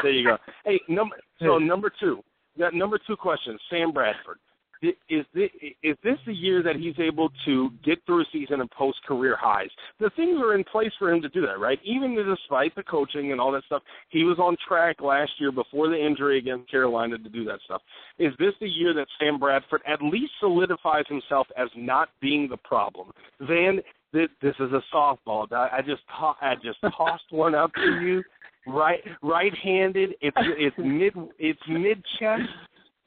There 0.03 0.13
you 0.13 0.25
go. 0.25 0.39
Hey, 0.65 0.81
number 0.89 1.15
so 1.41 1.59
hmm. 1.59 1.67
number 1.67 1.93
two. 2.01 2.23
That 2.57 2.73
number 2.73 2.99
two 3.07 3.17
question, 3.17 3.59
Sam 3.69 3.93
Bradford. 3.93 4.39
Is 4.83 5.27
this, 5.35 5.51
is 5.83 5.97
this 6.03 6.17
the 6.27 6.33
year 6.33 6.63
that 6.63 6.77
he's 6.77 6.99
able 6.99 7.31
to 7.45 7.71
get 7.85 7.99
through 8.07 8.23
a 8.23 8.25
season 8.33 8.61
and 8.61 8.71
post 8.71 8.99
career 9.07 9.37
highs? 9.39 9.69
The 9.99 10.11
things 10.17 10.41
are 10.41 10.55
in 10.55 10.65
place 10.65 10.93
for 10.99 11.13
him 11.13 11.21
to 11.21 11.29
do 11.29 11.43
that, 11.43 11.59
right? 11.59 11.79
Even 11.85 12.15
despite 12.15 12.75
the 12.75 12.83
coaching 12.83 13.33
and 13.33 13.41
all 13.41 13.53
that 13.53 13.65
stuff, 13.65 13.83
he 14.09 14.25
was 14.25 14.39
on 14.39 14.57
track 14.67 15.03
last 15.03 15.33
year 15.39 15.53
before 15.53 15.89
the 15.89 15.99
injury 15.99 16.39
against 16.39 16.71
Carolina 16.71 17.19
to 17.19 17.29
do 17.29 17.45
that 17.45 17.59
stuff. 17.67 17.83
Is 18.19 18.33
this 18.39 18.55
the 18.61 18.69
year 18.69 18.95
that 18.95 19.07
Sam 19.19 19.39
Bradford 19.39 19.83
at 19.87 20.01
least 20.03 20.33
solidifies 20.41 21.05
himself 21.09 21.47
as 21.59 21.69
not 21.77 22.09
being 22.23 22.49
the 22.49 22.57
problem? 22.57 23.11
Van, 23.41 23.81
this, 24.13 24.29
this 24.41 24.55
is 24.61 24.73
a 24.73 24.83
softball. 24.95 25.51
I, 25.53 25.79
I 25.79 25.83
just 25.83 26.03
to- 26.19 26.47
I 26.47 26.55
just 26.57 26.79
tossed 26.97 27.31
one 27.31 27.55
up 27.55 27.73
to 27.75 28.01
you 28.01 28.23
right 28.67 29.01
right-handed. 29.23 30.15
It's 30.21 30.37
it's 30.41 30.77
mid 30.79 31.13
it's 31.39 31.61
mid 31.69 32.03
chest. 32.19 32.43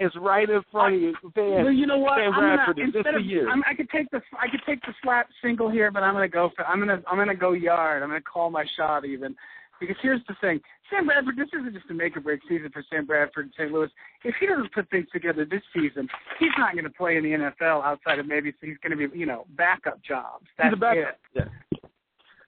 It's 0.04 0.16
right 0.18 0.50
in 0.50 0.62
front 0.72 0.96
of 0.96 1.02
you. 1.02 1.14
Van, 1.36 1.64
Well, 1.64 1.72
you 1.72 1.88
know 1.88 1.98
what? 1.98 2.18
Sam 2.18 2.34
I'm 2.34 2.40
Bradford, 2.40 2.76
gonna, 2.78 2.88
is 2.88 2.94
this 2.94 3.00
instead 3.00 3.16
of, 3.16 3.26
year? 3.26 3.50
I'm, 3.50 3.64
I 3.70 3.74
could 3.74 3.90
take 3.90 4.10
the 4.12 4.22
I 4.40 4.50
could 4.50 4.62
take 4.66 4.82
the 4.82 4.94
slap 5.02 5.28
single 5.42 5.70
here, 5.70 5.92
but 5.92 6.04
I'm 6.04 6.14
gonna 6.14 6.28
go 6.28 6.52
for 6.56 6.66
I'm 6.66 6.80
gonna 6.80 7.02
I'm 7.10 7.18
gonna 7.18 7.36
go 7.36 7.54
yard. 7.54 8.04
I'm 8.04 8.10
gonna 8.10 8.22
call 8.22 8.50
my 8.50 8.66
shot 8.78 9.06
even. 9.06 9.36
Because 9.80 9.98
here's 10.02 10.22
the 10.30 10.36
thing, 10.40 10.62
Sam 10.90 11.08
Bradford. 11.08 11.36
This 11.36 11.50
isn't 11.60 11.74
just 11.74 11.90
a 11.90 11.94
make 11.94 12.16
or 12.16 12.22
break 12.22 12.40
season 12.48 12.70
for 12.72 12.84
Sam 12.90 13.06
Bradford 13.06 13.46
and 13.46 13.54
St. 13.58 13.72
Louis. 13.72 13.90
If 14.24 14.36
he 14.40 14.46
doesn't 14.46 14.72
put 14.72 14.90
things 14.90 15.08
together 15.12 15.46
this 15.46 15.64
season, 15.74 16.08
he's 16.40 16.52
not 16.58 16.74
going 16.74 16.86
to 16.86 16.90
play 16.92 17.18
in 17.18 17.24
the 17.24 17.32
NFL 17.32 17.84
outside 17.84 18.20
of 18.20 18.28
maybe 18.28 18.52
so 18.52 18.68
he's 18.68 18.78
going 18.78 18.98
to 18.98 19.08
be 19.10 19.18
you 19.18 19.26
know 19.26 19.46
backup 19.58 20.02
jobs. 20.04 20.46
That's 20.58 20.76
backup. 20.76 21.20
it. 21.36 21.50
Yeah. 21.74 21.90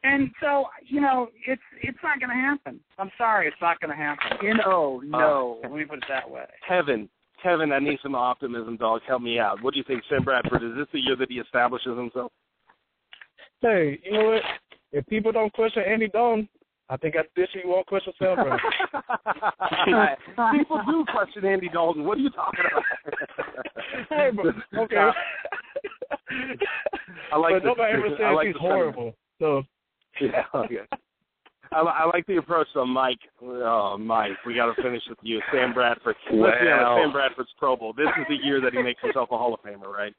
And 0.05 0.29
so, 0.39 0.65
you 0.85 1.01
know, 1.01 1.29
it's 1.47 1.61
it's 1.81 1.97
not 2.03 2.19
going 2.19 2.29
to 2.29 2.35
happen. 2.35 2.79
I'm 2.99 3.11
sorry, 3.17 3.47
it's 3.47 3.57
not 3.59 3.81
going 3.81 3.89
to 3.89 3.97
happen. 3.97 4.37
No, 4.63 5.01
no. 5.03 5.59
Uh, 5.65 5.69
Let 5.69 5.77
me 5.77 5.85
put 5.85 5.97
it 5.97 6.03
that 6.07 6.29
way. 6.29 6.45
Kevin, 6.67 7.09
Kevin, 7.41 7.71
I 7.71 7.79
need 7.79 7.99
some 8.01 8.15
optimism, 8.15 8.77
dog. 8.77 9.01
Help 9.07 9.21
me 9.21 9.39
out. 9.39 9.61
What 9.61 9.73
do 9.73 9.77
you 9.77 9.83
think, 9.87 10.03
Sam 10.09 10.23
Bradford? 10.23 10.63
Is 10.63 10.71
this 10.77 10.87
the 10.93 10.99
year 10.99 11.15
that 11.17 11.29
he 11.29 11.35
establishes 11.39 11.97
himself? 11.97 12.31
Hey, 13.61 13.99
you 14.03 14.11
know 14.13 14.25
what? 14.25 14.41
If 14.91 15.05
people 15.07 15.31
don't 15.31 15.51
question 15.53 15.83
Andy 15.87 16.07
Dalton, 16.07 16.47
I 16.89 16.97
think 16.97 17.15
I 17.15 17.21
this 17.35 17.47
year 17.53 17.63
you 17.65 17.69
won't 17.71 17.87
question 17.87 18.13
Sam 18.19 18.35
Bradford. 18.35 18.71
People 20.53 20.81
do 20.85 21.05
question 21.11 21.45
Andy 21.45 21.69
Dalton. 21.69 22.05
What 22.05 22.17
are 22.17 22.21
you 22.21 22.29
talking 22.29 22.65
about? 22.71 22.83
hey, 24.09 24.29
but 24.35 24.45
okay. 24.81 25.09
I 27.31 27.37
like 27.37 27.53
but 27.55 27.59
the- 27.63 27.67
nobody 27.69 27.93
ever 27.93 28.05
I 28.07 28.09
says 28.09 28.35
like 28.35 28.47
he's 28.47 28.53
the 28.55 28.59
sentiment. 28.59 28.95
horrible. 28.95 29.15
So 29.39 29.63
Yeah, 30.21 30.43
okay. 30.53 30.77
I, 31.71 31.79
I 31.79 32.05
like 32.05 32.25
the 32.27 32.37
approach, 32.37 32.67
though, 32.73 32.85
Mike. 32.85 33.19
Oh, 33.41 33.97
Mike, 33.97 34.31
we 34.45 34.55
got 34.55 34.73
to 34.73 34.81
finish 34.81 35.03
with 35.09 35.17
you, 35.21 35.41
Sam 35.51 35.73
Bradford. 35.73 36.15
Let's 36.31 36.31
be 36.31 36.67
Well. 36.67 36.85
honest, 36.85 37.03
Sam 37.03 37.11
Bradford's 37.11 37.49
Pro 37.57 37.75
Bowl. 37.75 37.93
This 37.93 38.07
is 38.19 38.25
the 38.29 38.37
year 38.45 38.61
that 38.61 38.73
he 38.73 38.81
makes 38.81 39.01
himself 39.01 39.29
a 39.31 39.37
Hall 39.37 39.53
of 39.53 39.61
Famer, 39.61 39.87
right? 39.87 40.13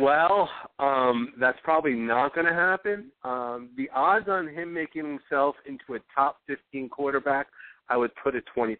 Well, 0.00 0.48
um, 0.78 1.32
that's 1.38 1.58
probably 1.64 1.94
not 1.94 2.34
going 2.34 2.46
to 2.46 2.54
happen. 2.54 3.10
Um, 3.24 3.70
the 3.76 3.90
odds 3.94 4.26
on 4.28 4.48
him 4.48 4.72
making 4.72 5.04
himself 5.04 5.56
into 5.66 5.94
a 5.94 5.98
top 6.14 6.38
15 6.46 6.88
quarterback, 6.88 7.48
I 7.88 7.96
would 7.96 8.12
put 8.22 8.34
at 8.34 8.44
20%. 8.56 8.76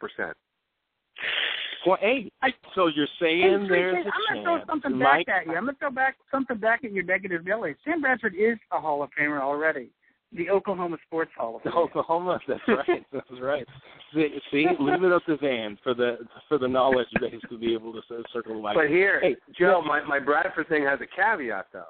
Well, 1.85 1.99
hey, 2.01 2.31
so 2.77 2.87
you're 2.87 3.09
saying 3.21 3.41
Hey, 3.63 3.69
there's 3.69 3.95
Tracy, 4.05 4.09
a 4.09 4.13
I'm 4.13 4.45
gonna 4.45 4.59
chance, 4.59 4.65
throw 4.67 4.73
something 4.75 4.99
Mike? 4.99 5.27
back 5.27 5.37
at 5.43 5.47
you. 5.47 5.57
I'm 5.57 5.65
gonna 5.67 5.77
throw 5.81 5.91
back 5.91 6.17
something 6.31 6.57
back 6.57 6.85
at 6.85 6.93
your 6.93 7.03
negative 7.03 7.45
Billy. 7.45 7.75
Sam 7.85 8.01
Bradford 8.01 8.35
is 8.39 8.57
a 8.71 8.81
Hall 8.81 9.03
of 9.03 9.11
Famer 9.19 9.41
already. 9.41 9.91
The 10.35 10.49
Oklahoma 10.49 10.97
Sports 11.07 11.31
Hall 11.37 11.57
of 11.57 11.63
Fame. 11.63 11.73
Oklahoma. 11.77 12.39
That's 12.49 12.61
right. 12.69 13.05
That's 13.13 13.41
right. 13.41 13.67
See, 14.15 14.29
see, 14.51 14.67
leave 14.81 15.03
it 15.03 15.13
up 15.13 15.25
to 15.27 15.37
Van 15.37 15.79
for 15.83 15.93
the 15.95 16.19
for 16.49 16.59
the 16.59 16.69
knowledge 16.69 17.09
base 17.21 17.41
to 17.51 17.59
be 17.59 17.75
able 17.75 17.93
to 17.93 18.01
c- 18.09 18.23
circle 18.33 18.55
the 18.55 18.61
wagon. 18.61 18.83
But 18.83 18.91
here, 18.91 19.21
Hey, 19.21 19.37
Joe, 19.59 19.83
my, 19.87 20.03
my 20.05 20.19
Bradford 20.19 20.69
thing 20.69 20.85
has 20.85 21.01
a 21.01 21.07
caveat, 21.07 21.67
though. 21.73 21.85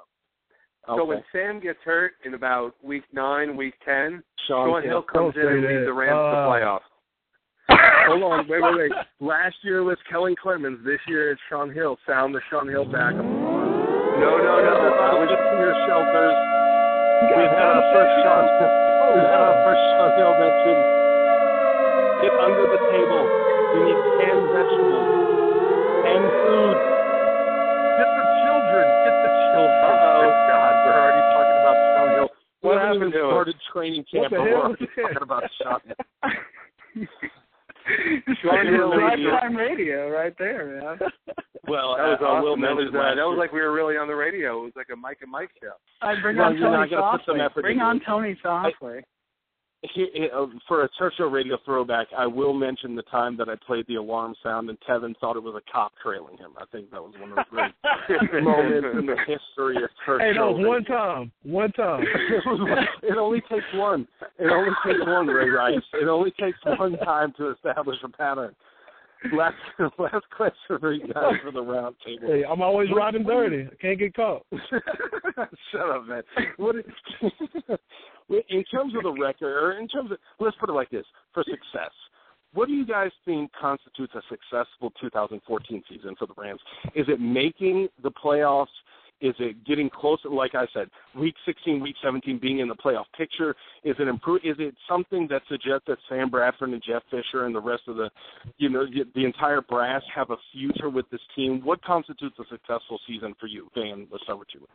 Okay. 0.89 0.99
So 0.99 1.05
when 1.05 1.23
Sam 1.31 1.61
gets 1.61 1.79
hurt 1.85 2.13
in 2.25 2.33
about 2.33 2.75
week 2.83 3.03
nine, 3.13 3.55
week 3.55 3.75
10, 3.85 4.21
Shaun 4.47 4.67
Shaun 4.67 4.83
Hill 4.83 5.01
comes 5.03 5.33
in 5.37 5.47
and 5.47 5.61
leads 5.61 5.85
the 5.85 5.93
Rams 5.93 6.11
Uh, 6.19 6.31
to 6.31 6.37
playoffs. 6.51 6.79
Hold 8.09 8.23
on, 8.23 8.47
wait, 8.49 8.61
wait, 8.61 8.75
wait. 8.77 8.91
Last 9.21 9.55
year 9.63 9.83
was 9.83 9.97
Kellen 10.11 10.35
Clemens. 10.35 10.79
This 10.83 10.99
year 11.07 11.31
it's 11.31 11.41
Shaun 11.49 11.73
Hill. 11.73 11.97
Sound 12.05 12.35
the 12.35 12.41
Shaun 12.51 12.67
Hill 12.67 12.83
back. 12.83 13.13
No, 13.15 13.21
no, 13.23 14.59
no. 14.59 14.75
I 14.99 15.13
was 15.15 15.29
Just 15.31 15.39
your 15.55 15.73
shelters. 15.87 16.62
We've 17.23 17.55
had 17.55 17.69
our 17.71 17.83
first 17.95 18.13
Shaun. 18.23 18.43
We've 19.15 19.23
had 19.31 19.41
our 19.43 19.57
first 19.63 19.83
Shaun 19.95 20.09
Hill 20.19 20.33
mention. 20.43 20.75
Get 22.23 22.33
under 22.35 22.65
the 22.67 22.81
table. 22.91 23.23
We 23.73 23.79
need 23.87 23.99
canned 24.19 24.45
vegetables 24.51 25.07
and 26.03 26.23
food. 26.43 26.77
Get 27.95 28.09
the 28.11 28.25
children. 28.43 28.85
Get 29.07 29.15
the 29.23 29.31
children. 29.55 29.83
Uh-oh. 29.87 30.23
Oh 30.23 30.31
God, 30.51 30.73
we're 30.83 30.99
already 30.99 31.23
talking 31.31 31.57
about 31.63 31.77
Shaun 31.95 32.09
Hill. 32.15 32.29
We 32.31 32.67
What 32.69 32.77
happened 32.81 33.11
to 33.13 33.21
us? 33.23 33.31
started 33.31 33.55
training 33.71 34.03
camp, 34.11 34.23
What 34.23 34.31
the 34.31 34.37
but 34.37 34.43
we're 34.43 34.49
hell 34.51 34.61
already 34.67 34.83
was 34.83 34.91
that? 34.95 35.03
talking 35.03 35.23
about 35.23 35.43
Shaun 35.59 35.81
Hill. 37.87 38.35
Shaun 38.41 38.65
Hill 38.67 38.89
leads 38.89 39.23
the- 39.23 39.29
Lifetime 39.31 39.55
radio 39.55 40.09
right 40.09 40.33
there, 40.37 40.81
man. 40.81 40.99
Well, 41.67 41.95
That 41.95 42.07
was 42.07 42.19
I, 42.21 42.25
I 42.25 42.41
will 42.41 42.51
awesome. 42.53 42.61
That 42.61 42.75
was, 42.75 42.91
mention 42.91 42.99
uh, 42.99 43.15
that 43.15 43.23
was 43.27 43.37
like 43.39 43.53
we 43.53 43.61
were 43.61 43.71
really 43.71 43.95
on 43.95 44.07
the 44.07 44.15
radio. 44.15 44.59
It 44.59 44.63
was 44.63 44.73
like 44.75 44.87
a 44.91 44.95
Mike 44.97 45.19
and 45.21 45.31
Mike 45.31 45.49
show. 45.61 45.71
I 46.01 46.19
bring 46.21 46.35
Well, 46.37 46.47
on 46.47 46.55
you 46.55 46.59
know, 46.61 46.73
I 46.73 46.87
Tony 46.87 46.89
gotta 46.91 47.17
put 47.17 47.25
some 47.25 47.37
Softli. 47.37 47.61
Bring 47.61 47.79
on. 47.79 48.01
Tony 48.05 48.37
Softli. 48.43 49.01
He- 49.91 50.29
uh, 50.33 50.45
for 50.67 50.83
a 50.83 50.89
Turf 50.97 51.13
Show 51.17 51.25
radio 51.27 51.57
throwback, 51.65 52.07
I 52.17 52.25
will 52.25 52.53
mention 52.53 52.95
the 52.95 53.01
time 53.03 53.35
that 53.37 53.49
I 53.49 53.55
played 53.55 53.85
the 53.87 53.95
alarm 53.95 54.33
sound 54.41 54.69
and 54.69 54.79
Tevin 54.81 55.13
thought 55.19 55.35
it 55.35 55.43
was 55.43 55.55
a 55.55 55.71
cop 55.71 55.91
trailing 56.01 56.37
him. 56.37 56.51
I 56.57 56.63
think 56.71 56.89
that 56.91 57.03
was 57.03 57.13
one 57.19 57.31
of 57.31 57.35
the 57.35 57.45
great 57.49 58.43
moments 58.43 58.87
in 58.97 59.05
the 59.05 59.17
history 59.27 59.83
of 59.83 59.89
church 60.05 60.21
hey, 60.21 60.27
radio. 60.27 60.55
one 60.67 60.85
time. 60.85 61.31
One 61.43 61.71
time. 61.73 62.01
it, 62.03 62.43
was, 62.45 62.87
it 63.03 63.17
only 63.17 63.41
takes 63.41 63.65
one. 63.73 64.07
It 64.39 64.47
only 64.49 64.71
takes 64.85 65.05
one, 65.05 65.27
Ray 65.27 65.49
Rice. 65.49 65.83
It 65.93 66.07
only 66.07 66.31
takes 66.31 66.57
one 66.63 66.97
time 66.99 67.33
to 67.37 67.51
establish 67.51 67.97
a 68.05 68.09
pattern. 68.09 68.55
Last 69.31 69.55
last 69.99 70.25
question 70.35 70.79
for 70.79 70.93
you 70.93 71.07
guys 71.13 71.33
for 71.43 71.51
the 71.51 71.61
round 71.61 71.95
table. 72.05 72.27
Hey, 72.27 72.43
I'm 72.43 72.61
always 72.61 72.89
riding 72.93 73.23
dirty. 73.23 73.69
I 73.71 73.75
can't 73.81 73.99
get 73.99 74.13
caught. 74.15 74.45
Shut 75.71 75.89
up, 75.89 76.05
man. 76.07 76.23
What 76.57 76.75
in 78.29 78.63
terms 78.65 78.93
of 78.95 79.03
the 79.03 79.21
record, 79.21 79.51
or 79.51 79.79
in 79.79 79.87
terms 79.87 80.11
of 80.11 80.17
let's 80.39 80.57
put 80.59 80.69
it 80.69 80.73
like 80.73 80.89
this: 80.89 81.05
for 81.33 81.43
success, 81.43 81.91
what 82.53 82.67
do 82.67 82.73
you 82.73 82.85
guys 82.85 83.11
think 83.25 83.51
constitutes 83.59 84.13
a 84.15 84.21
successful 84.29 84.91
2014 85.01 85.83
season 85.89 86.15
for 86.17 86.27
the 86.27 86.33
Rams? 86.37 86.61
Is 86.95 87.05
it 87.07 87.19
making 87.19 87.87
the 88.01 88.11
playoffs? 88.11 88.67
Is 89.21 89.33
it 89.39 89.63
getting 89.65 89.89
closer? 89.89 90.29
Like 90.29 90.53
I 90.53 90.65
said, 90.73 90.89
week 91.15 91.35
16, 91.45 91.79
week 91.79 91.95
17, 92.03 92.39
being 92.39 92.59
in 92.59 92.67
the 92.67 92.75
playoff 92.75 93.05
picture. 93.17 93.55
Is 93.83 93.95
it 93.97 94.07
improve? 94.07 94.41
Is 94.43 94.57
it 94.59 94.75
something 94.87 95.27
that 95.29 95.43
suggests 95.47 95.85
that 95.87 95.97
Sam 96.09 96.29
Bradford 96.29 96.71
and 96.71 96.83
Jeff 96.85 97.03
Fisher 97.09 97.45
and 97.45 97.55
the 97.55 97.61
rest 97.61 97.83
of 97.87 97.95
the, 97.95 98.09
you 98.57 98.69
know, 98.69 98.85
the, 98.85 99.05
the 99.15 99.23
entire 99.23 99.61
brass 99.61 100.01
have 100.13 100.29
a 100.29 100.35
future 100.51 100.89
with 100.89 101.09
this 101.09 101.21
team? 101.35 101.61
What 101.63 101.81
constitutes 101.83 102.35
a 102.37 102.43
successful 102.51 102.99
season 103.07 103.33
for 103.39 103.47
you, 103.47 103.69
Van? 103.73 104.07
Let's 104.11 104.25
start 104.25 104.39
with 104.39 104.49
you. 104.53 104.67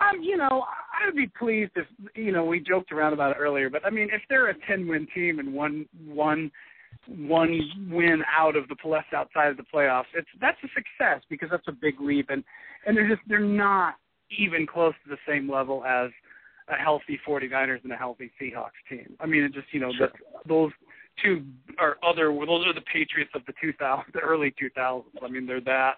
Um, 0.00 0.22
you 0.22 0.36
know, 0.36 0.64
I 1.00 1.06
would 1.06 1.16
be 1.16 1.26
pleased 1.38 1.72
if 1.76 1.86
you 2.14 2.32
know 2.32 2.44
we 2.44 2.60
joked 2.60 2.92
around 2.92 3.12
about 3.12 3.32
it 3.32 3.36
earlier, 3.38 3.70
but 3.70 3.84
I 3.84 3.90
mean, 3.90 4.08
if 4.12 4.22
they're 4.28 4.48
a 4.48 4.54
ten-win 4.66 5.06
team 5.14 5.38
and 5.38 5.52
one 5.52 5.86
one 6.06 6.50
one 7.06 7.60
win 7.90 8.22
out 8.36 8.56
of 8.56 8.68
the 8.68 8.76
plus 8.76 9.04
outside 9.14 9.48
of 9.48 9.56
the 9.56 9.64
playoffs, 9.72 10.04
it's 10.14 10.28
that's 10.40 10.58
a 10.64 10.68
success 10.68 11.22
because 11.30 11.48
that's 11.50 11.68
a 11.68 11.72
big 11.72 12.00
leap, 12.00 12.30
and 12.30 12.42
and 12.86 12.96
they're 12.96 13.08
just 13.08 13.22
they're 13.28 13.40
not 13.40 13.94
even 14.36 14.66
close 14.66 14.94
to 15.04 15.10
the 15.10 15.18
same 15.26 15.50
level 15.50 15.84
as 15.84 16.10
a 16.68 16.74
healthy 16.74 17.18
49ers 17.26 17.82
and 17.82 17.92
a 17.92 17.96
healthy 17.96 18.30
Seahawks 18.40 18.76
team. 18.88 19.16
I 19.20 19.26
mean, 19.26 19.42
it 19.42 19.52
just 19.52 19.68
you 19.72 19.80
know 19.80 19.92
Sure. 19.96 20.08
the, 20.08 20.48
those 20.48 20.72
two 21.22 21.44
are 21.78 21.96
other 22.02 22.32
those 22.32 22.66
are 22.66 22.74
the 22.74 22.84
Patriots 22.92 23.30
of 23.34 23.42
the 23.46 23.54
2000 23.60 24.04
the 24.12 24.20
early 24.20 24.54
2000s. 24.60 25.04
I 25.22 25.28
mean, 25.28 25.46
they're 25.46 25.60
that 25.62 25.96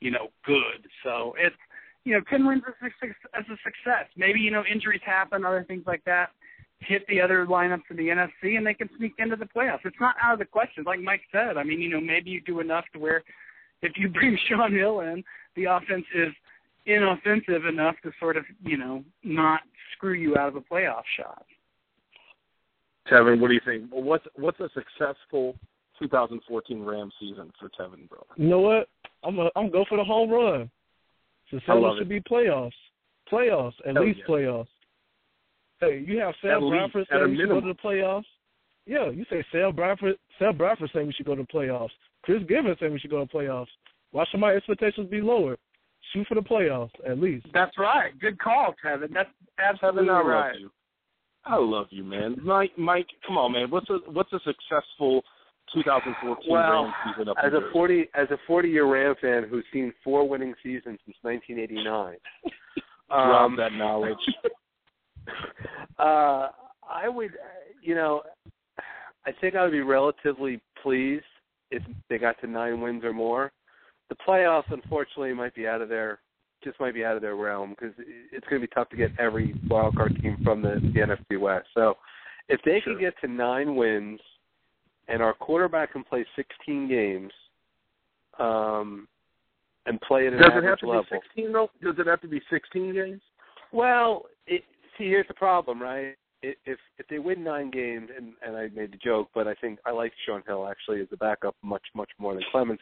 you 0.00 0.10
know 0.10 0.28
good. 0.44 0.88
So 1.04 1.34
it's 1.38 1.56
you 2.04 2.14
know, 2.14 2.20
ten 2.30 2.46
wins 2.46 2.62
is 2.66 2.92
a, 3.02 3.38
as 3.38 3.44
a 3.46 3.56
success. 3.64 4.06
Maybe 4.16 4.40
you 4.40 4.50
know 4.50 4.64
injuries 4.70 5.02
happen, 5.04 5.44
other 5.44 5.64
things 5.66 5.84
like 5.86 6.04
that 6.04 6.30
hit 6.80 7.06
the 7.08 7.20
other 7.20 7.46
lineups 7.46 7.82
in 7.90 7.96
the 7.96 8.08
NFC, 8.08 8.56
and 8.56 8.66
they 8.66 8.74
can 8.74 8.88
sneak 8.96 9.12
into 9.18 9.36
the 9.36 9.44
playoffs. 9.44 9.84
It's 9.84 10.00
not 10.00 10.14
out 10.22 10.32
of 10.32 10.38
the 10.38 10.46
question, 10.46 10.84
like 10.84 11.00
Mike 11.00 11.20
said. 11.30 11.56
I 11.56 11.62
mean, 11.62 11.80
you 11.80 11.90
know, 11.90 12.00
maybe 12.00 12.30
you 12.30 12.40
do 12.40 12.60
enough 12.60 12.84
to 12.94 12.98
where 12.98 13.22
if 13.82 13.92
you 13.96 14.08
bring 14.12 14.38
Shaun 14.48 14.72
Hill 14.72 15.00
in, 15.00 15.22
the 15.56 15.64
offense 15.64 16.06
is 16.14 16.32
inoffensive 16.86 17.66
enough 17.66 17.96
to 18.02 18.10
sort 18.18 18.36
of 18.36 18.44
you 18.64 18.76
know 18.76 19.04
not 19.22 19.60
screw 19.94 20.14
you 20.14 20.36
out 20.36 20.48
of 20.48 20.56
a 20.56 20.60
playoff 20.60 21.02
shot. 21.16 21.44
Tevin, 23.10 23.40
what 23.40 23.48
do 23.48 23.54
you 23.54 23.60
think? 23.64 23.84
What's 23.90 24.24
what's 24.36 24.60
a 24.60 24.70
successful 24.74 25.56
2014 25.98 26.82
Rams 26.82 27.12
season 27.20 27.52
for 27.58 27.68
Tevin, 27.68 28.08
bro? 28.08 28.24
You 28.36 28.48
know 28.48 28.60
what? 28.60 28.88
I'm 29.22 29.38
a, 29.38 29.50
I'm 29.56 29.70
go 29.70 29.84
for 29.88 29.98
the 29.98 30.04
home 30.04 30.30
run. 30.30 30.70
So 31.50 31.58
I 31.68 31.74
love 31.74 31.94
seven 31.94 31.98
should 31.98 32.08
be 32.08 32.20
playoffs. 32.20 32.72
Playoffs, 33.30 33.74
at 33.86 33.94
Hell 33.94 34.04
least 34.04 34.20
yeah. 34.20 34.26
playoffs. 34.26 34.66
Hey, 35.80 36.04
you 36.06 36.18
have 36.18 36.30
At 36.30 36.34
Sam 36.42 36.62
least, 36.62 36.92
Bradford 36.92 37.02
at 37.02 37.08
saying 37.10 37.30
we 37.30 37.36
should 37.38 37.48
go 37.48 37.60
to 37.60 37.66
the 37.68 37.74
playoffs. 37.74 38.24
Yeah, 38.86 39.10
you 39.10 39.24
say 39.30 39.44
Sam 39.52 39.74
Bradford. 39.74 40.16
Sam 40.38 40.56
Bradford 40.56 40.90
saying 40.92 41.06
we 41.06 41.12
should 41.12 41.26
go 41.26 41.34
to 41.34 41.42
the 41.42 41.48
playoffs. 41.48 41.90
Chris 42.22 42.42
Givens 42.48 42.76
saying 42.80 42.92
we 42.92 42.98
should 42.98 43.10
go 43.10 43.24
to 43.24 43.30
the 43.30 43.38
playoffs. 43.38 43.68
Why 44.12 44.24
should 44.30 44.40
my 44.40 44.52
expectations 44.52 45.08
be 45.08 45.20
lowered? 45.20 45.58
Shoot 46.12 46.26
for 46.26 46.34
the 46.34 46.40
playoffs 46.40 46.90
at 47.06 47.18
least. 47.18 47.46
That's 47.54 47.76
right. 47.78 48.18
Good 48.18 48.38
call, 48.38 48.74
Kevin. 48.82 49.12
That's 49.12 49.28
absolutely 49.58 50.04
Tevin, 50.04 50.10
I 50.10 50.16
love 50.18 50.26
right. 50.26 50.58
you. 50.58 50.70
I 51.44 51.56
love 51.56 51.86
you, 51.90 52.04
man. 52.04 52.36
Mike, 52.42 52.72
Mike, 52.76 53.06
come 53.26 53.38
on, 53.38 53.52
man. 53.52 53.70
What's 53.70 53.88
a 53.90 53.98
what's 54.10 54.32
a 54.32 54.40
successful 54.44 55.22
2014 55.74 56.50
Well, 56.50 56.84
Rams 56.84 56.94
season 57.06 57.28
up 57.28 57.36
as 57.38 57.52
a 57.52 57.60
Jersey? 57.60 57.66
forty 57.72 58.08
as 58.14 58.28
a 58.30 58.38
forty 58.46 58.68
year 58.68 58.86
Ram 58.86 59.14
fan 59.20 59.46
who's 59.48 59.64
seen 59.72 59.92
four 60.02 60.28
winning 60.28 60.54
seasons 60.62 60.98
since 61.04 61.16
1989. 61.22 62.16
Drop 63.08 63.50
um, 63.50 63.56
that 63.56 63.72
knowledge. 63.72 64.16
uh, 65.98 66.48
I 66.88 67.08
would, 67.08 67.32
you 67.82 67.94
know, 67.94 68.22
I 69.26 69.32
think 69.40 69.54
I 69.54 69.62
would 69.62 69.72
be 69.72 69.80
relatively 69.80 70.60
pleased 70.82 71.24
if 71.70 71.82
they 72.08 72.18
got 72.18 72.40
to 72.40 72.46
nine 72.46 72.80
wins 72.80 73.04
or 73.04 73.12
more. 73.12 73.52
The 74.08 74.16
playoffs, 74.26 74.72
unfortunately, 74.72 75.32
might 75.34 75.54
be 75.54 75.66
out 75.66 75.80
of 75.82 75.88
their 75.88 76.20
just 76.62 76.78
might 76.78 76.94
be 76.94 77.04
out 77.04 77.16
of 77.16 77.22
their 77.22 77.36
realm 77.36 77.70
because 77.70 77.94
it's 77.98 78.46
going 78.48 78.60
to 78.60 78.66
be 78.68 78.72
tough 78.74 78.90
to 78.90 78.96
get 78.96 79.10
every 79.18 79.54
wild 79.68 79.96
card 79.96 80.14
team 80.20 80.36
from 80.44 80.60
the, 80.60 80.74
the 80.94 81.00
NFC 81.00 81.40
West. 81.40 81.66
So, 81.74 81.94
if 82.48 82.60
they 82.64 82.80
Sure. 82.84 82.94
can 82.94 83.00
get 83.00 83.14
to 83.22 83.28
nine 83.28 83.76
wins, 83.76 84.20
and 85.10 85.22
our 85.22 85.32
quarterback 85.34 85.92
can 85.92 86.04
play 86.04 86.24
16 86.36 86.88
games, 86.88 87.32
um, 88.38 89.08
and 89.86 90.00
play 90.02 90.26
it 90.26 90.32
at 90.34 90.40
an 90.44 90.50
Does 90.50 90.62
it 90.62 90.64
have 90.66 90.78
to 90.78 90.86
level. 90.88 91.02
be 91.10 91.18
16 91.34 91.52
though? 91.52 91.70
Does 91.82 91.94
it 91.98 92.06
have 92.06 92.20
to 92.22 92.28
be 92.28 92.40
16 92.50 92.94
games? 92.94 93.20
Well, 93.72 94.26
it, 94.46 94.62
see, 94.96 95.04
here's 95.04 95.28
the 95.28 95.34
problem, 95.34 95.80
right? 95.80 96.16
I- 96.44 96.56
If 96.64 96.78
if 96.98 97.06
they 97.08 97.18
win 97.18 97.44
nine 97.44 97.70
games, 97.70 98.08
and 98.16 98.32
and 98.44 98.56
I 98.56 98.68
made 98.74 98.92
the 98.92 98.96
joke, 98.98 99.28
but 99.34 99.46
I 99.46 99.54
think 99.54 99.78
I 99.84 99.90
like 99.90 100.12
Shaun 100.24 100.42
Hill 100.46 100.66
actually 100.68 101.00
as 101.02 101.08
a 101.12 101.16
backup 101.16 101.54
much 101.62 101.82
much 101.94 102.10
more 102.18 102.34
than 102.34 102.42
Clemens. 102.50 102.80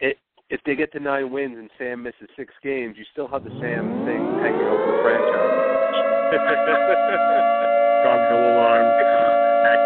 It 0.00 0.18
if 0.50 0.60
they 0.64 0.74
get 0.76 0.92
to 0.92 1.00
nine 1.00 1.30
wins 1.30 1.56
and 1.58 1.70
Sam 1.78 2.02
misses 2.02 2.28
six 2.36 2.52
games, 2.62 2.96
you 2.98 3.04
still 3.12 3.28
have 3.28 3.44
the 3.44 3.50
Sam 3.60 3.84
thing 4.04 4.22
hanging 4.44 4.66
over 4.72 4.86
the 4.92 4.98
franchise. 5.04 5.56
Shaun 8.04 8.20
Hill 8.28 8.44
alarm 8.52 8.86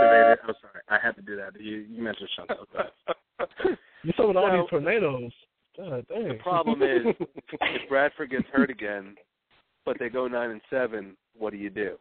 activated. 0.02 0.38
I'm 0.48 0.54
sorry, 0.60 0.82
I 0.88 0.98
had 1.04 1.16
to 1.16 1.22
do 1.22 1.36
that. 1.36 1.60
You, 1.60 1.84
you 1.88 2.02
mentioned 2.02 2.28
Shaun 2.36 2.46
Hill. 2.48 3.76
You 4.04 4.12
saw 4.16 4.26
with 4.26 4.36
all 4.36 4.50
these 4.50 4.68
tornadoes. 4.68 5.30
God 5.76 6.04
dang. 6.08 6.26
The 6.28 6.34
problem 6.42 6.82
is 6.82 7.02
if 7.52 7.88
Bradford 7.88 8.30
gets 8.30 8.46
hurt 8.52 8.68
again, 8.68 9.14
but 9.86 9.96
they 10.00 10.08
go 10.08 10.26
nine 10.26 10.50
and 10.50 10.60
seven, 10.70 11.16
what 11.38 11.52
do 11.52 11.56
you 11.56 11.70
do? 11.70 11.96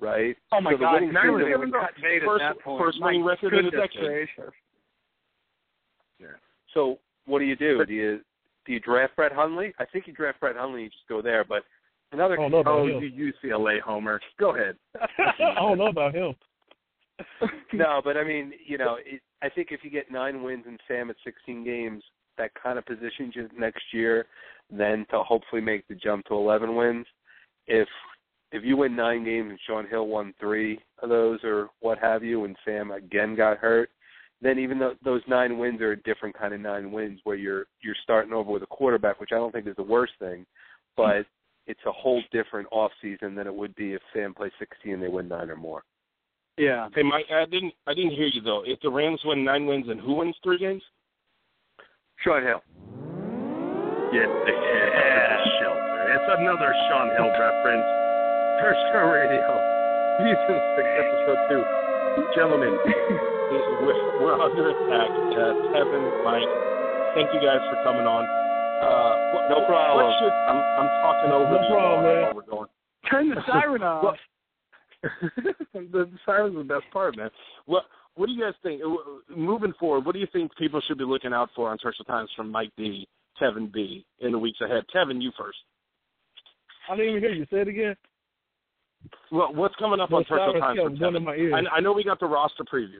Right? 0.00 0.36
Oh 0.52 0.60
my 0.60 0.72
So 0.72 0.78
God! 0.78 1.02
Nine 1.02 1.10
season- 1.12 1.50
they 1.50 1.56
would 1.56 1.72
cut 1.72 1.90
First- 2.24 2.42
at 2.42 2.54
that 2.54 2.60
point. 2.64 2.80
first 2.82 2.98
winning 3.02 3.24
record 3.24 3.54
in 3.54 3.66
a 3.66 3.70
goodness 3.70 3.88
decade. 3.92 4.06
gracious. 4.08 4.52
So 6.74 6.98
what 7.26 7.40
do 7.40 7.44
you 7.44 7.56
do? 7.56 7.84
Do 7.84 7.92
you 7.92 8.20
do 8.66 8.72
you 8.72 8.80
draft 8.80 9.16
Brett 9.16 9.32
Hundley? 9.32 9.72
I 9.80 9.84
think 9.84 10.06
you 10.06 10.12
draft 10.12 10.38
Brett 10.40 10.54
Hundley, 10.56 10.82
you 10.84 10.88
just 10.88 11.08
go 11.08 11.20
there. 11.20 11.44
But 11.44 11.64
another 12.12 12.34
I 12.34 12.36
don't 12.42 12.50
know 12.52 12.58
about 12.58 12.78
Oh, 12.80 12.86
him. 12.86 13.02
you 13.14 13.32
UCLA 13.44 13.80
homer. 13.80 14.20
Go 14.38 14.54
ahead. 14.54 14.76
I 15.00 15.54
don't 15.56 15.78
know 15.78 15.88
about 15.88 16.14
him. 16.14 16.34
no, 17.72 18.00
but 18.02 18.16
I 18.16 18.24
mean, 18.24 18.52
you 18.66 18.78
know, 18.78 18.96
it, 19.04 19.20
I 19.42 19.48
think 19.48 19.68
if 19.70 19.80
you 19.82 19.90
get 19.90 20.10
nine 20.10 20.42
wins 20.42 20.64
and 20.66 20.80
Sam 20.88 21.10
at 21.10 21.16
16 21.24 21.64
games, 21.64 22.02
that 22.38 22.50
kind 22.60 22.78
of 22.78 22.86
positions 22.86 23.34
you 23.34 23.48
next 23.58 23.82
year, 23.92 24.26
then 24.70 25.04
to 25.10 25.22
hopefully 25.22 25.60
make 25.60 25.86
the 25.88 25.94
jump 25.94 26.24
to 26.26 26.34
11 26.34 26.74
wins. 26.74 27.06
If 27.66 27.88
if 28.52 28.64
you 28.64 28.76
win 28.76 28.96
nine 28.96 29.24
games 29.24 29.50
and 29.50 29.58
Shaun 29.64 29.86
Hill 29.86 30.08
won 30.08 30.34
three 30.40 30.80
of 31.02 31.08
those 31.08 31.38
or 31.44 31.68
what 31.80 31.98
have 31.98 32.24
you, 32.24 32.44
and 32.44 32.56
Sam 32.64 32.90
again 32.90 33.36
got 33.36 33.58
hurt, 33.58 33.90
then 34.42 34.58
even 34.58 34.78
though 34.78 34.94
those 35.04 35.22
nine 35.28 35.58
wins 35.58 35.80
are 35.80 35.92
a 35.92 36.02
different 36.02 36.36
kind 36.36 36.52
of 36.54 36.60
nine 36.60 36.90
wins 36.90 37.20
where 37.24 37.36
you're 37.36 37.66
you're 37.82 37.94
starting 38.02 38.32
over 38.32 38.50
with 38.50 38.62
a 38.62 38.66
quarterback, 38.66 39.20
which 39.20 39.30
I 39.32 39.36
don't 39.36 39.52
think 39.52 39.66
is 39.68 39.76
the 39.76 39.82
worst 39.82 40.14
thing, 40.18 40.46
but 40.96 41.26
it's 41.70 41.86
a 41.86 41.92
whole 41.92 42.20
different 42.32 42.66
off 42.72 42.90
season 43.00 43.36
than 43.36 43.46
it 43.46 43.54
would 43.54 43.74
be 43.76 43.94
if 43.94 44.02
Sam 44.12 44.34
plays 44.34 44.50
16 44.58 44.94
and 44.94 45.02
they 45.02 45.08
win 45.08 45.28
nine 45.28 45.48
or 45.48 45.56
more. 45.56 45.84
Yeah. 46.58 46.88
Hey, 46.94 47.02
Mike, 47.06 47.30
I 47.32 47.46
didn't 47.46 47.72
I 47.86 47.94
didn't 47.94 48.10
hear 48.12 48.26
you 48.26 48.42
though. 48.42 48.62
If 48.66 48.80
the 48.82 48.90
Rams 48.90 49.20
win 49.24 49.44
nine 49.44 49.64
wins, 49.66 49.86
and 49.88 50.00
who 50.00 50.14
wins 50.14 50.34
three 50.42 50.58
games? 50.58 50.82
Shaun 52.20 52.42
Hill. 52.42 52.60
Yeah, 54.12 54.26
yeah, 54.26 55.40
shelter. 55.62 56.02
It's 56.10 56.30
another 56.36 56.74
Shaun 56.90 57.08
Hill 57.16 57.30
reference. 57.32 57.86
Turf 58.60 58.76
Show 58.92 59.08
Radio, 59.08 59.46
season 60.20 60.58
six, 60.76 60.86
episode 61.00 61.40
two. 61.48 61.62
Gentlemen, 62.36 62.76
we're, 63.86 63.96
we're 64.20 64.36
under 64.36 64.74
attack. 64.74 65.10
Uh, 65.32 65.54
Kevin, 65.72 66.04
Mike, 66.26 66.50
thank 67.14 67.32
you 67.32 67.40
guys 67.40 67.62
for 67.72 67.80
coming 67.86 68.04
on. 68.04 68.26
Uh, 68.80 69.32
what, 69.34 69.48
No 69.50 69.66
problem. 69.66 70.06
What 70.06 70.14
should, 70.18 70.32
I'm, 70.32 70.56
I'm 70.56 70.90
talking 71.02 71.30
over 71.32 71.50
No 71.50 71.60
the 71.60 71.68
problem, 71.68 72.04
man. 72.04 72.22
while 72.22 72.34
we're 72.34 72.50
going. 72.50 72.68
Turn 73.10 73.28
the 73.30 73.40
siren 73.46 73.82
off. 73.82 74.16
The 75.72 76.10
siren's 76.26 76.56
the 76.56 76.62
best 76.64 76.84
part, 76.92 77.16
man. 77.16 77.30
What 77.66 77.84
What 78.16 78.26
do 78.26 78.32
you 78.32 78.40
guys 78.42 78.52
think? 78.62 78.82
Moving 79.34 79.72
forward, 79.80 80.04
what 80.04 80.12
do 80.12 80.18
you 80.18 80.26
think 80.32 80.54
people 80.56 80.80
should 80.86 80.98
be 80.98 81.04
looking 81.04 81.32
out 81.32 81.48
for 81.56 81.70
on 81.70 81.78
Special 81.78 82.04
Times 82.04 82.28
from 82.36 82.50
Mike 82.50 82.70
D, 82.76 83.08
Kevin 83.38 83.70
B, 83.72 84.04
in 84.20 84.32
the 84.32 84.38
weeks 84.38 84.60
ahead? 84.60 84.84
Kevin, 84.92 85.20
you 85.22 85.32
first. 85.38 85.56
I 86.90 86.96
didn't 86.96 87.10
even 87.16 87.22
hear 87.22 87.32
you. 87.32 87.46
Say 87.50 87.60
it 87.60 87.68
again. 87.68 87.96
Well, 89.32 89.54
what's 89.54 89.74
coming 89.76 90.00
up 90.00 90.10
The 90.10 90.16
on 90.16 90.24
sirens 90.28 90.60
Times 90.60 90.78
kept 90.78 90.90
for 90.90 90.96
going 91.12 91.24
Kevin? 91.24 91.46
in. 91.58 91.66
I, 91.66 91.76
I 91.76 91.80
know 91.80 91.92
we 91.94 92.04
got 92.04 92.20
the 92.20 92.26
roster 92.26 92.64
preview. 92.64 92.98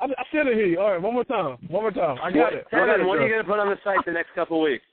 I, 0.00 0.04
I 0.04 0.24
still 0.28 0.44
didn't 0.44 0.58
hear 0.58 0.66
you. 0.66 0.80
All 0.80 0.92
right, 0.92 1.00
one 1.02 1.14
more 1.14 1.24
time. 1.24 1.56
One 1.68 1.82
more 1.82 1.90
time. 1.90 2.18
I 2.22 2.30
got 2.30 2.52
it. 2.52 2.66
I 2.72 2.76
got 2.76 2.86
Kevin, 2.86 3.00
it, 3.00 3.06
what 3.06 3.18
are 3.18 3.22
you 3.26 3.32
going 3.32 3.44
to 3.44 3.48
put 3.48 3.58
on 3.58 3.68
the 3.68 3.76
site 3.82 4.04
the 4.04 4.12
next 4.12 4.34
couple 4.34 4.58
of 4.58 4.64
weeks? 4.64 4.84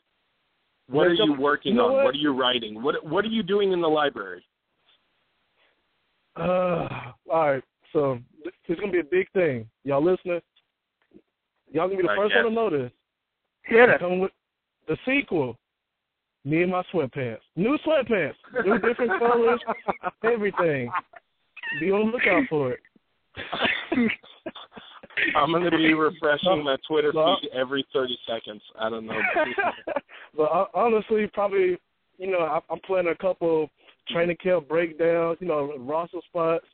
What 0.87 1.07
are 1.07 1.13
you 1.13 1.33
a- 1.33 1.39
working 1.39 1.73
you 1.73 1.77
know 1.77 1.87
on? 1.87 1.93
what? 1.93 2.05
What? 2.05 2.15
are 2.15 2.17
you 2.17 2.33
writing? 2.33 2.81
What 2.81 3.05
What 3.05 3.25
are 3.25 3.29
you 3.29 3.43
doing 3.43 3.71
in 3.71 3.81
the 3.81 3.87
library? 3.87 4.43
Uh, 6.35 6.87
all 7.31 7.51
right. 7.51 7.63
So 7.93 8.19
it's 8.67 8.79
gonna 8.79 8.91
be 8.91 8.99
a 8.99 9.03
big 9.03 9.31
thing. 9.31 9.67
Y'all 9.83 10.03
listening? 10.03 10.41
Y'all 11.71 11.87
gonna 11.87 11.97
be 11.97 12.03
the 12.03 12.11
I 12.11 12.15
first 12.15 12.33
guess. 12.33 12.43
one 12.43 12.53
to 12.53 12.55
know 12.55 12.69
this. 12.69 12.91
Hit 13.63 13.89
it. 13.89 13.99
Coming 13.99 14.19
with 14.19 14.31
the 14.87 14.97
sequel. 15.05 15.57
Me 16.45 16.63
and 16.63 16.71
my 16.71 16.83
sweatpants. 16.93 17.37
New 17.55 17.77
sweatpants. 17.85 18.33
New 18.65 18.79
different 18.79 19.17
colors. 19.19 19.61
Everything. 20.23 20.91
Be 21.79 21.91
on 21.91 22.07
the 22.07 22.17
lookout 22.17 22.43
for 22.49 22.73
it. 22.73 22.79
I'm 25.35 25.51
going 25.51 25.69
to 25.69 25.77
be 25.77 25.93
refreshing 25.93 26.63
my 26.63 26.77
Twitter 26.87 27.11
feed 27.11 27.49
every 27.53 27.85
30 27.93 28.17
seconds. 28.27 28.61
I 28.79 28.89
don't 28.89 29.05
know. 29.05 29.19
but 30.37 30.69
honestly, 30.73 31.29
probably, 31.33 31.77
you 32.17 32.31
know, 32.31 32.39
I, 32.39 32.59
I'm 32.69 32.79
playing 32.81 33.07
a 33.07 33.15
couple 33.15 33.69
training 34.09 34.37
camp 34.43 34.67
breakdowns, 34.67 35.37
you 35.39 35.47
know, 35.47 35.73
roster 35.77 36.19
spots. 36.27 36.65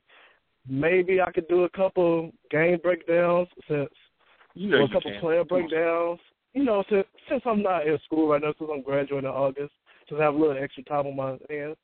Maybe 0.68 1.22
I 1.22 1.32
could 1.32 1.48
do 1.48 1.64
a 1.64 1.70
couple 1.70 2.32
game 2.52 2.78
breakdowns 2.82 3.48
since 3.68 3.90
You 4.54 4.70
know 4.70 4.78
or 4.78 4.80
you 4.82 4.86
a 4.86 4.90
couple 4.90 5.12
can. 5.12 5.20
player 5.22 5.44
breakdowns. 5.44 6.20
You 6.54 6.64
know, 6.64 6.84
since 6.90 7.06
since 7.30 7.42
I'm 7.46 7.62
not 7.62 7.88
in 7.88 7.98
school 8.06 8.30
right 8.30 8.42
now, 8.42 8.54
since 8.58 8.70
I'm 8.74 8.82
graduating 8.82 9.30
in 9.30 9.36
August, 9.36 9.72
since 10.08 10.20
I 10.20 10.24
have 10.24 10.36
a 10.36 10.38
little 10.38 10.62
extra 10.62 10.84
time 10.84 11.08
on 11.08 11.16
my 11.16 11.30
hands, 11.50 11.78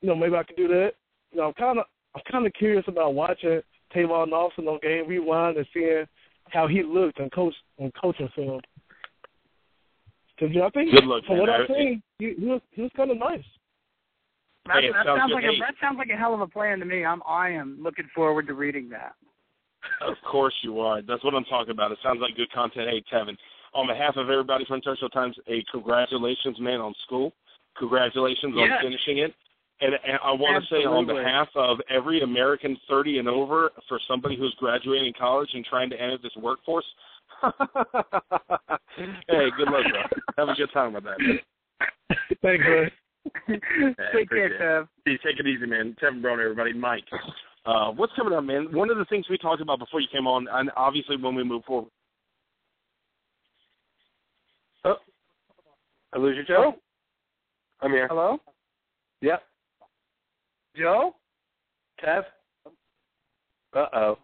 you 0.00 0.08
know, 0.08 0.14
maybe 0.14 0.36
I 0.36 0.42
could 0.42 0.56
do 0.56 0.68
that. 0.68 0.92
You 1.32 1.38
know, 1.38 1.48
I'm 1.48 1.54
kind 1.54 1.78
of 1.78 1.86
I'm 2.14 2.22
kind 2.30 2.46
of 2.46 2.52
curious 2.52 2.84
about 2.86 3.14
watching 3.14 3.60
Tavon 3.94 4.32
Austin 4.32 4.68
on 4.68 4.78
Game 4.82 5.06
Rewind 5.08 5.56
and 5.56 5.66
seeing 5.72 6.04
how 6.50 6.66
he 6.66 6.82
looked 6.82 7.18
and 7.18 7.30
coach 7.32 7.54
on 7.78 7.92
coaching 8.00 8.28
film. 8.34 8.60
Because 10.38 10.54
you 10.54 10.60
know, 10.60 10.66
I 10.66 10.70
think 10.70 10.92
Good 10.92 11.04
luck, 11.04 11.24
from 11.26 11.36
man. 11.38 11.40
what 11.46 11.50
I've 11.50 11.70
I- 11.70 11.74
seen, 11.74 12.02
he, 12.18 12.34
he 12.38 12.44
was 12.46 12.60
he 12.72 12.82
was 12.82 12.90
kind 12.96 13.10
of 13.10 13.18
nice. 13.18 13.44
That, 14.66 14.82
Hey, 14.82 14.90
that 14.92 15.06
sounds 15.06 15.20
sounds 15.20 15.32
like 15.32 15.44
Hey. 15.44 15.56
a 15.56 15.58
that 15.60 15.74
sounds 15.80 15.98
like 15.98 16.10
a 16.10 16.16
hell 16.16 16.34
of 16.34 16.40
a 16.40 16.46
plan 16.46 16.78
to 16.80 16.84
me. 16.84 17.04
I'm 17.04 17.22
I 17.26 17.50
am 17.50 17.78
looking 17.82 18.08
forward 18.14 18.46
to 18.48 18.54
reading 18.54 18.88
that. 18.90 19.14
Of 20.00 20.16
course 20.28 20.54
you 20.62 20.80
are. 20.80 21.00
That's 21.02 21.22
what 21.22 21.34
I'm 21.34 21.44
talking 21.44 21.70
about. 21.70 21.92
It 21.92 21.98
sounds 22.02 22.18
like 22.20 22.34
good 22.36 22.50
content. 22.50 22.88
Hey, 22.90 23.02
Tevin, 23.12 23.36
on 23.72 23.86
behalf 23.86 24.16
of 24.16 24.28
everybody 24.28 24.64
from 24.66 24.80
Turf 24.80 24.98
Show 24.98 25.08
Times, 25.08 25.36
a 25.46 25.62
congratulations, 25.70 26.58
man, 26.58 26.80
on 26.80 26.92
school. 27.06 27.32
Congratulations 27.78 28.54
Yes. 28.56 28.70
on 28.72 28.82
finishing 28.82 29.18
it. 29.18 29.34
And, 29.80 29.92
and 29.92 30.18
I 30.24 30.32
want 30.32 30.64
to 30.64 30.74
say 30.74 30.84
on 30.84 31.06
behalf 31.06 31.48
of 31.54 31.78
every 31.90 32.22
American 32.22 32.78
30 32.88 33.18
and 33.18 33.28
over, 33.28 33.70
for 33.88 34.00
somebody 34.08 34.36
who's 34.36 34.54
graduating 34.58 35.12
college 35.18 35.50
and 35.52 35.64
trying 35.66 35.90
to 35.90 36.00
enter 36.00 36.16
this 36.22 36.32
workforce, 36.36 36.86
hey, 37.42 37.50
good 39.56 39.68
luck, 39.68 39.84
bro. 39.90 40.02
Have 40.38 40.48
a 40.48 40.54
good 40.54 40.70
time 40.72 40.94
with 40.94 41.04
that. 41.04 41.18
Thanks, 42.42 42.64
man. 42.66 42.90
Take 43.48 43.62
care, 43.68 43.90
appreciate 43.90 44.52
it. 44.52 44.60
Kev. 44.60 44.88
Hey, 45.04 45.18
take 45.24 45.38
it 45.38 45.46
easy, 45.46 45.66
man. 45.66 45.94
Tevin 46.02 46.22
Brown, 46.22 46.40
everybody. 46.40 46.72
Mike. 46.72 47.04
Uh, 47.66 47.90
what's 47.90 48.12
coming 48.14 48.32
up, 48.32 48.44
man? 48.44 48.72
One 48.72 48.90
of 48.90 48.96
the 48.96 49.04
things 49.06 49.26
we 49.28 49.36
talked 49.36 49.60
about 49.60 49.78
before 49.78 50.00
you 50.00 50.06
came 50.12 50.26
on, 50.26 50.46
and 50.50 50.70
obviously 50.76 51.16
when 51.16 51.34
we 51.34 51.42
move 51.42 51.64
forward. 51.64 51.90
Oh, 54.84 54.96
I 56.14 56.18
lose 56.18 56.36
you, 56.36 56.44
Joe. 56.44 56.74
I'm 57.82 57.90
here. 57.90 58.06
Hello, 58.08 58.38
Yep. 59.20 59.42
Joe. 60.78 61.14
Kev. 62.04 62.24
Uh 63.74 63.86
oh. 63.94 64.18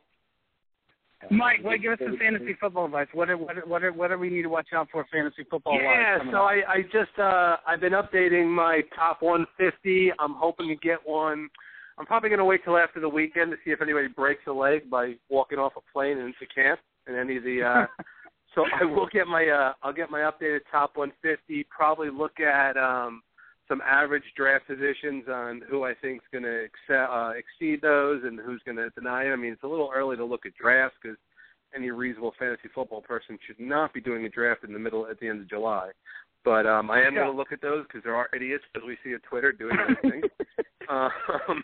Mike, 1.30 1.62
what, 1.62 1.80
give 1.80 1.92
us 1.92 1.98
some 2.04 2.18
fantasy 2.18 2.56
football 2.60 2.86
advice. 2.86 3.06
What 3.12 3.30
are, 3.30 3.36
what 3.36 3.56
are, 3.56 3.66
what 3.66 3.84
are, 3.84 3.92
what 3.92 4.08
do 4.08 4.18
we 4.18 4.28
need 4.28 4.42
to 4.42 4.48
watch 4.48 4.68
out 4.74 4.88
for 4.90 5.06
fantasy 5.12 5.44
football? 5.48 5.78
Yeah, 5.80 6.18
so 6.30 6.38
I, 6.38 6.62
I 6.66 6.82
just 6.82 7.16
uh 7.18 7.56
I've 7.66 7.80
been 7.80 7.92
updating 7.92 8.48
my 8.48 8.82
top 8.94 9.22
150. 9.22 10.12
I'm 10.18 10.34
hoping 10.34 10.68
to 10.68 10.76
get 10.76 10.98
one. 11.04 11.48
I'm 11.98 12.06
probably 12.06 12.30
going 12.30 12.38
to 12.38 12.44
wait 12.44 12.64
till 12.64 12.76
after 12.76 13.00
the 13.00 13.08
weekend 13.08 13.50
to 13.52 13.56
see 13.64 13.70
if 13.70 13.82
anybody 13.82 14.08
breaks 14.08 14.42
a 14.48 14.52
leg 14.52 14.90
by 14.90 15.14
walking 15.28 15.58
off 15.58 15.72
a 15.76 15.92
plane 15.92 16.18
into 16.18 16.52
camp 16.52 16.80
and 17.06 17.16
any 17.16 17.36
of 17.36 17.44
the. 17.44 17.62
uh 17.62 17.86
So 18.54 18.64
I 18.78 18.84
will 18.84 19.08
get 19.10 19.26
my 19.26 19.46
uh 19.46 19.72
I'll 19.82 19.94
get 19.94 20.10
my 20.10 20.20
updated 20.20 20.60
top 20.70 20.96
150. 20.96 21.66
Probably 21.70 22.10
look 22.10 22.38
at 22.40 22.76
um 22.76 23.22
some 23.68 23.80
average 23.86 24.24
draft 24.36 24.66
positions 24.66 25.24
on 25.28 25.62
who 25.68 25.84
I 25.84 25.94
think 25.94 26.18
is 26.22 26.28
going 26.32 26.44
to 26.44 26.64
excel, 26.64 27.10
uh, 27.12 27.30
exceed 27.30 27.80
those 27.80 28.22
and 28.24 28.38
who's 28.38 28.60
going 28.64 28.76
to 28.76 28.90
deny 28.90 29.24
it. 29.24 29.32
I 29.32 29.36
mean, 29.36 29.52
it's 29.52 29.62
a 29.62 29.68
little 29.68 29.90
early 29.94 30.16
to 30.16 30.24
look 30.24 30.46
at 30.46 30.54
drafts 30.54 30.96
because 31.02 31.16
any 31.74 31.90
reasonable 31.90 32.34
fantasy 32.38 32.68
football 32.74 33.00
person 33.00 33.38
should 33.46 33.58
not 33.58 33.94
be 33.94 34.00
doing 34.00 34.24
a 34.26 34.28
draft 34.28 34.64
in 34.64 34.72
the 34.72 34.78
middle 34.78 35.06
at 35.06 35.18
the 35.20 35.28
end 35.28 35.40
of 35.40 35.48
July. 35.48 35.90
But 36.44 36.66
um, 36.66 36.90
I 36.90 36.98
am 37.02 37.14
Yeah. 37.14 37.20
going 37.20 37.32
to 37.32 37.36
look 37.36 37.52
at 37.52 37.62
those 37.62 37.84
because 37.86 38.02
there 38.02 38.16
are 38.16 38.28
idiots, 38.34 38.64
as 38.76 38.82
we 38.86 38.98
see 39.04 39.14
at 39.14 39.22
Twitter, 39.22 39.52
doing 39.52 39.76
those 39.76 40.10
things. 40.10 40.24
um, 40.88 41.62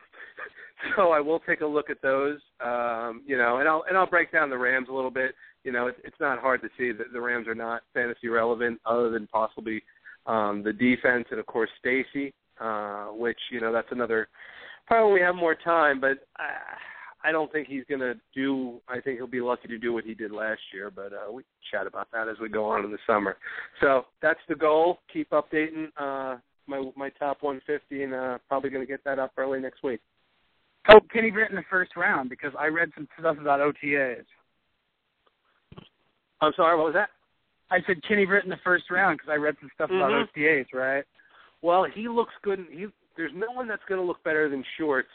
so 0.96 1.10
I 1.10 1.20
will 1.20 1.40
take 1.40 1.60
a 1.62 1.66
look 1.66 1.90
at 1.90 2.00
those. 2.00 2.38
Um, 2.64 3.22
you 3.26 3.36
know, 3.36 3.58
and 3.58 3.68
I'll 3.68 3.84
and 3.88 3.98
I'll 3.98 4.06
break 4.08 4.30
down 4.30 4.50
the 4.50 4.58
Rams 4.58 4.88
a 4.88 4.94
little 4.94 5.10
bit. 5.10 5.34
You 5.64 5.72
know, 5.72 5.88
it's, 5.88 5.98
it's 6.04 6.20
not 6.20 6.38
hard 6.38 6.62
to 6.62 6.68
see 6.78 6.92
that 6.92 7.12
the 7.12 7.20
Rams 7.20 7.48
are 7.48 7.54
not 7.54 7.82
fantasy 7.92 8.28
relevant, 8.28 8.80
other 8.86 9.10
than 9.10 9.26
possibly 9.26 9.82
um, 10.28 10.62
the 10.62 10.72
defense 10.72 11.26
and 11.30 11.40
of 11.40 11.46
course 11.46 11.70
Stacy, 11.80 12.32
uh, 12.60 13.06
which 13.06 13.38
you 13.50 13.60
know 13.60 13.72
that's 13.72 13.88
another. 13.90 14.28
Probably 14.86 15.14
we 15.14 15.20
have 15.20 15.34
more 15.34 15.54
time, 15.54 16.00
but 16.00 16.18
uh, 16.38 16.76
I 17.24 17.32
don't 17.32 17.50
think 17.50 17.68
he's 17.68 17.84
going 17.88 18.00
to 18.00 18.14
do. 18.34 18.80
I 18.88 19.00
think 19.00 19.18
he'll 19.18 19.26
be 19.26 19.40
lucky 19.40 19.68
to 19.68 19.78
do 19.78 19.92
what 19.92 20.04
he 20.04 20.14
did 20.14 20.30
last 20.30 20.60
year, 20.72 20.90
but 20.94 21.12
uh, 21.12 21.32
we 21.32 21.42
can 21.42 21.50
chat 21.70 21.86
about 21.86 22.08
that 22.12 22.28
as 22.28 22.36
we 22.40 22.48
go 22.48 22.66
on 22.66 22.84
in 22.84 22.90
the 22.90 22.98
summer. 23.06 23.36
So 23.80 24.06
that's 24.22 24.40
the 24.48 24.54
goal. 24.54 25.00
Keep 25.12 25.30
updating 25.30 25.88
uh, 25.96 26.36
my 26.66 26.90
my 26.96 27.10
top 27.18 27.42
150, 27.42 28.02
and 28.02 28.14
uh, 28.14 28.38
probably 28.48 28.70
going 28.70 28.86
to 28.86 28.90
get 28.90 29.02
that 29.04 29.18
up 29.18 29.32
early 29.36 29.60
next 29.60 29.82
week. 29.82 30.00
Oh, 30.90 31.00
Kenny 31.12 31.30
Britt 31.30 31.50
in 31.50 31.56
the 31.56 31.64
first 31.68 31.96
round 31.96 32.30
because 32.30 32.52
I 32.58 32.66
read 32.66 32.90
some 32.94 33.08
stuff 33.18 33.36
about 33.38 33.60
OTAs. 33.60 34.24
I'm 36.40 36.52
sorry, 36.56 36.76
what 36.78 36.86
was 36.86 36.94
that? 36.94 37.10
I 37.70 37.78
said 37.86 38.02
Kenny 38.06 38.24
Britt 38.24 38.44
in 38.44 38.50
the 38.50 38.56
first 38.64 38.90
round 38.90 39.18
because 39.18 39.30
I 39.30 39.36
read 39.36 39.56
some 39.60 39.70
stuff 39.74 39.90
about 39.90 40.10
OTAs, 40.10 40.66
right? 40.72 41.04
Well, 41.62 41.86
he 41.92 42.08
looks 42.08 42.32
good. 42.42 42.64
He 42.70 42.86
there's 43.16 43.32
no 43.34 43.50
one 43.52 43.66
that's 43.66 43.82
going 43.88 44.00
to 44.00 44.06
look 44.06 44.22
better 44.22 44.48
than 44.48 44.64
Shorts 44.78 45.08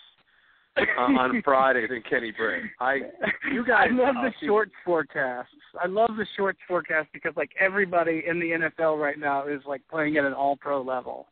uh, 0.77 1.01
on 1.01 1.41
Friday 1.45 1.87
than 1.87 2.03
Kenny 2.09 2.31
Britt. 2.31 2.63
I 2.79 2.99
you 3.51 3.65
guys 3.65 3.89
I 3.91 3.93
love 3.93 4.15
the 4.21 4.29
uh, 4.29 4.45
shorts 4.45 4.73
forecasts. 4.83 5.49
I 5.81 5.87
love 5.87 6.11
the 6.17 6.25
shorts 6.35 6.59
forecast 6.67 7.09
because 7.13 7.33
like 7.35 7.51
everybody 7.59 8.23
in 8.27 8.39
the 8.39 8.69
NFL 8.69 9.01
right 9.01 9.17
now 9.17 9.47
is 9.47 9.61
like 9.65 9.81
playing 9.89 10.17
at 10.17 10.25
an 10.25 10.33
all 10.33 10.57
pro 10.57 10.81
level. 10.81 11.27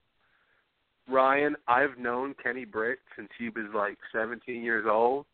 Ryan, 1.10 1.56
I've 1.68 1.98
known 1.98 2.36
Kenny 2.42 2.66
Britt 2.66 3.00
since 3.18 3.30
he 3.38 3.50
was 3.50 3.66
like 3.76 3.98
17 4.14 4.64
years 4.64 4.86
old. 4.90 5.26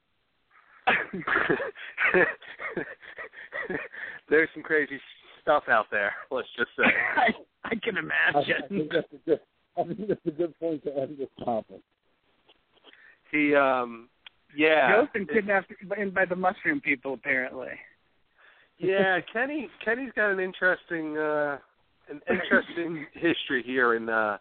There's 4.29 4.49
some 4.53 4.63
crazy 4.63 4.99
stuff 5.47 5.63
out 5.69 5.85
there. 5.91 6.11
Let's 6.31 6.47
just 6.57 6.69
say. 6.77 6.83
I, 7.17 7.29
I 7.65 7.75
can 7.75 7.97
I, 7.97 8.39
I 8.39 8.43
think 8.43 8.51
imagine. 8.67 8.89
that's 8.91 9.07
a 9.13 9.29
good. 9.29 9.39
I 9.77 9.83
think 9.83 10.07
that's 10.07 10.25
a 10.25 10.31
good 10.31 10.59
point 10.59 10.83
to 10.85 10.97
end 10.99 11.17
this 11.19 11.29
topic. 11.45 11.81
He, 13.31 13.53
um, 13.53 14.09
yeah, 14.55 14.91
Joe's 14.91 15.07
been 15.13 15.27
kidnapped 15.27 15.71
by, 15.87 16.03
by 16.05 16.25
the 16.25 16.35
mushroom 16.35 16.81
people 16.81 17.13
apparently. 17.13 17.67
yeah. 18.79 19.19
Kenny, 19.33 19.69
Kenny's 19.85 20.11
got 20.15 20.31
an 20.31 20.39
interesting, 20.39 21.17
uh, 21.17 21.57
an 22.09 22.21
interesting 22.29 23.05
history 23.13 23.61
here 23.63 23.95
in 23.95 24.09
uh, 24.09 24.37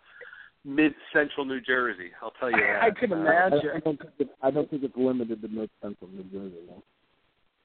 mid 0.64 0.94
central 1.12 1.44
New 1.44 1.60
Jersey. 1.60 2.10
I'll 2.22 2.30
tell 2.40 2.50
you 2.50 2.56
that. 2.56 2.82
I 2.82 2.90
can 2.98 3.12
Uh, 3.12 3.16
I, 3.16 3.20
imagine. 3.20 3.70
I 3.74 3.80
don't 3.80 3.98
think 3.98 4.10
it, 4.20 4.28
I 4.42 4.50
don't 4.50 4.70
think 4.70 4.84
it's 4.84 4.96
limited 4.96 5.42
to 5.42 5.48
Mid 5.48 5.68
Central 5.82 6.08
New 6.10 6.24
Jersey. 6.32 6.60
Though. 6.68 6.82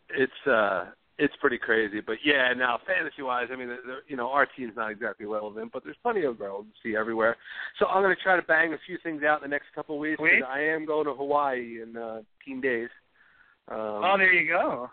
it's 0.09 0.47
uh 0.47 0.85
it's 1.18 1.36
pretty 1.40 1.58
crazy. 1.58 2.00
But 2.02 2.18
yeah, 2.24 2.54
now 2.54 2.80
fantasy 2.88 3.22
wise, 3.22 3.48
I 3.52 3.56
mean, 3.56 3.68
the, 3.68 3.78
the, 3.86 3.98
you 4.08 4.16
know, 4.16 4.30
our 4.32 4.46
team's 4.46 4.74
not 4.76 4.92
exactly 4.92 5.26
relevant, 5.26 5.72
but 5.72 5.84
there's 5.84 5.98
plenty 6.02 6.24
of 6.24 6.38
girls 6.40 6.66
to 6.66 6.90
see 6.90 6.96
everywhere. 6.96 7.36
So 7.80 7.86
I'm 7.88 8.02
going 8.02 8.16
to 8.16 8.22
try 8.22 8.36
to 8.36 8.42
bang 8.42 8.74
a 8.74 8.78
few 8.88 8.98
things 9.04 9.24
out 9.24 9.44
in 9.44 9.50
the 9.50 9.54
next 9.54 9.68
couple 9.76 9.96
of 9.96 10.02
weeks. 10.02 10.18
'cause 10.18 10.28
Sweet. 10.30 10.44
I 10.44 10.62
am 10.62 10.86
going 10.86 11.06
to 11.06 11.14
Hawaii 11.14 11.82
in 11.82 11.96
uh, 11.98 12.22
10 12.48 12.62
days. 12.62 12.90
Um, 13.68 13.78
oh, 13.78 14.16
there 14.18 14.34
you 14.34 14.48
go. 14.50 14.90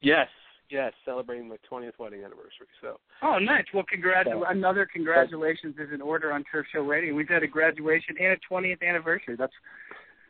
yes, 0.00 0.28
yes, 0.70 0.92
celebrating 1.04 1.48
my 1.48 1.56
20th 1.70 1.98
wedding 1.98 2.20
anniversary. 2.24 2.66
So 2.80 2.98
Oh, 3.22 3.38
nice. 3.38 3.64
Well, 3.74 3.84
congratu- 3.84 4.50
another 4.50 4.86
congratulations 4.90 5.76
is 5.78 5.92
in 5.92 6.00
order 6.00 6.32
on 6.32 6.44
Turf 6.50 6.66
Show 6.72 6.80
Radio. 6.82 7.14
We've 7.14 7.28
had 7.28 7.42
a 7.42 7.46
graduation 7.46 8.16
and 8.18 8.32
a 8.32 8.36
20th 8.54 8.82
anniversary. 8.82 9.36
That's 9.36 9.52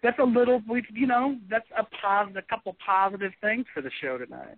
that's 0.02 0.18
a 0.18 0.24
little, 0.24 0.62
we 0.66 0.82
you 0.94 1.06
know, 1.06 1.36
that's 1.50 1.66
a 1.76 1.84
positive, 1.84 2.42
a 2.42 2.54
couple 2.54 2.74
positive 2.84 3.32
things 3.42 3.66
for 3.74 3.82
the 3.82 3.90
show 4.00 4.16
tonight. 4.16 4.56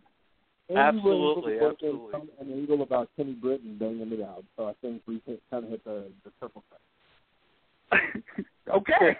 Absolutely, 0.76 1.54
to 1.54 1.60
work 1.60 1.82
in 1.82 1.88
absolutely. 1.88 2.20
An 2.40 2.52
angle 2.52 2.82
about 2.82 3.08
Kenny 3.16 3.32
Britton 3.32 3.78
banging 3.78 4.12
it 4.12 4.20
out. 4.22 4.44
So 4.56 4.66
I 4.66 4.74
think 4.80 5.02
we 5.06 5.20
kind 5.50 5.64
of 5.64 5.70
hit 5.70 5.82
the 5.84 6.10
the 6.24 6.30
triple 6.38 6.62
threat. 6.68 6.80
okay. 8.74 9.16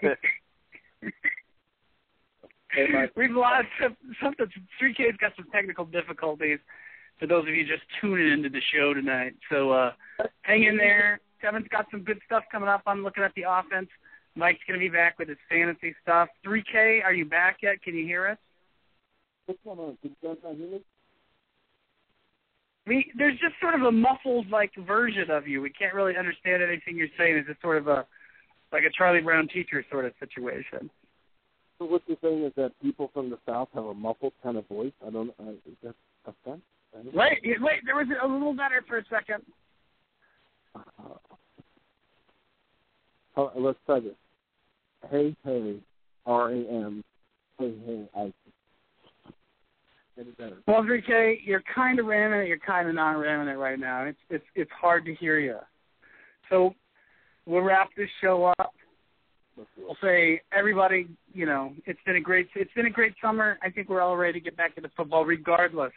We've 3.15 3.31
lost 3.31 3.67
some, 3.81 3.95
something. 4.21 4.47
Three 4.79 4.95
K's 4.95 5.13
got 5.19 5.33
some 5.35 5.45
technical 5.51 5.85
difficulties. 5.85 6.59
For 7.19 7.27
those 7.27 7.47
of 7.47 7.53
you 7.53 7.63
just 7.63 7.83
tuning 8.01 8.31
into 8.31 8.49
the 8.49 8.61
show 8.73 8.93
tonight, 8.93 9.35
so 9.51 9.71
uh 9.71 9.91
hang 10.41 10.63
in 10.63 10.77
there. 10.77 11.19
Kevin's 11.41 11.67
got 11.69 11.85
some 11.91 12.03
good 12.03 12.19
stuff 12.25 12.43
coming 12.51 12.69
up. 12.69 12.81
I'm 12.87 13.03
looking 13.03 13.23
at 13.23 13.33
the 13.35 13.43
offense. 13.47 13.89
Mike's 14.35 14.61
going 14.67 14.79
to 14.79 14.83
be 14.83 14.89
back 14.89 15.19
with 15.19 15.27
his 15.27 15.37
fantasy 15.49 15.93
stuff. 16.01 16.29
3K, 16.45 17.03
are 17.03 17.13
you 17.13 17.25
back 17.25 17.57
yet? 17.61 17.83
Can 17.83 17.95
you 17.95 18.05
hear 18.05 18.27
us? 18.27 18.37
What's 19.45 19.59
going 19.63 19.77
on? 19.77 19.97
Can 20.01 20.15
you 20.21 20.29
guys 20.29 20.37
not 20.43 20.55
hear 20.55 20.71
me? 20.71 20.81
We 22.85 23.11
there's 23.17 23.39
just 23.39 23.55
sort 23.61 23.75
of 23.75 23.81
a 23.83 23.91
muffled 23.91 24.49
like 24.49 24.71
version 24.85 25.31
of 25.31 25.47
you. 25.47 25.61
We 25.61 25.69
can't 25.69 25.93
really 25.93 26.17
understand 26.17 26.61
anything 26.61 26.97
you're 26.97 27.07
saying. 27.17 27.37
It's 27.37 27.47
just 27.47 27.61
sort 27.61 27.77
of 27.77 27.87
a 27.87 28.05
like 28.71 28.83
a 28.83 28.91
Charlie 28.97 29.21
Brown 29.21 29.47
teacher 29.47 29.85
sort 29.89 30.05
of 30.05 30.13
situation. 30.19 30.89
So 31.79 31.85
what 31.85 32.01
you're 32.07 32.17
saying 32.21 32.43
is 32.43 32.51
that 32.57 32.71
people 32.81 33.09
from 33.13 33.29
the 33.29 33.37
South 33.47 33.69
have 33.73 33.85
a 33.85 33.93
muffled 33.93 34.33
kind 34.43 34.57
of 34.57 34.67
voice. 34.67 34.91
I 35.05 35.09
don't. 35.09 35.31
I, 35.39 35.51
is 35.51 35.77
that 35.83 35.95
offense. 36.25 36.61
Wait, 37.13 37.39
wait, 37.59 37.79
there 37.85 37.95
was 37.95 38.07
a 38.21 38.27
little 38.27 38.53
better 38.53 38.83
for 38.87 38.97
a 38.97 39.05
second. 39.09 39.41
Uh, 40.75 40.79
oh, 43.37 43.51
let's 43.55 43.79
try 43.85 43.99
this. 43.99 44.13
Hey, 45.09 45.35
hey, 45.43 45.77
R 46.25 46.49
A 46.51 46.55
M. 46.55 47.03
Hey, 47.57 47.73
hey, 47.85 48.09
I. 48.15 48.33
Get 50.15 50.27
it 50.27 50.37
better. 50.37 50.57
Well, 50.67 50.79
Enrique, 50.81 51.39
you're 51.43 51.63
kind 51.73 51.99
of 51.99 52.05
ramming 52.05 52.41
it. 52.41 52.47
You're 52.47 52.59
kind 52.59 52.87
of 52.87 52.95
not 52.95 53.13
ramming 53.13 53.47
it 53.47 53.57
right 53.57 53.79
now. 53.79 54.03
It's 54.03 54.19
it's 54.29 54.45
it's 54.55 54.71
hard 54.79 55.05
to 55.05 55.15
hear 55.15 55.39
you. 55.39 55.57
So 56.49 56.75
we'll 57.45 57.61
wrap 57.63 57.89
this 57.97 58.09
show 58.21 58.53
up. 58.59 58.73
We'll 59.55 59.97
say 60.01 60.41
everybody, 60.51 61.07
you 61.33 61.45
know, 61.45 61.73
it's 61.85 61.99
been 62.05 62.15
a 62.15 62.21
great 62.21 62.47
it's 62.55 62.73
been 62.73 62.85
a 62.87 62.91
great 62.91 63.13
summer. 63.21 63.57
I 63.63 63.69
think 63.69 63.89
we're 63.89 64.01
all 64.01 64.17
ready 64.17 64.39
to 64.39 64.43
get 64.43 64.57
back 64.57 64.73
into 64.77 64.89
football, 64.95 65.25
regardless 65.25 65.93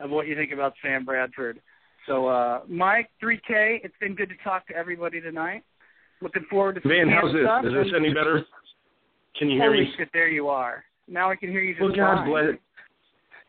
of 0.00 0.10
what 0.10 0.26
you 0.26 0.34
think 0.34 0.52
about 0.52 0.74
Sam 0.82 1.04
Bradford. 1.04 1.60
So, 2.08 2.26
uh, 2.26 2.62
Mike, 2.68 3.10
3K, 3.22 3.78
it's 3.84 3.94
been 4.00 4.16
good 4.16 4.28
to 4.28 4.34
talk 4.42 4.66
to 4.68 4.74
everybody 4.74 5.20
tonight. 5.20 5.62
Looking 6.20 6.44
forward 6.50 6.80
to 6.82 6.88
Man, 6.88 7.06
seeing 7.06 7.10
how's 7.10 7.32
this? 7.32 7.42
stuff. 7.44 7.64
Is 7.64 7.72
this 7.72 7.92
any 7.96 8.08
better? 8.08 8.44
Can 9.38 9.48
you 9.50 9.60
hear 9.60 9.70
Holy 9.70 9.84
me? 9.84 9.92
shit, 9.96 10.08
there 10.12 10.28
you 10.28 10.48
are. 10.48 10.84
Now 11.08 11.30
I 11.30 11.36
can 11.36 11.50
hear 11.50 11.60
you 11.60 11.74
just 11.74 11.82
Well, 11.82 11.94
God 11.94 12.26
bless. 12.26 12.44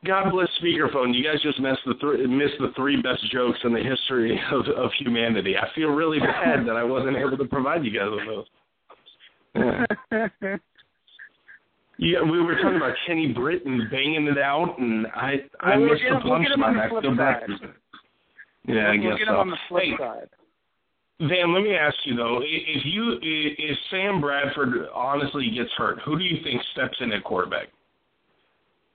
God 0.05 0.31
bless 0.31 0.47
speakerphone. 0.61 1.13
You 1.15 1.23
guys 1.23 1.41
just 1.41 1.59
missed 1.59 1.79
the 1.85 1.93
th- 1.95 2.27
missed 2.29 2.55
the 2.59 2.71
three 2.75 3.01
best 3.01 3.23
jokes 3.31 3.59
in 3.63 3.73
the 3.73 3.79
history 3.79 4.39
of, 4.51 4.65
of 4.75 4.91
humanity. 4.99 5.55
I 5.57 5.67
feel 5.75 5.89
really 5.89 6.19
bad 6.19 6.65
that 6.67 6.75
I 6.75 6.83
wasn't 6.83 7.17
able 7.17 7.37
to 7.37 7.45
provide 7.45 7.83
you 7.85 7.91
guys 7.97 8.09
with 8.11 8.25
those. 8.27 9.87
Yeah. 10.11 10.57
Yeah, 11.99 12.23
we 12.23 12.41
were 12.41 12.55
talking 12.55 12.77
about 12.77 12.95
Kenny 13.05 13.31
Britton 13.33 13.87
banging 13.91 14.25
it 14.25 14.39
out, 14.39 14.77
and 14.79 15.05
I 15.15 15.35
I 15.59 15.77
Well, 15.77 15.81
we'll 15.81 15.89
missed 15.91 16.01
the 16.01 16.15
him- 16.17 16.21
we'll 16.25 16.41
get 16.41 16.51
him 16.51 16.63
on 16.63 16.73
punchline. 16.73 16.89
the 16.89 16.97
I 16.97 17.01
feel 17.01 17.15
bad. 17.15 17.41
Yeah, 18.65 18.75
I 18.87 18.89
we'll 18.97 19.01
guess 19.11 19.19
get 19.19 19.27
so. 19.27 19.33
him 19.33 19.39
on 19.39 19.49
the 19.51 19.57
flip 19.69 19.83
Hey, 19.83 19.97
side. 19.99 20.29
Van, 21.21 21.53
let 21.53 21.61
me 21.61 21.75
ask 21.75 21.95
you 22.05 22.15
though, 22.15 22.39
if 22.41 22.81
you 22.85 23.19
if 23.21 23.77
Sam 23.91 24.19
Bradford 24.19 24.87
honestly 24.93 25.49
gets 25.55 25.69
hurt, 25.77 25.99
who 26.03 26.17
do 26.17 26.23
you 26.25 26.41
think 26.43 26.61
steps 26.73 26.97
in 26.99 27.11
at 27.13 27.23
quarterback? 27.23 27.67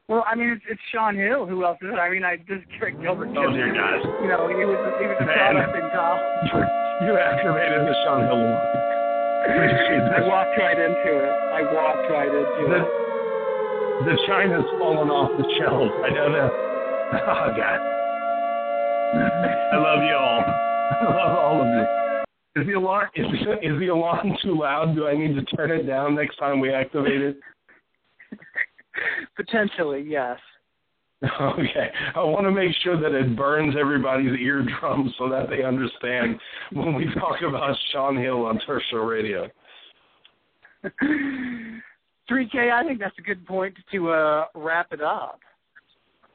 Well, 0.08 0.24
I 0.24 0.34
mean, 0.34 0.48
it's, 0.56 0.64
it's 0.68 0.80
Shaun 0.90 1.16
Hill. 1.16 1.44
Who 1.44 1.64
else 1.68 1.76
is 1.84 1.92
it? 1.92 2.00
I 2.00 2.08
mean, 2.08 2.24
I 2.24 2.40
just 2.48 2.64
Garrett 2.72 2.96
Gilbert. 2.96 3.28
Oh 3.36 3.52
dear 3.52 3.68
God! 3.76 4.00
You 4.24 4.28
know, 4.32 4.48
he 4.48 4.64
was 4.64 4.80
he 4.96 5.04
was 5.04 5.20
a 5.20 5.28
product 5.28 5.76
in 5.76 5.84
college. 5.92 6.72
You 6.98 7.14
activated 7.14 7.86
the 7.86 7.94
Shaun 8.02 8.26
Hill. 8.26 8.42
I 9.46 10.26
walked 10.26 10.58
right 10.58 10.74
into 10.74 11.10
it. 11.14 11.30
I 11.54 11.62
walked 11.70 12.10
right 12.10 12.26
into 12.26 12.62
The, 12.74 12.80
it. 12.82 12.88
the 14.02 14.16
china's 14.26 14.66
fallen 14.80 15.06
off 15.08 15.30
the 15.38 15.46
shelves. 15.60 15.92
I 16.02 16.10
don't 16.10 16.32
know. 16.32 16.50
Oh 17.14 17.48
God! 17.56 17.80
I 19.72 19.76
love 19.78 20.02
you 20.02 20.16
all. 20.16 20.42
I 21.00 21.04
love 21.04 21.38
all 21.38 21.60
of 21.62 21.68
you. 21.68 22.60
Is 22.60 22.66
the 22.66 22.72
alarm 22.74 23.08
is 23.14 23.26
is 23.62 23.78
the 23.78 23.88
alarm 23.88 24.32
too 24.42 24.58
loud? 24.58 24.96
Do 24.96 25.06
I 25.06 25.16
need 25.16 25.34
to 25.36 25.42
turn 25.56 25.70
it 25.70 25.84
down 25.84 26.16
next 26.16 26.36
time 26.36 26.58
we 26.60 26.72
activate 26.72 27.22
it? 27.22 27.38
Potentially, 29.36 30.04
yes. 30.06 30.38
Okay. 31.40 31.90
I 32.14 32.22
want 32.22 32.46
to 32.46 32.52
make 32.52 32.70
sure 32.84 33.00
that 33.00 33.12
it 33.12 33.36
burns 33.36 33.74
everybody's 33.78 34.38
eardrums 34.40 35.12
so 35.18 35.28
that 35.28 35.50
they 35.50 35.64
understand 35.64 36.38
when 36.72 36.94
we 36.94 37.06
talk 37.14 37.42
about 37.46 37.76
Shaun 37.92 38.16
Hill 38.16 38.46
on 38.46 38.60
Turf 38.60 38.82
Show 38.90 38.98
Radio. 38.98 39.48
3K, 42.30 42.72
I 42.72 42.84
think 42.84 43.00
that's 43.00 43.18
a 43.18 43.22
good 43.22 43.44
point 43.46 43.74
to 43.92 44.10
uh, 44.10 44.44
wrap 44.54 44.92
it 44.92 45.02
up. 45.02 45.40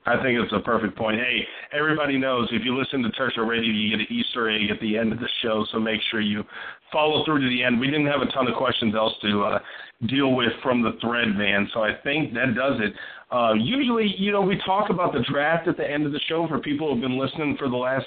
I 0.05 0.21
think 0.21 0.38
it's 0.38 0.51
a 0.51 0.59
perfect 0.59 0.97
point. 0.97 1.17
Hey, 1.17 1.47
everybody 1.71 2.17
knows 2.17 2.49
if 2.51 2.63
you 2.65 2.77
listen 2.77 3.01
to 3.03 3.11
Turf 3.11 3.34
Show 3.35 3.43
Radio, 3.43 3.71
you 3.71 3.89
get 3.89 4.01
an 4.01 4.13
Easter 4.13 4.49
egg 4.49 4.69
at 4.69 4.80
the 4.81 4.97
end 4.97 5.13
of 5.13 5.19
the 5.19 5.30
show, 5.41 5.65
so 5.71 5.80
make 5.80 6.01
sure 6.11 6.19
you 6.19 6.43
follow 6.91 7.23
through 7.23 7.39
to 7.39 7.47
the 7.47 7.63
end. 7.63 7.80
We 7.80 7.88
didn't 7.88 8.07
have 8.07 8.21
a 8.21 8.31
ton 8.34 8.47
of 8.47 8.55
questions 8.55 8.95
else 8.95 9.13
to 9.21 9.43
uh, 9.43 9.59
deal 10.07 10.34
with 10.34 10.51
from 10.61 10.81
the 10.81 10.97
thread, 10.99 11.30
Van, 11.38 11.69
so 11.73 11.84
I 11.84 11.93
think 12.03 12.34
that 12.34 12.53
does 12.53 12.80
it. 12.81 12.93
Uh, 13.31 13.53
usually, 13.53 14.13
you 14.17 14.31
know, 14.31 14.41
we 14.41 14.59
talk 14.65 14.89
about 14.89 15.13
the 15.13 15.23
draft 15.31 15.67
at 15.69 15.77
the 15.77 15.89
end 15.89 16.05
of 16.05 16.11
the 16.11 16.19
show 16.27 16.47
for 16.47 16.59
people 16.59 16.88
who 16.88 16.95
have 16.95 17.01
been 17.01 17.17
listening 17.17 17.55
for 17.57 17.69
the 17.69 17.77
last, 17.77 18.05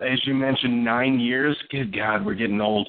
as 0.00 0.18
you 0.26 0.34
mentioned, 0.34 0.84
nine 0.84 1.18
years. 1.18 1.56
Good 1.70 1.94
God, 1.94 2.24
we're 2.24 2.34
getting 2.34 2.60
old. 2.60 2.88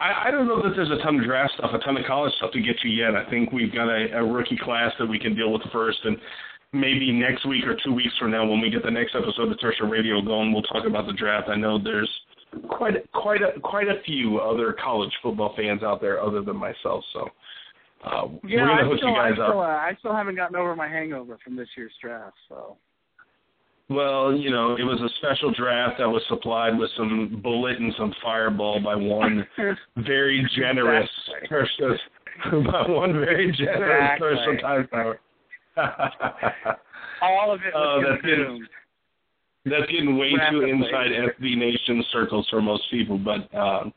I, 0.00 0.28
I 0.28 0.30
don't 0.30 0.46
know 0.46 0.62
that 0.62 0.76
there's 0.76 0.90
a 0.92 1.02
ton 1.02 1.18
of 1.18 1.24
draft 1.24 1.54
stuff, 1.58 1.72
a 1.74 1.78
ton 1.78 1.96
of 1.96 2.06
college 2.06 2.32
stuff 2.36 2.52
to 2.52 2.60
get 2.60 2.76
you 2.84 2.90
yet. 2.90 3.16
I 3.16 3.28
think 3.28 3.50
we've 3.50 3.72
got 3.72 3.88
a, 3.88 4.18
a 4.18 4.24
rookie 4.24 4.58
class 4.62 4.92
that 5.00 5.06
we 5.06 5.18
can 5.18 5.34
deal 5.34 5.52
with 5.52 5.62
first, 5.72 5.98
and 6.04 6.16
maybe 6.72 7.12
next 7.12 7.46
week 7.46 7.64
or 7.66 7.76
two 7.84 7.92
weeks 7.94 8.12
from 8.18 8.30
now, 8.30 8.46
when 8.46 8.60
we 8.60 8.70
get 8.70 8.82
the 8.82 8.90
next 8.90 9.14
episode 9.14 9.50
of 9.50 9.60
Turf 9.60 9.74
Show 9.78 9.86
Radio 9.86 10.20
going, 10.22 10.52
we'll 10.52 10.62
talk 10.62 10.86
about 10.86 11.06
the 11.06 11.12
draft. 11.12 11.48
I 11.48 11.56
know 11.56 11.78
there's 11.82 12.10
quite 12.68 12.96
a, 12.96 13.00
quite 13.14 13.40
a 13.42 13.58
quite 13.60 13.88
a 13.88 14.00
few 14.06 14.38
other 14.38 14.74
college 14.82 15.12
football 15.22 15.54
fans 15.56 15.82
out 15.82 16.00
there 16.00 16.20
other 16.20 16.42
than 16.42 16.56
myself. 16.56 17.04
So 17.12 17.28
uh, 18.04 18.26
Yeah, 18.44 18.62
we're 18.62 18.66
gonna 18.66 18.72
I 18.72 18.84
hook 18.86 18.98
still, 18.98 19.08
you 19.10 19.14
guys 19.16 19.32
I 19.32 19.34
still, 19.34 19.60
uh, 19.60 19.62
up. 19.62 19.80
I 19.80 19.96
still 19.98 20.14
haven't 20.14 20.36
gotten 20.36 20.56
over 20.56 20.74
my 20.76 20.88
hangover 20.88 21.38
from 21.44 21.56
this 21.56 21.68
year's 21.76 21.92
draft. 22.02 22.36
So 22.48 22.76
Well, 23.90 24.34
you 24.34 24.50
know, 24.50 24.76
it 24.76 24.82
was 24.84 25.00
a 25.00 25.08
special 25.18 25.52
draft 25.52 25.96
that 25.98 26.08
was 26.08 26.22
supplied 26.28 26.78
with 26.78 26.90
some 26.96 27.40
bullet 27.42 27.78
and 27.78 27.92
some 27.98 28.14
fireball 28.22 28.80
by 28.80 28.94
one 28.94 29.46
very 29.96 30.46
generous 30.56 31.08
person, 31.48 31.98
by 32.70 32.84
one 32.88 33.12
very 33.14 33.50
generous 33.52 34.10
Exactly. 34.14 34.28
person 34.28 34.58
time 34.58 34.88
power. 34.88 35.20
all 37.22 37.52
of 37.52 37.60
it 37.60 37.72
Oh, 37.74 37.98
was 38.00 38.18
consumed. 38.20 38.68
That's 39.64 39.90
getting 39.90 40.16
way 40.16 40.32
too 40.50 40.62
inside 40.62 41.08
SB 41.40 41.56
Nation 41.56 42.02
circles 42.12 42.46
for 42.50 42.62
most 42.62 42.84
people, 42.90 43.18
but 43.18 43.52
um, 43.56 43.92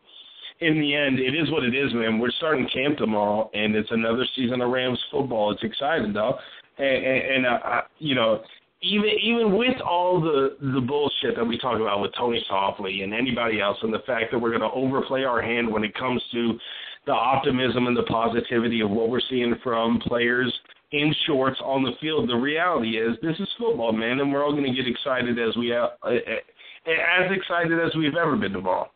in 0.60 0.80
the 0.80 0.94
end, 0.96 1.20
it 1.20 1.34
is 1.34 1.50
what 1.50 1.64
it 1.64 1.74
is, 1.74 1.94
man. 1.94 2.20
We're 2.20 2.32
starting 2.32 2.68
camp 2.74 2.98
tomorrow, 2.98 3.50
and 3.54 3.76
it's 3.76 3.90
another 3.92 4.26
season 4.36 4.62
of 4.62 4.70
Rams 4.70 5.00
football. 5.12 5.52
It's 5.52 5.64
exciting, 5.64 6.14
though, 6.14 6.38
and, 6.78 7.06
and, 7.06 7.36
and 7.36 7.46
uh, 7.46 7.60
I- 7.64 7.84
you 8.00 8.16
know, 8.16 8.42
even 8.84 9.10
even 9.24 9.56
with 9.56 9.80
all 9.82 10.20
the 10.20 10.58
the 10.74 10.82
bullshit 10.82 11.36
that 11.38 11.46
we 11.46 11.58
talk 11.60 11.80
about 11.80 12.02
with 12.02 12.12
Tony 12.18 12.44
Softli 12.52 13.04
and 13.04 13.14
anybody 13.14 13.62
else, 13.62 13.78
and 13.82 13.94
the 13.94 14.00
fact 14.06 14.32
that 14.32 14.40
we're 14.40 14.50
going 14.58 14.62
to 14.62 14.76
overplay 14.76 15.24
our 15.24 15.42
hand 15.42 15.72
when 15.72 15.84
it 15.84 15.94
comes 15.96 16.22
to 16.34 16.58
the 17.06 17.12
optimism 17.14 17.88
and 17.88 17.96
the 17.96 18.04
positivity 18.04 18.82
of 18.82 18.90
what 18.90 19.10
we're 19.10 19.22
seeing 19.30 19.56
from 19.64 20.00
players 20.00 20.52
in 20.92 21.14
shorts 21.26 21.60
on 21.64 21.84
the 21.84 21.92
field. 22.02 22.30
The 22.30 22.36
reality 22.36 22.98
is 22.98 23.18
this 23.22 23.40
is 23.40 23.48
football, 23.58 23.92
man, 23.92 24.20
and 24.20 24.32
we're 24.32 24.44
all 24.44 24.52
going 24.52 24.64
to 24.64 24.74
get 24.74 24.88
excited 24.88 25.40
as 25.40 25.56
we 25.56 25.74
uh, 25.74 25.88
uh, 26.04 26.10
as 26.10 27.32
excited 27.32 27.80
as 27.80 27.96
we've 27.96 28.16
ever 28.16 28.36
been 28.36 28.54
tomorrow. 28.54 28.90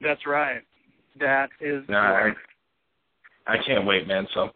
That's 0.00 0.26
right. 0.26 0.62
That 1.20 1.48
is 1.60 1.84
All 1.88 1.94
right. 1.94 2.24
right. 2.26 2.36
I 3.46 3.56
can't 3.66 3.86
wait, 3.86 4.08
man. 4.08 4.26
So, 4.34 4.48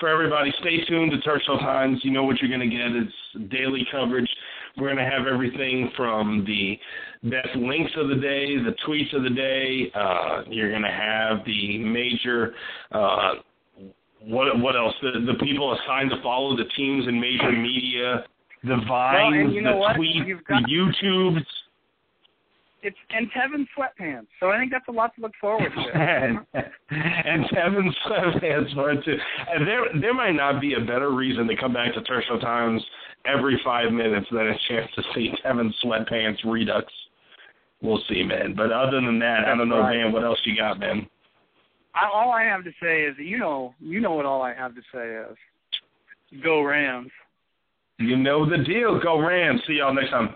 for 0.00 0.08
everybody, 0.08 0.52
stay 0.60 0.84
tuned 0.86 1.12
to 1.12 1.20
Turf 1.20 1.42
Show 1.46 1.58
Times. 1.58 2.00
You 2.02 2.10
know 2.10 2.24
what 2.24 2.38
you're 2.42 2.50
going 2.50 2.68
to 2.68 2.76
get. 2.76 2.90
It's 2.90 3.50
daily 3.52 3.86
coverage. 3.90 4.28
We're 4.76 4.92
going 4.92 5.04
to 5.04 5.10
have 5.10 5.26
everything 5.26 5.92
from 5.96 6.44
the 6.44 6.76
best 7.30 7.54
links 7.56 7.92
of 7.96 8.08
the 8.08 8.16
day, 8.16 8.56
the 8.56 8.74
tweets 8.86 9.14
of 9.14 9.22
the 9.22 9.30
day. 9.30 9.92
Uh, 9.94 10.42
you're 10.48 10.70
going 10.70 10.82
to 10.82 10.88
have 10.88 11.44
the 11.46 11.78
major. 11.78 12.54
Uh, 12.90 13.34
what 14.26 14.58
what 14.60 14.76
else? 14.76 14.94
The 15.02 15.12
the 15.26 15.38
people 15.44 15.76
assigned 15.76 16.10
to 16.10 16.22
follow 16.22 16.56
the 16.56 16.64
teams 16.76 17.06
in 17.08 17.20
major 17.20 17.52
media, 17.52 18.24
the 18.62 18.78
vines, 18.88 19.34
and 19.36 19.54
you 19.54 19.62
know 19.62 19.72
the 19.72 19.76
what? 19.78 19.96
tweets, 19.96 20.46
got- 20.46 20.62
the 20.62 20.68
YouTubes. 20.68 21.44
It's 22.84 22.96
and 23.10 23.30
Tevin 23.30 23.64
sweatpants. 23.78 24.26
So 24.40 24.50
I 24.50 24.58
think 24.58 24.72
that's 24.72 24.88
a 24.88 24.92
lot 24.92 25.14
to 25.14 25.20
look 25.20 25.32
forward 25.40 25.70
to. 25.72 25.80
and, 25.96 26.38
and 26.52 27.44
Tevin 27.46 27.88
sweatpants 28.04 28.74
it 28.76 29.04
too. 29.04 29.16
And 29.50 29.66
there 29.66 29.84
there 30.00 30.14
might 30.14 30.32
not 30.32 30.60
be 30.60 30.74
a 30.74 30.80
better 30.80 31.12
reason 31.12 31.46
to 31.46 31.56
come 31.56 31.72
back 31.72 31.94
to 31.94 32.02
Turf 32.02 32.24
Show 32.28 32.40
Times 32.40 32.82
every 33.24 33.60
five 33.64 33.92
minutes 33.92 34.26
than 34.32 34.48
a 34.48 34.54
chance 34.68 34.90
to 34.96 35.02
see 35.14 35.32
Tevin 35.44 35.70
sweatpants 35.84 36.38
redux. 36.44 36.92
We'll 37.82 38.02
see, 38.08 38.24
man. 38.24 38.54
But 38.56 38.72
other 38.72 39.00
than 39.00 39.18
that, 39.20 39.44
I 39.46 39.56
don't 39.56 39.68
know, 39.68 39.80
right. 39.80 39.98
man. 39.98 40.12
What 40.12 40.24
else 40.24 40.38
you 40.44 40.56
got, 40.56 40.78
man? 40.78 41.08
I, 41.94 42.08
all 42.12 42.30
I 42.30 42.44
have 42.44 42.64
to 42.64 42.72
say 42.82 43.02
is, 43.02 43.16
you 43.18 43.38
know, 43.38 43.74
you 43.80 44.00
know 44.00 44.12
what 44.12 44.26
all 44.26 44.42
I 44.42 44.54
have 44.54 44.74
to 44.74 44.82
say 44.92 45.30
is, 45.30 46.42
go 46.42 46.62
Rams. 46.62 47.10
You 47.98 48.16
know 48.16 48.48
the 48.48 48.58
deal. 48.58 48.98
Go 49.00 49.20
Rams. 49.20 49.60
See 49.66 49.74
y'all 49.74 49.94
next 49.94 50.10
time. 50.10 50.34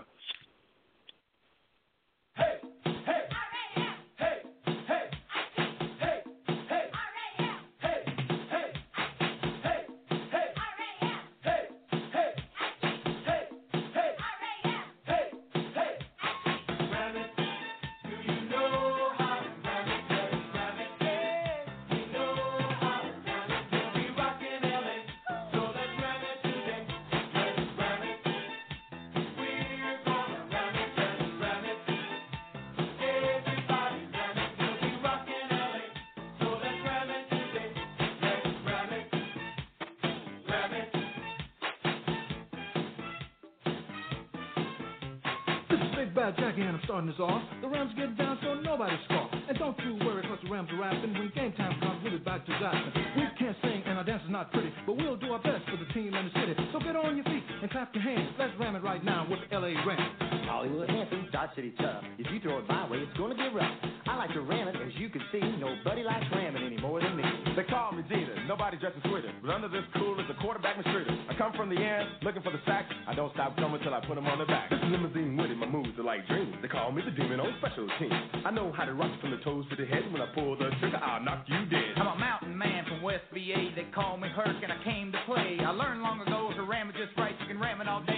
Starting 46.83 47.09
this 47.09 47.19
off. 47.19 47.41
The 47.61 47.67
Rams 47.67 47.91
get 47.97 48.17
down 48.17 48.37
so 48.41 48.53
nobody 48.55 48.95
scoff. 49.05 49.31
And 49.33 49.57
don't 49.57 49.77
you 49.79 49.95
worry, 50.05 50.21
cause 50.23 50.39
the 50.43 50.49
Rams 50.49 50.69
are 50.71 50.79
rapping. 50.79 51.13
When 51.13 51.31
game 51.35 51.53
time 51.53 51.79
comes, 51.79 52.03
we'll 52.03 52.13
be 52.13 52.19
back 52.19 52.45
to 52.45 52.51
zapping. 52.51 52.93
We 53.15 53.23
can't 53.39 53.57
sing 53.61 53.83
and 53.85 53.97
our 53.97 54.03
dance 54.03 54.21
is 54.23 54.31
not 54.31 54.51
pretty, 54.51 54.71
but 54.85 54.95
we'll 54.97 55.17
do 55.17 55.33
our 55.33 55.41
best 55.41 55.63
for 55.69 55.77
the 55.77 55.91
team 55.93 56.13
and 56.13 56.29
the 56.29 56.39
city. 56.39 56.55
So 56.71 56.79
get 56.79 56.95
on 56.95 57.15
your 57.15 57.25
feet 57.25 57.43
and 57.61 57.71
clap 57.71 57.93
your 57.93 58.03
hands. 58.03 58.29
Let's 58.37 58.53
ram 58.59 58.75
it 58.75 58.83
right 58.83 59.03
now 59.03 59.27
with 59.29 59.39
the 59.49 59.57
LA 59.57 59.73
Rams. 59.85 60.36
Hollywood 60.47 60.89
Hampton, 60.89 61.27
Dodge 61.31 61.51
City 61.55 61.75
tough. 61.77 62.03
If 62.17 62.31
you 62.31 62.39
throw 62.39 62.59
it 62.59 62.67
my 62.71 62.87
way, 62.87 63.03
it's 63.03 63.11
gonna 63.19 63.35
get 63.35 63.51
rough. 63.53 63.75
I 64.07 64.15
like 64.15 64.31
to 64.33 64.41
ram 64.41 64.71
it, 64.71 64.79
as 64.79 64.95
you 64.95 65.09
can 65.11 65.21
see. 65.31 65.43
Nobody 65.59 66.01
likes 66.01 66.23
ramming 66.31 66.63
any 66.63 66.79
more 66.79 67.03
than 67.03 67.19
me. 67.19 67.23
They 67.55 67.67
call 67.67 67.91
me 67.91 68.01
Jeter, 68.07 68.33
nobody 68.47 68.79
dresses 68.79 69.03
sweeter. 69.03 69.29
But 69.43 69.51
under 69.51 69.67
this 69.67 69.83
cool 69.99 70.15
is 70.19 70.25
a 70.31 70.37
quarterback 70.41 70.79
mistreater. 70.79 71.11
I 71.29 71.35
come 71.37 71.51
from 71.53 71.69
the 71.69 71.75
end, 71.75 72.23
looking 72.23 72.41
for 72.41 72.55
the 72.55 72.63
sack. 72.65 72.87
I 73.07 73.13
don't 73.13 73.31
stop 73.33 73.57
coming 73.57 73.83
till 73.83 73.93
I 73.93 73.99
put 74.07 74.15
them 74.15 74.25
on 74.25 74.39
their 74.39 74.47
back. 74.47 74.71
This 74.71 74.79
is 74.79 74.87
limousine 74.87 75.35
Woody, 75.35 75.53
my 75.53 75.67
moves 75.67 75.99
are 75.99 76.07
like 76.07 76.25
dreams. 76.27 76.55
They 76.61 76.69
call 76.69 76.91
me 76.91 77.03
the 77.03 77.11
demon 77.11 77.39
on 77.39 77.53
special 77.59 77.87
teams. 77.99 78.15
I 78.45 78.51
know 78.51 78.71
how 78.71 78.85
to 78.85 78.93
rock 78.93 79.11
from 79.19 79.31
the 79.31 79.43
toes 79.43 79.65
to 79.69 79.75
the 79.75 79.85
head. 79.85 80.07
When 80.11 80.21
I 80.21 80.31
pull 80.33 80.55
the 80.55 80.71
trigger, 80.79 80.97
I'll 81.03 81.21
knock 81.21 81.43
you 81.47 81.65
dead. 81.67 81.99
I'm 81.99 82.07
a 82.07 82.17
mountain 82.17 82.57
man 82.57 82.85
from 82.87 83.03
West 83.03 83.27
VA. 83.33 83.75
They 83.75 83.85
call 83.93 84.17
me 84.17 84.29
Herc 84.31 84.63
and 84.63 84.71
I 84.71 84.79
came 84.83 85.11
to 85.11 85.19
play. 85.27 85.59
I 85.59 85.69
learned 85.71 86.01
long 86.01 86.21
ago 86.21 86.49
to 86.55 86.63
ram 86.63 86.89
it 86.89 86.95
just 86.95 87.17
right. 87.17 87.35
You 87.41 87.47
can 87.47 87.59
ram 87.59 87.81
it 87.81 87.87
all 87.87 88.01
day 88.05 88.16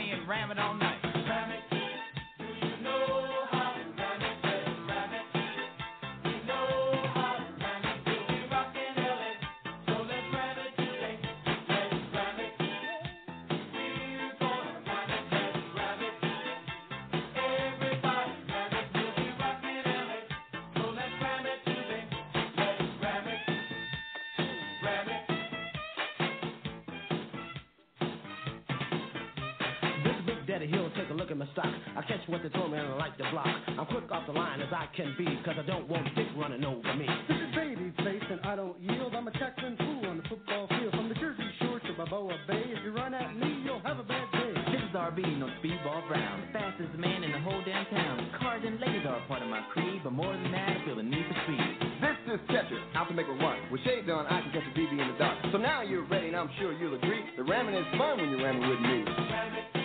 This 30.60 30.68
Big 30.68 30.76
Daddy 30.76 30.91
Hill, 30.91 30.91
take 30.91 31.10
a 31.10 31.15
look 31.15 31.31
at 31.31 31.38
my 31.38 31.48
stock. 31.56 31.72
I 31.95 32.02
catch 32.03 32.19
what 32.27 32.44
they 32.44 32.49
throw 32.52 32.68
me 32.68 32.77
and 32.77 32.91
I 32.91 32.95
like 32.99 33.15
to 33.15 33.23
block. 33.31 33.48
I'm 33.48 33.88
quick 33.88 34.11
off 34.11 34.27
the 34.27 34.36
line 34.36 34.60
as 34.60 34.68
I 34.76 34.91
can 34.91 35.15
be, 35.15 35.23
cause 35.48 35.56
I 35.56 35.64
don't 35.64 35.88
want 35.88 36.03
dick 36.15 36.27
running 36.36 36.65
over 36.68 36.84
me. 36.99 37.07
This 37.31 37.40
is 37.40 37.56
baby 37.56 37.95
face 38.03 38.27
and 38.27 38.44
I 38.44 38.60
don't 38.60 38.76
yield. 38.84 39.15
I'm 39.15 39.27
a 39.27 39.31
tackling 39.40 39.80
fool 39.80 40.03
on 40.11 40.19
the 40.19 40.27
football 40.27 40.68
field. 40.68 40.91
From 40.91 41.07
the 41.07 41.15
Jersey 41.15 41.48
Shore 41.64 41.80
to 41.80 41.91
Balboa 41.95 42.36
Bay, 42.48 42.76
if 42.76 42.84
you 42.84 42.91
run 42.91 43.14
at 43.14 43.40
me, 43.40 43.64
you'll 43.64 43.80
have 43.88 43.99
a 43.99 44.03
bad 44.03 44.27
day. 44.36 44.52
This 44.76 44.84
is 44.84 44.91
RB, 44.91 45.23
no 45.40 45.48
speedball 45.64 46.03
Brown. 46.11 46.44
Fastest 46.52 46.91
man 46.99 47.23
in 47.23 47.31
the 47.31 47.40
whole 47.40 47.64
damn 47.64 47.88
town. 47.88 48.27
Cars 48.40 48.64
and 48.68 48.84
ladies 48.84 49.07
are 49.07 49.15
a 49.15 49.26
part 49.31 49.41
of 49.41 49.48
my 49.48 49.64
creed, 49.72 50.03
but 50.03 50.11
more 50.11 50.34
than 50.34 50.52
that, 50.52 50.76
I 50.76 50.84
feel 50.84 50.99
the 50.99 51.07
need 51.07 51.23
for 51.23 51.40
speed. 51.48 51.72
This 52.03 52.36
is 52.36 52.40
Catcher, 52.52 52.84
out 52.99 53.07
to 53.07 53.15
make 53.15 53.31
a 53.31 53.38
run. 53.40 53.64
With 53.72 53.80
shade 53.88 54.07
done, 54.07 54.27
I 54.27 54.44
can 54.44 54.52
catch 54.52 54.68
a 54.68 54.73
BB 54.76 54.91
in 54.91 55.07
the 55.07 55.18
dark. 55.18 55.40
So 55.52 55.57
now 55.57 55.84
you're 55.84 56.03
ready, 56.03 56.27
and 56.27 56.36
I'm 56.36 56.52
sure 56.60 56.76
you'll 56.76 56.95
agree. 56.99 57.23
The 57.38 57.44
ramming 57.48 57.76
is 57.76 57.88
fun 57.95 58.19
when 58.19 58.27
you're 58.27 58.44
ramming 58.44 58.68
with 58.68 58.81
me. 58.84 59.78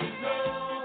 Redden 0.00 0.83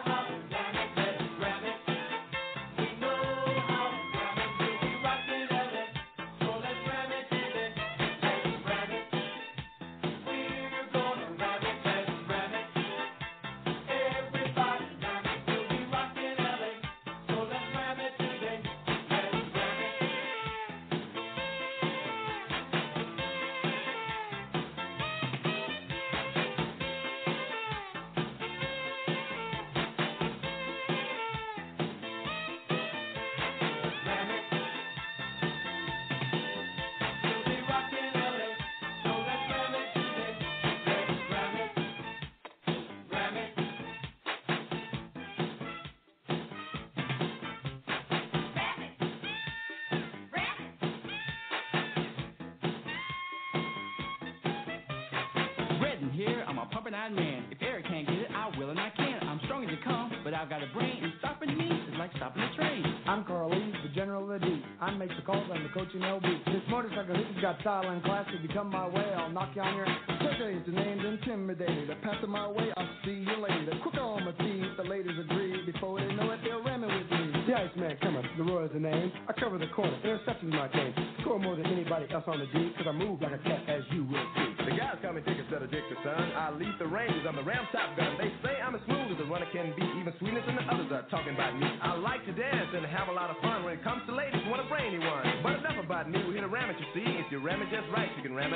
style 67.79 67.91
and 67.91 68.03
class. 68.03 68.25
If 68.33 68.41
you 68.43 68.49
come 68.49 68.69
my 68.69 68.87
way, 68.87 69.13
I'll 69.15 69.31
knock 69.31 69.51
you 69.55 69.61
on 69.61 69.75
your 69.75 69.87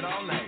all 0.05 0.23
night. 0.23 0.42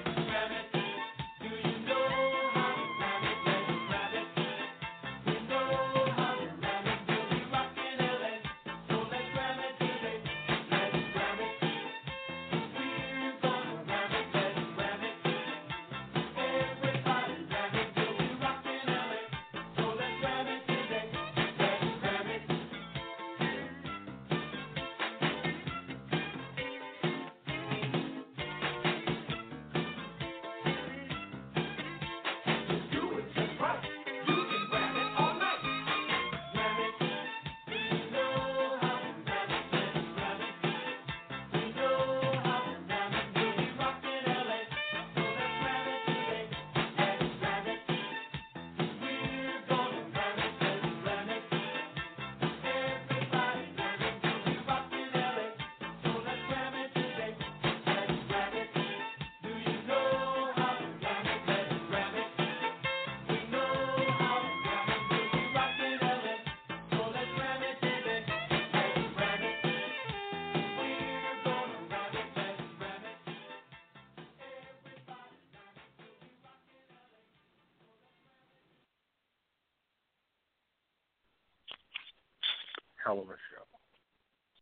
Hell 83.05 83.19
of 83.19 83.29
a 83.29 83.37
show. 83.53 83.63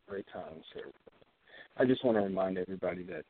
Great 0.10 0.26
times 0.34 0.66
here. 0.74 0.92
I 1.78 1.86
just 1.86 2.04
want 2.04 2.18
to 2.18 2.22
remind 2.22 2.58
everybody 2.58 3.04
that 3.04 3.24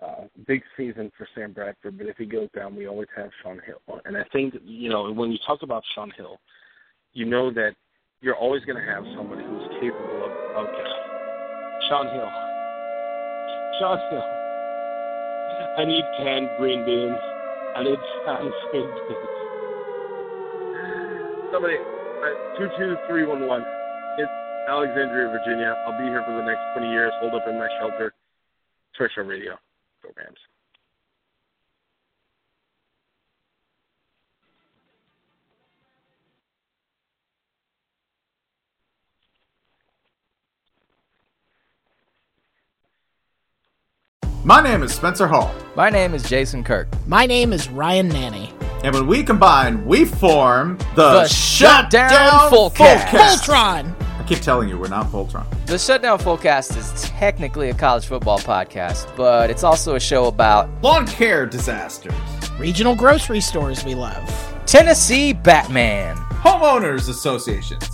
uh, 0.00 0.24
big 0.46 0.62
season 0.76 1.10
for 1.18 1.26
Sam 1.34 1.52
Bradford, 1.52 1.98
but 1.98 2.06
if 2.06 2.16
he 2.16 2.24
goes 2.24 2.48
down, 2.54 2.76
we 2.76 2.86
always 2.86 3.08
have 3.16 3.30
Shaun 3.42 3.60
Hill. 3.66 4.00
And 4.04 4.16
I 4.16 4.22
think, 4.32 4.54
you 4.64 4.88
know, 4.88 5.12
when 5.12 5.32
you 5.32 5.38
talk 5.44 5.62
about 5.62 5.82
Shaun 5.94 6.12
Hill, 6.16 6.38
you 7.14 7.24
know 7.24 7.52
that 7.52 7.72
you're 8.20 8.36
always 8.36 8.64
going 8.64 8.76
to 8.76 8.90
have 8.90 9.04
somebody 9.16 9.42
who's 9.42 9.66
capable 9.80 10.24
of, 10.24 10.30
of 10.56 10.66
Shaun 11.88 12.06
Hill. 12.14 12.30
Shaun 13.80 13.98
Hill. 14.10 14.22
I 15.78 15.84
need 15.84 16.04
canned 16.18 16.48
green 16.58 16.84
beans. 16.84 17.18
I 17.74 17.82
need 17.82 17.98
canned 18.24 18.52
green 18.70 18.86
beans. 19.08 19.28
Somebody, 21.50 21.76
uh, 21.76 22.58
22311. 22.58 23.66
It's 23.66 23.73
Alexandria, 24.68 25.28
Virginia. 25.28 25.74
I'll 25.86 25.98
be 25.98 26.04
here 26.04 26.22
for 26.24 26.32
the 26.32 26.42
next 26.44 26.62
20 26.76 26.90
years. 26.90 27.12
Hold 27.20 27.34
up 27.34 27.46
in 27.48 27.58
my 27.58 27.68
shelter. 27.80 28.14
Turf 28.96 29.10
Show 29.14 29.22
Radio. 29.22 29.58
Go 30.02 30.10
Rams. 30.16 30.38
My 44.46 44.62
name 44.62 44.82
is 44.82 44.92
Spencer 44.92 45.26
Hall. 45.26 45.54
My 45.74 45.88
name 45.88 46.12
is 46.12 46.22
Jason 46.24 46.62
Kirk. 46.62 46.88
My 47.06 47.24
name 47.24 47.52
is 47.52 47.68
Ryan 47.70 48.10
Nanni. 48.10 48.52
And 48.84 48.94
when 48.94 49.06
we 49.06 49.22
combine, 49.22 49.86
we 49.86 50.04
form 50.04 50.76
the, 50.94 51.22
The 51.22 51.28
Shutdown 51.28 52.10
Fullcast. 52.52 53.06
Voltron. 53.06 54.03
I 54.24 54.26
keep 54.26 54.40
telling 54.40 54.70
you, 54.70 54.78
we're 54.78 54.88
not 54.88 55.08
Voltron. 55.08 55.44
The 55.66 55.78
Shutdown 55.78 56.18
Fullcast 56.18 56.78
is 56.78 57.02
technically 57.02 57.68
a 57.68 57.74
college 57.74 58.06
football 58.06 58.38
podcast, 58.38 59.14
but 59.18 59.50
it's 59.50 59.62
also 59.62 59.96
a 59.96 60.00
show 60.00 60.24
about 60.24 60.70
lawn 60.82 61.06
care 61.06 61.44
disasters, 61.44 62.14
Regional 62.58 62.94
grocery 62.94 63.42
stores 63.42 63.84
we 63.84 63.94
love. 63.94 64.26
Tennessee 64.64 65.34
Batman, 65.34 66.16
homeowners 66.16 67.10
associations, 67.10 67.93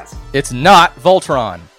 Fullcast. 0.00 0.16
It's 0.32 0.52
not 0.52 0.94
Voltron. 0.96 1.69